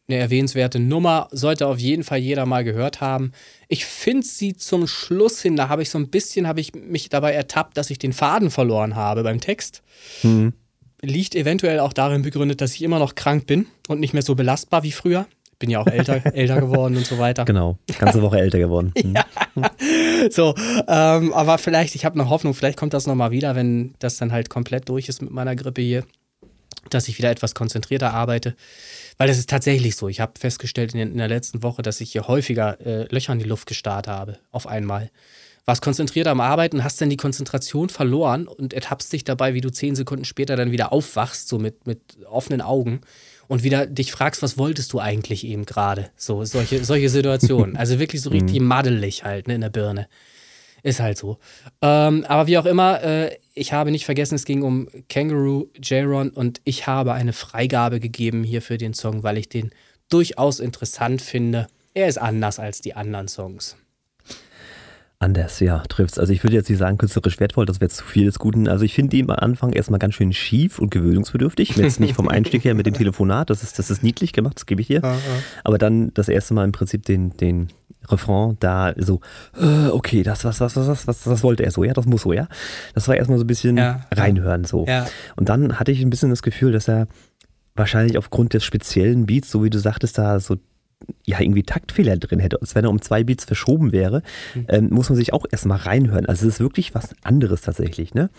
eine 0.07 0.17
erwähnenswerte 0.17 0.79
Nummer. 0.79 1.27
Sollte 1.31 1.67
auf 1.67 1.79
jeden 1.79 2.03
Fall 2.03 2.19
jeder 2.19 2.45
mal 2.45 2.63
gehört 2.63 3.01
haben. 3.01 3.31
Ich 3.67 3.85
finde 3.85 4.25
sie 4.25 4.55
zum 4.55 4.87
Schluss 4.87 5.41
hin, 5.41 5.55
da 5.55 5.69
habe 5.69 5.81
ich 5.81 5.89
so 5.89 5.97
ein 5.97 6.09
bisschen, 6.09 6.47
habe 6.47 6.59
ich 6.59 6.73
mich 6.73 7.09
dabei 7.09 7.33
ertappt, 7.33 7.77
dass 7.77 7.89
ich 7.89 7.99
den 7.99 8.13
Faden 8.13 8.51
verloren 8.51 8.95
habe 8.95 9.23
beim 9.23 9.39
Text. 9.39 9.81
Mhm. 10.23 10.53
Liegt 11.01 11.35
eventuell 11.35 11.79
auch 11.79 11.93
darin 11.93 12.21
begründet, 12.21 12.61
dass 12.61 12.73
ich 12.75 12.81
immer 12.81 12.99
noch 12.99 13.15
krank 13.15 13.45
bin 13.45 13.67
und 13.87 13.99
nicht 13.99 14.13
mehr 14.13 14.21
so 14.21 14.35
belastbar 14.35 14.83
wie 14.83 14.91
früher. 14.91 15.25
Bin 15.59 15.69
ja 15.69 15.79
auch 15.79 15.87
älter, 15.87 16.25
älter 16.35 16.59
geworden 16.59 16.97
und 16.97 17.05
so 17.05 17.17
weiter. 17.19 17.45
Genau. 17.45 17.77
Ganze 17.97 18.21
Woche 18.21 18.39
älter 18.39 18.59
geworden. 18.59 18.93
Mhm. 19.55 19.67
So, 20.31 20.55
ähm, 20.87 21.31
aber 21.31 21.59
vielleicht, 21.59 21.93
ich 21.93 22.05
habe 22.05 22.17
noch 22.17 22.31
Hoffnung, 22.31 22.55
vielleicht 22.55 22.79
kommt 22.79 22.95
das 22.95 23.05
nochmal 23.05 23.29
wieder, 23.29 23.55
wenn 23.55 23.93
das 23.99 24.17
dann 24.17 24.31
halt 24.31 24.49
komplett 24.49 24.89
durch 24.89 25.07
ist 25.09 25.21
mit 25.21 25.29
meiner 25.29 25.55
Grippe 25.55 25.83
hier, 25.83 26.03
dass 26.89 27.07
ich 27.07 27.19
wieder 27.19 27.29
etwas 27.29 27.53
konzentrierter 27.53 28.15
arbeite. 28.15 28.55
Weil 29.17 29.27
das 29.27 29.37
ist 29.37 29.49
tatsächlich 29.49 29.95
so. 29.95 30.07
Ich 30.07 30.19
habe 30.19 30.33
festgestellt 30.39 30.93
in, 30.95 31.17
der 31.17 31.27
letzten 31.27 31.63
Woche, 31.63 31.81
dass 31.81 32.01
ich 32.01 32.11
hier 32.11 32.27
häufiger 32.27 32.79
äh, 32.85 33.13
Löcher 33.13 33.33
in 33.33 33.39
die 33.39 33.45
Luft 33.45 33.67
gestarrt 33.67 34.07
habe, 34.07 34.39
auf 34.51 34.67
einmal. 34.67 35.09
Warst 35.65 35.81
konzentriert 35.81 36.27
am 36.27 36.41
Arbeiten, 36.41 36.83
hast 36.83 36.99
dann 36.99 37.09
die 37.09 37.17
Konzentration 37.17 37.87
verloren 37.87 38.47
und 38.47 38.73
ertappst 38.73 39.13
dich 39.13 39.23
dabei, 39.23 39.53
wie 39.53 39.61
du 39.61 39.71
zehn 39.71 39.95
Sekunden 39.95 40.25
später 40.25 40.57
dann 40.57 40.71
wieder 40.71 40.91
aufwachst, 40.91 41.47
so 41.47 41.57
mit, 41.57 41.87
mit 41.87 42.01
offenen 42.29 42.59
Augen 42.59 42.99
und 43.47 43.63
wieder 43.63 43.85
dich 43.85 44.11
fragst, 44.11 44.41
was 44.41 44.57
wolltest 44.57 44.91
du 44.91 44.99
eigentlich 44.99 45.45
eben 45.45 45.65
gerade? 45.65 46.09
So, 46.17 46.43
solche, 46.43 46.83
solche 46.83 47.09
Situationen. 47.09 47.77
Also 47.77 47.99
wirklich 47.99 48.21
so 48.21 48.29
richtig 48.31 48.59
maddelig 48.59 49.23
halt 49.23 49.47
ne, 49.47 49.55
in 49.55 49.61
der 49.61 49.69
Birne. 49.69 50.07
Ist 50.83 50.99
halt 50.99 51.17
so. 51.17 51.37
Ähm, 51.81 52.25
aber 52.27 52.47
wie 52.47 52.57
auch 52.57 52.65
immer, 52.65 53.01
äh, 53.01 53.37
ich 53.53 53.71
habe 53.71 53.89
nicht 53.89 54.03
vergessen, 54.03 54.35
es 54.35 54.43
ging 54.43 54.63
um 54.63 54.89
Kangaroo, 55.07 55.69
J-Ron 55.81 56.29
und 56.29 56.59
ich 56.65 56.87
habe 56.87 57.13
eine 57.13 57.31
Freigabe 57.31 58.01
gegeben 58.01 58.43
hier 58.43 58.61
für 58.61 58.77
den 58.77 58.93
Song, 58.93 59.23
weil 59.23 59.37
ich 59.37 59.47
den 59.47 59.71
durchaus 60.09 60.59
interessant 60.59 61.21
finde. 61.21 61.67
Er 61.93 62.07
ist 62.07 62.17
anders 62.17 62.59
als 62.59 62.81
die 62.81 62.95
anderen 62.95 63.29
Songs. 63.29 63.77
Anders, 65.23 65.61
ja, 65.61 65.79
trifft's. 65.87 66.19
Also 66.19 66.33
ich 66.33 66.43
würde 66.43 66.57
jetzt 66.57 66.69
nicht 66.69 66.79
sagen, 66.79 66.97
künstlerisch 66.97 67.39
wertvoll, 67.39 67.65
das 67.65 67.79
wäre 67.79 67.89
zu 67.89 68.03
viel 68.03 68.25
des 68.25 68.39
Guten. 68.39 68.67
Also 68.67 68.83
ich 68.83 68.93
finde 68.93 69.15
ihn 69.15 69.29
am 69.29 69.37
Anfang 69.37 69.71
erstmal 69.71 69.97
ganz 69.97 70.15
schön 70.15 70.33
schief 70.33 70.79
und 70.79 70.91
gewöhnungsbedürftig. 70.91 71.77
Jetzt 71.77 72.01
nicht 72.01 72.13
vom 72.13 72.27
Einstieg 72.27 72.65
her 72.65 72.75
mit 72.75 72.85
dem 72.85 72.93
Telefonat, 72.93 73.49
das 73.49 73.63
ist, 73.63 73.79
das 73.79 73.89
ist 73.89 74.03
niedlich 74.03 74.33
gemacht, 74.33 74.57
das 74.57 74.65
gebe 74.65 74.81
ich 74.81 74.87
dir. 74.87 75.01
Aber 75.63 75.77
dann 75.77 76.13
das 76.13 76.27
erste 76.27 76.53
Mal 76.53 76.65
im 76.65 76.73
Prinzip 76.73 77.05
den, 77.05 77.37
den 77.37 77.69
Refrain 78.09 78.57
da 78.59 78.93
so, 78.97 79.21
äh, 79.57 79.87
okay, 79.87 80.23
das, 80.23 80.43
was, 80.43 80.59
was, 80.59 80.75
was, 80.75 80.87
was, 80.89 81.07
was, 81.07 81.25
was 81.25 81.41
wollte 81.41 81.63
er 81.63 81.71
so, 81.71 81.85
ja, 81.85 81.93
das 81.93 82.05
muss 82.05 82.23
so, 82.23 82.33
ja. 82.33 82.49
Das 82.93 83.07
war 83.07 83.15
erstmal 83.15 83.37
so 83.37 83.45
ein 83.45 83.47
bisschen 83.47 83.77
Ja. 83.77 84.01
reinhören 84.13 84.65
so. 84.65 84.85
Ja. 84.87 85.05
Und 85.37 85.47
dann 85.47 85.79
hatte 85.79 85.93
ich 85.93 86.01
ein 86.01 86.09
bisschen 86.09 86.31
das 86.31 86.41
Gefühl, 86.41 86.73
dass 86.73 86.89
er 86.89 87.07
wahrscheinlich 87.75 88.17
aufgrund 88.17 88.53
des 88.53 88.65
speziellen 88.65 89.25
Beats, 89.25 89.49
so 89.49 89.63
wie 89.63 89.69
du 89.69 89.79
sagtest, 89.79 90.17
da 90.17 90.41
so 90.41 90.57
ja 91.25 91.39
irgendwie 91.39 91.63
Taktfehler 91.63 92.17
drin 92.17 92.39
hätte, 92.39 92.61
als 92.61 92.75
wenn 92.75 92.85
er 92.85 92.89
um 92.89 93.01
zwei 93.01 93.23
Beats 93.23 93.45
verschoben 93.45 93.91
wäre, 93.91 94.21
ähm, 94.67 94.89
muss 94.89 95.09
man 95.09 95.15
sich 95.15 95.33
auch 95.33 95.45
erstmal 95.49 95.79
reinhören. 95.79 96.25
Also 96.25 96.47
es 96.47 96.55
ist 96.55 96.59
wirklich 96.59 96.93
was 96.93 97.15
anderes 97.23 97.61
tatsächlich. 97.61 98.13
Ne? 98.13 98.29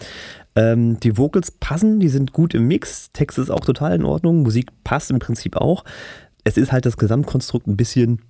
Ähm, 0.56 1.00
die 1.00 1.16
Vocals 1.16 1.50
passen, 1.50 2.00
die 2.00 2.08
sind 2.08 2.32
gut 2.32 2.54
im 2.54 2.66
Mix, 2.66 3.10
Text 3.12 3.38
ist 3.38 3.50
auch 3.50 3.64
total 3.64 3.94
in 3.94 4.04
Ordnung, 4.04 4.42
Musik 4.42 4.68
passt 4.84 5.10
im 5.10 5.18
Prinzip 5.18 5.56
auch. 5.56 5.84
Es 6.44 6.56
ist 6.56 6.72
halt 6.72 6.86
das 6.86 6.96
Gesamtkonstrukt 6.96 7.66
ein 7.66 7.76
bisschen, 7.76 8.20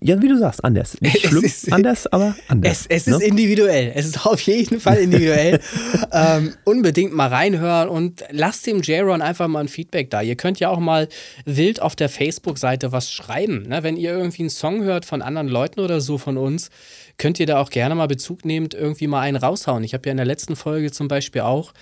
ja, 0.00 0.22
wie 0.22 0.28
du 0.28 0.38
sagst, 0.38 0.62
anders. 0.64 1.00
Nicht 1.00 1.16
Es 1.24 1.30
schlimm, 1.30 1.44
ist- 1.44 1.72
anders, 1.72 2.06
aber 2.06 2.36
anders. 2.48 2.86
Es, 2.88 3.06
es 3.06 3.06
ist 3.08 3.18
ne? 3.18 3.24
individuell. 3.24 3.92
Es 3.94 4.06
ist 4.06 4.24
auf 4.24 4.40
jeden 4.42 4.78
Fall 4.80 4.98
individuell. 4.98 5.58
ähm, 6.12 6.54
unbedingt 6.64 7.12
mal 7.12 7.26
reinhören 7.28 7.88
und 7.88 8.22
lasst 8.30 8.66
dem 8.66 8.82
J-Ron 8.82 9.20
einfach 9.20 9.48
mal 9.48 9.60
ein 9.60 9.68
Feedback 9.68 10.10
da. 10.10 10.22
Ihr 10.22 10.36
könnt 10.36 10.60
ja 10.60 10.68
auch 10.68 10.78
mal 10.78 11.08
wild 11.44 11.82
auf 11.82 11.96
der 11.96 12.08
Facebook-Seite 12.08 12.92
was 12.92 13.10
schreiben. 13.10 13.62
Ne? 13.68 13.82
Wenn 13.82 13.96
ihr 13.96 14.12
irgendwie 14.12 14.42
einen 14.42 14.50
Song 14.50 14.82
hört 14.84 15.04
von 15.06 15.22
anderen 15.22 15.48
Leuten 15.48 15.80
oder 15.80 16.00
so 16.00 16.18
von 16.18 16.36
uns, 16.36 16.70
könnt 17.18 17.40
ihr 17.40 17.46
da 17.46 17.58
auch 17.60 17.70
gerne 17.70 17.94
mal 17.96 18.06
Bezug 18.06 18.44
nehmend 18.44 18.74
irgendwie 18.74 19.08
mal 19.08 19.20
einen 19.22 19.36
raushauen. 19.36 19.82
Ich 19.82 19.94
habe 19.94 20.06
ja 20.06 20.12
in 20.12 20.18
der 20.18 20.26
letzten 20.26 20.54
Folge 20.56 20.92
zum 20.92 21.08
Beispiel 21.08 21.42
auch 21.42 21.72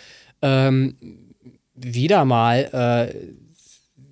ähm, 0.41 0.97
wieder 1.75 2.25
mal 2.25 3.11
äh, 3.13 3.15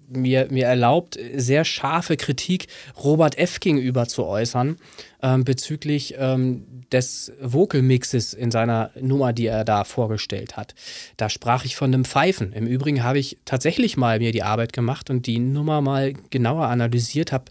mir, 0.09 0.49
mir 0.51 0.67
erlaubt, 0.67 1.19
sehr 1.35 1.65
scharfe 1.65 2.17
Kritik 2.17 2.69
Robert 3.03 3.39
F. 3.39 3.61
gegenüber 3.61 4.07
zu 4.07 4.25
äußern 4.25 4.77
ähm, 5.23 5.45
bezüglich 5.45 6.15
ähm, 6.19 6.65
des 6.93 7.33
Vocal-Mixes 7.41 8.35
in 8.35 8.51
seiner 8.51 8.91
Nummer, 9.01 9.33
die 9.33 9.47
er 9.47 9.65
da 9.65 9.85
vorgestellt 9.85 10.57
hat. 10.57 10.75
Da 11.17 11.29
sprach 11.29 11.65
ich 11.65 11.77
von 11.77 11.93
einem 11.93 12.05
Pfeifen. 12.05 12.53
Im 12.53 12.67
Übrigen 12.67 13.03
habe 13.03 13.19
ich 13.19 13.39
tatsächlich 13.45 13.97
mal 13.97 14.19
mir 14.19 14.33
die 14.33 14.43
Arbeit 14.43 14.73
gemacht 14.73 15.11
und 15.11 15.27
die 15.27 15.39
Nummer 15.39 15.81
mal 15.81 16.13
genauer 16.31 16.67
analysiert, 16.67 17.33
habe 17.33 17.47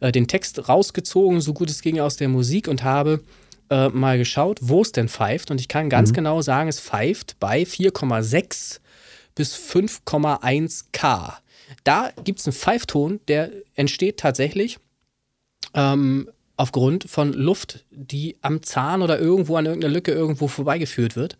äh, 0.00 0.12
den 0.12 0.28
Text 0.28 0.68
rausgezogen, 0.68 1.40
so 1.40 1.54
gut 1.54 1.70
es 1.70 1.82
ging 1.82 2.00
aus 2.00 2.16
der 2.16 2.28
Musik 2.28 2.68
und 2.68 2.82
habe 2.82 3.22
äh, 3.70 3.88
mal 3.88 4.18
geschaut, 4.18 4.58
wo 4.62 4.82
es 4.82 4.92
denn 4.92 5.08
pfeift. 5.08 5.50
Und 5.50 5.60
ich 5.60 5.68
kann 5.68 5.88
ganz 5.88 6.12
genau 6.12 6.42
sagen, 6.42 6.68
es 6.68 6.80
pfeift 6.80 7.36
bei 7.40 7.62
4,6 7.62 8.80
bis 9.34 9.56
5,1 9.56 10.86
K. 10.92 11.38
Da 11.84 12.12
gibt 12.24 12.40
es 12.40 12.46
einen 12.46 12.54
Pfeifton, 12.54 13.20
der 13.28 13.50
entsteht 13.74 14.18
tatsächlich 14.18 14.78
ähm, 15.74 16.28
aufgrund 16.56 17.04
von 17.08 17.32
Luft, 17.32 17.84
die 17.90 18.36
am 18.40 18.62
Zahn 18.62 19.02
oder 19.02 19.18
irgendwo 19.18 19.56
an 19.56 19.66
irgendeiner 19.66 19.92
Lücke 19.92 20.12
irgendwo 20.12 20.48
vorbeigeführt 20.48 21.16
wird. 21.16 21.36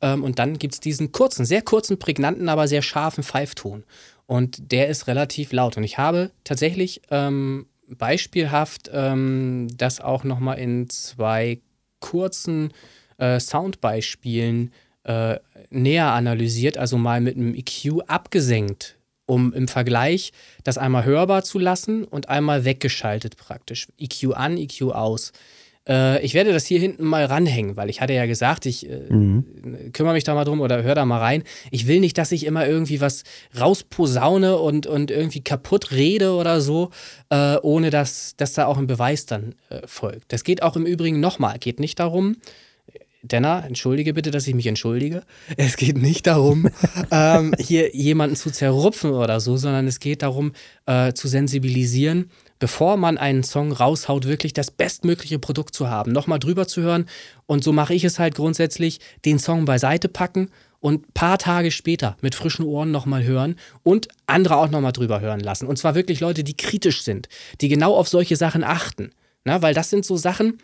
Ähm, 0.00 0.24
und 0.24 0.38
dann 0.38 0.58
gibt 0.58 0.74
es 0.74 0.80
diesen 0.80 1.12
kurzen, 1.12 1.44
sehr 1.44 1.62
kurzen, 1.62 1.98
prägnanten, 1.98 2.48
aber 2.48 2.68
sehr 2.68 2.82
scharfen 2.82 3.22
Pfeifton. 3.22 3.84
Und 4.26 4.72
der 4.72 4.88
ist 4.88 5.06
relativ 5.06 5.52
laut. 5.52 5.76
Und 5.76 5.84
ich 5.84 5.98
habe 5.98 6.32
tatsächlich 6.42 7.02
ähm, 7.10 7.66
beispielhaft 7.88 8.90
ähm, 8.92 9.68
das 9.76 10.00
auch 10.00 10.24
nochmal 10.24 10.58
in 10.58 10.90
zwei 10.90 11.60
kurzen 12.00 12.72
äh, 13.18 13.38
Soundbeispielen 13.38 14.72
äh, 15.04 15.38
näher 15.70 16.10
analysiert, 16.12 16.76
also 16.78 16.98
mal 16.98 17.20
mit 17.20 17.36
einem 17.36 17.54
EQ 17.54 18.02
abgesenkt, 18.08 18.95
um 19.26 19.52
im 19.52 19.68
Vergleich 19.68 20.32
das 20.64 20.78
einmal 20.78 21.04
hörbar 21.04 21.42
zu 21.44 21.58
lassen 21.58 22.04
und 22.04 22.28
einmal 22.28 22.64
weggeschaltet 22.64 23.36
praktisch. 23.36 23.88
EQ 23.98 24.34
an, 24.34 24.56
EQ 24.56 24.92
aus. 24.92 25.32
Äh, 25.88 26.24
ich 26.24 26.34
werde 26.34 26.52
das 26.52 26.66
hier 26.66 26.80
hinten 26.80 27.04
mal 27.04 27.24
ranhängen, 27.24 27.76
weil 27.76 27.90
ich 27.90 28.00
hatte 28.00 28.12
ja 28.12 28.26
gesagt, 28.26 28.66
ich 28.66 28.88
äh, 28.88 29.02
Mhm. 29.08 29.92
kümmere 29.92 30.14
mich 30.14 30.24
da 30.24 30.34
mal 30.34 30.44
drum 30.44 30.60
oder 30.60 30.82
hör 30.82 30.94
da 30.94 31.04
mal 31.04 31.18
rein. 31.18 31.42
Ich 31.70 31.86
will 31.86 32.00
nicht, 32.00 32.18
dass 32.18 32.32
ich 32.32 32.44
immer 32.46 32.66
irgendwie 32.66 33.00
was 33.00 33.22
rausposaune 33.58 34.56
und, 34.56 34.86
und 34.86 35.10
irgendwie 35.10 35.42
kaputt 35.42 35.92
rede 35.92 36.32
oder 36.32 36.60
so, 36.60 36.90
äh, 37.30 37.56
ohne 37.62 37.90
dass, 37.90 38.34
dass 38.36 38.54
da 38.54 38.66
auch 38.66 38.78
ein 38.78 38.86
Beweis 38.86 39.26
dann 39.26 39.54
äh, 39.70 39.80
folgt. 39.86 40.32
Das 40.32 40.44
geht 40.44 40.62
auch 40.62 40.76
im 40.76 40.86
Übrigen 40.86 41.20
nochmal. 41.20 41.58
Geht 41.58 41.80
nicht 41.80 41.98
darum, 42.00 42.36
Denner, 43.28 43.64
entschuldige 43.66 44.14
bitte, 44.14 44.30
dass 44.30 44.46
ich 44.46 44.54
mich 44.54 44.66
entschuldige. 44.66 45.22
Es 45.56 45.76
geht 45.76 45.98
nicht 45.98 46.26
darum, 46.26 46.68
ähm, 47.10 47.54
hier 47.58 47.94
jemanden 47.94 48.36
zu 48.36 48.50
zerrupfen 48.50 49.10
oder 49.12 49.40
so, 49.40 49.56
sondern 49.56 49.86
es 49.86 50.00
geht 50.00 50.22
darum, 50.22 50.52
äh, 50.86 51.12
zu 51.12 51.28
sensibilisieren, 51.28 52.30
bevor 52.58 52.96
man 52.96 53.18
einen 53.18 53.42
Song 53.42 53.72
raushaut, 53.72 54.26
wirklich 54.26 54.52
das 54.52 54.70
bestmögliche 54.70 55.38
Produkt 55.38 55.74
zu 55.74 55.88
haben, 55.88 56.12
nochmal 56.12 56.38
drüber 56.38 56.66
zu 56.66 56.82
hören. 56.82 57.06
Und 57.46 57.64
so 57.64 57.72
mache 57.72 57.94
ich 57.94 58.04
es 58.04 58.18
halt 58.18 58.34
grundsätzlich, 58.34 59.00
den 59.24 59.38
Song 59.38 59.64
beiseite 59.64 60.08
packen 60.08 60.50
und 60.80 61.08
ein 61.08 61.12
paar 61.14 61.38
Tage 61.38 61.70
später 61.70 62.16
mit 62.20 62.34
frischen 62.34 62.64
Ohren 62.64 62.90
nochmal 62.90 63.24
hören 63.24 63.56
und 63.82 64.08
andere 64.26 64.56
auch 64.56 64.70
nochmal 64.70 64.92
drüber 64.92 65.20
hören 65.20 65.40
lassen. 65.40 65.66
Und 65.66 65.78
zwar 65.78 65.94
wirklich 65.94 66.20
Leute, 66.20 66.44
die 66.44 66.56
kritisch 66.56 67.02
sind, 67.02 67.28
die 67.60 67.68
genau 67.68 67.94
auf 67.94 68.08
solche 68.08 68.36
Sachen 68.36 68.62
achten. 68.64 69.10
Na, 69.44 69.62
weil 69.62 69.74
das 69.74 69.90
sind 69.90 70.04
so 70.04 70.16
Sachen, 70.16 70.58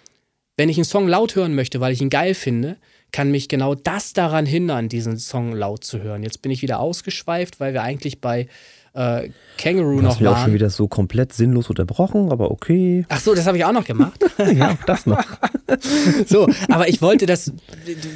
wenn 0.57 0.69
ich 0.69 0.77
einen 0.77 0.85
Song 0.85 1.09
laut 1.09 1.35
hören 1.35 1.55
möchte, 1.55 1.81
weil 1.81 1.93
ich 1.93 2.01
ihn 2.01 2.11
geil 2.11 2.35
finde, 2.35 2.77
kann 3.11 3.31
mich 3.31 3.49
genau 3.49 3.75
das 3.75 4.13
daran 4.13 4.47
hindern, 4.47 4.89
diesen 4.89 5.19
Song 5.19 5.53
laut 5.53 5.85
zu 5.85 6.03
hören. 6.03 6.23
Jetzt 6.23 6.43
bin 6.43 6.51
ich 6.51 6.63
wieder 6.63 6.81
ausgeschweift, 6.81 7.61
weil 7.61 7.75
wir 7.75 7.83
eigentlich 7.83 8.21
bei 8.21 8.49
äh, 8.95 9.31
Kangaroo 9.57 10.01
noch 10.01 10.11
hast 10.11 10.21
mir 10.21 10.31
auch 10.31 10.35
schon 10.35 10.43
waren. 10.47 10.55
wieder 10.55 10.71
so 10.71 10.89
komplett 10.89 11.33
sinnlos 11.33 11.71
unterbrochen, 11.71 12.31
aber 12.31 12.51
okay. 12.51 13.07
Ach 13.09 13.21
so, 13.21 13.35
das 13.35 13.47
habe 13.47 13.57
ich 13.57 13.65
auch 13.65 13.73
noch 13.73 13.85
gemacht. 13.85 14.25
Ja, 14.53 14.77
das 14.87 15.07
noch. 15.07 15.25
So, 16.27 16.49
aber 16.69 16.89
ich 16.89 17.01
wollte 17.01 17.25
das, 17.25 17.47
du, 17.47 17.53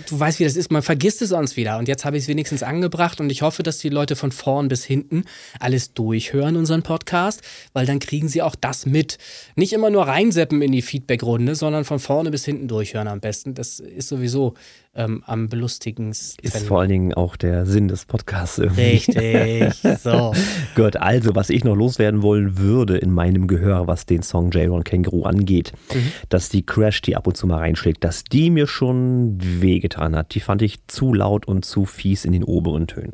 du 0.09 0.21
weißt, 0.21 0.41
wie 0.41 0.45
das 0.45 0.57
ist, 0.57 0.71
man 0.71 0.83
vergisst 0.83 1.23
es 1.23 1.31
sonst 1.31 1.57
wieder. 1.57 1.79
Und 1.79 1.89
jetzt 1.89 2.05
habe 2.05 2.19
ich 2.19 2.25
es 2.25 2.29
wenigstens 2.29 2.63
angebracht 2.63 3.19
und 3.21 3.31
ich 3.31 3.41
hoffe, 3.41 3.63
dass 3.63 3.79
die 3.79 3.89
Leute 3.89 4.15
von 4.15 4.31
vorn 4.31 4.69
bis 4.69 4.85
hinten 4.85 5.25
alles 5.59 5.95
durchhören, 5.95 6.57
unseren 6.57 6.83
Podcast, 6.83 7.41
weil 7.73 7.87
dann 7.87 7.99
kriegen 7.99 8.29
sie 8.29 8.43
auch 8.43 8.57
das 8.57 8.85
mit. 8.85 9.17
Nicht 9.55 9.73
immer 9.73 9.89
nur 9.89 10.07
reinseppen 10.07 10.61
in 10.61 10.73
die 10.73 10.83
Feedback-Runde, 10.83 11.55
sondern 11.55 11.85
von 11.85 11.99
vorne 11.99 12.31
bis 12.31 12.45
hinten 12.45 12.69
durchhören 12.69 13.09
am 13.09 13.21
besten. 13.21 13.55
Das 13.55 13.81
ist 13.81 14.09
sowieso 14.09 14.55
ähm, 14.97 15.23
am 15.27 15.49
belustigendsten. 15.49 16.45
Ist 16.45 16.67
vor 16.67 16.81
allen 16.81 16.89
Dingen 16.89 17.15
auch 17.15 17.37
der 17.37 17.67
Sinn 17.67 17.89
des 17.89 18.05
Podcasts 18.07 18.59
irgendwie. 18.59 18.83
Richtig, 18.83 19.75
so. 20.03 20.33
Gut, 20.75 20.97
also 20.97 21.35
was 21.35 21.51
ich 21.51 21.65
noch 21.65 21.77
loswerden 21.77 22.23
wollen 22.23 22.59
würde 22.59 22.97
in 22.97 23.11
meinem 23.13 23.47
Gehör, 23.47 23.87
was 23.87 24.07
den 24.07 24.23
Song 24.23 24.51
J-Ron 24.51 24.85
Känguru 24.85 25.25
angeht, 25.25 25.73
Mhm. 25.95 26.13
dass 26.31 26.49
die 26.49 26.65
Crash, 26.65 27.03
die 27.03 27.15
ab 27.17 27.27
und 27.27 27.37
zu 27.37 27.47
mal 27.47 27.59
reinschlägt, 27.59 28.03
dass 28.05 28.25
die 28.25 28.51
mir 28.51 28.67
schon 28.67 29.37
wehgetan 29.41 30.17
hat. 30.17 30.35
Die 30.35 30.41
fand 30.41 30.63
ich 30.63 30.79
zu 30.89 31.13
laut 31.15 31.47
und 31.47 31.65
zu 31.65 31.85
fies 31.85 32.25
in 32.25 32.33
den 32.33 32.43
oberen 32.45 32.87
Tönen. 32.87 33.13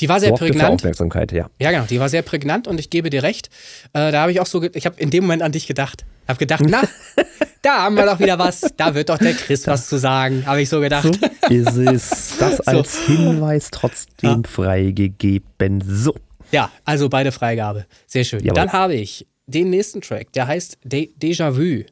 Die 0.00 0.08
war 0.08 0.20
sehr 0.20 0.30
Sorgte 0.30 0.46
für 0.46 0.52
prägnant. 0.52 0.74
Aufmerksamkeit, 0.74 1.32
ja. 1.32 1.50
Ja, 1.58 1.70
genau, 1.70 1.84
die 1.84 2.00
war 2.00 2.08
sehr 2.08 2.22
prägnant 2.22 2.68
und 2.68 2.78
ich 2.78 2.90
gebe 2.90 3.10
dir 3.10 3.22
recht. 3.22 3.48
Äh, 3.92 4.12
da 4.12 4.22
habe 4.22 4.32
ich 4.32 4.40
auch 4.40 4.46
so, 4.46 4.62
ich 4.62 4.86
habe 4.86 5.00
in 5.00 5.10
dem 5.10 5.24
Moment 5.24 5.42
an 5.42 5.52
dich 5.52 5.66
gedacht. 5.66 6.04
Habe 6.26 6.38
gedacht, 6.38 6.64
na, 6.66 6.82
da 7.62 7.84
haben 7.84 7.96
wir 7.96 8.06
doch 8.06 8.18
wieder 8.18 8.38
was. 8.38 8.60
Da 8.76 8.94
wird 8.94 9.08
doch 9.08 9.18
der 9.18 9.34
Chris 9.34 9.66
was 9.66 9.88
zu 9.88 9.98
sagen, 9.98 10.44
habe 10.46 10.60
ich 10.62 10.68
so 10.68 10.80
gedacht. 10.80 11.18
Ist 11.48 11.76
es 11.76 12.36
das 12.38 12.60
als 12.66 12.98
Hinweis 13.06 13.70
trotzdem 13.70 14.44
freigegeben? 14.44 15.82
So. 15.86 16.14
Ja, 16.52 16.70
also 16.84 17.08
beide 17.08 17.32
Freigabe. 17.32 17.86
Sehr 18.06 18.24
schön. 18.24 18.40
Jawohl. 18.40 18.54
Dann 18.54 18.72
habe 18.72 18.94
ich 18.94 19.26
den 19.46 19.70
nächsten 19.70 20.00
Track, 20.00 20.32
der 20.32 20.46
heißt 20.46 20.78
De 20.84 21.10
Déjà 21.20 21.56
Vu. 21.56 21.84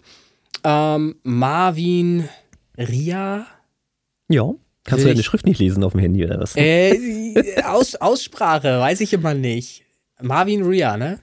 Ähm, 0.64 1.16
Marvin 1.22 2.28
Ria. 2.76 3.46
Ja. 4.28 4.52
Kannst 4.86 5.04
du 5.04 5.08
deine 5.08 5.22
Schrift 5.22 5.46
nicht 5.46 5.58
lesen 5.58 5.82
auf 5.84 5.92
dem 5.92 6.00
Handy 6.00 6.24
oder 6.24 6.38
was? 6.40 6.56
Äh, 6.56 7.62
Aus, 7.64 7.96
Aussprache, 7.96 8.78
weiß 8.80 9.00
ich 9.00 9.12
immer 9.12 9.34
nicht. 9.34 9.82
Marvin 10.22 10.62
Ria, 10.64 10.96
ne? 10.96 11.18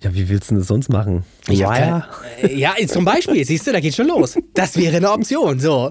Ja, 0.00 0.14
wie 0.14 0.28
willst 0.28 0.48
du 0.50 0.54
denn 0.54 0.58
das 0.60 0.68
sonst 0.68 0.90
machen? 0.90 1.24
Wire? 1.48 1.68
keine- 1.68 2.04
äh, 2.42 2.54
Ja, 2.56 2.74
zum 2.86 3.04
Beispiel, 3.04 3.44
siehst 3.44 3.66
du, 3.66 3.72
da 3.72 3.80
geht 3.80 3.96
schon 3.96 4.06
los. 4.06 4.38
Das 4.54 4.76
wäre 4.76 4.98
eine 4.98 5.10
Option. 5.10 5.58
So. 5.58 5.90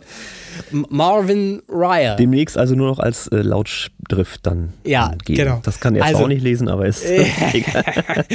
Marvin 0.71 1.61
Rya. 1.69 2.15
Demnächst 2.15 2.57
also 2.57 2.73
nur 2.75 2.87
noch 2.87 2.99
als 2.99 3.27
äh, 3.27 3.37
Lautschrift 3.41 4.45
dann 4.47 4.73
Ja, 4.85 5.13
geben. 5.25 5.37
genau. 5.37 5.59
Das 5.63 5.79
kann 5.79 5.95
er 5.95 6.05
Also- 6.05 6.23
auch 6.23 6.27
nicht 6.27 6.41
lesen, 6.41 6.67
aber 6.69 6.85
ist 6.87 7.03
egal. 7.53 8.25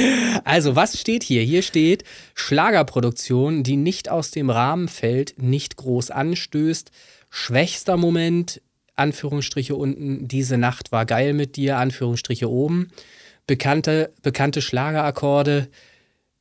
Also, 0.43 0.75
was 0.75 0.99
steht 0.99 1.23
hier? 1.23 1.41
Hier 1.41 1.63
steht 1.63 2.03
Schlagerproduktion, 2.35 3.63
die 3.63 3.75
nicht 3.75 4.09
aus 4.09 4.31
dem 4.31 4.49
Rahmen 4.49 4.87
fällt, 4.87 5.41
nicht 5.41 5.75
groß 5.77 6.11
anstößt. 6.11 6.91
Schwächster 7.29 7.97
Moment, 7.97 8.61
Anführungsstriche 8.95 9.75
unten, 9.75 10.27
diese 10.27 10.57
Nacht 10.57 10.91
war 10.91 11.05
geil 11.05 11.33
mit 11.33 11.55
dir, 11.55 11.77
Anführungsstriche 11.77 12.49
oben. 12.49 12.89
Bekannte, 13.47 14.13
bekannte 14.21 14.61
Schlagerakkorde, 14.61 15.67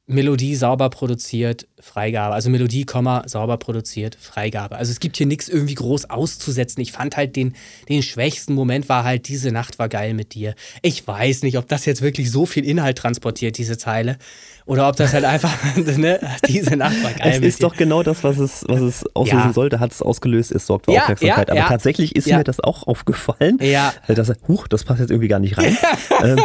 Melodie 0.07 0.57
sauber 0.57 0.90
produziert, 0.90 1.66
Freigabe. 1.80 2.34
Also 2.34 2.50
Melodie, 2.50 2.84
Komma, 2.84 3.22
sauber 3.26 3.57
produziert, 3.57 4.16
Freigabe. 4.20 4.76
Also 4.76 4.90
es 4.92 5.00
gibt 5.00 5.16
hier 5.16 5.26
nichts 5.26 5.48
irgendwie 5.48 5.74
groß 5.74 6.11
auszusetzen. 6.11 6.80
Ich 6.80 6.92
fand 6.92 7.16
halt 7.16 7.36
den, 7.36 7.55
den 7.88 8.03
schwächsten 8.03 8.55
Moment 8.55 8.88
war 8.88 9.05
halt, 9.05 9.28
diese 9.28 9.53
Nacht 9.53 9.78
war 9.78 9.88
geil 9.88 10.14
mit 10.14 10.34
dir. 10.34 10.55
Ich 10.82 11.07
weiß 11.07 11.42
nicht, 11.42 11.57
ob 11.57 11.68
das 11.68 11.86
jetzt 11.86 12.03
wirklich 12.03 12.30
so 12.30 12.46
viel 12.46 12.64
Inhalt 12.64 12.98
transportiert, 12.98 13.59
diese 13.59 13.78
Zeile. 13.78 14.18
Oder 14.66 14.88
ob 14.88 14.96
das 14.96 15.12
halt 15.12 15.24
einfach, 15.24 15.52
ne, 15.96 16.20
diese 16.46 16.76
Nacht 16.76 17.02
war 17.02 17.10
geil 17.12 17.32
Es 17.32 17.38
ist 17.40 17.60
dir. 17.60 17.66
doch 17.68 17.76
genau 17.76 18.02
das, 18.02 18.22
was 18.22 18.38
es, 18.38 18.64
was 18.68 18.80
es 18.80 19.04
auslösen 19.14 19.48
Ja. 19.48 19.52
sollte, 19.52 19.80
hat 19.80 19.90
es 19.92 20.02
ausgelöst, 20.02 20.52
es 20.52 20.66
sorgt 20.66 20.86
für 20.86 20.92
Ja, 20.92 21.02
Aufmerksamkeit. 21.02 21.48
ja, 21.48 21.54
aber 21.62 21.68
tatsächlich 21.68 22.14
ist 22.16 22.26
mir 22.28 22.44
das 22.44 22.60
auch 22.60 22.86
aufgefallen. 22.86 23.58
Ja. 23.60 23.92
Dass, 24.08 24.32
huch, 24.48 24.68
das 24.68 24.84
passt 24.84 25.00
jetzt 25.00 25.10
irgendwie 25.10 25.28
gar 25.28 25.40
nicht 25.40 25.58
rein. 25.58 25.76
ähm, 26.22 26.38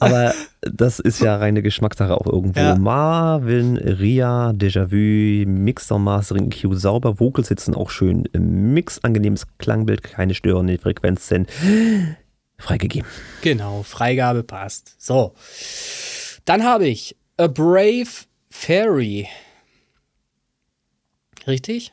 aber 0.00 0.34
das 0.62 0.98
ist 0.98 1.20
ja 1.20 1.36
reine 1.36 1.62
Geschmackssache 1.62 2.14
auch 2.14 2.26
irgendwo. 2.26 2.58
Ja. 2.60 2.74
Marvin, 2.76 3.76
Ria, 3.76 4.50
Déjà-vu, 4.50 5.48
Mixer, 5.48 5.98
Mastering, 5.98 6.50
EQ 6.50 6.74
sauber, 6.74 7.20
Vocals 7.20 7.48
sitzen 7.48 7.74
auch 7.74 7.90
schön 7.90 8.24
im 8.32 8.74
Mix, 8.74 8.98
angenehmes 9.04 9.46
Klangbild, 9.58 10.02
keine 10.02 10.34
störenden 10.34 10.78
Frequenzen. 10.78 11.46
Freigegeben. 12.58 13.08
Genau, 13.42 13.84
Freigabe 13.84 14.42
passt. 14.42 14.94
So. 14.98 15.34
Dann 16.44 16.64
habe 16.64 16.86
ich 16.88 17.14
A 17.38 17.46
Brave 17.46 18.26
Fairy. 18.50 19.28
Richtig? 21.46 21.92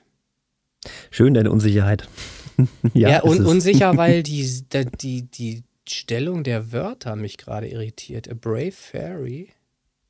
Schön 1.11 1.35
deine 1.35 1.51
Unsicherheit. 1.51 2.09
ja, 2.95 3.09
Ja, 3.09 3.23
un 3.23 3.45
unsicher, 3.45 3.95
weil 3.97 4.23
die, 4.23 4.63
die, 4.73 4.85
die, 4.97 5.21
die 5.21 5.63
Stellung 5.87 6.43
der 6.43 6.71
Wörter 6.71 7.15
mich 7.15 7.37
gerade 7.37 7.67
irritiert. 7.67 8.27
A 8.27 8.33
Brave 8.33 8.71
Fairy. 8.71 9.49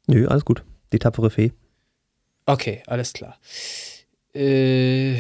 Nö, 0.07 0.25
alles 0.27 0.45
gut. 0.45 0.63
Die 0.93 0.99
tapfere 0.99 1.29
Fee. 1.29 1.51
Okay, 2.45 2.81
alles 2.88 3.11
klar. 3.11 3.38
Äh, 4.33 5.19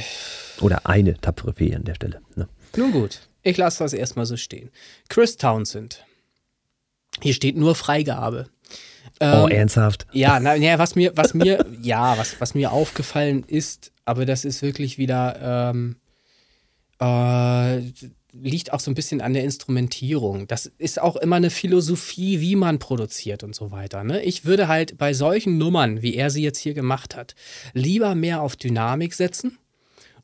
Oder 0.61 0.85
eine 0.85 1.19
tapfere 1.19 1.51
Fee 1.51 1.75
an 1.75 1.83
der 1.83 1.95
Stelle. 1.95 2.21
Ne? 2.35 2.47
nun 2.77 2.91
gut, 2.93 3.27
ich 3.41 3.57
lasse 3.57 3.83
das 3.83 3.91
erstmal 3.91 4.25
so 4.25 4.37
stehen. 4.37 4.69
Chris 5.09 5.35
Townsend. 5.35 6.05
Hier 7.21 7.33
steht 7.33 7.57
nur 7.57 7.75
Freigabe. 7.75 8.49
Oh, 9.19 9.47
Ähm, 9.47 9.49
ernsthaft? 9.49 10.07
Ja, 10.11 10.39
na, 10.39 10.55
ja, 10.55 10.79
was 10.79 10.95
mir, 10.95 11.11
was 11.15 11.33
mir, 11.33 11.65
ja, 11.81 12.17
was, 12.17 12.39
was 12.39 12.55
mir 12.55 12.71
aufgefallen 12.71 13.43
ist, 13.47 13.91
aber 14.05 14.25
das 14.25 14.45
ist 14.45 14.61
wirklich 14.61 14.97
wieder, 14.97 15.71
ähm, 15.73 15.97
äh, 16.99 17.81
liegt 18.31 18.73
auch 18.73 18.79
so 18.79 18.91
ein 18.91 18.95
bisschen 18.95 19.21
an 19.21 19.33
der 19.33 19.43
Instrumentierung. 19.43 20.47
Das 20.47 20.65
ist 20.77 21.01
auch 21.01 21.15
immer 21.15 21.37
eine 21.37 21.49
Philosophie, 21.49 22.41
wie 22.41 22.55
man 22.55 22.79
produziert 22.79 23.43
und 23.43 23.55
so 23.55 23.71
weiter. 23.71 24.03
Ne? 24.03 24.23
Ich 24.23 24.45
würde 24.45 24.67
halt 24.67 24.97
bei 24.97 25.13
solchen 25.13 25.57
Nummern, 25.57 26.01
wie 26.01 26.15
er 26.15 26.29
sie 26.29 26.43
jetzt 26.43 26.59
hier 26.59 26.73
gemacht 26.73 27.15
hat, 27.15 27.35
lieber 27.73 28.13
mehr 28.13 28.41
auf 28.41 28.55
Dynamik 28.57 29.13
setzen 29.13 29.57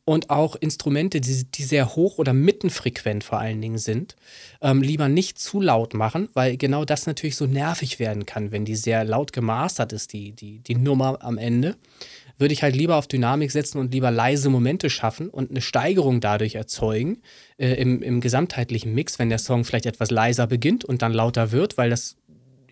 und 0.04 0.30
auch 0.30 0.56
Instrumente, 0.56 1.22
die, 1.22 1.46
die 1.46 1.64
sehr 1.64 1.96
hoch 1.96 2.18
oder 2.18 2.34
mittenfrequent 2.34 3.24
vor 3.24 3.40
allen 3.40 3.62
Dingen 3.62 3.78
sind, 3.78 4.16
ähm, 4.62 4.82
lieber 4.82 5.08
nicht 5.10 5.40
zu 5.40 5.62
laut 5.62 5.94
machen, 5.94 6.30
weil 6.34 6.58
genau 6.58 6.86
das 6.86 7.06
natürlich 7.06 7.36
so 7.36 7.46
nervig 7.46 8.00
werden 8.00 8.26
kann, 8.26 8.52
wenn 8.52 8.66
die 8.66 8.76
sehr 8.76 9.04
laut 9.04 9.32
gemastert 9.32 9.94
ist, 9.94 10.14
die, 10.14 10.32
die, 10.34 10.60
die 10.60 10.76
Nummer 10.76 11.20
am 11.22 11.38
Ende. 11.38 11.76
Würde 12.38 12.54
ich 12.54 12.64
halt 12.64 12.76
lieber 12.76 12.96
auf 12.96 13.08
Dynamik 13.08 13.52
setzen 13.52 13.78
und 13.78 13.94
lieber 13.94 14.10
leise 14.10 14.50
Momente 14.50 14.90
schaffen 14.90 15.30
und 15.30 15.52
eine 15.52 15.62
Steigerung 15.62 16.22
dadurch 16.22 16.56
erzeugen 16.56 17.22
äh, 17.58 17.74
im, 17.74 18.02
im 18.02 18.20
gesamtheitlichen 18.20 18.96
Mix, 18.96 19.20
wenn 19.20 19.30
der 19.30 19.38
Song 19.38 19.64
vielleicht 19.64 19.86
etwas 19.86 20.10
leiser 20.10 20.48
beginnt 20.48 20.84
und 20.84 21.04
dann 21.04 21.14
lauter 21.14 21.52
wird, 21.52 21.78
weil 21.78 21.92
das 21.92 22.18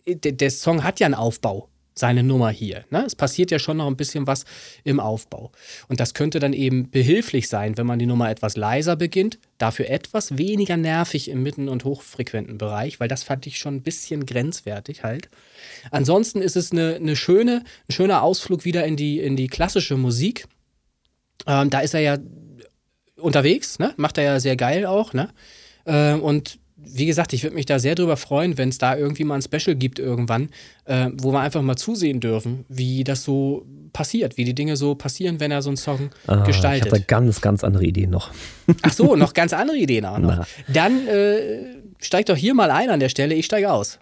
der, 0.08 0.32
der 0.32 0.50
Song 0.50 0.84
hat 0.84 1.00
ja 1.00 1.06
einen 1.06 1.14
Aufbau. 1.14 1.70
Seine 2.00 2.24
Nummer 2.24 2.50
hier. 2.50 2.86
Ne? 2.90 3.04
Es 3.06 3.16
passiert 3.16 3.52
ja 3.52 3.60
schon 3.60 3.78
noch 3.78 3.88
ein 3.88 3.98
bisschen 3.98 4.28
was 4.28 4.46
im 4.84 5.00
Aufbau. 5.00 5.52
Und 5.88 6.00
das 6.00 6.14
könnte 6.14 6.40
dann 6.40 6.54
eben 6.54 6.90
behilflich 6.90 7.48
sein, 7.48 7.78
wenn 7.78 7.86
man 7.86 8.00
die 8.00 8.06
Nummer 8.06 8.30
etwas 8.30 8.58
leiser 8.58 8.96
beginnt, 8.96 9.38
dafür 9.58 9.90
etwas 9.90 10.38
weniger 10.38 10.78
nervig 10.78 11.30
im 11.30 11.44
mitten- 11.44 11.70
und 11.70 11.84
hochfrequenten 11.84 12.58
Bereich, 12.58 13.00
weil 13.00 13.08
das 13.08 13.24
fand 13.24 13.46
ich 13.46 13.60
schon 13.60 13.76
ein 13.76 13.84
bisschen 13.84 14.26
grenzwertig 14.26 15.04
halt. 15.04 15.30
Ansonsten 15.92 16.42
ist 16.42 16.56
es 16.56 16.72
eine, 16.72 16.96
eine 16.96 17.16
schöne, 17.16 17.64
ein 17.88 17.94
schöner 17.94 18.24
Ausflug 18.24 18.66
wieder 18.66 18.86
in 18.86 18.96
die, 18.96 19.20
in 19.20 19.36
die 19.36 19.48
klassische 19.48 19.98
Musik. 19.98 20.48
Ähm, 21.46 21.70
da 21.70 21.80
ist 21.82 21.94
er 21.94 22.02
ja 22.02 22.18
unterwegs, 23.18 23.80
ne? 23.80 23.94
macht 23.98 24.18
er 24.18 24.24
ja 24.24 24.40
sehr 24.40 24.56
geil 24.56 24.86
auch. 24.86 25.14
Ne? 25.14 25.30
Ähm, 25.86 26.22
und 26.22 26.60
wie 26.86 27.06
gesagt, 27.06 27.34
ich 27.34 27.44
würde 27.44 27.56
mich 27.56 27.66
da 27.66 27.80
sehr 27.80 27.96
drüber 27.96 28.18
freuen, 28.18 28.58
wenn 28.58 28.70
es 28.70 28.78
da 28.78 28.96
irgendwie 28.96 29.24
mal 29.24 29.36
ein 29.36 29.42
Special 29.42 29.76
gibt 29.76 30.00
irgendwann, 30.00 30.50
äh, 30.86 31.10
wo 31.18 31.32
wir 31.32 31.40
einfach 31.40 31.62
mal 31.62 31.76
zusehen 31.76 32.20
dürfen, 32.20 32.66
wie 32.68 33.04
das 33.04 33.24
so 33.24 33.66
passiert, 33.94 34.38
wie 34.38 34.46
die 34.46 34.56
Dinge 34.56 34.76
so 34.76 34.96
passieren, 34.96 35.40
wenn 35.40 35.52
er 35.52 35.62
so 35.62 35.70
einen 35.70 35.78
Song 35.78 36.10
Ah, 36.28 36.44
gestaltet. 36.44 36.88
Ich 36.88 36.92
habe 36.92 37.02
da 37.02 37.06
ganz, 37.08 37.42
ganz 37.42 37.64
andere 37.64 37.84
Ideen 37.84 38.10
noch. 38.10 38.32
Ach 38.82 38.94
so, 38.94 39.16
noch 39.16 39.34
ganz 39.34 39.54
andere 39.54 39.78
Ideen 39.78 40.06
auch 40.06 40.20
noch. 40.20 40.38
Na. 40.38 40.48
Dann 40.68 41.08
äh, 41.08 41.62
steig 42.00 42.28
doch 42.28 42.38
hier 42.38 42.54
mal 42.54 42.72
ein 42.72 42.90
an 42.90 43.00
der 43.00 43.10
Stelle, 43.10 43.36
ich 43.36 43.46
steige 43.46 43.72
aus. 43.72 44.00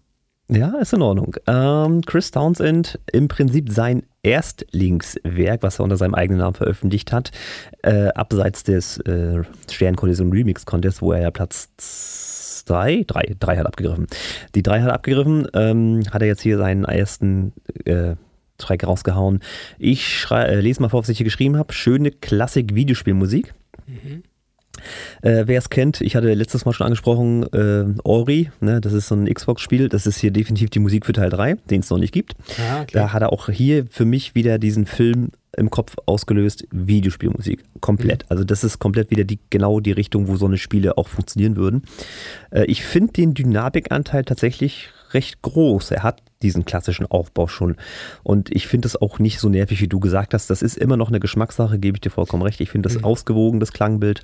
Ja, 0.50 0.78
ist 0.80 0.94
in 0.94 1.02
Ordnung. 1.02 1.36
Ähm, 1.46 2.02
Chris 2.06 2.32
Townsend, 2.32 3.00
im 3.12 3.28
Prinzip 3.28 3.70
sein 3.70 4.04
Erstlingswerk, 4.24 5.62
was 5.62 5.80
er 5.80 5.84
unter 5.84 5.98
seinem 5.98 6.16
eigenen 6.16 6.40
Namen 6.40 6.54
veröffentlicht 6.54 7.12
hat, 7.12 7.32
äh, 7.84 8.08
abseits 8.10 8.64
des 8.64 8.98
äh, 9.00 9.44
Sternkollision 9.70 10.32
Remix 10.32 10.66
Contest, 10.66 11.02
wo 11.02 11.12
er 11.12 11.22
ja 11.22 11.32
Platz 11.32 11.70
drei, 12.68 13.04
drei, 13.08 13.36
drei 13.40 13.58
hat 13.58 13.66
abgegriffen. 13.66 14.08
Die 14.56 14.64
drei 14.64 14.82
hat 14.82 14.92
abgegriffen, 14.92 15.48
ähm, 15.54 16.04
hat 16.12 16.22
er 16.22 16.28
jetzt 16.28 16.42
hier 16.42 16.58
seinen 16.58 16.86
ersten 16.86 17.54
äh, 17.86 18.16
Track 18.58 18.86
rausgehauen. 18.86 19.40
Ich 19.78 20.08
schrei, 20.08 20.44
äh, 20.44 20.60
lese 20.60 20.82
mal 20.82 20.90
vor, 20.90 21.02
was 21.02 21.10
ich 21.10 21.18
hier 21.18 21.26
geschrieben 21.26 21.58
habe. 21.58 21.74
Schöne 21.74 22.12
Klassik-Videospielmusik. 22.12 23.54
Äh, 25.22 25.44
Wer 25.48 25.58
es 25.58 25.70
kennt, 25.70 26.02
ich 26.02 26.16
hatte 26.16 26.34
letztes 26.34 26.66
Mal 26.66 26.74
schon 26.74 26.86
angesprochen, 26.86 27.44
äh, 27.52 27.86
Ori, 28.04 28.52
ne, 28.60 28.80
das 28.82 28.94
ist 28.94 29.08
so 29.08 29.16
ein 29.16 29.32
Xbox-Spiel, 29.32 29.90
das 29.90 30.06
ist 30.06 30.20
hier 30.20 30.32
definitiv 30.32 30.70
die 30.70 30.80
Musik 30.80 31.06
für 31.06 31.14
Teil 31.14 31.30
3, 31.30 31.56
den 31.70 31.80
es 31.82 31.90
noch 31.90 31.98
nicht 31.98 32.14
gibt. 32.14 32.36
Ah, 32.60 32.82
okay. 32.82 32.92
Da 32.94 33.14
hat 33.14 33.22
er 33.22 33.34
auch 33.34 33.50
hier 33.50 33.86
für 33.90 34.06
mich 34.06 34.36
wieder 34.36 34.60
diesen 34.60 34.86
Film 34.86 35.32
im 35.58 35.70
Kopf 35.70 35.96
ausgelöst, 36.06 36.68
Videospielmusik. 36.72 37.64
Komplett. 37.82 38.24
Mhm. 38.24 38.28
Also 38.30 38.44
das 38.44 38.64
ist 38.64 38.80
komplett 38.80 39.10
wieder 39.10 39.24
die, 39.24 39.40
genau 39.50 39.80
die 39.80 39.92
Richtung, 39.92 40.28
wo 40.28 40.38
so 40.38 40.46
eine 40.46 40.58
Spiele 40.58 40.98
auch 40.98 41.08
funktionieren 41.08 41.56
würden. 41.56 41.84
Äh, 42.52 42.66
ich 42.66 42.84
finde 42.84 43.14
den 43.14 43.34
Dynamikanteil 43.34 44.24
tatsächlich 44.24 44.90
recht 45.12 45.42
groß. 45.42 45.92
Er 45.92 46.04
hat 46.04 46.22
diesen 46.42 46.66
klassischen 46.66 47.06
Aufbau 47.08 47.48
schon. 47.48 47.78
Und 48.24 48.56
ich 48.56 48.68
finde 48.68 48.88
es 48.88 48.96
auch 49.02 49.20
nicht 49.20 49.40
so 49.40 49.50
nervig, 49.50 49.82
wie 49.82 49.88
du 49.88 50.00
gesagt 50.00 50.34
hast. 50.34 50.50
Das 50.50 50.62
ist 50.62 50.78
immer 50.78 50.98
noch 50.98 51.10
eine 51.10 51.20
Geschmackssache, 51.20 51.80
gebe 51.80 51.98
ich 51.98 52.02
dir 52.02 52.10
vollkommen 52.12 52.44
recht. 52.44 52.62
Ich 52.62 52.70
Mhm. 52.70 52.72
finde 52.74 52.90
das 52.90 53.04
ausgewogen, 53.04 53.60
das 53.60 53.74
Klangbild. 53.74 54.22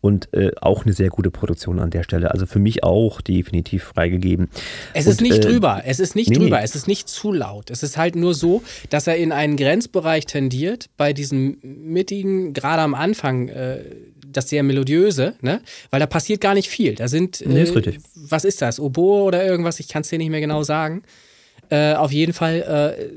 Und 0.00 0.32
äh, 0.34 0.52
auch 0.60 0.84
eine 0.84 0.92
sehr 0.94 1.08
gute 1.10 1.30
Produktion 1.30 1.78
an 1.78 1.90
der 1.90 2.02
Stelle. 2.04 2.30
Also 2.30 2.46
für 2.46 2.58
mich 2.58 2.82
auch 2.84 3.20
definitiv 3.20 3.84
freigegeben. 3.84 4.48
Es 4.94 5.06
Und, 5.06 5.12
ist 5.12 5.20
nicht 5.20 5.38
äh, 5.44 5.48
drüber, 5.48 5.82
es 5.84 6.00
ist 6.00 6.16
nicht 6.16 6.30
nee, 6.30 6.36
drüber, 6.36 6.58
nee. 6.58 6.64
es 6.64 6.74
ist 6.74 6.88
nicht 6.88 7.08
zu 7.08 7.32
laut. 7.32 7.70
Es 7.70 7.82
ist 7.82 7.96
halt 7.96 8.16
nur 8.16 8.34
so, 8.34 8.62
dass 8.90 9.06
er 9.06 9.16
in 9.16 9.32
einen 9.32 9.56
Grenzbereich 9.56 10.26
tendiert, 10.26 10.86
bei 10.96 11.12
diesem 11.12 11.58
mittigen, 11.62 12.52
gerade 12.52 12.82
am 12.82 12.94
Anfang, 12.94 13.48
äh, 13.48 13.84
das 14.26 14.48
sehr 14.48 14.62
melodiöse, 14.62 15.34
ne? 15.42 15.60
Weil 15.90 16.00
da 16.00 16.06
passiert 16.06 16.40
gar 16.40 16.54
nicht 16.54 16.70
viel. 16.70 16.94
Da 16.94 17.06
sind, 17.08 17.42
äh, 17.42 17.48
Nee, 17.48 17.62
ist 17.64 17.76
richtig. 17.76 17.98
was 18.14 18.46
ist 18.46 18.62
das, 18.62 18.80
Oboe 18.80 19.24
oder 19.24 19.44
irgendwas, 19.44 19.78
ich 19.78 19.88
kann 19.88 20.00
es 20.02 20.08
dir 20.08 20.16
nicht 20.18 20.30
mehr 20.30 20.40
genau 20.40 20.62
sagen. 20.62 21.02
Äh, 21.70 21.94
auf 21.94 22.12
jeden 22.12 22.32
Fall 22.32 23.08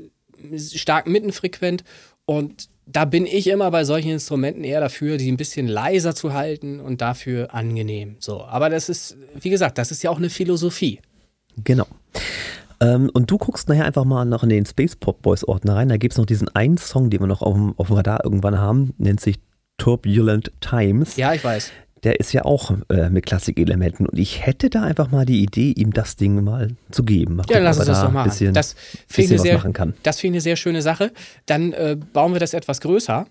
äh, 0.50 0.58
stark 0.58 1.06
mittenfrequent 1.06 1.84
und 2.24 2.68
da 2.86 3.04
bin 3.04 3.26
ich 3.26 3.48
immer 3.48 3.70
bei 3.70 3.84
solchen 3.84 4.10
Instrumenten 4.10 4.62
eher 4.62 4.80
dafür, 4.80 5.16
die 5.16 5.30
ein 5.30 5.36
bisschen 5.36 5.66
leiser 5.66 6.14
zu 6.14 6.32
halten 6.32 6.78
und 6.80 7.00
dafür 7.00 7.52
angenehm. 7.52 8.16
So, 8.20 8.44
aber 8.44 8.70
das 8.70 8.88
ist, 8.88 9.16
wie 9.40 9.50
gesagt, 9.50 9.76
das 9.78 9.90
ist 9.90 10.02
ja 10.02 10.10
auch 10.10 10.18
eine 10.18 10.30
Philosophie. 10.30 11.00
Genau. 11.64 11.86
Ähm, 12.80 13.10
und 13.12 13.30
du 13.30 13.38
guckst 13.38 13.68
nachher 13.68 13.86
einfach 13.86 14.04
mal 14.04 14.24
noch 14.24 14.42
in 14.42 14.50
den 14.50 14.66
Space 14.66 14.94
Pop 14.94 15.22
Boys 15.22 15.42
Ordner 15.42 15.74
rein. 15.74 15.88
Da 15.88 15.96
gibt 15.96 16.12
es 16.12 16.18
noch 16.18 16.26
diesen 16.26 16.48
einen 16.54 16.76
Song, 16.78 17.10
den 17.10 17.20
wir 17.20 17.26
noch 17.26 17.42
auf 17.42 17.54
dem, 17.54 17.74
auf 17.76 17.88
dem 17.88 17.96
Radar 17.96 18.24
irgendwann 18.24 18.58
haben, 18.58 18.94
nennt 18.98 19.20
sich 19.20 19.36
Turbulent 19.78 20.52
Times. 20.60 21.16
Ja, 21.16 21.34
ich 21.34 21.42
weiß. 21.42 21.72
Der 22.06 22.18
ist 22.20 22.32
ja 22.32 22.44
auch 22.44 22.70
äh, 22.88 23.10
mit 23.10 23.26
Klassikelementen. 23.26 24.06
Und 24.06 24.18
ich 24.18 24.46
hätte 24.46 24.70
da 24.70 24.82
einfach 24.82 25.10
mal 25.10 25.26
die 25.26 25.42
Idee, 25.42 25.72
ihm 25.72 25.92
das 25.92 26.16
Ding 26.16 26.42
mal 26.44 26.70
zu 26.90 27.02
geben. 27.02 27.36
Mal 27.36 27.42
Ja, 27.42 27.46
gucken, 27.56 27.64
lass 27.64 27.78
uns 27.78 27.86
das 27.88 28.00
da 28.00 28.08
doch. 28.08 28.24
Bisschen, 28.24 28.54
das 28.54 28.72
finde 28.72 28.86
ich, 29.04 29.06
bisschen 29.06 29.28
eine 29.32 29.38
was 29.38 29.42
sehr- 29.42 29.54
machen 29.56 29.72
kann. 29.72 29.94
das 30.04 30.20
finde 30.20 30.36
ich 30.38 30.40
eine 30.40 30.42
sehr 30.42 30.56
schöne 30.56 30.82
Sache. 30.82 31.12
Dann 31.46 31.72
äh, 31.72 31.96
bauen 32.12 32.32
wir 32.32 32.40
das 32.40 32.54
etwas 32.54 32.80
größer. 32.80 33.26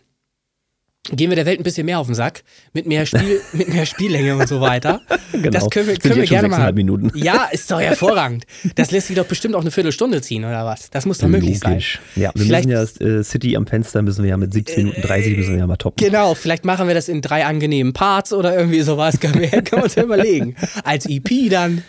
Gehen 1.12 1.30
wir 1.30 1.36
der 1.36 1.45
Welt 1.45 1.60
ein 1.60 1.64
bisschen 1.64 1.86
mehr 1.86 1.99
auf 1.99 2.08
den 2.08 2.16
Sack, 2.16 2.43
mit 2.74 2.88
mehr, 2.88 3.06
Spiel, 3.06 3.39
mit 3.53 3.70
mehr 3.70 3.86
Spiellänge 3.86 4.36
und 4.36 4.47
so 4.47 4.60
weiter. 4.60 5.01
Genau. 5.32 5.49
Das 5.51 5.70
können 5.70 5.88
wir, 5.88 5.97
können 5.97 6.16
wir 6.16 6.26
gerne 6.26 6.47
machen. 6.47 6.74
Minuten. 6.74 7.12
Ja, 7.14 7.45
ist 7.51 7.70
doch 7.70 7.80
hervorragend. 7.82 8.45
Das 8.76 8.89
lässt 8.91 9.08
sich 9.08 9.16
doch 9.16 9.26
bestimmt 9.26 9.53
auch 9.56 9.62
eine 9.62 9.70
Viertelstunde 9.72 10.22
ziehen, 10.22 10.43
oder 10.45 10.66
was? 10.66 10.89
Das 10.89 11.06
muss 11.06 11.20
doch 11.20 11.28
möglich 11.28 11.60
sein. 11.60 11.74
Logisch. 11.74 11.99
Ja, 12.16 12.32
wir 12.34 12.43
Vielleicht- 12.45 12.68
müssen 12.68 13.01
ja 13.01 13.20
äh, 13.20 13.24
City 13.24 13.56
am 13.56 13.68
Fenster 13.68 14.01
müssen 14.01 14.24
wir 14.24 14.32
ja 14.32 14.38
mit 14.38 14.51
17 14.53 14.86
Minuten 14.86 15.01
30 15.01 15.38
müssen 15.38 15.51
wir 15.51 15.60
ja 15.60 15.68
mal 15.68 15.76
toppen. 15.78 16.03
Genau, 16.03 16.34
vielleicht 16.34 16.66
machen 16.66 16.88
wir 16.88 16.95
das 16.95 17.08
in 17.08 17.22
drei 17.22 17.45
angenehmen 17.45 17.93
Parts 17.93 18.34
oder 18.34 18.56
irgendwie 18.58 18.82
sowas. 18.82 19.20
Können 19.20 19.39
wir, 19.39 19.49
können 19.49 19.82
wir 19.82 19.84
uns 19.84 19.95
ja 19.95 20.03
überlegen. 20.03 20.56
Als 20.84 21.06
EP 21.06 21.49
dann. 21.51 21.84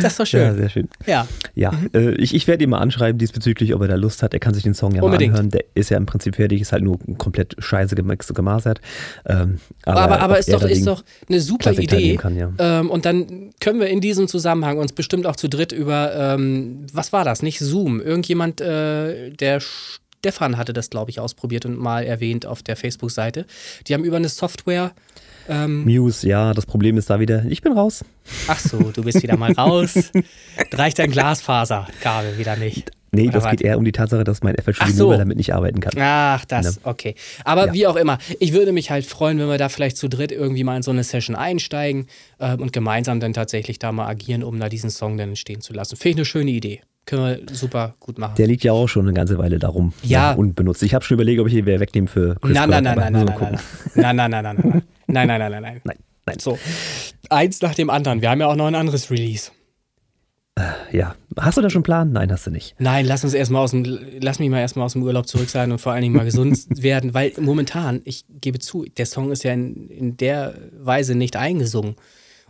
Das 0.00 0.12
ist 0.12 0.20
doch 0.20 0.26
Ja, 0.26 0.48
schön. 0.48 0.56
sehr 0.56 0.68
schön. 0.68 0.88
Ja. 1.06 1.26
Ja, 1.54 1.72
äh, 1.94 2.10
ich, 2.16 2.34
ich 2.34 2.46
werde 2.46 2.64
ihn 2.64 2.70
mal 2.70 2.78
anschreiben 2.78 3.18
diesbezüglich, 3.18 3.74
ob 3.74 3.82
er 3.82 3.88
da 3.88 3.94
Lust 3.94 4.22
hat. 4.22 4.34
Er 4.34 4.40
kann 4.40 4.54
sich 4.54 4.62
den 4.62 4.74
Song 4.74 4.94
ja 4.94 5.02
Unbedingt. 5.02 5.32
mal 5.32 5.38
anhören. 5.40 5.50
Der 5.50 5.64
ist 5.74 5.90
ja 5.90 5.96
im 5.96 6.06
Prinzip 6.06 6.36
fertig, 6.36 6.60
ist 6.60 6.72
halt 6.72 6.82
nur 6.84 6.98
komplett 7.18 7.54
scheiße 7.58 7.94
gemixt 7.94 8.30
und 8.30 8.34
gemastert. 8.34 8.80
Ähm, 9.26 9.58
aber 9.84 10.00
Aber, 10.00 10.20
aber 10.20 10.38
ist, 10.38 10.52
doch, 10.52 10.62
ist 10.62 10.86
doch 10.86 11.02
eine 11.28 11.40
super 11.40 11.72
Klassik 11.72 11.92
Idee. 11.92 12.16
Kann, 12.16 12.36
ja. 12.36 12.50
ähm, 12.58 12.90
und 12.90 13.04
dann 13.06 13.50
können 13.60 13.80
wir 13.80 13.88
in 13.88 14.00
diesem 14.00 14.28
Zusammenhang 14.28 14.78
uns 14.78 14.92
bestimmt 14.92 15.26
auch 15.26 15.36
zu 15.36 15.48
dritt 15.48 15.72
über, 15.72 16.14
ähm, 16.14 16.86
was 16.92 17.12
war 17.12 17.24
das? 17.24 17.42
Nicht 17.42 17.58
Zoom. 17.60 18.00
Irgendjemand, 18.00 18.60
äh, 18.60 19.30
der 19.30 19.60
Stefan 19.60 20.56
hatte 20.56 20.72
das, 20.72 20.90
glaube 20.90 21.10
ich, 21.10 21.20
ausprobiert 21.20 21.66
und 21.66 21.78
mal 21.78 22.04
erwähnt 22.04 22.46
auf 22.46 22.62
der 22.62 22.76
Facebook-Seite. 22.76 23.46
Die 23.86 23.94
haben 23.94 24.04
über 24.04 24.16
eine 24.16 24.28
Software. 24.28 24.92
Ähm, 25.48 25.84
Muse, 25.84 26.26
ja, 26.28 26.52
das 26.54 26.66
Problem 26.66 26.98
ist 26.98 27.08
da 27.10 27.20
wieder, 27.20 27.44
ich 27.48 27.62
bin 27.62 27.72
raus. 27.72 28.04
ach 28.48 28.58
so, 28.58 28.78
du 28.92 29.02
bist 29.04 29.22
wieder 29.22 29.36
mal 29.36 29.52
raus. 29.52 30.10
Reicht 30.72 30.98
dein 30.98 31.10
Glasfaserkabel 31.10 32.38
wieder 32.38 32.56
nicht. 32.56 32.90
Nee, 33.12 33.28
das 33.30 33.48
geht 33.48 33.62
eher 33.62 33.78
um 33.78 33.84
die 33.84 33.92
Tatsache, 33.92 34.24
dass 34.24 34.42
mein 34.42 34.56
FLCD 34.56 34.78
Ach 34.80 34.88
so. 34.90 35.12
Damit 35.16 35.38
nicht 35.38 35.54
arbeiten 35.54 35.80
kann. 35.80 35.92
Ach, 35.98 36.44
das, 36.44 36.80
okay. 36.82 37.14
Aber 37.44 37.68
Ja. 37.68 37.72
wie 37.72 37.86
auch 37.86 37.96
immer, 37.96 38.18
ich 38.40 38.52
würde 38.52 38.72
mich 38.72 38.90
halt 38.90 39.06
freuen, 39.06 39.38
wenn 39.38 39.48
wir 39.48 39.56
da 39.56 39.68
vielleicht 39.70 39.96
zu 39.96 40.08
dritt 40.08 40.32
irgendwie 40.32 40.64
mal 40.64 40.76
in 40.76 40.82
so 40.82 40.90
eine 40.90 41.02
Session 41.02 41.34
einsteigen 41.34 42.08
ähm, 42.40 42.60
und 42.60 42.72
gemeinsam 42.74 43.20
dann 43.20 43.32
tatsächlich 43.32 43.78
da 43.78 43.90
mal 43.92 44.06
agieren, 44.06 44.42
um 44.42 44.58
da 44.60 44.68
diesen 44.68 44.90
Song 44.90 45.16
dann 45.16 45.30
entstehen 45.30 45.62
zu 45.62 45.72
lassen. 45.72 45.96
Finde 45.96 46.10
ich 46.10 46.16
eine 46.16 46.24
schöne 46.26 46.50
Idee. 46.50 46.80
Können 47.06 47.24
wir 47.48 47.54
super 47.54 47.94
gut 48.00 48.18
machen. 48.18 48.34
Der 48.36 48.48
liegt 48.48 48.64
ja 48.64 48.72
auch 48.72 48.88
schon 48.88 49.06
eine 49.06 49.14
ganze 49.14 49.38
Weile 49.38 49.58
darum. 49.60 49.94
Ja. 50.02 50.32
unbenutzt. 50.32 50.82
Ich 50.82 50.92
habe 50.92 51.04
schon 51.04 51.14
überlegt, 51.14 51.40
ob 51.40 51.46
ich 51.46 51.54
ihn 51.54 51.64
wieder 51.64 51.80
wegnehme 51.80 52.08
für 52.08 52.34
Chris 52.34 52.52
Nein, 52.52 52.68
nein, 52.68 52.82
nein, 52.84 52.94
Clark, 52.94 52.96
nein, 52.96 52.98
aber 52.98 53.02
nein, 53.02 53.12
müssen 53.12 53.26
nein, 53.26 53.38
wir 53.38 53.40
nein, 53.40 53.52
mal 53.52 53.52
nein, 53.52 53.60
nein, 53.94 54.16
nein, 54.16 54.16
nein, 54.16 54.30
nein, 54.30 54.30
nein, 54.30 54.30
nein, 54.30 54.42
nein, 54.42 54.44
nein, 54.44 54.56
nein. 54.56 54.72
Nein, 54.72 54.72
nein. 54.74 54.95
So, 56.38 56.58
eins 57.30 57.60
nach 57.62 57.74
dem 57.74 57.90
anderen. 57.90 58.20
Wir 58.22 58.30
haben 58.30 58.40
ja 58.40 58.48
auch 58.48 58.56
noch 58.56 58.66
ein 58.66 58.74
anderes 58.74 59.10
Release. 59.10 59.50
Ja. 60.90 61.14
Hast 61.38 61.58
du 61.58 61.62
da 61.62 61.68
schon 61.68 61.80
einen 61.80 61.84
Plan? 61.84 62.12
Nein, 62.12 62.32
hast 62.32 62.46
du 62.46 62.50
nicht. 62.50 62.74
Nein, 62.78 63.04
lass 63.04 63.22
uns 63.24 63.34
erstmal 63.34 63.62
aus 63.62 63.72
dem, 63.72 63.84
lass 64.20 64.38
mich 64.38 64.48
mal 64.48 64.60
erstmal 64.60 64.86
aus 64.86 64.94
dem 64.94 65.02
Urlaub 65.02 65.28
zurück 65.28 65.50
sein 65.50 65.70
und 65.70 65.78
vor 65.80 65.92
allen 65.92 66.00
Dingen 66.02 66.16
mal 66.16 66.24
gesund 66.24 66.58
werden, 66.82 67.12
weil 67.12 67.32
momentan, 67.38 68.00
ich 68.04 68.24
gebe 68.40 68.58
zu, 68.58 68.84
der 68.96 69.04
Song 69.04 69.30
ist 69.32 69.44
ja 69.44 69.52
in, 69.52 69.88
in 69.90 70.16
der 70.16 70.54
Weise 70.78 71.14
nicht 71.14 71.36
eingesungen. 71.36 71.96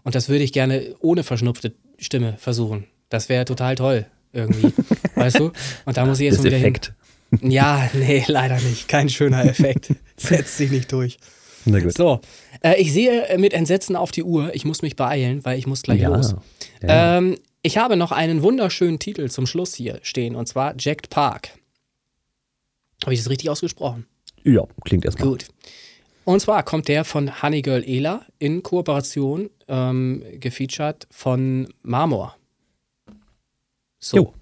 Und 0.05 0.15
das 0.15 0.29
würde 0.29 0.45
ich 0.45 0.53
gerne 0.53 0.95
ohne 1.01 1.25
verschnupfte 1.25 1.75
Stimme 1.99 2.35
versuchen. 2.39 2.87
Das 3.09 3.29
wäre 3.29 3.45
total 3.45 3.75
toll, 3.75 4.07
irgendwie. 4.33 4.73
weißt 5.17 5.41
du? 5.41 5.51
Und 5.85 5.97
da 5.97 6.07
muss 6.07 6.21
ich 6.21 6.27
jetzt 6.27 6.37
Das 6.37 6.45
mal 6.45 6.51
wieder 6.51 6.59
Effekt. 6.59 6.93
hin. 7.41 7.51
Ja, 7.51 7.91
nee, 7.93 8.25
leider 8.29 8.61
nicht. 8.61 8.87
Kein 8.87 9.09
schöner 9.09 9.45
Effekt. 9.45 9.93
Setzt 10.17 10.59
sich 10.59 10.71
nicht 10.71 10.93
durch. 10.93 11.19
Na 11.65 11.81
gut. 11.81 11.93
So, 11.93 12.21
äh, 12.63 12.81
ich 12.81 12.93
sehe 12.93 13.27
äh, 13.29 13.39
mit 13.39 13.53
Entsetzen 13.53 13.97
auf 13.97 14.11
die 14.11 14.23
Uhr. 14.23 14.55
Ich 14.55 14.65
muss 14.65 14.83
mich 14.83 14.97
beeilen, 14.97 15.45
weil 15.45 15.59
ich 15.59 15.67
muss 15.67 15.83
gleich 15.83 16.01
ja. 16.01 16.15
los. 16.15 16.35
Ja. 16.83 17.19
Ähm, 17.19 17.37
ich 17.63 17.79
habe 17.79 17.97
noch 17.97 18.13
einen 18.13 18.43
wunderschönen 18.43 18.99
Titel 18.99 19.29
zum 19.29 19.47
Schluss 19.47 19.75
hier 19.75 19.99
stehen 20.03 20.37
und 20.37 20.47
zwar 20.47 20.75
Jacked 20.79 21.11
Park. 21.11 21.51
Habe 23.03 23.15
ich 23.15 23.21
das 23.21 23.31
richtig 23.31 23.51
ausgesprochen? 23.51 24.07
ja, 24.45 24.65
klingt 24.85 25.05
erstmal. 25.05 25.29
Gut. 25.29 25.49
Und 26.25 26.41
zwar 26.41 26.63
kommt 26.63 26.89
der 26.89 27.05
von 27.05 27.43
Honeygirl 27.43 27.85
Ela 27.85 28.25
in 28.39 28.63
Kooperation 28.63 29.51
ähm, 29.69 30.25
gefeatured 30.35 31.07
von 31.11 31.69
Marmor. 31.83 32.37
So. 33.99 34.17
Jo. 34.17 34.35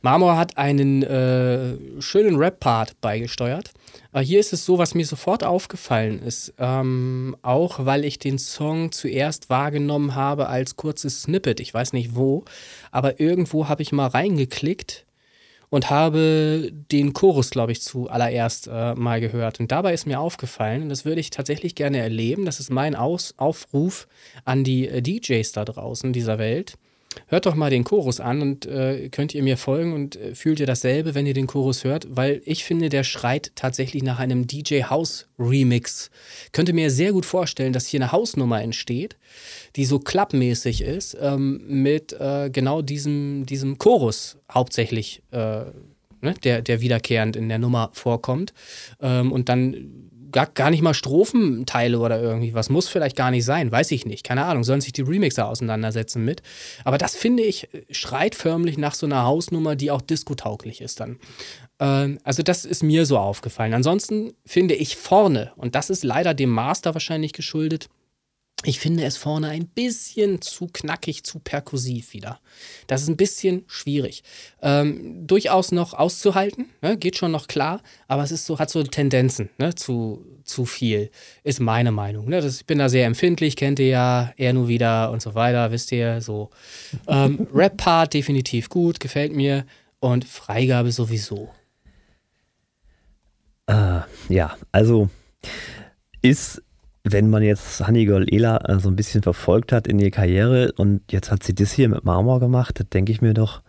Marmor 0.00 0.36
hat 0.36 0.56
einen 0.58 1.02
äh, 1.02 1.76
schönen 2.00 2.36
Rap-Part 2.36 3.00
beigesteuert. 3.00 3.72
Aber 4.12 4.22
hier 4.22 4.40
ist 4.40 4.52
es 4.52 4.64
so, 4.64 4.78
was 4.78 4.94
mir 4.94 5.06
sofort 5.06 5.44
aufgefallen 5.44 6.22
ist, 6.22 6.54
ähm, 6.58 7.36
auch 7.42 7.84
weil 7.84 8.04
ich 8.04 8.18
den 8.18 8.38
Song 8.38 8.92
zuerst 8.92 9.50
wahrgenommen 9.50 10.14
habe 10.14 10.48
als 10.48 10.76
kurzes 10.76 11.22
Snippet. 11.22 11.60
Ich 11.60 11.74
weiß 11.74 11.92
nicht 11.92 12.14
wo, 12.14 12.44
aber 12.90 13.20
irgendwo 13.20 13.68
habe 13.68 13.82
ich 13.82 13.92
mal 13.92 14.06
reingeklickt 14.06 15.04
und 15.70 15.90
habe 15.90 16.70
den 16.72 17.12
Chorus, 17.12 17.50
glaube 17.50 17.72
ich, 17.72 17.82
zuallererst 17.82 18.68
äh, 18.72 18.94
mal 18.94 19.20
gehört. 19.20 19.60
Und 19.60 19.70
dabei 19.70 19.92
ist 19.92 20.06
mir 20.06 20.20
aufgefallen, 20.20 20.82
und 20.82 20.88
das 20.88 21.04
würde 21.04 21.20
ich 21.20 21.30
tatsächlich 21.30 21.74
gerne 21.74 21.98
erleben, 21.98 22.44
das 22.44 22.60
ist 22.60 22.70
mein 22.70 22.94
Aus 22.94 23.34
Aufruf 23.36 24.08
an 24.44 24.64
die 24.64 24.88
äh, 24.88 25.02
DJs 25.02 25.52
da 25.52 25.64
draußen 25.64 26.12
dieser 26.12 26.38
Welt. 26.38 26.78
Hört 27.26 27.46
doch 27.46 27.54
mal 27.54 27.70
den 27.70 27.84
Chorus 27.84 28.20
an 28.20 28.42
und 28.42 28.66
äh, 28.66 29.08
könnt 29.10 29.34
ihr 29.34 29.42
mir 29.42 29.56
folgen 29.56 29.92
und 29.92 30.16
äh, 30.16 30.34
fühlt 30.34 30.60
ihr 30.60 30.66
dasselbe, 30.66 31.14
wenn 31.14 31.26
ihr 31.26 31.34
den 31.34 31.46
Chorus 31.46 31.84
hört, 31.84 32.06
weil 32.10 32.40
ich 32.44 32.64
finde, 32.64 32.88
der 32.88 33.04
schreit 33.04 33.52
tatsächlich 33.54 34.02
nach 34.02 34.18
einem 34.18 34.46
DJ 34.46 34.84
House 34.84 35.28
Remix. 35.38 36.10
Könnte 36.52 36.72
mir 36.72 36.90
sehr 36.90 37.12
gut 37.12 37.26
vorstellen, 37.26 37.72
dass 37.72 37.86
hier 37.86 38.00
eine 38.00 38.12
Hausnummer 38.12 38.62
entsteht, 38.62 39.16
die 39.76 39.84
so 39.84 39.98
klappmäßig 39.98 40.82
ist, 40.82 41.16
ähm, 41.20 41.62
mit 41.66 42.12
äh, 42.12 42.50
genau 42.50 42.82
diesem, 42.82 43.46
diesem 43.46 43.78
Chorus 43.78 44.38
hauptsächlich, 44.50 45.22
äh, 45.30 45.64
ne, 46.20 46.34
der, 46.44 46.62
der 46.62 46.80
wiederkehrend 46.80 47.36
in 47.36 47.48
der 47.48 47.58
Nummer 47.58 47.90
vorkommt. 47.92 48.52
Ähm, 49.00 49.32
und 49.32 49.48
dann 49.48 50.07
gar, 50.30 50.46
gar 50.46 50.70
nicht 50.70 50.82
mal 50.82 50.94
Strophenteile 50.94 51.98
oder 51.98 52.20
irgendwie 52.20 52.54
was. 52.54 52.70
Muss 52.70 52.88
vielleicht 52.88 53.16
gar 53.16 53.30
nicht 53.30 53.44
sein, 53.44 53.70
weiß 53.70 53.90
ich 53.92 54.06
nicht. 54.06 54.24
Keine 54.24 54.44
Ahnung, 54.44 54.64
sollen 54.64 54.80
sich 54.80 54.92
die 54.92 55.02
Remixer 55.02 55.48
auseinandersetzen 55.48 56.24
mit. 56.24 56.42
Aber 56.84 56.98
das 56.98 57.14
finde 57.14 57.42
ich, 57.42 57.68
schreit 57.90 58.34
förmlich 58.34 58.78
nach 58.78 58.94
so 58.94 59.06
einer 59.06 59.24
Hausnummer, 59.24 59.76
die 59.76 59.90
auch 59.90 60.02
diskotauglich 60.02 60.80
ist 60.80 61.00
dann. 61.00 61.18
Ähm, 61.80 62.18
also 62.24 62.42
das 62.42 62.64
ist 62.64 62.82
mir 62.82 63.06
so 63.06 63.18
aufgefallen. 63.18 63.74
Ansonsten 63.74 64.34
finde 64.44 64.74
ich 64.74 64.96
vorne, 64.96 65.52
und 65.56 65.74
das 65.74 65.90
ist 65.90 66.04
leider 66.04 66.34
dem 66.34 66.50
Master 66.50 66.94
wahrscheinlich 66.94 67.32
geschuldet, 67.32 67.88
ich 68.64 68.80
finde 68.80 69.04
es 69.04 69.16
vorne 69.16 69.48
ein 69.48 69.66
bisschen 69.66 70.42
zu 70.42 70.66
knackig, 70.66 71.22
zu 71.22 71.38
perkussiv 71.38 72.12
wieder. 72.12 72.40
Das 72.88 73.02
ist 73.02 73.08
ein 73.08 73.16
bisschen 73.16 73.62
schwierig. 73.68 74.24
Ähm, 74.60 75.26
durchaus 75.26 75.70
noch 75.70 75.94
auszuhalten, 75.94 76.66
ne? 76.82 76.96
geht 76.96 77.16
schon 77.16 77.30
noch 77.30 77.46
klar, 77.46 77.82
aber 78.08 78.24
es 78.24 78.32
ist 78.32 78.46
so, 78.46 78.58
hat 78.58 78.68
so 78.68 78.82
Tendenzen 78.82 79.48
ne? 79.58 79.76
zu, 79.76 80.26
zu 80.42 80.64
viel, 80.64 81.10
ist 81.44 81.60
meine 81.60 81.92
Meinung. 81.92 82.28
Ne? 82.28 82.40
Das, 82.40 82.56
ich 82.56 82.66
bin 82.66 82.78
da 82.78 82.88
sehr 82.88 83.06
empfindlich, 83.06 83.54
kennt 83.54 83.78
ihr 83.78 83.88
ja, 83.88 84.32
er 84.36 84.52
nur 84.52 84.66
wieder 84.66 85.12
und 85.12 85.22
so 85.22 85.36
weiter, 85.36 85.70
wisst 85.70 85.92
ihr, 85.92 86.20
so. 86.20 86.50
Ähm, 87.06 87.46
Rap-Part 87.54 88.12
definitiv 88.12 88.68
gut, 88.70 88.98
gefällt 88.98 89.32
mir 89.32 89.66
und 90.00 90.24
Freigabe 90.24 90.90
sowieso. 90.90 91.48
Äh, 93.68 94.00
ja, 94.28 94.56
also 94.72 95.10
ist 96.22 96.62
wenn 97.10 97.30
man 97.30 97.42
jetzt 97.42 97.86
Honeygirl 97.86 98.26
Ela 98.32 98.58
äh, 98.68 98.78
so 98.78 98.88
ein 98.88 98.96
bisschen 98.96 99.22
verfolgt 99.22 99.72
hat 99.72 99.86
in 99.86 99.98
ihrer 99.98 100.10
Karriere 100.10 100.72
und 100.76 101.00
jetzt 101.10 101.30
hat 101.30 101.42
sie 101.42 101.54
das 101.54 101.72
hier 101.72 101.88
mit 101.88 102.04
Marmor 102.04 102.40
gemacht, 102.40 102.80
da 102.80 102.84
denke 102.84 103.12
ich 103.12 103.20
mir 103.20 103.34
doch, 103.34 103.62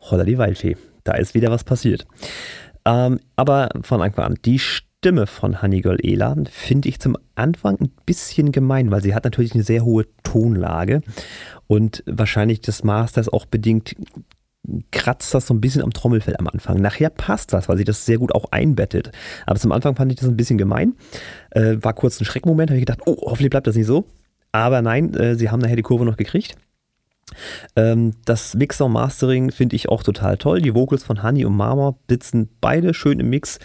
holla 0.00 0.24
die 0.24 0.38
Waldfee, 0.38 0.76
da 1.04 1.14
ist 1.14 1.34
wieder 1.34 1.50
was 1.50 1.64
passiert. 1.64 2.06
Ähm, 2.84 3.20
aber 3.34 3.68
von 3.82 4.00
Anfang 4.02 4.24
an, 4.24 4.38
die 4.44 4.58
Stimme 4.58 5.26
von 5.26 5.62
Honeygirl 5.62 5.98
Ela 6.02 6.36
finde 6.50 6.88
ich 6.88 7.00
zum 7.00 7.16
Anfang 7.34 7.78
ein 7.80 7.90
bisschen 8.06 8.52
gemein, 8.52 8.90
weil 8.90 9.02
sie 9.02 9.14
hat 9.14 9.24
natürlich 9.24 9.54
eine 9.54 9.62
sehr 9.62 9.84
hohe 9.84 10.06
Tonlage 10.22 11.02
und 11.66 12.02
wahrscheinlich 12.06 12.60
des 12.60 12.84
Masters 12.84 13.28
auch 13.28 13.46
bedingt 13.46 13.94
kratzt 14.90 15.34
das 15.34 15.46
so 15.46 15.54
ein 15.54 15.60
bisschen 15.60 15.82
am 15.82 15.92
Trommelfell 15.92 16.36
am 16.36 16.48
Anfang. 16.48 16.80
Nachher 16.80 17.10
passt 17.10 17.52
das, 17.52 17.68
weil 17.68 17.76
sie 17.76 17.84
das 17.84 18.04
sehr 18.04 18.18
gut 18.18 18.34
auch 18.34 18.46
einbettet. 18.50 19.12
Aber 19.46 19.58
zum 19.58 19.72
Anfang 19.72 19.96
fand 19.96 20.12
ich 20.12 20.18
das 20.18 20.28
ein 20.28 20.36
bisschen 20.36 20.58
gemein. 20.58 20.94
Äh, 21.50 21.76
war 21.80 21.92
kurz 21.92 22.20
ein 22.20 22.24
Schreckmoment, 22.24 22.70
habe 22.70 22.78
ich 22.78 22.86
gedacht, 22.86 23.02
oh, 23.06 23.16
hoffentlich 23.30 23.50
bleibt 23.50 23.66
das 23.66 23.76
nicht 23.76 23.86
so. 23.86 24.06
Aber 24.52 24.82
nein, 24.82 25.14
äh, 25.14 25.36
sie 25.36 25.50
haben 25.50 25.60
nachher 25.60 25.76
die 25.76 25.82
Kurve 25.82 26.04
noch 26.04 26.16
gekriegt. 26.16 26.56
Ähm, 27.74 28.12
das 28.24 28.54
Mixer 28.54 28.88
Mastering 28.88 29.50
finde 29.50 29.76
ich 29.76 29.88
auch 29.88 30.02
total 30.02 30.38
toll. 30.38 30.60
Die 30.62 30.74
Vocals 30.74 31.04
von 31.04 31.22
Honey 31.22 31.44
und 31.44 31.56
Marmor 31.56 31.98
sitzen 32.08 32.48
beide 32.60 32.94
schön 32.94 33.20
im 33.20 33.28
Mix. 33.28 33.58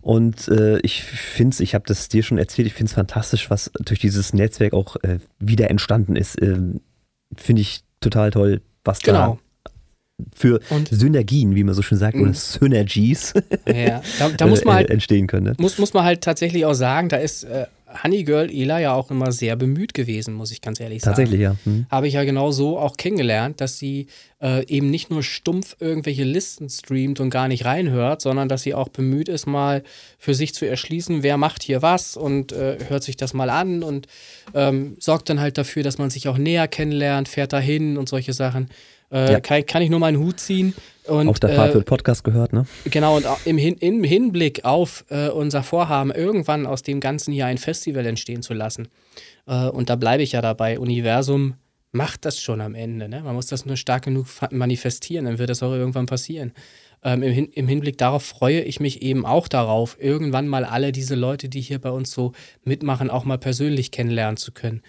Und 0.00 0.48
äh, 0.48 0.78
ich 0.80 1.02
finde 1.02 1.54
es, 1.54 1.60
ich 1.60 1.74
habe 1.74 1.84
das 1.86 2.08
dir 2.08 2.22
schon 2.22 2.38
erzählt, 2.38 2.66
ich 2.66 2.74
finde 2.74 2.90
es 2.90 2.94
fantastisch, 2.94 3.50
was 3.50 3.70
durch 3.80 3.98
dieses 3.98 4.32
Netzwerk 4.32 4.74
auch 4.74 4.96
äh, 5.02 5.18
wieder 5.38 5.70
entstanden 5.70 6.14
ist. 6.14 6.40
Ähm, 6.40 6.80
finde 7.34 7.62
ich 7.62 7.82
total 8.00 8.30
toll, 8.30 8.60
was 8.84 9.00
genau. 9.00 9.18
da 9.18 9.45
für 10.34 10.60
und? 10.70 10.88
Synergien, 10.88 11.54
wie 11.54 11.64
man 11.64 11.74
so 11.74 11.82
schön 11.82 11.98
sagt, 11.98 12.16
oder 12.16 12.28
mhm. 12.28 12.34
Synergies 12.34 13.34
ja, 13.66 14.02
da, 14.18 14.28
da 14.30 14.46
muss 14.46 14.64
man 14.64 14.74
äh, 14.74 14.76
halt, 14.78 14.90
entstehen 14.90 15.26
können. 15.26 15.46
Ne? 15.46 15.54
Muss, 15.58 15.78
muss 15.78 15.94
man 15.94 16.04
halt 16.04 16.22
tatsächlich 16.22 16.64
auch 16.64 16.74
sagen, 16.74 17.08
da 17.08 17.16
ist 17.16 17.44
äh, 17.44 17.66
Honey 18.02 18.24
Girl 18.24 18.50
Ela 18.50 18.80
ja 18.80 18.94
auch 18.94 19.10
immer 19.10 19.30
sehr 19.32 19.56
bemüht 19.56 19.94
gewesen, 19.94 20.34
muss 20.34 20.50
ich 20.50 20.60
ganz 20.60 20.80
ehrlich 20.80 21.02
sagen. 21.02 21.16
Tatsächlich, 21.16 21.40
ja. 21.40 21.56
Mhm. 21.64 21.86
Habe 21.90 22.08
ich 22.08 22.14
ja 22.14 22.24
genau 22.24 22.50
so 22.50 22.78
auch 22.78 22.96
kennengelernt, 22.96 23.60
dass 23.60 23.78
sie 23.78 24.08
äh, 24.42 24.66
eben 24.66 24.90
nicht 24.90 25.10
nur 25.10 25.22
stumpf 25.22 25.76
irgendwelche 25.78 26.24
Listen 26.24 26.68
streamt 26.68 27.20
und 27.20 27.30
gar 27.30 27.48
nicht 27.48 27.64
reinhört, 27.64 28.22
sondern 28.22 28.48
dass 28.48 28.62
sie 28.62 28.74
auch 28.74 28.88
bemüht 28.88 29.28
ist, 29.28 29.46
mal 29.46 29.82
für 30.18 30.34
sich 30.34 30.52
zu 30.52 30.66
erschließen, 30.66 31.22
wer 31.22 31.36
macht 31.36 31.62
hier 31.62 31.80
was 31.80 32.16
und 32.16 32.52
äh, 32.52 32.78
hört 32.88 33.04
sich 33.04 33.16
das 33.16 33.34
mal 33.34 33.50
an 33.50 33.82
und 33.82 34.08
ähm, 34.54 34.96
sorgt 34.98 35.30
dann 35.30 35.40
halt 35.40 35.56
dafür, 35.56 35.82
dass 35.82 35.98
man 35.98 36.10
sich 36.10 36.28
auch 36.28 36.38
näher 36.38 36.68
kennenlernt, 36.68 37.28
fährt 37.28 37.52
dahin 37.52 37.96
und 37.96 38.08
solche 38.08 38.32
Sachen. 38.32 38.68
Äh, 39.10 39.32
ja. 39.32 39.40
kann, 39.40 39.64
kann, 39.66 39.82
ich 39.82 39.90
nur 39.90 40.00
meinen 40.00 40.18
Hut 40.18 40.40
ziehen. 40.40 40.74
Und, 41.06 41.28
auf 41.28 41.38
der 41.38 41.50
Fahrt 41.50 41.74
äh, 41.74 41.80
Podcast 41.82 42.24
gehört, 42.24 42.52
ne? 42.52 42.66
Genau, 42.84 43.16
und 43.16 43.26
im, 43.44 43.58
Hin 43.58 43.76
im 43.78 44.02
Hinblick 44.02 44.64
auf 44.64 45.04
äh, 45.08 45.28
unser 45.28 45.62
Vorhaben, 45.62 46.10
irgendwann 46.10 46.66
aus 46.66 46.82
dem 46.82 46.98
Ganzen 46.98 47.32
hier 47.32 47.46
ein 47.46 47.58
Festival 47.58 48.04
entstehen 48.06 48.42
zu 48.42 48.54
lassen. 48.54 48.88
Äh, 49.46 49.68
und 49.68 49.88
da 49.88 49.96
bleibe 49.96 50.22
ich 50.22 50.32
ja 50.32 50.42
dabei. 50.42 50.80
Universum 50.80 51.54
macht 51.92 52.24
das 52.24 52.40
schon 52.40 52.60
am 52.60 52.74
Ende. 52.74 53.08
Ne? 53.08 53.22
Man 53.22 53.34
muss 53.34 53.46
das 53.46 53.66
nur 53.66 53.76
stark 53.76 54.04
genug 54.04 54.26
manifestieren, 54.50 55.24
dann 55.24 55.38
wird 55.38 55.50
das 55.50 55.62
auch 55.62 55.72
irgendwann 55.72 56.06
passieren. 56.06 56.52
Ähm, 57.02 57.22
im, 57.22 57.32
Hin 57.32 57.48
im 57.52 57.68
Hinblick 57.68 57.98
darauf 57.98 58.24
freue 58.24 58.60
ich 58.60 58.80
mich 58.80 59.02
eben 59.02 59.24
auch 59.26 59.48
darauf, 59.48 59.96
irgendwann 60.00 60.48
mal 60.48 60.64
alle 60.64 60.92
diese 60.92 61.14
Leute, 61.14 61.48
die 61.48 61.60
hier 61.60 61.80
bei 61.80 61.90
uns 61.90 62.10
so 62.10 62.32
mitmachen, 62.64 63.10
auch 63.10 63.24
mal 63.24 63.38
persönlich 63.38 63.90
kennenlernen 63.90 64.36
zu 64.36 64.52
können. 64.52 64.82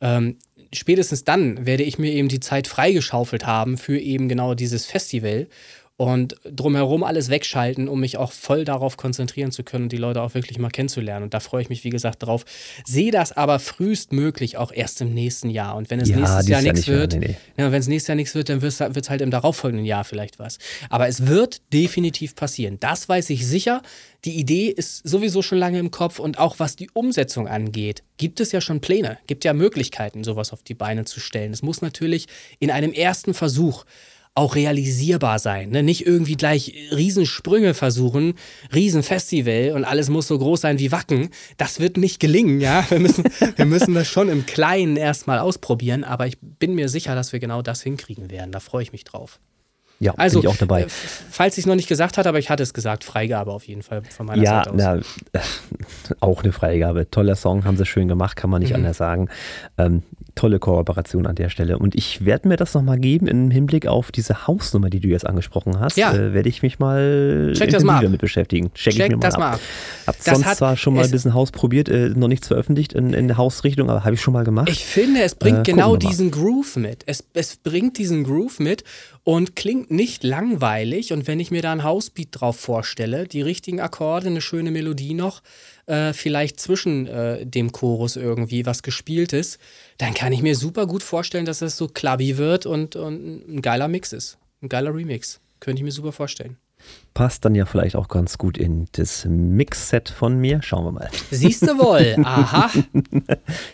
Ähm, 0.00 0.36
spätestens 0.74 1.24
dann 1.24 1.66
werde 1.66 1.82
ich 1.82 1.98
mir 1.98 2.12
eben 2.12 2.28
die 2.28 2.40
Zeit 2.40 2.66
freigeschaufelt 2.66 3.46
haben 3.46 3.78
für 3.78 3.98
eben 3.98 4.28
genau 4.28 4.54
dieses 4.54 4.86
Festival 4.86 5.46
und 5.96 6.34
drumherum 6.44 7.04
alles 7.04 7.30
wegschalten, 7.30 7.88
um 7.88 8.00
mich 8.00 8.16
auch 8.16 8.32
voll 8.32 8.64
darauf 8.64 8.96
konzentrieren 8.96 9.52
zu 9.52 9.62
können 9.62 9.84
und 9.84 9.92
die 9.92 9.96
Leute 9.96 10.22
auch 10.22 10.34
wirklich 10.34 10.58
mal 10.58 10.70
kennenzulernen. 10.70 11.24
Und 11.24 11.34
da 11.34 11.40
freue 11.40 11.62
ich 11.62 11.68
mich, 11.68 11.84
wie 11.84 11.90
gesagt, 11.90 12.24
drauf. 12.24 12.44
Sehe 12.84 13.12
das 13.12 13.30
aber 13.30 13.60
frühestmöglich 13.60 14.56
auch 14.56 14.72
erst 14.72 15.00
im 15.00 15.14
nächsten 15.14 15.50
Jahr. 15.50 15.76
Und 15.76 15.90
wenn 15.90 16.00
es 16.00 16.08
ja, 16.08 16.16
nächstes 16.16 16.48
Jahr 16.48 16.62
nichts 16.62 16.88
wird, 16.88 17.12
nee, 17.12 17.18
nee. 17.18 17.36
ja, 17.56 17.70
wenn 17.70 17.78
es 17.78 17.86
nächstes 17.86 18.08
Jahr 18.08 18.16
nichts 18.16 18.34
wird, 18.34 18.48
dann 18.48 18.60
wird 18.60 18.72
es 18.72 19.10
halt 19.10 19.20
im 19.20 19.30
darauffolgenden 19.30 19.86
Jahr 19.86 20.02
vielleicht 20.02 20.40
was. 20.40 20.58
Aber 20.90 21.06
es 21.06 21.28
wird 21.28 21.62
definitiv 21.72 22.34
passieren. 22.34 22.78
Das 22.80 23.08
weiß 23.08 23.30
ich 23.30 23.46
sicher. 23.46 23.80
Die 24.24 24.36
Idee 24.36 24.68
ist 24.70 25.06
sowieso 25.06 25.42
schon 25.42 25.58
lange 25.58 25.78
im 25.78 25.92
Kopf 25.92 26.18
und 26.18 26.38
auch 26.38 26.58
was 26.58 26.74
die 26.76 26.90
Umsetzung 26.92 27.46
angeht, 27.46 28.02
gibt 28.16 28.40
es 28.40 28.52
ja 28.52 28.60
schon 28.60 28.80
Pläne, 28.80 29.18
gibt 29.26 29.44
ja 29.44 29.52
Möglichkeiten, 29.52 30.24
sowas 30.24 30.52
auf 30.52 30.62
die 30.62 30.74
Beine 30.74 31.04
zu 31.04 31.20
stellen. 31.20 31.52
Es 31.52 31.62
muss 31.62 31.82
natürlich 31.82 32.26
in 32.58 32.70
einem 32.70 32.92
ersten 32.92 33.34
Versuch 33.34 33.84
auch 34.34 34.56
realisierbar 34.56 35.38
sein. 35.38 35.70
Ne? 35.70 35.82
Nicht 35.82 36.06
irgendwie 36.06 36.36
gleich 36.36 36.74
Riesensprünge 36.90 37.72
versuchen, 37.72 38.34
Riesenfestival 38.74 39.72
und 39.72 39.84
alles 39.84 40.10
muss 40.10 40.26
so 40.26 40.38
groß 40.38 40.60
sein 40.60 40.78
wie 40.80 40.90
Wacken. 40.90 41.30
Das 41.56 41.78
wird 41.78 41.96
nicht 41.96 42.18
gelingen, 42.18 42.60
ja. 42.60 42.84
Wir 42.88 42.98
müssen, 42.98 43.24
wir 43.56 43.64
müssen 43.64 43.94
das 43.94 44.08
schon 44.08 44.28
im 44.28 44.44
Kleinen 44.44 44.96
erstmal 44.96 45.38
ausprobieren, 45.38 46.02
aber 46.02 46.26
ich 46.26 46.36
bin 46.40 46.74
mir 46.74 46.88
sicher, 46.88 47.14
dass 47.14 47.32
wir 47.32 47.38
genau 47.38 47.62
das 47.62 47.82
hinkriegen 47.82 48.30
werden. 48.30 48.50
Da 48.50 48.58
freue 48.58 48.82
ich 48.82 48.92
mich 48.92 49.04
drauf. 49.04 49.38
Ja, 50.00 50.12
also, 50.16 50.40
bin 50.40 50.50
ich 50.50 50.54
auch 50.54 50.58
dabei. 50.58 50.82
Äh, 50.82 50.88
falls 50.88 51.56
ich 51.56 51.62
es 51.62 51.66
noch 51.66 51.76
nicht 51.76 51.88
gesagt 51.88 52.18
hatte, 52.18 52.28
aber 52.28 52.40
ich 52.40 52.50
hatte 52.50 52.64
es 52.64 52.74
gesagt, 52.74 53.04
Freigabe 53.04 53.52
auf 53.52 53.66
jeden 53.68 53.82
Fall 53.82 54.02
von 54.02 54.26
meiner 54.26 54.42
ja, 54.42 54.64
Seite 54.64 54.72
aus. 54.72 54.80
Ja, 54.80 54.96
äh, 54.96 55.40
auch 56.20 56.42
eine 56.42 56.52
Freigabe. 56.52 57.08
Toller 57.08 57.36
Song, 57.36 57.64
haben 57.64 57.76
sie 57.76 57.86
schön 57.86 58.08
gemacht, 58.08 58.36
kann 58.36 58.50
man 58.50 58.60
nicht 58.60 58.70
mhm. 58.70 58.76
anders 58.76 58.96
sagen. 58.96 59.28
Ähm, 59.78 60.02
tolle 60.34 60.58
Kooperation 60.58 61.26
an 61.26 61.34
der 61.34 61.48
Stelle. 61.48 61.78
Und 61.78 61.94
ich 61.94 62.24
werde 62.24 62.48
mir 62.48 62.56
das 62.56 62.74
nochmal 62.74 62.98
geben 62.98 63.26
im 63.26 63.50
Hinblick 63.50 63.86
auf 63.86 64.12
diese 64.12 64.46
Hausnummer, 64.46 64.90
die 64.90 65.00
du 65.00 65.08
jetzt 65.08 65.26
angesprochen 65.26 65.78
hast. 65.78 65.96
Ja. 65.96 66.12
Äh, 66.12 66.34
werde 66.34 66.48
ich 66.48 66.62
mich 66.62 66.78
mal 66.78 67.52
Check 67.56 67.70
das 67.70 67.84
mal 67.84 68.02
damit 68.02 68.20
beschäftigen. 68.20 68.72
Check, 68.74 68.94
Check 68.94 69.04
ich 69.04 69.10
mir 69.10 69.16
mal 69.16 69.20
das 69.22 69.34
ab. 69.34 69.40
mal 69.40 69.52
ab. 69.52 69.60
Hab 70.06 70.16
das 70.16 70.24
sonst 70.24 70.56
zwar 70.56 70.76
schon 70.76 70.94
mal 70.94 71.04
ein 71.04 71.10
bisschen 71.10 71.34
Haus 71.34 71.52
probiert, 71.52 71.88
äh, 71.88 72.10
noch 72.10 72.28
nichts 72.28 72.48
veröffentlicht 72.48 72.92
in, 72.92 73.12
in 73.12 73.28
der 73.28 73.36
Hausrichtung, 73.36 73.90
aber 73.90 74.04
habe 74.04 74.14
ich 74.14 74.20
schon 74.20 74.34
mal 74.34 74.44
gemacht. 74.44 74.68
Ich 74.68 74.84
finde, 74.84 75.22
es 75.22 75.34
bringt 75.34 75.60
äh, 75.60 75.72
genau 75.72 75.96
diesen 75.96 76.30
Groove 76.30 76.76
mit. 76.76 77.04
Es, 77.06 77.24
es 77.34 77.56
bringt 77.56 77.98
diesen 77.98 78.24
Groove 78.24 78.58
mit 78.58 78.84
und 79.22 79.56
klingt 79.56 79.90
nicht 79.90 80.24
langweilig. 80.24 81.12
Und 81.12 81.26
wenn 81.26 81.40
ich 81.40 81.50
mir 81.50 81.62
da 81.62 81.72
ein 81.72 81.84
Housebeat 81.84 82.28
drauf 82.32 82.58
vorstelle, 82.58 83.26
die 83.26 83.42
richtigen 83.42 83.80
Akkorde, 83.80 84.26
eine 84.26 84.40
schöne 84.40 84.70
Melodie 84.70 85.14
noch, 85.14 85.42
äh, 85.86 86.12
vielleicht 86.12 86.60
zwischen 86.60 87.06
äh, 87.06 87.46
dem 87.46 87.72
Chorus 87.72 88.16
irgendwie 88.16 88.66
was 88.66 88.82
gespielt 88.82 89.32
ist, 89.32 89.58
dann 89.98 90.14
kann 90.14 90.32
ich 90.32 90.42
mir 90.42 90.56
super 90.56 90.86
gut 90.86 91.02
vorstellen, 91.02 91.44
dass 91.44 91.58
das 91.58 91.76
so 91.76 91.88
clubby 91.88 92.38
wird 92.38 92.66
und, 92.66 92.96
und 92.96 93.48
ein 93.48 93.62
geiler 93.62 93.88
Mix 93.88 94.12
ist. 94.12 94.38
Ein 94.62 94.68
geiler 94.68 94.94
Remix. 94.94 95.40
Könnte 95.60 95.80
ich 95.80 95.84
mir 95.84 95.92
super 95.92 96.12
vorstellen. 96.12 96.56
Passt 97.14 97.44
dann 97.44 97.54
ja 97.54 97.64
vielleicht 97.64 97.96
auch 97.96 98.08
ganz 98.08 98.38
gut 98.38 98.58
in 98.58 98.86
das 98.92 99.24
Mix-Set 99.24 100.10
von 100.10 100.38
mir. 100.38 100.62
Schauen 100.62 100.84
wir 100.84 100.92
mal. 100.92 101.10
Siehst 101.30 101.62
du 101.62 101.78
wohl. 101.78 102.16
Aha. 102.24 102.70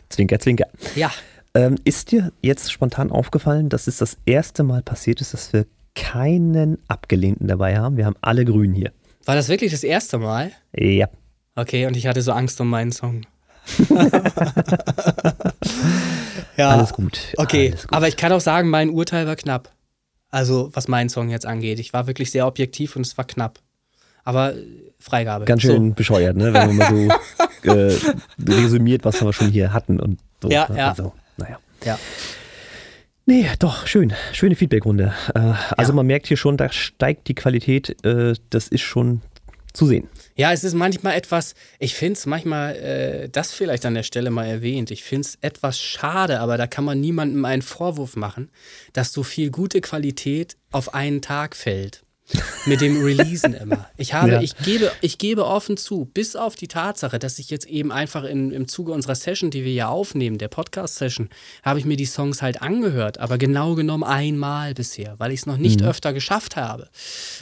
zwinker, 0.08 0.38
zwinker. 0.38 0.66
Ja. 0.94 1.10
Ähm, 1.54 1.76
ist 1.84 2.12
dir 2.12 2.32
jetzt 2.42 2.70
spontan 2.70 3.10
aufgefallen, 3.10 3.68
dass 3.68 3.86
es 3.86 3.96
das 3.96 4.18
erste 4.26 4.62
Mal 4.62 4.82
passiert 4.82 5.20
ist, 5.20 5.34
dass 5.34 5.52
wir 5.52 5.66
keinen 5.94 6.78
Abgelehnten 6.86 7.48
dabei 7.48 7.78
haben. 7.78 7.96
Wir 7.96 8.06
haben 8.06 8.16
alle 8.20 8.44
Grün 8.44 8.72
hier. 8.72 8.92
War 9.24 9.34
das 9.34 9.48
wirklich 9.48 9.72
das 9.72 9.82
erste 9.82 10.18
Mal? 10.18 10.52
Ja. 10.76 11.08
Okay, 11.60 11.84
und 11.84 11.94
ich 11.94 12.06
hatte 12.06 12.22
so 12.22 12.32
Angst 12.32 12.58
um 12.62 12.70
meinen 12.70 12.90
Song. 12.90 13.26
ja, 16.56 16.70
Alles 16.70 16.94
gut. 16.94 17.34
Okay, 17.36 17.68
Alles 17.68 17.82
gut. 17.82 17.92
aber 17.92 18.08
ich 18.08 18.16
kann 18.16 18.32
auch 18.32 18.40
sagen, 18.40 18.70
mein 18.70 18.88
Urteil 18.88 19.26
war 19.26 19.36
knapp. 19.36 19.70
Also, 20.30 20.70
was 20.72 20.88
meinen 20.88 21.10
Song 21.10 21.28
jetzt 21.28 21.44
angeht. 21.44 21.78
Ich 21.78 21.92
war 21.92 22.06
wirklich 22.06 22.30
sehr 22.30 22.46
objektiv 22.46 22.96
und 22.96 23.04
es 23.04 23.18
war 23.18 23.26
knapp. 23.26 23.58
Aber 24.24 24.54
äh, 24.54 24.64
Freigabe. 24.98 25.44
Ganz 25.44 25.60
schön 25.60 25.94
bescheuert, 25.94 26.34
ne? 26.36 26.54
wenn 26.54 26.68
man 26.68 26.76
mal 26.76 26.88
so 26.88 27.08
äh, 27.70 27.98
resümiert, 28.48 29.04
was 29.04 29.20
wir 29.20 29.30
schon 29.34 29.50
hier 29.50 29.74
hatten 29.74 30.00
und 30.00 30.18
so. 30.40 30.48
Ja, 30.48 30.66
ne? 30.70 30.78
ja. 30.78 30.88
Also, 30.90 31.12
naja. 31.36 31.58
So, 31.80 31.86
ja. 31.90 31.98
Nee, 33.26 33.46
doch, 33.58 33.86
schön. 33.86 34.14
Schöne 34.32 34.56
Feedbackrunde. 34.56 35.12
Äh, 35.34 35.52
also 35.76 35.92
man 35.92 36.06
merkt 36.06 36.26
hier 36.26 36.38
schon, 36.38 36.56
da 36.56 36.72
steigt 36.72 37.28
die 37.28 37.34
Qualität. 37.34 38.02
Äh, 38.02 38.34
das 38.48 38.68
ist 38.68 38.80
schon 38.80 39.20
zu 39.72 39.86
sehen. 39.86 40.08
Ja, 40.36 40.52
es 40.52 40.64
ist 40.64 40.74
manchmal 40.74 41.14
etwas, 41.16 41.54
ich 41.78 41.94
finde 41.94 42.14
es 42.14 42.26
manchmal, 42.26 42.76
äh, 42.76 43.28
das 43.28 43.52
vielleicht 43.52 43.84
an 43.86 43.94
der 43.94 44.02
Stelle 44.02 44.30
mal 44.30 44.46
erwähnt, 44.46 44.90
ich 44.90 45.04
finde 45.04 45.26
es 45.28 45.38
etwas 45.40 45.78
schade, 45.80 46.40
aber 46.40 46.56
da 46.56 46.66
kann 46.66 46.84
man 46.84 47.00
niemandem 47.00 47.44
einen 47.44 47.62
Vorwurf 47.62 48.16
machen, 48.16 48.50
dass 48.92 49.12
so 49.12 49.22
viel 49.22 49.50
gute 49.50 49.80
Qualität 49.80 50.56
auf 50.72 50.94
einen 50.94 51.22
Tag 51.22 51.54
fällt. 51.56 52.02
Mit 52.64 52.80
dem 52.80 53.02
Releasen 53.02 53.54
immer. 53.60 53.88
Ich 53.96 54.14
habe, 54.14 54.30
Ja. 54.30 54.40
ich 54.40 54.56
gebe, 54.58 54.92
ich 55.00 55.18
gebe 55.18 55.44
offen 55.46 55.76
zu, 55.76 56.04
bis 56.04 56.36
auf 56.36 56.54
die 56.54 56.68
Tatsache, 56.68 57.18
dass 57.18 57.40
ich 57.40 57.50
jetzt 57.50 57.66
eben 57.66 57.90
einfach 57.90 58.22
in, 58.22 58.52
im 58.52 58.68
Zuge 58.68 58.92
unserer 58.92 59.16
Session, 59.16 59.50
die 59.50 59.64
wir 59.64 59.72
ja 59.72 59.88
aufnehmen, 59.88 60.38
der 60.38 60.46
Podcast-Session, 60.46 61.28
habe 61.64 61.80
ich 61.80 61.86
mir 61.86 61.96
die 61.96 62.06
Songs 62.06 62.40
halt 62.40 62.62
angehört, 62.62 63.18
aber 63.18 63.36
genau 63.36 63.74
genommen 63.74 64.04
einmal 64.04 64.74
bisher, 64.74 65.16
weil 65.18 65.32
ich 65.32 65.40
es 65.40 65.46
noch 65.46 65.56
nicht 65.56 65.82
öfter 65.82 66.12
geschafft 66.12 66.54
habe. 66.54 66.88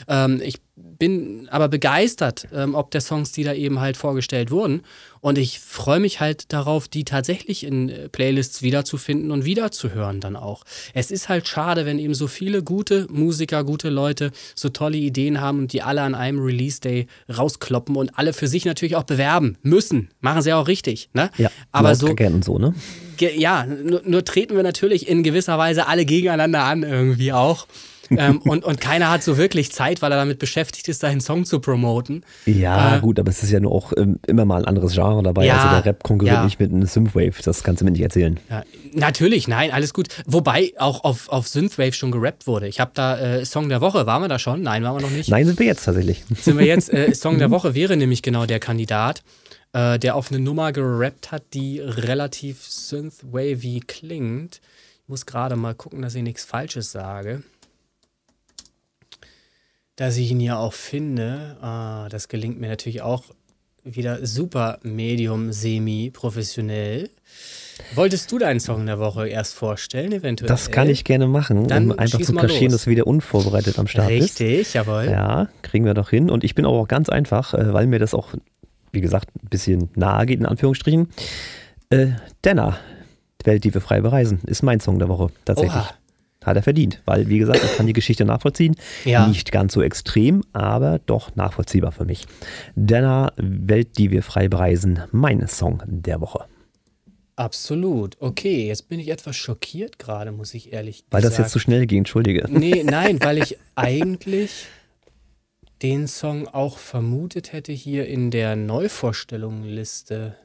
Ähm, 0.07 0.41
ich 0.43 0.55
bin 0.99 1.47
aber 1.49 1.69
begeistert, 1.69 2.47
ähm, 2.53 2.75
ob 2.75 2.91
der 2.91 3.01
Songs, 3.01 3.31
die 3.31 3.43
da 3.43 3.53
eben 3.53 3.79
halt 3.79 3.97
vorgestellt 3.97 4.51
wurden. 4.51 4.81
Und 5.21 5.37
ich 5.37 5.59
freue 5.59 5.99
mich 5.99 6.19
halt 6.19 6.53
darauf, 6.53 6.87
die 6.87 7.03
tatsächlich 7.03 7.65
in 7.65 7.89
äh, 7.89 8.09
Playlists 8.09 8.61
wiederzufinden 8.61 9.31
und 9.31 9.45
wiederzuhören 9.45 10.19
dann 10.19 10.35
auch. 10.35 10.63
Es 10.93 11.11
ist 11.11 11.29
halt 11.29 11.47
schade, 11.47 11.85
wenn 11.85 11.99
eben 11.99 12.13
so 12.13 12.27
viele 12.27 12.63
gute 12.63 13.07
Musiker, 13.09 13.63
gute 13.63 13.89
Leute 13.89 14.31
so 14.55 14.69
tolle 14.69 14.97
Ideen 14.97 15.41
haben 15.41 15.59
und 15.59 15.73
die 15.73 15.81
alle 15.81 16.01
an 16.01 16.15
einem 16.15 16.39
Release-Day 16.39 17.07
rauskloppen 17.35 17.95
und 17.95 18.17
alle 18.17 18.33
für 18.33 18.47
sich 18.47 18.65
natürlich 18.65 18.95
auch 18.95 19.03
bewerben 19.03 19.57
müssen. 19.61 20.09
Machen 20.21 20.41
sie 20.41 20.53
auch 20.53 20.67
richtig, 20.67 21.09
ne? 21.13 21.31
Ja, 21.37 21.49
aber 21.71 21.95
so, 21.95 22.15
so, 22.41 22.57
ne? 22.57 22.73
Ja, 23.19 23.65
nur, 23.65 24.01
nur 24.05 24.23
treten 24.23 24.55
wir 24.55 24.63
natürlich 24.63 25.07
in 25.09 25.23
gewisser 25.23 25.57
Weise 25.57 25.87
alle 25.87 26.05
gegeneinander 26.05 26.63
an, 26.63 26.83
irgendwie 26.83 27.33
auch. 27.33 27.67
Ähm, 28.11 28.39
und, 28.39 28.63
und 28.63 28.81
keiner 28.81 29.09
hat 29.11 29.23
so 29.23 29.37
wirklich 29.37 29.71
Zeit, 29.71 30.01
weil 30.01 30.11
er 30.11 30.17
damit 30.17 30.39
beschäftigt 30.39 30.87
ist, 30.87 31.01
seinen 31.01 31.21
Song 31.21 31.45
zu 31.45 31.59
promoten. 31.59 32.23
Ja, 32.45 32.97
Äh, 32.97 32.99
gut, 32.99 33.19
aber 33.19 33.29
es 33.29 33.43
ist 33.43 33.51
ja 33.51 33.59
nur 33.59 33.71
auch 33.71 33.93
ähm, 33.97 34.19
immer 34.27 34.45
mal 34.45 34.57
ein 34.57 34.65
anderes 34.65 34.93
Genre 34.93 35.23
dabei. 35.23 35.45
Ja, 35.45 35.57
also 35.57 35.69
der 35.69 35.85
Rap 35.85 36.03
konkurriert 36.03 36.37
ja. 36.37 36.43
nicht 36.43 36.59
mit 36.59 36.71
einem 36.71 36.85
Synthwave. 36.85 37.41
Das 37.43 37.63
kannst 37.63 37.81
du 37.81 37.85
mir 37.85 37.91
nicht 37.91 38.01
erzählen. 38.01 38.39
Ja, 38.49 38.63
natürlich, 38.93 39.47
nein, 39.47 39.71
alles 39.71 39.93
gut. 39.93 40.07
Wobei 40.25 40.73
auch 40.77 41.03
auf, 41.03 41.29
auf 41.29 41.47
Synthwave 41.47 41.93
schon 41.93 42.11
gerappt 42.11 42.47
wurde. 42.47 42.67
Ich 42.67 42.79
habe 42.79 42.91
da 42.93 43.17
äh, 43.17 43.45
Song 43.45 43.69
der 43.69 43.81
Woche, 43.81 44.05
waren 44.05 44.21
wir 44.21 44.27
da 44.27 44.39
schon? 44.39 44.61
Nein, 44.61 44.83
waren 44.83 44.95
wir 44.95 45.01
noch 45.01 45.11
nicht. 45.11 45.29
Nein, 45.29 45.45
sind 45.45 45.59
wir 45.59 45.65
jetzt 45.65 45.85
tatsächlich. 45.85 46.23
Sind 46.41 46.57
wir 46.57 46.65
jetzt, 46.65 46.91
äh, 46.91 47.13
Song 47.19 47.37
der 47.37 47.51
Woche 47.51 47.75
wäre 47.75 47.97
nämlich 47.97 48.21
genau 48.21 48.45
der 48.45 48.59
Kandidat, 48.59 49.23
äh, 49.73 49.99
der 49.99 50.15
auf 50.15 50.31
eine 50.31 50.39
Nummer 50.39 50.71
gerappt 50.71 51.31
hat, 51.31 51.43
die 51.53 51.79
relativ 51.79 52.63
Synthwavy 52.63 53.81
klingt. 53.85 54.61
Ich 55.03 55.09
muss 55.09 55.25
gerade 55.25 55.55
mal 55.55 55.73
gucken, 55.75 56.01
dass 56.01 56.15
ich 56.15 56.23
nichts 56.23 56.43
Falsches 56.43 56.91
sage. 56.91 57.43
Dass 59.99 60.15
ich 60.15 60.31
ihn 60.31 60.39
ja 60.39 60.57
auch 60.57 60.71
finde. 60.71 61.57
Ah, 61.59 62.07
das 62.07 62.29
gelingt 62.29 62.57
mir 62.57 62.69
natürlich 62.69 63.01
auch 63.01 63.25
wieder 63.83 64.25
super 64.25 64.79
medium, 64.81 65.51
semi-professionell. 65.51 67.09
Wolltest 67.95 68.31
du 68.31 68.37
deinen 68.37 68.61
Song 68.61 68.85
der 68.85 68.97
Woche 68.99 69.27
erst 69.27 69.55
vorstellen, 69.55 70.13
eventuell? 70.13 70.47
Das 70.47 70.71
kann 70.71 70.89
ich 70.89 71.03
gerne 71.03 71.27
machen, 71.27 71.67
Dann 71.67 71.91
um 71.91 71.99
einfach 71.99 72.21
zu 72.21 72.33
kaschieren, 72.33 72.71
dass 72.71 72.87
wieder 72.87 73.07
unvorbereitet 73.07 73.77
am 73.77 73.87
Start 73.87 74.07
bist. 74.07 74.39
Richtig, 74.39 74.73
jawohl. 74.73 75.03
Ja, 75.11 75.49
kriegen 75.63 75.83
wir 75.83 75.93
doch 75.95 76.09
hin. 76.09 76.29
Und 76.29 76.45
ich 76.45 76.55
bin 76.55 76.63
aber 76.63 76.77
auch 76.77 76.87
ganz 76.87 77.09
einfach, 77.09 77.53
äh, 77.53 77.73
weil 77.73 77.85
mir 77.85 77.99
das 77.99 78.13
auch, 78.13 78.29
wie 78.93 79.01
gesagt, 79.01 79.27
ein 79.35 79.49
bisschen 79.49 79.89
nahe 79.95 80.25
geht, 80.25 80.39
in 80.39 80.45
Anführungsstrichen. 80.45 81.09
Äh, 81.89 82.11
Denner, 82.45 82.79
Welt, 83.43 83.65
die 83.65 83.73
wir 83.73 83.81
frei 83.81 83.99
bereisen, 83.99 84.39
ist 84.45 84.63
mein 84.63 84.79
Song 84.79 84.97
der 84.97 85.09
Woche 85.09 85.27
tatsächlich. 85.43 85.75
Oha. 85.75 85.98
Hat 86.49 86.57
er 86.57 86.63
verdient, 86.63 87.01
weil, 87.05 87.29
wie 87.29 87.37
gesagt, 87.37 87.61
ich 87.63 87.77
kann 87.77 87.85
die 87.85 87.93
Geschichte 87.93 88.25
nachvollziehen. 88.25 88.75
Ja. 89.05 89.27
Nicht 89.27 89.51
ganz 89.51 89.73
so 89.73 89.83
extrem, 89.83 90.43
aber 90.51 90.99
doch 91.05 91.35
nachvollziehbar 91.35 91.91
für 91.91 92.05
mich. 92.05 92.25
Denner, 92.75 93.33
Welt, 93.37 93.99
die 93.99 94.09
wir 94.09 94.23
frei 94.23 94.47
bereisen, 94.47 95.01
mein 95.11 95.47
Song 95.47 95.83
der 95.85 96.21
Woche. 96.21 96.45
Absolut. 97.35 98.17
Okay, 98.19 98.67
jetzt 98.67 98.89
bin 98.89 98.99
ich 98.99 99.09
etwas 99.09 99.35
schockiert 99.35 99.99
gerade, 99.99 100.31
muss 100.31 100.53
ich 100.53 100.73
ehrlich 100.73 101.05
Weil 101.11 101.21
das 101.21 101.37
jetzt 101.37 101.51
zu 101.51 101.59
schnell 101.59 101.85
ging, 101.85 101.99
entschuldige. 101.99 102.45
Nee, 102.49 102.83
nein, 102.85 103.19
weil 103.21 103.37
ich 103.37 103.57
eigentlich 103.75 104.65
den 105.81 106.07
Song 106.07 106.47
auch 106.47 106.79
vermutet 106.79 107.53
hätte 107.53 107.71
hier 107.71 108.07
in 108.07 108.31
der 108.31 108.55
Neuvorstellungenliste. 108.55 110.35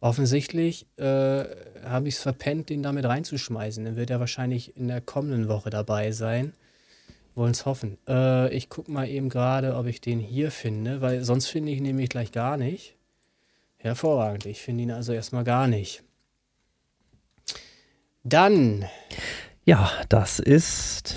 Offensichtlich 0.00 0.86
äh, 0.96 1.44
habe 1.84 2.06
ich 2.06 2.14
es 2.14 2.22
verpennt, 2.22 2.68
den 2.68 2.82
damit 2.82 3.04
reinzuschmeißen. 3.04 3.84
Dann 3.84 3.96
wird 3.96 4.10
er 4.10 4.20
wahrscheinlich 4.20 4.76
in 4.76 4.86
der 4.86 5.00
kommenden 5.00 5.48
Woche 5.48 5.70
dabei 5.70 6.12
sein. 6.12 6.52
Wollen 7.34 7.50
es 7.50 7.66
hoffen. 7.66 7.98
Äh, 8.08 8.54
ich 8.54 8.68
gucke 8.68 8.90
mal 8.92 9.08
eben 9.08 9.28
gerade, 9.28 9.74
ob 9.74 9.86
ich 9.86 10.00
den 10.00 10.20
hier 10.20 10.50
finde, 10.50 11.00
weil 11.00 11.24
sonst 11.24 11.46
finde 11.46 11.72
ich 11.72 11.78
ihn 11.78 11.84
nämlich 11.84 12.10
gleich 12.10 12.30
gar 12.30 12.56
nicht. 12.56 12.96
Hervorragend. 13.76 14.46
Ich 14.46 14.60
finde 14.60 14.84
ihn 14.84 14.90
also 14.92 15.12
erstmal 15.12 15.44
gar 15.44 15.66
nicht. 15.66 16.02
Dann 18.22 18.86
Ja, 19.64 19.90
das 20.08 20.38
ist 20.38 21.16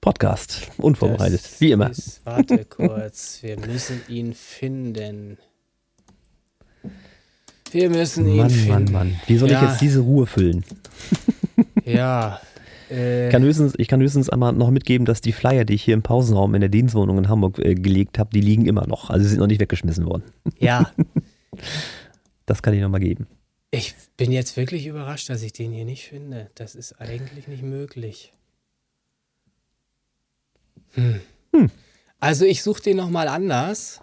Podcast. 0.00 0.70
Unvorbereitet, 0.78 1.42
wie 1.60 1.72
immer. 1.72 1.90
Ist, 1.90 2.20
warte 2.24 2.64
kurz, 2.64 3.38
wir 3.42 3.58
müssen 3.58 4.02
ihn 4.08 4.34
finden. 4.34 5.38
Wir 7.74 7.90
müssen 7.90 8.26
ihn 8.26 8.36
Mann, 8.36 8.50
finden. 8.50 8.70
Mann, 8.70 8.92
Mann. 8.92 9.20
Wie 9.26 9.36
soll 9.36 9.48
ich 9.48 9.54
Ja. 9.54 9.68
jetzt 9.68 9.80
diese 9.80 10.00
Ruhe 10.00 10.26
füllen? 10.26 10.64
Ja. 11.84 12.40
Äh, 12.90 13.26
Ich 13.26 13.32
kann, 13.32 13.42
höchstens, 13.42 13.74
ich 13.76 13.88
kann 13.88 14.00
höchstens 14.00 14.30
einmal 14.30 14.52
noch 14.54 14.70
mitgeben, 14.70 15.04
dass 15.04 15.20
die 15.20 15.32
Flyer, 15.32 15.64
die 15.66 15.74
ich 15.74 15.82
hier 15.82 15.92
im 15.94 16.02
Pausenraum 16.02 16.54
in 16.54 16.60
der 16.60 16.70
Dienstwohnung 16.70 17.18
in 17.18 17.28
Hamburg 17.28 17.58
äh, 17.58 17.74
gelegt 17.74 18.18
habe, 18.18 18.30
die 18.32 18.40
liegen 18.40 18.64
immer 18.64 18.86
noch. 18.86 19.10
Also 19.10 19.24
sie 19.24 19.30
sind 19.30 19.40
noch 19.40 19.46
nicht 19.48 19.60
weggeschmissen 19.60 20.06
worden. 20.06 20.22
ja. 20.58 20.90
Das 22.46 22.62
kann 22.62 22.74
ich 22.74 22.80
noch 22.80 22.88
mal 22.90 22.98
geben. 23.00 23.26
Ich 23.70 23.94
bin 24.16 24.30
jetzt 24.32 24.56
wirklich 24.56 24.86
überrascht, 24.86 25.30
dass 25.30 25.42
ich 25.42 25.52
den 25.52 25.72
hier 25.72 25.84
nicht 25.86 26.06
finde. 26.08 26.50
Das 26.54 26.74
ist 26.74 27.00
eigentlich 27.00 27.48
nicht 27.48 27.62
möglich. 27.62 28.32
Hm. 30.94 31.20
Also 32.20 32.44
ich 32.44 32.62
suche 32.62 32.82
den 32.82 32.96
nochmal 32.98 33.28
anders. 33.28 34.00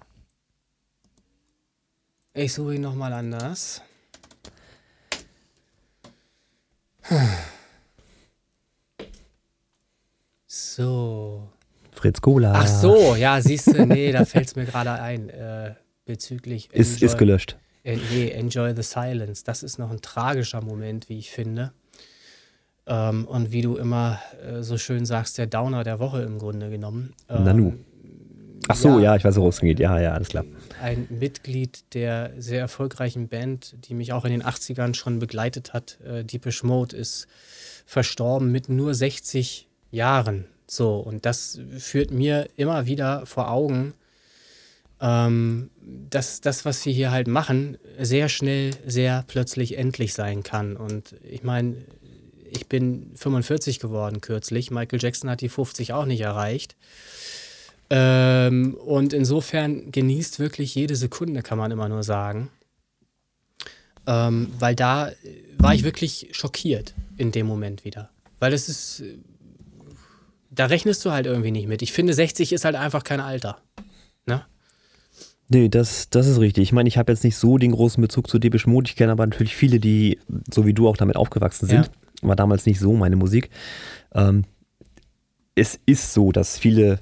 Ich 2.33 2.53
suche 2.53 2.75
ihn 2.75 2.81
nochmal 2.81 3.13
anders. 3.13 3.81
So. 10.47 11.49
Fritz 11.91 12.21
Cola. 12.21 12.53
Ach 12.55 12.67
so, 12.67 13.15
ja, 13.15 13.41
siehst 13.41 13.67
du, 13.67 13.85
nee, 13.85 14.11
da 14.11 14.25
fällt 14.25 14.47
es 14.47 14.55
mir 14.55 14.65
gerade 14.65 14.91
ein. 14.93 15.29
Äh, 15.29 15.75
bezüglich. 16.05 16.69
Ist, 16.73 16.97
Enjoy- 17.01 17.05
ist 17.05 17.17
gelöscht. 17.17 17.57
äh, 17.83 17.97
nee, 18.11 18.29
Enjoy 18.29 18.73
the 18.75 18.81
Silence. 18.81 19.43
Das 19.45 19.63
ist 19.63 19.77
noch 19.77 19.91
ein 19.91 20.01
tragischer 20.01 20.61
Moment, 20.61 21.09
wie 21.09 21.19
ich 21.19 21.29
finde. 21.31 21.73
Ähm, 22.87 23.25
und 23.27 23.51
wie 23.51 23.61
du 23.61 23.77
immer 23.77 24.19
äh, 24.43 24.63
so 24.63 24.77
schön 24.77 25.05
sagst, 25.05 25.37
der 25.37 25.45
Downer 25.47 25.83
der 25.83 25.99
Woche 25.99 26.23
im 26.23 26.39
Grunde 26.39 26.69
genommen. 26.69 27.13
Ähm, 27.29 27.43
Nanu. 27.43 27.73
Ach 28.67 28.75
so, 28.75 28.99
ja. 28.99 29.05
ja, 29.05 29.15
ich 29.15 29.23
weiß, 29.23 29.35
worum 29.35 29.49
es 29.49 29.59
geht. 29.59 29.79
Ja, 29.79 29.99
ja, 29.99 30.13
alles 30.13 30.29
klar. 30.29 30.45
Ein 30.81 31.07
Mitglied 31.09 31.83
der 31.93 32.31
sehr 32.37 32.59
erfolgreichen 32.59 33.27
Band, 33.27 33.75
die 33.85 33.93
mich 33.93 34.13
auch 34.13 34.25
in 34.25 34.31
den 34.31 34.43
80ern 34.43 34.95
schon 34.95 35.19
begleitet 35.19 35.73
hat, 35.73 35.99
äh, 36.01 36.23
Deepish 36.23 36.63
Mode, 36.63 36.95
ist 36.95 37.27
verstorben 37.85 38.51
mit 38.51 38.69
nur 38.69 38.93
60 38.93 39.67
Jahren. 39.91 40.45
So, 40.67 40.95
und 40.95 41.25
das 41.25 41.59
führt 41.77 42.11
mir 42.11 42.47
immer 42.55 42.85
wieder 42.85 43.25
vor 43.25 43.51
Augen, 43.51 43.93
ähm, 45.01 45.69
dass 45.81 46.41
das, 46.41 46.63
was 46.63 46.85
wir 46.85 46.93
hier 46.93 47.11
halt 47.11 47.27
machen, 47.27 47.77
sehr 47.99 48.29
schnell, 48.29 48.71
sehr 48.85 49.25
plötzlich 49.27 49.77
endlich 49.77 50.13
sein 50.13 50.43
kann. 50.43 50.77
Und 50.77 51.15
ich 51.29 51.43
meine, 51.43 51.75
ich 52.49 52.67
bin 52.67 53.11
45 53.15 53.79
geworden 53.79 54.21
kürzlich. 54.21 54.71
Michael 54.71 54.99
Jackson 55.01 55.29
hat 55.29 55.41
die 55.41 55.49
50 55.49 55.93
auch 55.93 56.05
nicht 56.05 56.21
erreicht. 56.21 56.75
Ähm, 57.93 58.73
und 58.75 59.11
insofern 59.11 59.91
genießt 59.91 60.39
wirklich 60.39 60.73
jede 60.75 60.95
Sekunde, 60.95 61.43
kann 61.43 61.57
man 61.57 61.71
immer 61.71 61.89
nur 61.89 62.03
sagen. 62.03 62.49
Ähm, 64.07 64.47
weil 64.57 64.75
da 64.75 65.09
äh, 65.09 65.13
war 65.57 65.75
ich 65.75 65.83
wirklich 65.83 66.29
schockiert 66.31 66.95
in 67.17 67.33
dem 67.33 67.47
Moment 67.47 67.83
wieder. 67.83 68.09
Weil 68.39 68.53
es 68.53 68.69
ist, 68.69 69.01
äh, 69.01 69.17
da 70.49 70.67
rechnest 70.67 71.03
du 71.03 71.11
halt 71.11 71.25
irgendwie 71.25 71.51
nicht 71.51 71.67
mit. 71.67 71.81
Ich 71.81 71.91
finde, 71.91 72.13
60 72.13 72.53
ist 72.53 72.63
halt 72.63 72.75
einfach 72.75 73.03
kein 73.03 73.19
Alter. 73.19 73.57
Ne? 74.25 74.45
Nee, 75.49 75.67
das, 75.67 76.09
das 76.09 76.27
ist 76.27 76.39
richtig. 76.39 76.63
Ich 76.63 76.71
meine, 76.71 76.87
ich 76.87 76.97
habe 76.97 77.11
jetzt 77.11 77.25
nicht 77.25 77.35
so 77.35 77.57
den 77.57 77.73
großen 77.73 78.01
Bezug 78.01 78.29
zu 78.29 78.39
Depeche 78.39 78.69
Mode. 78.69 78.87
Ich 78.87 78.95
kenne 78.95 79.11
aber 79.11 79.25
natürlich 79.25 79.57
viele, 79.57 79.81
die, 79.81 80.17
so 80.49 80.65
wie 80.65 80.73
du, 80.73 80.87
auch 80.87 80.95
damit 80.95 81.17
aufgewachsen 81.17 81.67
sind. 81.67 81.91
War 82.21 82.37
damals 82.37 82.65
nicht 82.65 82.79
so 82.79 82.93
meine 82.93 83.17
Musik. 83.17 83.49
Ähm, 84.13 84.45
es 85.55 85.77
ist 85.85 86.13
so, 86.13 86.31
dass 86.31 86.57
viele 86.57 87.01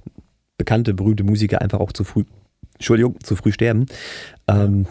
bekannte, 0.59 0.93
berühmte 0.93 1.23
Musiker 1.23 1.61
einfach 1.61 1.79
auch 1.79 1.91
zu 1.91 2.03
früh, 2.03 2.25
Entschuldigung, 2.75 3.15
zu 3.23 3.35
früh 3.35 3.51
sterben. 3.51 3.87
Ähm, 4.47 4.85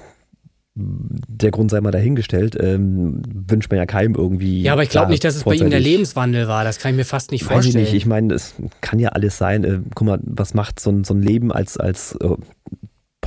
der 0.74 1.50
Grund 1.50 1.70
sei 1.70 1.80
mal 1.80 1.90
dahingestellt, 1.90 2.56
ähm, 2.60 3.20
wünscht 3.48 3.70
man 3.70 3.78
ja 3.78 3.86
keinem 3.86 4.14
irgendwie. 4.14 4.62
Ja, 4.62 4.72
aber 4.72 4.84
ich 4.84 4.90
glaube 4.90 5.10
nicht, 5.10 5.24
dass 5.24 5.34
es 5.34 5.42
bei 5.44 5.54
ihm 5.54 5.70
der 5.70 5.80
Lebenswandel 5.80 6.46
war. 6.46 6.62
Das 6.62 6.78
kann 6.78 6.92
ich 6.92 6.96
mir 6.96 7.04
fast 7.04 7.32
nicht 7.32 7.42
Weiß 7.44 7.48
ich 7.48 7.54
vorstellen. 7.72 7.84
nicht. 7.84 7.94
Ich 7.94 8.06
meine, 8.06 8.32
es 8.34 8.54
kann 8.80 9.00
ja 9.00 9.10
alles 9.10 9.38
sein. 9.38 9.64
Äh, 9.64 9.80
guck 9.94 10.06
mal, 10.06 10.20
was 10.22 10.54
macht 10.54 10.78
so 10.78 10.90
ein, 10.90 11.04
so 11.04 11.14
ein 11.14 11.22
Leben 11.22 11.50
als, 11.50 11.76
als 11.78 12.16
äh, 12.20 12.28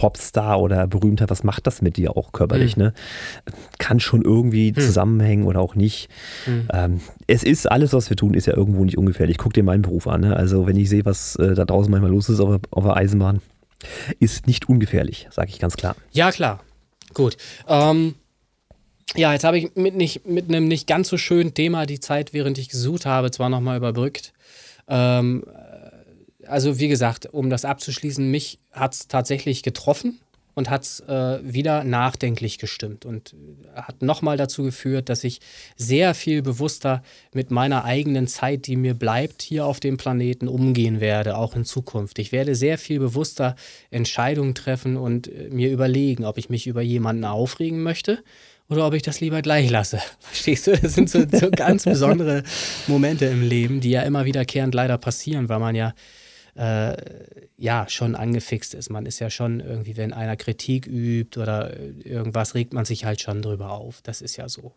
Popstar 0.01 0.59
oder 0.59 0.87
Berühmter, 0.87 1.29
was 1.29 1.43
macht 1.43 1.67
das 1.67 1.83
mit 1.83 1.95
dir 1.95 2.17
auch 2.17 2.31
körperlich? 2.31 2.73
Hm. 2.73 2.81
Ne? 2.85 2.93
Kann 3.77 3.99
schon 3.99 4.23
irgendwie 4.23 4.73
zusammenhängen 4.73 5.43
oder 5.45 5.59
auch 5.59 5.75
nicht. 5.75 6.09
Hm. 6.45 6.67
Ähm, 6.73 7.01
es 7.27 7.43
ist 7.43 7.69
alles, 7.71 7.93
was 7.93 8.09
wir 8.09 8.17
tun, 8.17 8.33
ist 8.33 8.47
ja 8.47 8.57
irgendwo 8.57 8.83
nicht 8.83 8.97
ungefährlich. 8.97 9.37
Guck 9.37 9.53
dir 9.53 9.61
meinen 9.61 9.83
Beruf 9.83 10.07
an. 10.07 10.21
Ne? 10.21 10.35
Also, 10.35 10.65
wenn 10.65 10.75
ich 10.75 10.89
sehe, 10.89 11.05
was 11.05 11.35
äh, 11.35 11.53
da 11.53 11.65
draußen 11.65 11.91
manchmal 11.91 12.09
los 12.09 12.29
ist 12.29 12.39
auf, 12.39 12.49
der- 12.49 12.61
auf 12.71 12.83
der 12.83 12.95
Eisenbahn, 12.95 13.41
ist 14.19 14.47
nicht 14.47 14.67
ungefährlich, 14.67 15.27
sage 15.29 15.49
ich 15.49 15.59
ganz 15.59 15.77
klar. 15.77 15.95
Ja, 16.13 16.31
klar. 16.31 16.61
Gut. 17.13 17.37
Ähm, 17.67 18.15
ja, 19.15 19.33
jetzt 19.33 19.43
habe 19.43 19.59
ich 19.59 19.75
mit, 19.75 19.93
nicht, 19.95 20.25
mit 20.25 20.49
einem 20.49 20.67
nicht 20.67 20.87
ganz 20.87 21.09
so 21.09 21.17
schönen 21.17 21.53
Thema 21.53 21.85
die 21.85 21.99
Zeit, 21.99 22.33
während 22.33 22.57
ich 22.57 22.69
gesucht 22.69 23.05
habe, 23.05 23.29
zwar 23.29 23.49
nochmal 23.49 23.77
überbrückt. 23.77 24.33
Ähm, 24.87 25.43
äh, 25.47 25.60
also, 26.51 26.79
wie 26.79 26.87
gesagt, 26.87 27.27
um 27.31 27.49
das 27.49 27.65
abzuschließen, 27.65 28.29
mich 28.29 28.59
hat 28.71 28.93
es 28.93 29.07
tatsächlich 29.07 29.63
getroffen 29.63 30.19
und 30.53 30.69
hat 30.69 30.83
es 30.83 30.99
äh, 31.01 31.39
wieder 31.43 31.83
nachdenklich 31.83 32.59
gestimmt 32.59 33.05
und 33.05 33.33
äh, 33.33 33.81
hat 33.81 34.01
nochmal 34.01 34.37
dazu 34.37 34.63
geführt, 34.63 35.09
dass 35.09 35.23
ich 35.23 35.39
sehr 35.77 36.13
viel 36.13 36.41
bewusster 36.41 37.03
mit 37.33 37.51
meiner 37.51 37.85
eigenen 37.85 38.27
Zeit, 38.27 38.67
die 38.67 38.75
mir 38.75 38.93
bleibt, 38.93 39.41
hier 39.41 39.65
auf 39.65 39.79
dem 39.79 39.97
Planeten 39.97 40.47
umgehen 40.47 40.99
werde, 40.99 41.37
auch 41.37 41.55
in 41.55 41.65
Zukunft. 41.65 42.19
Ich 42.19 42.31
werde 42.31 42.53
sehr 42.55 42.77
viel 42.77 42.99
bewusster 42.99 43.55
Entscheidungen 43.89 44.53
treffen 44.53 44.97
und 44.97 45.27
äh, 45.27 45.49
mir 45.49 45.71
überlegen, 45.71 46.25
ob 46.25 46.37
ich 46.37 46.49
mich 46.49 46.67
über 46.67 46.81
jemanden 46.81 47.23
aufregen 47.23 47.81
möchte 47.81 48.23
oder 48.69 48.87
ob 48.87 48.93
ich 48.93 49.03
das 49.03 49.21
lieber 49.21 49.41
gleich 49.41 49.69
lasse. 49.69 49.99
Verstehst 50.19 50.67
du? 50.67 50.77
Das 50.77 50.93
sind 50.93 51.09
so, 51.09 51.25
so 51.31 51.49
ganz 51.49 51.85
besondere 51.85 52.43
Momente 52.87 53.25
im 53.25 53.41
Leben, 53.41 53.79
die 53.79 53.91
ja 53.91 54.01
immer 54.01 54.25
wiederkehrend 54.25 54.75
leider 54.75 54.97
passieren, 54.97 55.47
weil 55.47 55.59
man 55.59 55.75
ja 55.75 55.93
äh, 56.61 56.95
ja 57.57 57.87
schon 57.89 58.15
angefixt 58.15 58.75
ist. 58.75 58.89
Man 58.91 59.07
ist 59.07 59.19
ja 59.19 59.31
schon 59.31 59.61
irgendwie, 59.61 59.97
wenn 59.97 60.13
einer 60.13 60.35
Kritik 60.35 60.85
übt 60.85 61.39
oder 61.39 61.75
irgendwas, 62.03 62.53
regt 62.53 62.73
man 62.73 62.85
sich 62.85 63.03
halt 63.03 63.19
schon 63.19 63.41
drüber 63.41 63.71
auf. 63.71 64.01
Das 64.03 64.21
ist 64.21 64.37
ja 64.37 64.47
so. 64.47 64.61
ja, 64.61 64.69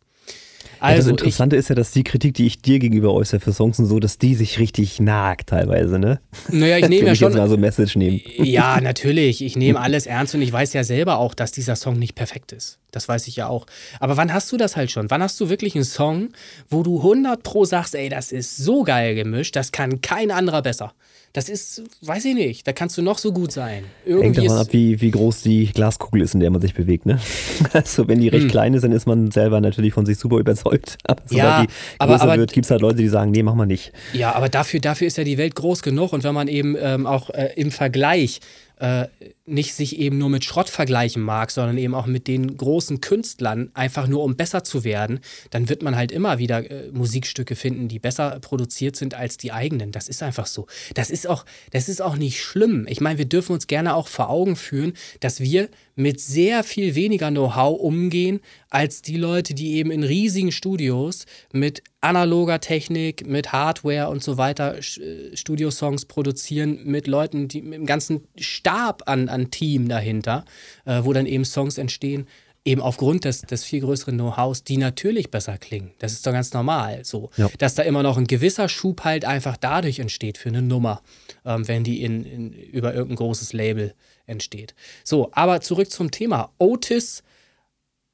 das 0.81 0.81
Also, 0.81 1.11
ich, 1.11 1.19
Interessante 1.19 1.57
ist 1.57 1.69
ja, 1.69 1.75
dass 1.75 1.91
die 1.91 2.03
Kritik, 2.03 2.35
die 2.35 2.47
ich 2.47 2.63
dir 2.63 2.79
gegenüber 2.79 3.13
äußere 3.13 3.39
für 3.39 3.53
Songs 3.53 3.79
und 3.79 3.85
so, 3.85 4.01
dass 4.01 4.17
die 4.17 4.35
sich 4.35 4.59
richtig 4.59 4.99
nagt 4.99 5.51
teilweise, 5.51 5.99
ne? 5.99 6.21
naja, 6.49 6.79
ich 6.79 6.89
nehme 6.89 7.07
ja 7.09 7.13
ich 7.13 7.21
jetzt 7.21 7.33
schon. 7.33 7.39
mal 7.39 7.49
so 7.51 7.59
Message 7.59 7.97
nehmen. 7.97 8.23
Ja, 8.39 8.81
natürlich. 8.83 9.45
Ich 9.45 9.55
nehme 9.57 9.79
alles 9.79 10.07
ernst 10.07 10.35
und 10.35 10.41
ich 10.41 10.53
weiß 10.53 10.73
ja 10.73 10.85
selber 10.85 11.19
auch, 11.19 11.35
dass 11.35 11.53
dieser 11.53 11.77
Song 11.77 11.99
nicht 11.99 12.15
perfekt 12.15 12.53
ist. 12.53 12.79
Das 12.93 13.09
weiß 13.09 13.29
ich 13.29 13.37
ja 13.37 13.49
auch. 13.49 13.67
Aber 14.01 14.17
wann 14.17 14.33
hast 14.33 14.51
du 14.53 14.57
das 14.57 14.75
halt 14.75 14.91
schon? 14.91 15.11
Wann 15.11 15.23
hast 15.23 15.39
du 15.39 15.51
wirklich 15.51 15.75
einen 15.75 15.85
Song, 15.85 16.31
wo 16.71 16.83
du 16.83 16.99
100 16.99 17.43
pro 17.43 17.67
sagst, 17.67 17.95
ey, 17.95 18.09
das 18.09 18.33
ist 18.33 18.57
so 18.57 18.85
geil 18.85 19.15
gemischt, 19.15 19.55
das 19.55 19.71
kann 19.71 20.01
kein 20.01 20.31
anderer 20.31 20.63
besser. 20.63 20.95
Das 21.35 21.49
ist, 21.49 21.83
weiß 22.01 22.27
ich 22.27 22.35
nicht, 22.35 22.65
da 22.67 22.73
kannst 22.73 22.97
du 22.97 23.03
noch 23.03 23.19
so 23.19 23.33
gut 23.33 23.51
sein. 23.51 23.83
Hängt 24.05 24.07
Irgendwie 24.07 24.43
davon 24.47 24.61
ist, 24.61 24.67
ab, 24.69 24.73
wie, 24.73 25.01
wie 25.01 25.11
groß 25.11 25.43
die 25.43 25.67
Glaskugel 25.67 26.23
ist, 26.23 26.33
in 26.35 26.39
der 26.39 26.49
man 26.51 26.61
sich 26.61 26.75
bewegt, 26.75 27.07
ne? 27.07 27.19
Also 27.73 28.07
wenn 28.07 28.21
die 28.21 28.31
Hm. 28.31 28.35
recht 28.39 28.49
klein 28.51 28.73
ist, 28.73 28.83
dann 28.85 28.93
ist 28.93 29.07
man 29.07 29.33
selber 29.33 29.61
natürlich 29.61 29.93
von 29.95 30.07
sich 30.07 30.17
super 30.17 30.39
überzeugt. 30.39 30.97
Aber 31.07 31.21
Ja, 31.31 31.63
die 31.63 31.69
aber- 31.99 32.21
aber- 32.23 32.37
wird, 32.39 32.53
gibt 32.53 32.67
es 32.67 32.71
halt 32.71 32.83
Leute, 32.83 32.99
die 32.99 33.09
sagen, 33.09 33.33
nee, 33.33 33.43
mach 33.43 33.55
mal 33.57 33.67
nicht. 33.67 33.93
Ja, 34.13 34.33
aber 34.33 34.49
dafür, 34.49 34.79
dafür 34.79 35.09
ist 35.09 35.19
ja 35.19 35.25
die 35.25 35.37
Welt 35.37 35.57
groß 35.57 35.83
genug 35.83 36.13
und 36.13 36.23
wenn 36.23 36.35
man 36.35 36.47
eben 36.47 36.77
ähm, 36.81 37.05
auch 37.07 37.31
äh, 37.31 37.51
im 37.57 37.73
Vergleich 37.73 38.39
äh, 38.79 39.07
nicht 39.47 39.75
sich 39.75 39.99
eben 39.99 40.17
nur 40.17 40.31
mit 40.31 40.45
Schrott 40.45 40.71
vergleichen 40.71 41.23
mag, 41.23 41.51
sondern 41.51 41.77
eben 41.77 41.95
auch 41.95 42.07
mit 42.07 42.29
den 42.29 42.57
großen 42.57 43.03
Künstlern, 43.03 43.71
einfach 43.75 44.07
nur 44.07 44.23
um 44.23 44.37
besser 44.37 44.65
zu 44.65 44.85
werden, 44.85 45.21
dann 45.51 45.69
wird 45.69 45.83
man 45.83 45.97
halt 45.97 46.13
immer 46.13 46.39
wieder 46.39 46.71
äh, 46.71 46.91
Musikstücke 46.93 47.55
finden, 47.55 47.89
die 47.89 47.99
besser 47.99 48.41
produziert 48.41 48.97
sind 48.97 49.15
als 49.15 49.37
die 49.37 49.53
eigenen. 49.53 49.93
Das 49.93 50.09
ist 50.09 50.23
einfach 50.23 50.47
so. 50.47 50.67
Das 50.95 51.11
ist 51.11 51.27
auch, 51.27 51.45
das 51.73 51.91
ist 51.91 52.01
auch 52.01 52.17
nicht 52.17 52.43
schlimm. 52.43 52.87
Ich 52.89 53.03
meine, 53.03 53.19
wir 53.19 53.27
dürfen 53.27 53.53
uns 53.53 53.67
gerne 53.67 53.95
auch 53.95 54.09
vor 54.09 54.31
Augen 54.31 54.57
führen, 54.57 54.95
dass 55.21 55.41
wir 55.41 55.69
mit 55.97 56.21
sehr 56.21 56.65
viel 56.65 56.95
weniger 56.95 57.31
Know-how 57.31 57.79
umgehen 57.79 58.41
als 58.71 59.03
die 59.03 59.17
Leute, 59.17 59.55
die 59.55 59.75
eben 59.75 59.91
in 59.91 60.03
riesigen 60.03 60.51
Studios 60.51 61.27
mit 61.53 61.83
analoger 62.01 62.61
Technik, 62.61 63.27
mit 63.27 63.53
Hardware 63.53 64.09
und 64.09 64.23
so 64.23 64.37
weiter 64.37 64.79
äh, 64.79 65.37
Studiosongs 65.37 66.07
produzieren, 66.07 66.81
mit 66.85 67.07
Leuten, 67.07 67.49
die 67.49 67.63
mit 67.63 67.75
dem 67.75 67.87
ganzen 67.87 68.27
Stab 68.37 69.05
an, 69.07 69.29
an 69.35 69.51
Team 69.51 69.89
dahinter, 69.89 70.45
äh, 70.87 71.01
wo 71.05 71.13
dann 71.13 71.27
eben 71.27 71.45
Songs 71.45 71.77
entstehen, 71.77 72.27
eben 72.65 72.81
aufgrund 72.81 73.25
des, 73.27 73.43
des 73.43 73.65
viel 73.65 73.81
größeren 73.81 74.15
Know-hows, 74.17 74.65
die 74.65 74.79
natürlich 74.79 75.31
besser 75.31 75.59
klingen. 75.59 75.91
Das 75.99 76.13
ist 76.13 76.27
doch 76.27 76.33
ganz 76.33 76.55
normal 76.55 77.05
so. 77.05 77.29
Ja. 77.37 77.51
Dass 77.59 77.75
da 77.75 77.83
immer 77.83 78.03
noch 78.03 78.17
ein 78.17 78.27
gewisser 78.27 78.71
Schub 78.71 79.05
halt 79.05 79.27
einfach 79.27 79.59
dadurch 79.59 79.99
entsteht 79.99 80.39
für 80.39 80.49
eine 80.49 80.63
Nummer, 80.63 81.03
ähm, 81.45 81.69
wenn 81.69 81.85
die 81.85 82.03
in, 82.03 82.25
in, 82.25 82.53
über 82.53 82.95
irgendein 82.95 83.17
großes 83.17 83.53
Label 83.53 83.95
entsteht. 84.27 84.75
So, 85.05 85.29
aber 85.33 85.61
zurück 85.61 85.91
zum 85.91 86.11
Thema. 86.11 86.53
Otis 86.59 87.23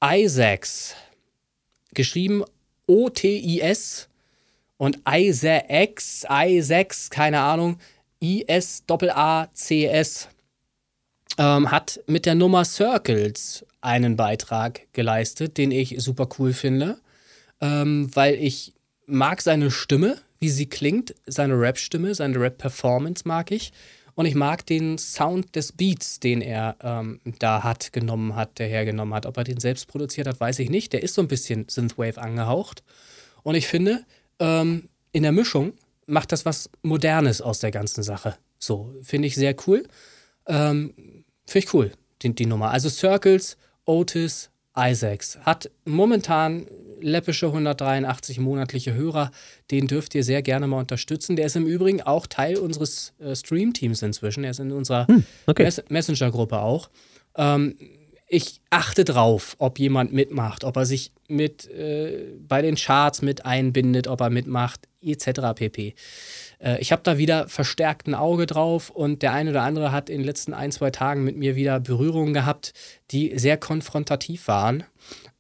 Isaacs. 0.03 0.97
Geschrieben 1.95 2.45
O-T-I-S 2.87 4.09
und 4.77 4.99
Isaacs, 5.09 6.27
Isaacs, 6.29 7.11
keine 7.11 7.41
Ahnung, 7.41 7.79
I-S-A-A-C-S, 8.23 8.89
ähm, 11.39 11.71
hat 11.71 12.01
mit 12.07 12.27
der 12.27 12.35
Nummer 12.35 12.65
Circles 12.65 13.65
einen 13.81 14.17
Beitrag 14.17 14.93
geleistet, 14.93 15.57
den 15.57 15.71
ich 15.71 15.97
super 15.99 16.29
cool 16.39 16.53
finde, 16.53 16.99
ähm, 17.61 18.11
weil 18.15 18.35
ich 18.35 18.75
mag 19.07 19.41
seine 19.43 19.71
Stimme, 19.71 20.19
wie 20.39 20.51
sie 20.51 20.67
klingt, 20.67 21.15
seine 21.27 21.59
Rap-Stimme, 21.59 22.15
seine 22.15 22.41
Rap-Performance 22.41 23.27
mag 23.27 23.51
ich. 23.51 23.73
Und 24.15 24.27
ich 24.27 24.35
mag 24.35 24.67
den 24.67 24.99
Sound 24.99 25.57
des 25.57 25.73
Beats, 25.73 26.21
den 26.21 26.43
er 26.43 26.77
ähm, 26.83 27.21
da 27.39 27.63
hat, 27.63 27.93
genommen 27.93 28.35
hat, 28.37 28.59
der 28.59 28.67
hergenommen 28.67 29.15
hat. 29.15 29.25
Ob 29.25 29.37
er 29.37 29.45
den 29.45 29.61
selbst 29.61 29.87
produziert 29.87 30.27
hat, 30.27 30.41
weiß 30.41 30.59
ich 30.59 30.69
nicht. 30.69 30.93
Der 30.93 31.03
ist 31.03 31.15
so 31.15 31.23
ein 31.23 31.29
bisschen 31.29 31.69
Synthwave 31.69 32.21
angehaucht. 32.21 32.83
Und 33.43 33.55
ich 33.55 33.67
finde, 33.67 34.05
ähm, 34.39 34.89
in 35.13 35.23
der 35.23 35.33
Mischung 35.33 35.73
macht 36.07 36.33
das 36.33 36.45
was 36.45 36.69
Modernes 36.83 37.41
aus 37.41 37.61
der 37.61 37.71
ganzen 37.71 38.03
Sache. 38.03 38.37
So, 38.59 38.95
finde 39.03 39.29
ich 39.29 39.37
sehr 39.37 39.55
cool. 39.67 39.85
Ähm, 40.47 41.20
finde 41.51 41.67
ich 41.67 41.75
cool, 41.75 41.93
die, 42.23 42.35
die 42.35 42.47
Nummer. 42.47 42.71
Also 42.71 42.89
Circles, 42.89 43.57
Otis, 43.85 44.51
Isaacs. 44.77 45.39
Hat 45.43 45.71
momentan 45.85 46.67
läppische 47.01 47.47
183 47.47 48.39
monatliche 48.39 48.95
Hörer. 48.95 49.31
Den 49.71 49.87
dürft 49.87 50.15
ihr 50.15 50.23
sehr 50.23 50.43
gerne 50.43 50.67
mal 50.67 50.79
unterstützen. 50.79 51.37
Der 51.37 51.47
ist 51.47 51.57
im 51.57 51.67
Übrigen 51.67 52.03
auch 52.03 52.27
Teil 52.27 52.59
unseres 52.59 53.15
äh, 53.19 53.35
Stream-Teams 53.35 54.03
inzwischen. 54.03 54.45
Er 54.45 54.51
ist 54.51 54.61
in 54.61 54.73
unserer 54.73 55.07
okay. 55.47 55.65
Mess 55.65 55.83
Messenger-Gruppe 55.89 56.61
auch. 56.61 56.91
Ähm, 57.37 57.77
ich 58.29 58.61
achte 58.71 59.05
drauf, 59.05 59.57
ob 59.59 59.81
jemand 59.81 60.13
mitmacht, 60.13 60.63
ob 60.63 60.77
er 60.77 60.87
sich 60.87 61.11
mit 61.27 61.69
äh, 61.69 62.37
bei 62.47 62.63
den 62.63 62.77
Charts 62.77 63.23
mit 63.23 63.45
einbindet, 63.45 64.07
ob 64.07 64.21
er 64.21 64.31
mitmacht, 64.31 64.83
etc. 65.03 65.55
pp. 65.57 65.95
Äh, 66.61 66.81
ich 66.81 66.93
habe 66.93 67.03
da 67.03 67.19
wieder 67.19 67.49
verstärkt 67.49 68.07
ein 68.07 68.15
Auge 68.15 68.47
drauf 68.47 68.91
und 68.91 69.23
der 69.23 69.33
eine 69.33 69.51
oder 69.51 69.63
andere 69.63 69.93
hat 69.93 70.11
in 70.11 70.19
den 70.19 70.27
letzten 70.27 70.55
ein, 70.55 70.73
zwei 70.73 70.91
Tagen 70.91 71.25
mit 71.25 71.37
mir 71.37 71.57
wieder 71.57 71.81
Berührungen 71.81 72.35
gehabt, 72.35 72.73
die 73.11 73.39
sehr 73.39 73.57
konfrontativ 73.57 74.49
waren. 74.49 74.85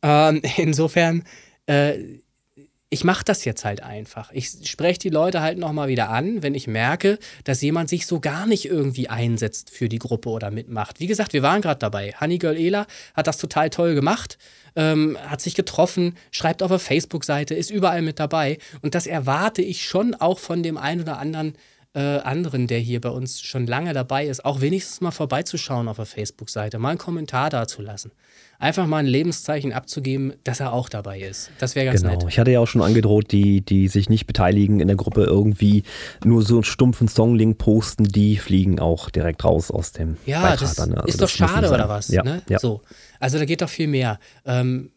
Ähm, 0.02 0.42
insofern, 0.56 1.24
äh, 1.66 2.20
ich 2.92 3.04
mache 3.04 3.24
das 3.24 3.44
jetzt 3.44 3.64
halt 3.64 3.84
einfach. 3.84 4.32
Ich 4.32 4.50
spreche 4.64 4.98
die 4.98 5.10
Leute 5.10 5.42
halt 5.42 5.58
nochmal 5.58 5.86
wieder 5.86 6.10
an, 6.10 6.42
wenn 6.42 6.56
ich 6.56 6.66
merke, 6.66 7.20
dass 7.44 7.62
jemand 7.62 7.88
sich 7.88 8.04
so 8.04 8.18
gar 8.18 8.46
nicht 8.46 8.64
irgendwie 8.64 9.08
einsetzt 9.08 9.70
für 9.70 9.88
die 9.88 10.00
Gruppe 10.00 10.28
oder 10.30 10.50
mitmacht. 10.50 10.98
Wie 10.98 11.06
gesagt, 11.06 11.32
wir 11.32 11.42
waren 11.42 11.62
gerade 11.62 11.78
dabei. 11.78 12.14
Honeygirl 12.20 12.56
Ela 12.56 12.88
hat 13.14 13.28
das 13.28 13.38
total 13.38 13.70
toll 13.70 13.94
gemacht, 13.94 14.38
ähm, 14.76 15.16
hat 15.26 15.40
sich 15.40 15.54
getroffen, 15.54 16.16
schreibt 16.30 16.62
auf 16.62 16.70
der 16.70 16.78
Facebook-Seite, 16.78 17.54
ist 17.54 17.70
überall 17.70 18.02
mit 18.02 18.18
dabei. 18.18 18.58
Und 18.82 18.94
das 18.94 19.06
erwarte 19.06 19.62
ich 19.62 19.84
schon 19.86 20.14
auch 20.14 20.38
von 20.38 20.62
dem 20.62 20.76
einen 20.76 21.02
oder 21.02 21.18
anderen 21.18 21.54
äh, 21.92 22.18
anderen, 22.18 22.68
der 22.68 22.78
hier 22.78 23.00
bei 23.00 23.08
uns 23.08 23.40
schon 23.42 23.66
lange 23.66 23.92
dabei 23.92 24.26
ist, 24.26 24.44
auch 24.44 24.60
wenigstens 24.60 25.00
mal 25.00 25.10
vorbeizuschauen 25.10 25.88
auf 25.88 25.96
der 25.96 26.06
Facebook-Seite, 26.06 26.78
mal 26.78 26.90
einen 26.90 26.98
Kommentar 26.98 27.50
dazulassen. 27.50 28.12
Einfach 28.60 28.86
mal 28.86 28.98
ein 28.98 29.06
Lebenszeichen 29.06 29.72
abzugeben, 29.72 30.34
dass 30.44 30.60
er 30.60 30.72
auch 30.72 30.88
dabei 30.88 31.18
ist. 31.20 31.50
Das 31.58 31.74
wäre 31.74 31.86
ganz 31.86 32.02
Genau. 32.02 32.12
nett. 32.14 32.26
Ich 32.28 32.38
hatte 32.38 32.50
ja 32.52 32.60
auch 32.60 32.66
schon 32.68 32.82
angedroht, 32.82 33.32
die, 33.32 33.62
die 33.62 33.88
sich 33.88 34.08
nicht 34.08 34.26
beteiligen 34.26 34.78
in 34.80 34.86
der 34.86 34.96
Gruppe 34.98 35.24
irgendwie 35.24 35.82
nur 36.24 36.42
so 36.42 36.56
einen 36.56 36.64
stumpfen 36.64 37.08
Songlink 37.08 37.58
posten, 37.58 38.04
die 38.04 38.36
fliegen 38.36 38.78
auch 38.78 39.10
direkt 39.10 39.44
raus 39.44 39.70
aus 39.72 39.90
dem 39.92 40.16
Ja, 40.26 40.42
Beitrag 40.42 40.60
das 40.60 40.74
dann? 40.76 40.94
Also 40.94 41.08
ist 41.08 41.14
doch 41.16 41.20
das 41.30 41.40
nicht 41.40 41.50
schade 41.50 41.70
oder 41.70 41.88
was? 41.88 42.08
Ja, 42.08 42.22
ne? 42.22 42.42
ja. 42.48 42.58
So. 42.60 42.82
Also 43.20 43.38
da 43.38 43.44
geht 43.44 43.62
doch 43.62 43.68
viel 43.68 43.86
mehr. 43.86 44.18
Ähm, 44.44 44.90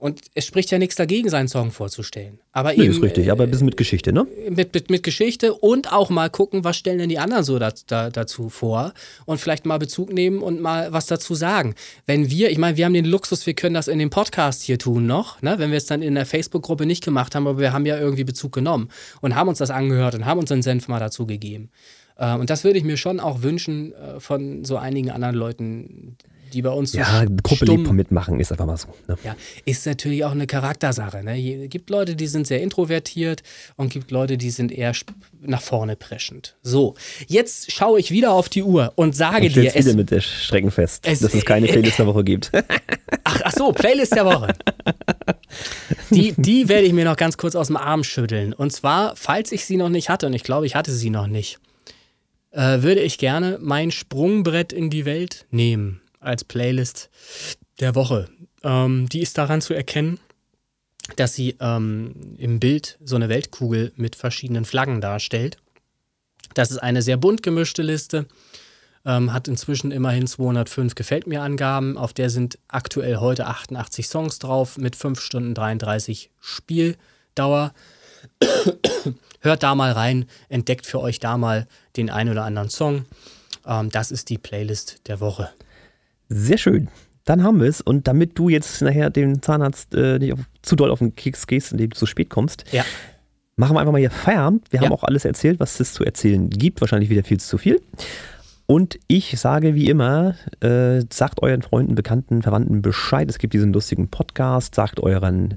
und 0.00 0.22
es 0.34 0.46
spricht 0.46 0.70
ja 0.70 0.78
nichts 0.78 0.96
dagegen, 0.96 1.28
seinen 1.28 1.48
Song 1.48 1.70
vorzustellen. 1.70 2.40
Aber 2.52 2.72
Nee, 2.72 2.84
eben 2.84 2.92
ist 2.92 3.02
richtig, 3.02 3.30
aber 3.30 3.44
ein 3.44 3.50
bisschen 3.50 3.66
mit 3.66 3.76
Geschichte, 3.76 4.14
ne? 4.14 4.26
mit, 4.48 4.72
mit, 4.72 4.90
mit 4.90 5.02
Geschichte 5.02 5.52
und 5.52 5.92
auch 5.92 6.08
mal 6.08 6.30
gucken, 6.30 6.64
was 6.64 6.78
stellen 6.78 6.98
denn 6.98 7.10
die 7.10 7.18
anderen 7.18 7.44
so 7.44 7.58
da, 7.58 7.70
da, 7.86 8.08
dazu 8.08 8.48
vor 8.48 8.94
und 9.26 9.38
vielleicht 9.38 9.66
mal 9.66 9.78
Bezug 9.78 10.10
nehmen 10.10 10.38
und 10.38 10.58
mal 10.58 10.90
was 10.90 11.04
dazu 11.04 11.34
sagen. 11.34 11.74
Wenn 12.06 12.30
wir, 12.30 12.50
ich 12.50 12.56
meine, 12.56 12.78
wir 12.78 12.86
haben 12.86 12.94
den 12.94 13.04
Luxus, 13.04 13.44
wir 13.44 13.52
können 13.52 13.74
das 13.74 13.88
in 13.88 13.98
dem 13.98 14.08
Podcast 14.08 14.62
hier 14.62 14.78
tun 14.78 15.06
noch, 15.06 15.42
ne? 15.42 15.58
wenn 15.58 15.70
wir 15.70 15.76
es 15.76 15.86
dann 15.86 16.00
in 16.00 16.14
der 16.14 16.24
Facebook-Gruppe 16.24 16.86
nicht 16.86 17.04
gemacht 17.04 17.34
haben, 17.34 17.46
aber 17.46 17.60
wir 17.60 17.74
haben 17.74 17.84
ja 17.84 17.98
irgendwie 17.98 18.24
Bezug 18.24 18.52
genommen 18.52 18.88
und 19.20 19.34
haben 19.34 19.48
uns 19.48 19.58
das 19.58 19.70
angehört 19.70 20.14
und 20.14 20.24
haben 20.24 20.40
unseren 20.40 20.62
Senf 20.62 20.88
mal 20.88 20.98
dazu 20.98 21.26
gegeben. 21.26 21.68
Äh, 22.20 22.34
und 22.36 22.50
das 22.50 22.62
würde 22.64 22.78
ich 22.78 22.84
mir 22.84 22.96
schon 22.96 23.18
auch 23.18 23.42
wünschen 23.42 23.92
äh, 23.94 24.20
von 24.20 24.64
so 24.64 24.76
einigen 24.76 25.10
anderen 25.10 25.34
Leuten, 25.34 26.16
die 26.52 26.62
bei 26.62 26.70
uns 26.70 26.90
so 26.92 26.98
Ja, 26.98 27.24
Gruppe 27.44 27.64
stumm- 27.64 27.92
Mitmachen, 27.92 28.40
ist 28.40 28.50
einfach 28.50 28.66
mal 28.66 28.76
so. 28.76 28.88
Ne? 29.06 29.16
ja, 29.24 29.36
ist 29.66 29.86
natürlich 29.86 30.24
auch 30.24 30.32
eine 30.32 30.48
Charaktersache. 30.48 31.22
Ne? 31.22 31.38
Es 31.64 31.70
gibt 31.70 31.90
Leute, 31.90 32.16
die 32.16 32.26
sind 32.26 32.44
sehr 32.46 32.60
introvertiert 32.60 33.44
und 33.76 33.92
gibt 33.92 34.10
Leute, 34.10 34.36
die 34.36 34.50
sind 34.50 34.72
eher 34.72 34.92
nach 35.42 35.62
vorne 35.62 35.94
preschend. 35.94 36.56
So, 36.62 36.96
jetzt 37.28 37.70
schaue 37.70 38.00
ich 38.00 38.10
wieder 38.10 38.32
auf 38.32 38.48
die 38.48 38.64
Uhr 38.64 38.92
und 38.96 39.14
sage 39.14 39.46
Und 39.46 39.54
dir, 39.54 39.70
stellst 39.70 39.76
wieder 39.78 39.90
es, 39.90 39.96
mit 39.96 40.10
der 40.10 40.20
Strecken 40.22 40.72
fest, 40.72 41.04
es- 41.06 41.20
dass 41.20 41.34
es 41.34 41.44
keine 41.44 41.66
Playlist 41.68 42.00
der 42.00 42.06
Woche 42.08 42.24
gibt. 42.24 42.50
ach, 43.22 43.40
ach 43.44 43.52
so, 43.52 43.70
Playlist 43.70 44.16
der 44.16 44.26
Woche. 44.26 44.48
Die, 46.10 46.34
die 46.36 46.68
werde 46.68 46.86
ich 46.86 46.92
mir 46.92 47.04
noch 47.04 47.16
ganz 47.16 47.36
kurz 47.36 47.54
aus 47.54 47.68
dem 47.68 47.76
Arm 47.76 48.02
schütteln. 48.04 48.52
Und 48.52 48.72
zwar, 48.72 49.14
falls 49.16 49.52
ich 49.52 49.64
sie 49.64 49.76
noch 49.76 49.88
nicht 49.88 50.08
hatte, 50.08 50.26
und 50.26 50.32
ich 50.32 50.42
glaube, 50.42 50.66
ich 50.66 50.74
hatte 50.74 50.90
sie 50.92 51.10
noch 51.10 51.26
nicht, 51.28 51.58
äh, 52.50 52.82
würde 52.82 53.00
ich 53.00 53.18
gerne 53.18 53.58
mein 53.60 53.90
Sprungbrett 53.90 54.72
in 54.72 54.90
die 54.90 55.04
Welt 55.04 55.46
nehmen 55.50 56.00
als 56.20 56.44
Playlist 56.44 57.10
der 57.80 57.94
Woche. 57.94 58.28
Ähm, 58.62 59.08
die 59.08 59.20
ist 59.20 59.38
daran 59.38 59.60
zu 59.60 59.74
erkennen, 59.74 60.18
dass 61.16 61.34
sie 61.34 61.56
ähm, 61.60 62.36
im 62.38 62.60
Bild 62.60 62.98
so 63.02 63.16
eine 63.16 63.28
Weltkugel 63.28 63.92
mit 63.96 64.16
verschiedenen 64.16 64.64
Flaggen 64.64 65.00
darstellt. 65.00 65.56
Das 66.54 66.70
ist 66.70 66.78
eine 66.78 67.02
sehr 67.02 67.16
bunt 67.16 67.42
gemischte 67.42 67.82
Liste, 67.82 68.26
ähm, 69.04 69.32
hat 69.32 69.48
inzwischen 69.48 69.92
immerhin 69.92 70.26
205 70.26 70.94
Gefällt 70.94 71.26
mir 71.26 71.42
Angaben. 71.42 71.96
Auf 71.96 72.12
der 72.12 72.28
sind 72.28 72.58
aktuell 72.68 73.16
heute 73.16 73.46
88 73.46 74.06
Songs 74.08 74.38
drauf 74.38 74.76
mit 74.76 74.96
5 74.96 75.20
Stunden 75.20 75.54
33 75.54 76.30
Spieldauer. 76.40 77.72
Hört 79.40 79.62
da 79.62 79.74
mal 79.74 79.92
rein, 79.92 80.26
entdeckt 80.48 80.86
für 80.86 81.00
euch 81.00 81.18
da 81.18 81.38
mal 81.38 81.66
den 81.96 82.10
ein 82.10 82.28
oder 82.28 82.44
anderen 82.44 82.68
Song. 82.70 83.04
Ähm, 83.66 83.90
das 83.90 84.10
ist 84.10 84.28
die 84.28 84.38
Playlist 84.38 85.08
der 85.08 85.20
Woche. 85.20 85.50
Sehr 86.28 86.58
schön. 86.58 86.88
Dann 87.24 87.42
haben 87.42 87.60
wir 87.60 87.68
es. 87.68 87.80
Und 87.80 88.06
damit 88.08 88.38
du 88.38 88.48
jetzt 88.48 88.82
nachher 88.82 89.10
dem 89.10 89.42
Zahnarzt 89.42 89.94
äh, 89.94 90.18
nicht 90.18 90.32
auf, 90.32 90.40
zu 90.62 90.76
doll 90.76 90.90
auf 90.90 90.98
den 91.00 91.14
Keks 91.14 91.46
gehst, 91.46 91.72
indem 91.72 91.90
du 91.90 91.96
zu 91.96 92.06
spät 92.06 92.28
kommst, 92.30 92.64
Ja. 92.72 92.84
machen 93.56 93.74
wir 93.76 93.80
einfach 93.80 93.92
mal 93.92 93.98
hier 93.98 94.10
Feierabend. 94.10 94.70
Wir 94.72 94.80
Ja. 94.80 94.86
haben 94.86 94.92
auch 94.92 95.04
alles 95.04 95.24
erzählt, 95.24 95.60
was 95.60 95.78
es 95.80 95.92
zu 95.94 96.04
erzählen 96.04 96.48
gibt. 96.50 96.80
Wahrscheinlich 96.80 97.10
wieder 97.10 97.24
viel 97.24 97.40
zu 97.40 97.58
viel. 97.58 97.80
Und 98.70 99.00
ich 99.08 99.36
sage 99.36 99.74
wie 99.74 99.90
immer, 99.90 100.36
äh, 100.60 101.02
sagt 101.12 101.42
euren 101.42 101.60
Freunden, 101.60 101.96
Bekannten, 101.96 102.40
Verwandten 102.40 102.82
Bescheid. 102.82 103.28
Es 103.28 103.38
gibt 103.38 103.52
diesen 103.52 103.72
lustigen 103.72 104.06
Podcast. 104.10 104.76
Sagt 104.76 105.00
euren 105.00 105.56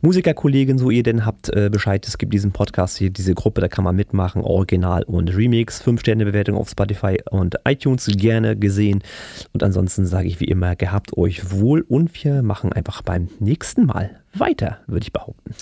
Musikerkollegen, 0.00 0.78
so 0.78 0.88
ihr 0.88 1.02
denn 1.02 1.26
habt, 1.26 1.48
äh, 1.48 1.70
Bescheid. 1.72 2.06
Es 2.06 2.18
gibt 2.18 2.32
diesen 2.32 2.52
Podcast 2.52 2.98
hier, 2.98 3.10
diese 3.10 3.34
Gruppe, 3.34 3.62
da 3.62 3.66
kann 3.66 3.82
man 3.82 3.96
mitmachen. 3.96 4.42
Original 4.42 5.02
und 5.02 5.36
Remix. 5.36 5.82
Fünf 5.82 6.02
Sterne 6.02 6.24
Bewertung 6.24 6.56
auf 6.56 6.70
Spotify 6.70 7.18
und 7.32 7.56
iTunes 7.64 8.06
gerne 8.06 8.56
gesehen. 8.56 9.02
Und 9.52 9.64
ansonsten 9.64 10.06
sage 10.06 10.28
ich 10.28 10.38
wie 10.38 10.44
immer, 10.44 10.76
gehabt 10.76 11.16
euch 11.16 11.50
wohl 11.50 11.80
und 11.88 12.14
wir 12.22 12.44
machen 12.44 12.72
einfach 12.72 13.02
beim 13.02 13.28
nächsten 13.40 13.86
Mal 13.86 14.20
weiter, 14.34 14.78
würde 14.86 15.02
ich 15.02 15.12
behaupten. 15.12 15.52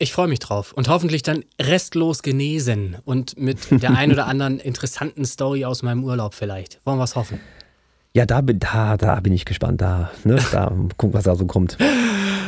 Ich 0.00 0.12
freue 0.12 0.28
mich 0.28 0.38
drauf 0.38 0.72
und 0.72 0.88
hoffentlich 0.88 1.22
dann 1.22 1.44
restlos 1.60 2.22
genesen 2.22 2.96
und 3.04 3.36
mit 3.38 3.58
der 3.82 3.90
ein 3.96 4.12
oder 4.12 4.26
anderen 4.26 4.60
interessanten 4.60 5.24
Story 5.24 5.64
aus 5.64 5.82
meinem 5.82 6.04
Urlaub 6.04 6.34
vielleicht. 6.34 6.78
Wollen 6.86 6.98
wir 6.98 7.04
es 7.04 7.16
hoffen? 7.16 7.40
Ja, 8.14 8.24
da 8.24 8.40
bin, 8.40 8.58
da, 8.60 8.96
da 8.96 9.18
bin 9.20 9.32
ich 9.32 9.44
gespannt. 9.44 9.80
Da, 9.80 10.10
ne, 10.24 10.38
da 10.52 10.66
gucken, 10.96 11.14
was 11.14 11.24
da 11.24 11.34
so 11.34 11.46
kommt. 11.46 11.76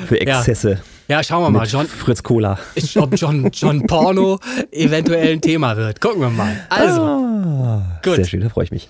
Für 0.06 0.16
Ja. 0.24 0.38
Exzesse 0.38 0.80
Ja, 1.08 1.22
schauen 1.22 1.42
wir 1.42 1.50
mal, 1.50 1.66
John, 1.66 1.86
Fritz 1.86 2.22
Cola. 2.22 2.58
ob 2.96 3.14
John, 3.16 3.50
John 3.52 3.86
Porno 3.86 4.38
eventuell 4.72 5.32
ein 5.34 5.40
Thema 5.40 5.76
wird. 5.76 6.00
Gucken 6.00 6.20
wir 6.20 6.30
mal. 6.30 6.56
Also, 6.70 7.02
Ah, 7.02 8.00
Gut. 8.02 8.16
Sehr 8.16 8.24
schön, 8.26 8.40
da 8.40 8.48
freue 8.48 8.64
ich 8.64 8.70
mich. 8.70 8.88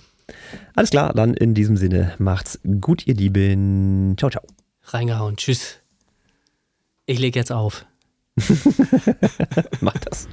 Alles 0.75 0.91
klar, 0.91 1.13
dann 1.13 1.33
in 1.33 1.53
diesem 1.53 1.77
Sinne, 1.77 2.13
macht's 2.19 2.59
gut, 2.79 3.05
ihr 3.07 3.15
Lieben. 3.15 4.15
Ciao, 4.17 4.29
ciao. 4.29 4.43
reingehauen. 4.85 5.35
Tschüss. 5.35 5.77
Ich 7.05 7.19
leg 7.19 7.35
jetzt 7.35 7.51
auf. 7.51 7.85
Mach 9.81 9.97
das. 9.97 10.27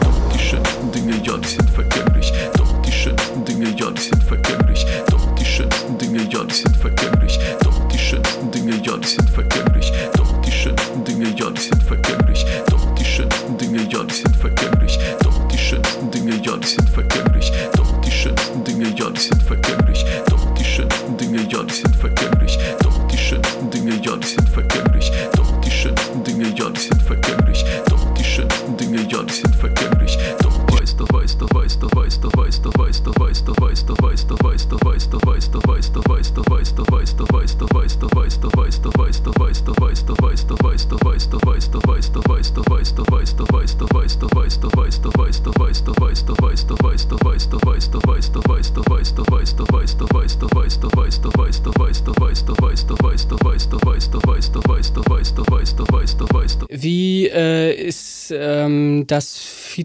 Doch 0.00 0.30
die 0.32 0.38
schönsten 0.38 0.92
Dinge, 0.92 1.16
ja, 3.76 3.90
die 3.90 4.00
sind 4.00 4.22
vergänglich. 4.22 4.86
Doch 5.10 5.34
die 5.34 5.44
schönsten 5.44 5.98
Dinge, 5.98 6.22
ja, 6.30 6.44
die 6.44 6.54
sind 6.54 6.76
vergänglich. 6.76 7.01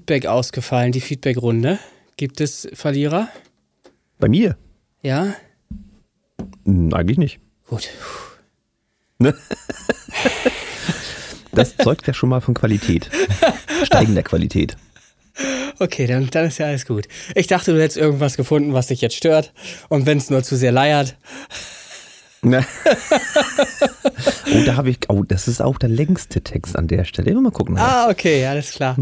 Feedback 0.08 0.26
ausgefallen, 0.28 0.94
die 0.94 1.02
Feedbackrunde? 1.02 1.80
Gibt 2.16 2.40
es 2.40 2.66
Verlierer? 2.72 3.28
Bei 4.20 4.30
mir? 4.30 4.56
Ja? 5.02 5.36
Hm, 6.64 6.94
eigentlich 6.94 7.18
nicht. 7.18 7.40
Gut. 7.68 7.90
Das 11.54 11.76
zeugt 11.76 12.06
ja 12.06 12.14
schon 12.14 12.30
mal 12.30 12.40
von 12.40 12.54
Qualität. 12.54 13.10
Steigender 13.84 14.22
Qualität. 14.22 14.78
Okay, 15.80 16.06
dann, 16.06 16.30
dann 16.30 16.46
ist 16.46 16.60
ja 16.60 16.68
alles 16.68 16.86
gut. 16.86 17.08
Ich 17.34 17.48
dachte, 17.48 17.74
du 17.74 17.82
hättest 17.82 17.98
irgendwas 17.98 18.38
gefunden, 18.38 18.74
was 18.74 18.88
dich 18.88 19.02
jetzt 19.02 19.16
stört. 19.16 19.54
Und 19.90 20.06
wenn 20.06 20.20
es 20.20 20.30
nur 20.30 20.44
zu 20.44 20.56
sehr 20.56 20.72
leiert. 20.72 21.18
Ne? 22.44 22.64
oh, 24.54 24.64
da 24.68 24.76
habe 24.76 24.92
ich. 24.92 25.00
Oh, 25.08 25.24
das 25.24 25.48
ist 25.48 25.60
auch 25.60 25.80
der 25.80 25.90
längste 25.90 26.42
Text 26.42 26.76
an 26.76 26.88
der 26.88 27.06
Stelle. 27.06 27.34
Mal 27.34 27.50
gucken. 27.50 27.76
Ah, 27.80 28.08
okay, 28.08 28.46
alles 28.46 28.74
klar. 28.74 28.96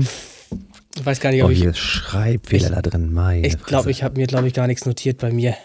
Ich 0.96 1.06
weiß 1.06 1.20
gar 1.20 1.32
nicht, 1.32 1.44
oh, 1.44 1.46
ob 1.46 1.52
ich. 1.52 1.60
hier 1.60 1.72
ist 1.72 1.80
Schreibfehler 1.80 2.70
da 2.70 2.82
drin. 2.82 3.14
Meine 3.14 3.46
Ich 3.46 3.62
glaube, 3.64 3.92
ich 3.92 4.04
habe 4.04 4.20
mir, 4.20 4.28
glaube 4.28 4.48
ich, 4.48 4.54
gar 4.54 4.68
nichts 4.68 4.86
notiert 4.86 5.18
bei 5.18 5.32
mir. 5.32 5.56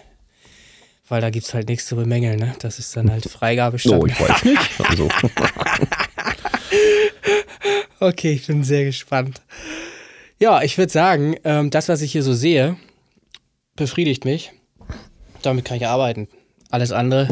Weil 1.08 1.20
da 1.20 1.30
gibt 1.30 1.46
es 1.46 1.54
halt 1.54 1.68
nichts 1.68 1.86
zu 1.86 1.96
bemängeln, 1.96 2.38
ne? 2.38 2.54
Das 2.60 2.78
ist 2.78 2.96
dann 2.96 3.10
halt 3.10 3.28
Freigabestand. 3.28 4.02
Oh, 4.02 4.06
ich 4.06 4.20
weiß 4.20 4.44
nicht. 4.44 4.80
Also, 4.88 5.08
Okay, 8.00 8.32
ich 8.32 8.46
bin 8.46 8.64
sehr 8.64 8.84
gespannt. 8.84 9.42
Ja, 10.38 10.62
ich 10.62 10.78
würde 10.78 10.90
sagen, 10.90 11.36
ähm, 11.44 11.68
das, 11.68 11.90
was 11.90 12.00
ich 12.00 12.12
hier 12.12 12.22
so 12.22 12.32
sehe, 12.32 12.76
befriedigt 13.76 14.24
mich. 14.24 14.52
Damit 15.42 15.66
kann 15.66 15.76
ich 15.76 15.86
arbeiten. 15.86 16.26
Alles 16.70 16.92
andere 16.92 17.28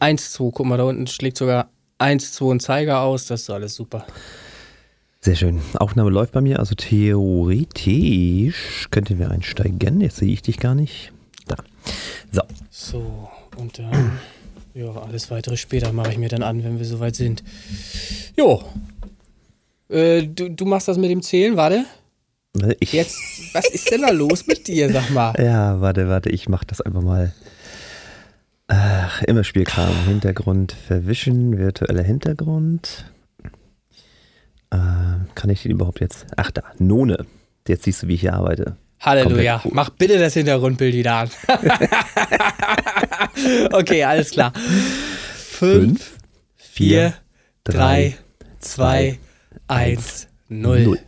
1, 0.00 0.32
2. 0.32 0.50
Guck 0.52 0.66
mal, 0.66 0.76
da 0.76 0.84
unten 0.84 1.06
schlägt 1.06 1.38
sogar 1.38 1.70
1, 1.96 2.32
2 2.32 2.54
ein 2.54 2.60
Zeiger 2.60 3.00
aus. 3.00 3.24
Das 3.24 3.40
ist 3.42 3.50
alles 3.50 3.74
super. 3.74 4.06
Sehr 5.26 5.34
schön. 5.34 5.60
Aufnahme 5.74 6.10
läuft 6.10 6.34
bei 6.34 6.40
mir, 6.40 6.60
also 6.60 6.76
theoretisch 6.76 8.86
könnten 8.92 9.18
wir 9.18 9.28
einsteigen. 9.28 10.00
Jetzt 10.00 10.18
sehe 10.18 10.32
ich 10.32 10.40
dich 10.40 10.60
gar 10.60 10.76
nicht. 10.76 11.10
Da. 11.48 11.56
So. 12.30 12.42
So, 12.70 13.28
und 13.56 13.76
dann, 13.76 14.20
ja, 14.74 14.88
alles 14.92 15.28
weitere 15.32 15.56
später 15.56 15.92
mache 15.92 16.12
ich 16.12 16.18
mir 16.18 16.28
dann 16.28 16.44
an, 16.44 16.62
wenn 16.62 16.78
wir 16.78 16.86
soweit 16.86 17.16
sind. 17.16 17.42
Jo. 18.36 18.62
Äh, 19.88 20.28
du, 20.28 20.48
du 20.48 20.64
machst 20.64 20.86
das 20.86 20.96
mit 20.96 21.10
dem 21.10 21.22
Zählen, 21.22 21.56
warte. 21.56 21.86
Ich, 22.78 22.92
Jetzt, 22.92 23.18
was 23.52 23.68
ist 23.68 23.90
denn 23.90 24.02
da 24.02 24.10
los 24.10 24.46
mit 24.46 24.68
dir, 24.68 24.92
sag 24.92 25.10
mal? 25.10 25.34
Ja, 25.44 25.80
warte, 25.80 26.08
warte, 26.08 26.30
ich 26.30 26.48
mach 26.48 26.62
das 26.62 26.80
einfach 26.80 27.02
mal. 27.02 27.32
Ach, 28.68 29.22
immer 29.22 29.42
Spielkram. 29.42 30.06
Hintergrund 30.06 30.70
verwischen, 30.70 31.58
virtueller 31.58 32.04
Hintergrund. 32.04 33.06
Äh, 34.70 34.76
kann 35.34 35.50
ich 35.50 35.62
den 35.62 35.72
überhaupt 35.72 36.00
jetzt? 36.00 36.26
Ach 36.36 36.50
da, 36.50 36.62
None. 36.78 37.26
Jetzt 37.68 37.84
siehst 37.84 38.02
du, 38.02 38.08
wie 38.08 38.14
ich 38.14 38.20
hier 38.20 38.34
arbeite. 38.34 38.76
Halleluja. 39.00 39.62
Mach 39.72 39.90
bitte 39.90 40.18
das 40.18 40.34
Hintergrundbild 40.34 40.94
wieder 40.94 41.14
an. 41.14 41.30
okay, 43.72 44.04
alles 44.04 44.30
klar. 44.30 44.52
Fünf, 45.34 46.16
vier, 46.56 47.14
drei, 47.64 48.16
zwei, 48.58 49.18
eins, 49.68 50.28
null. 50.48 50.98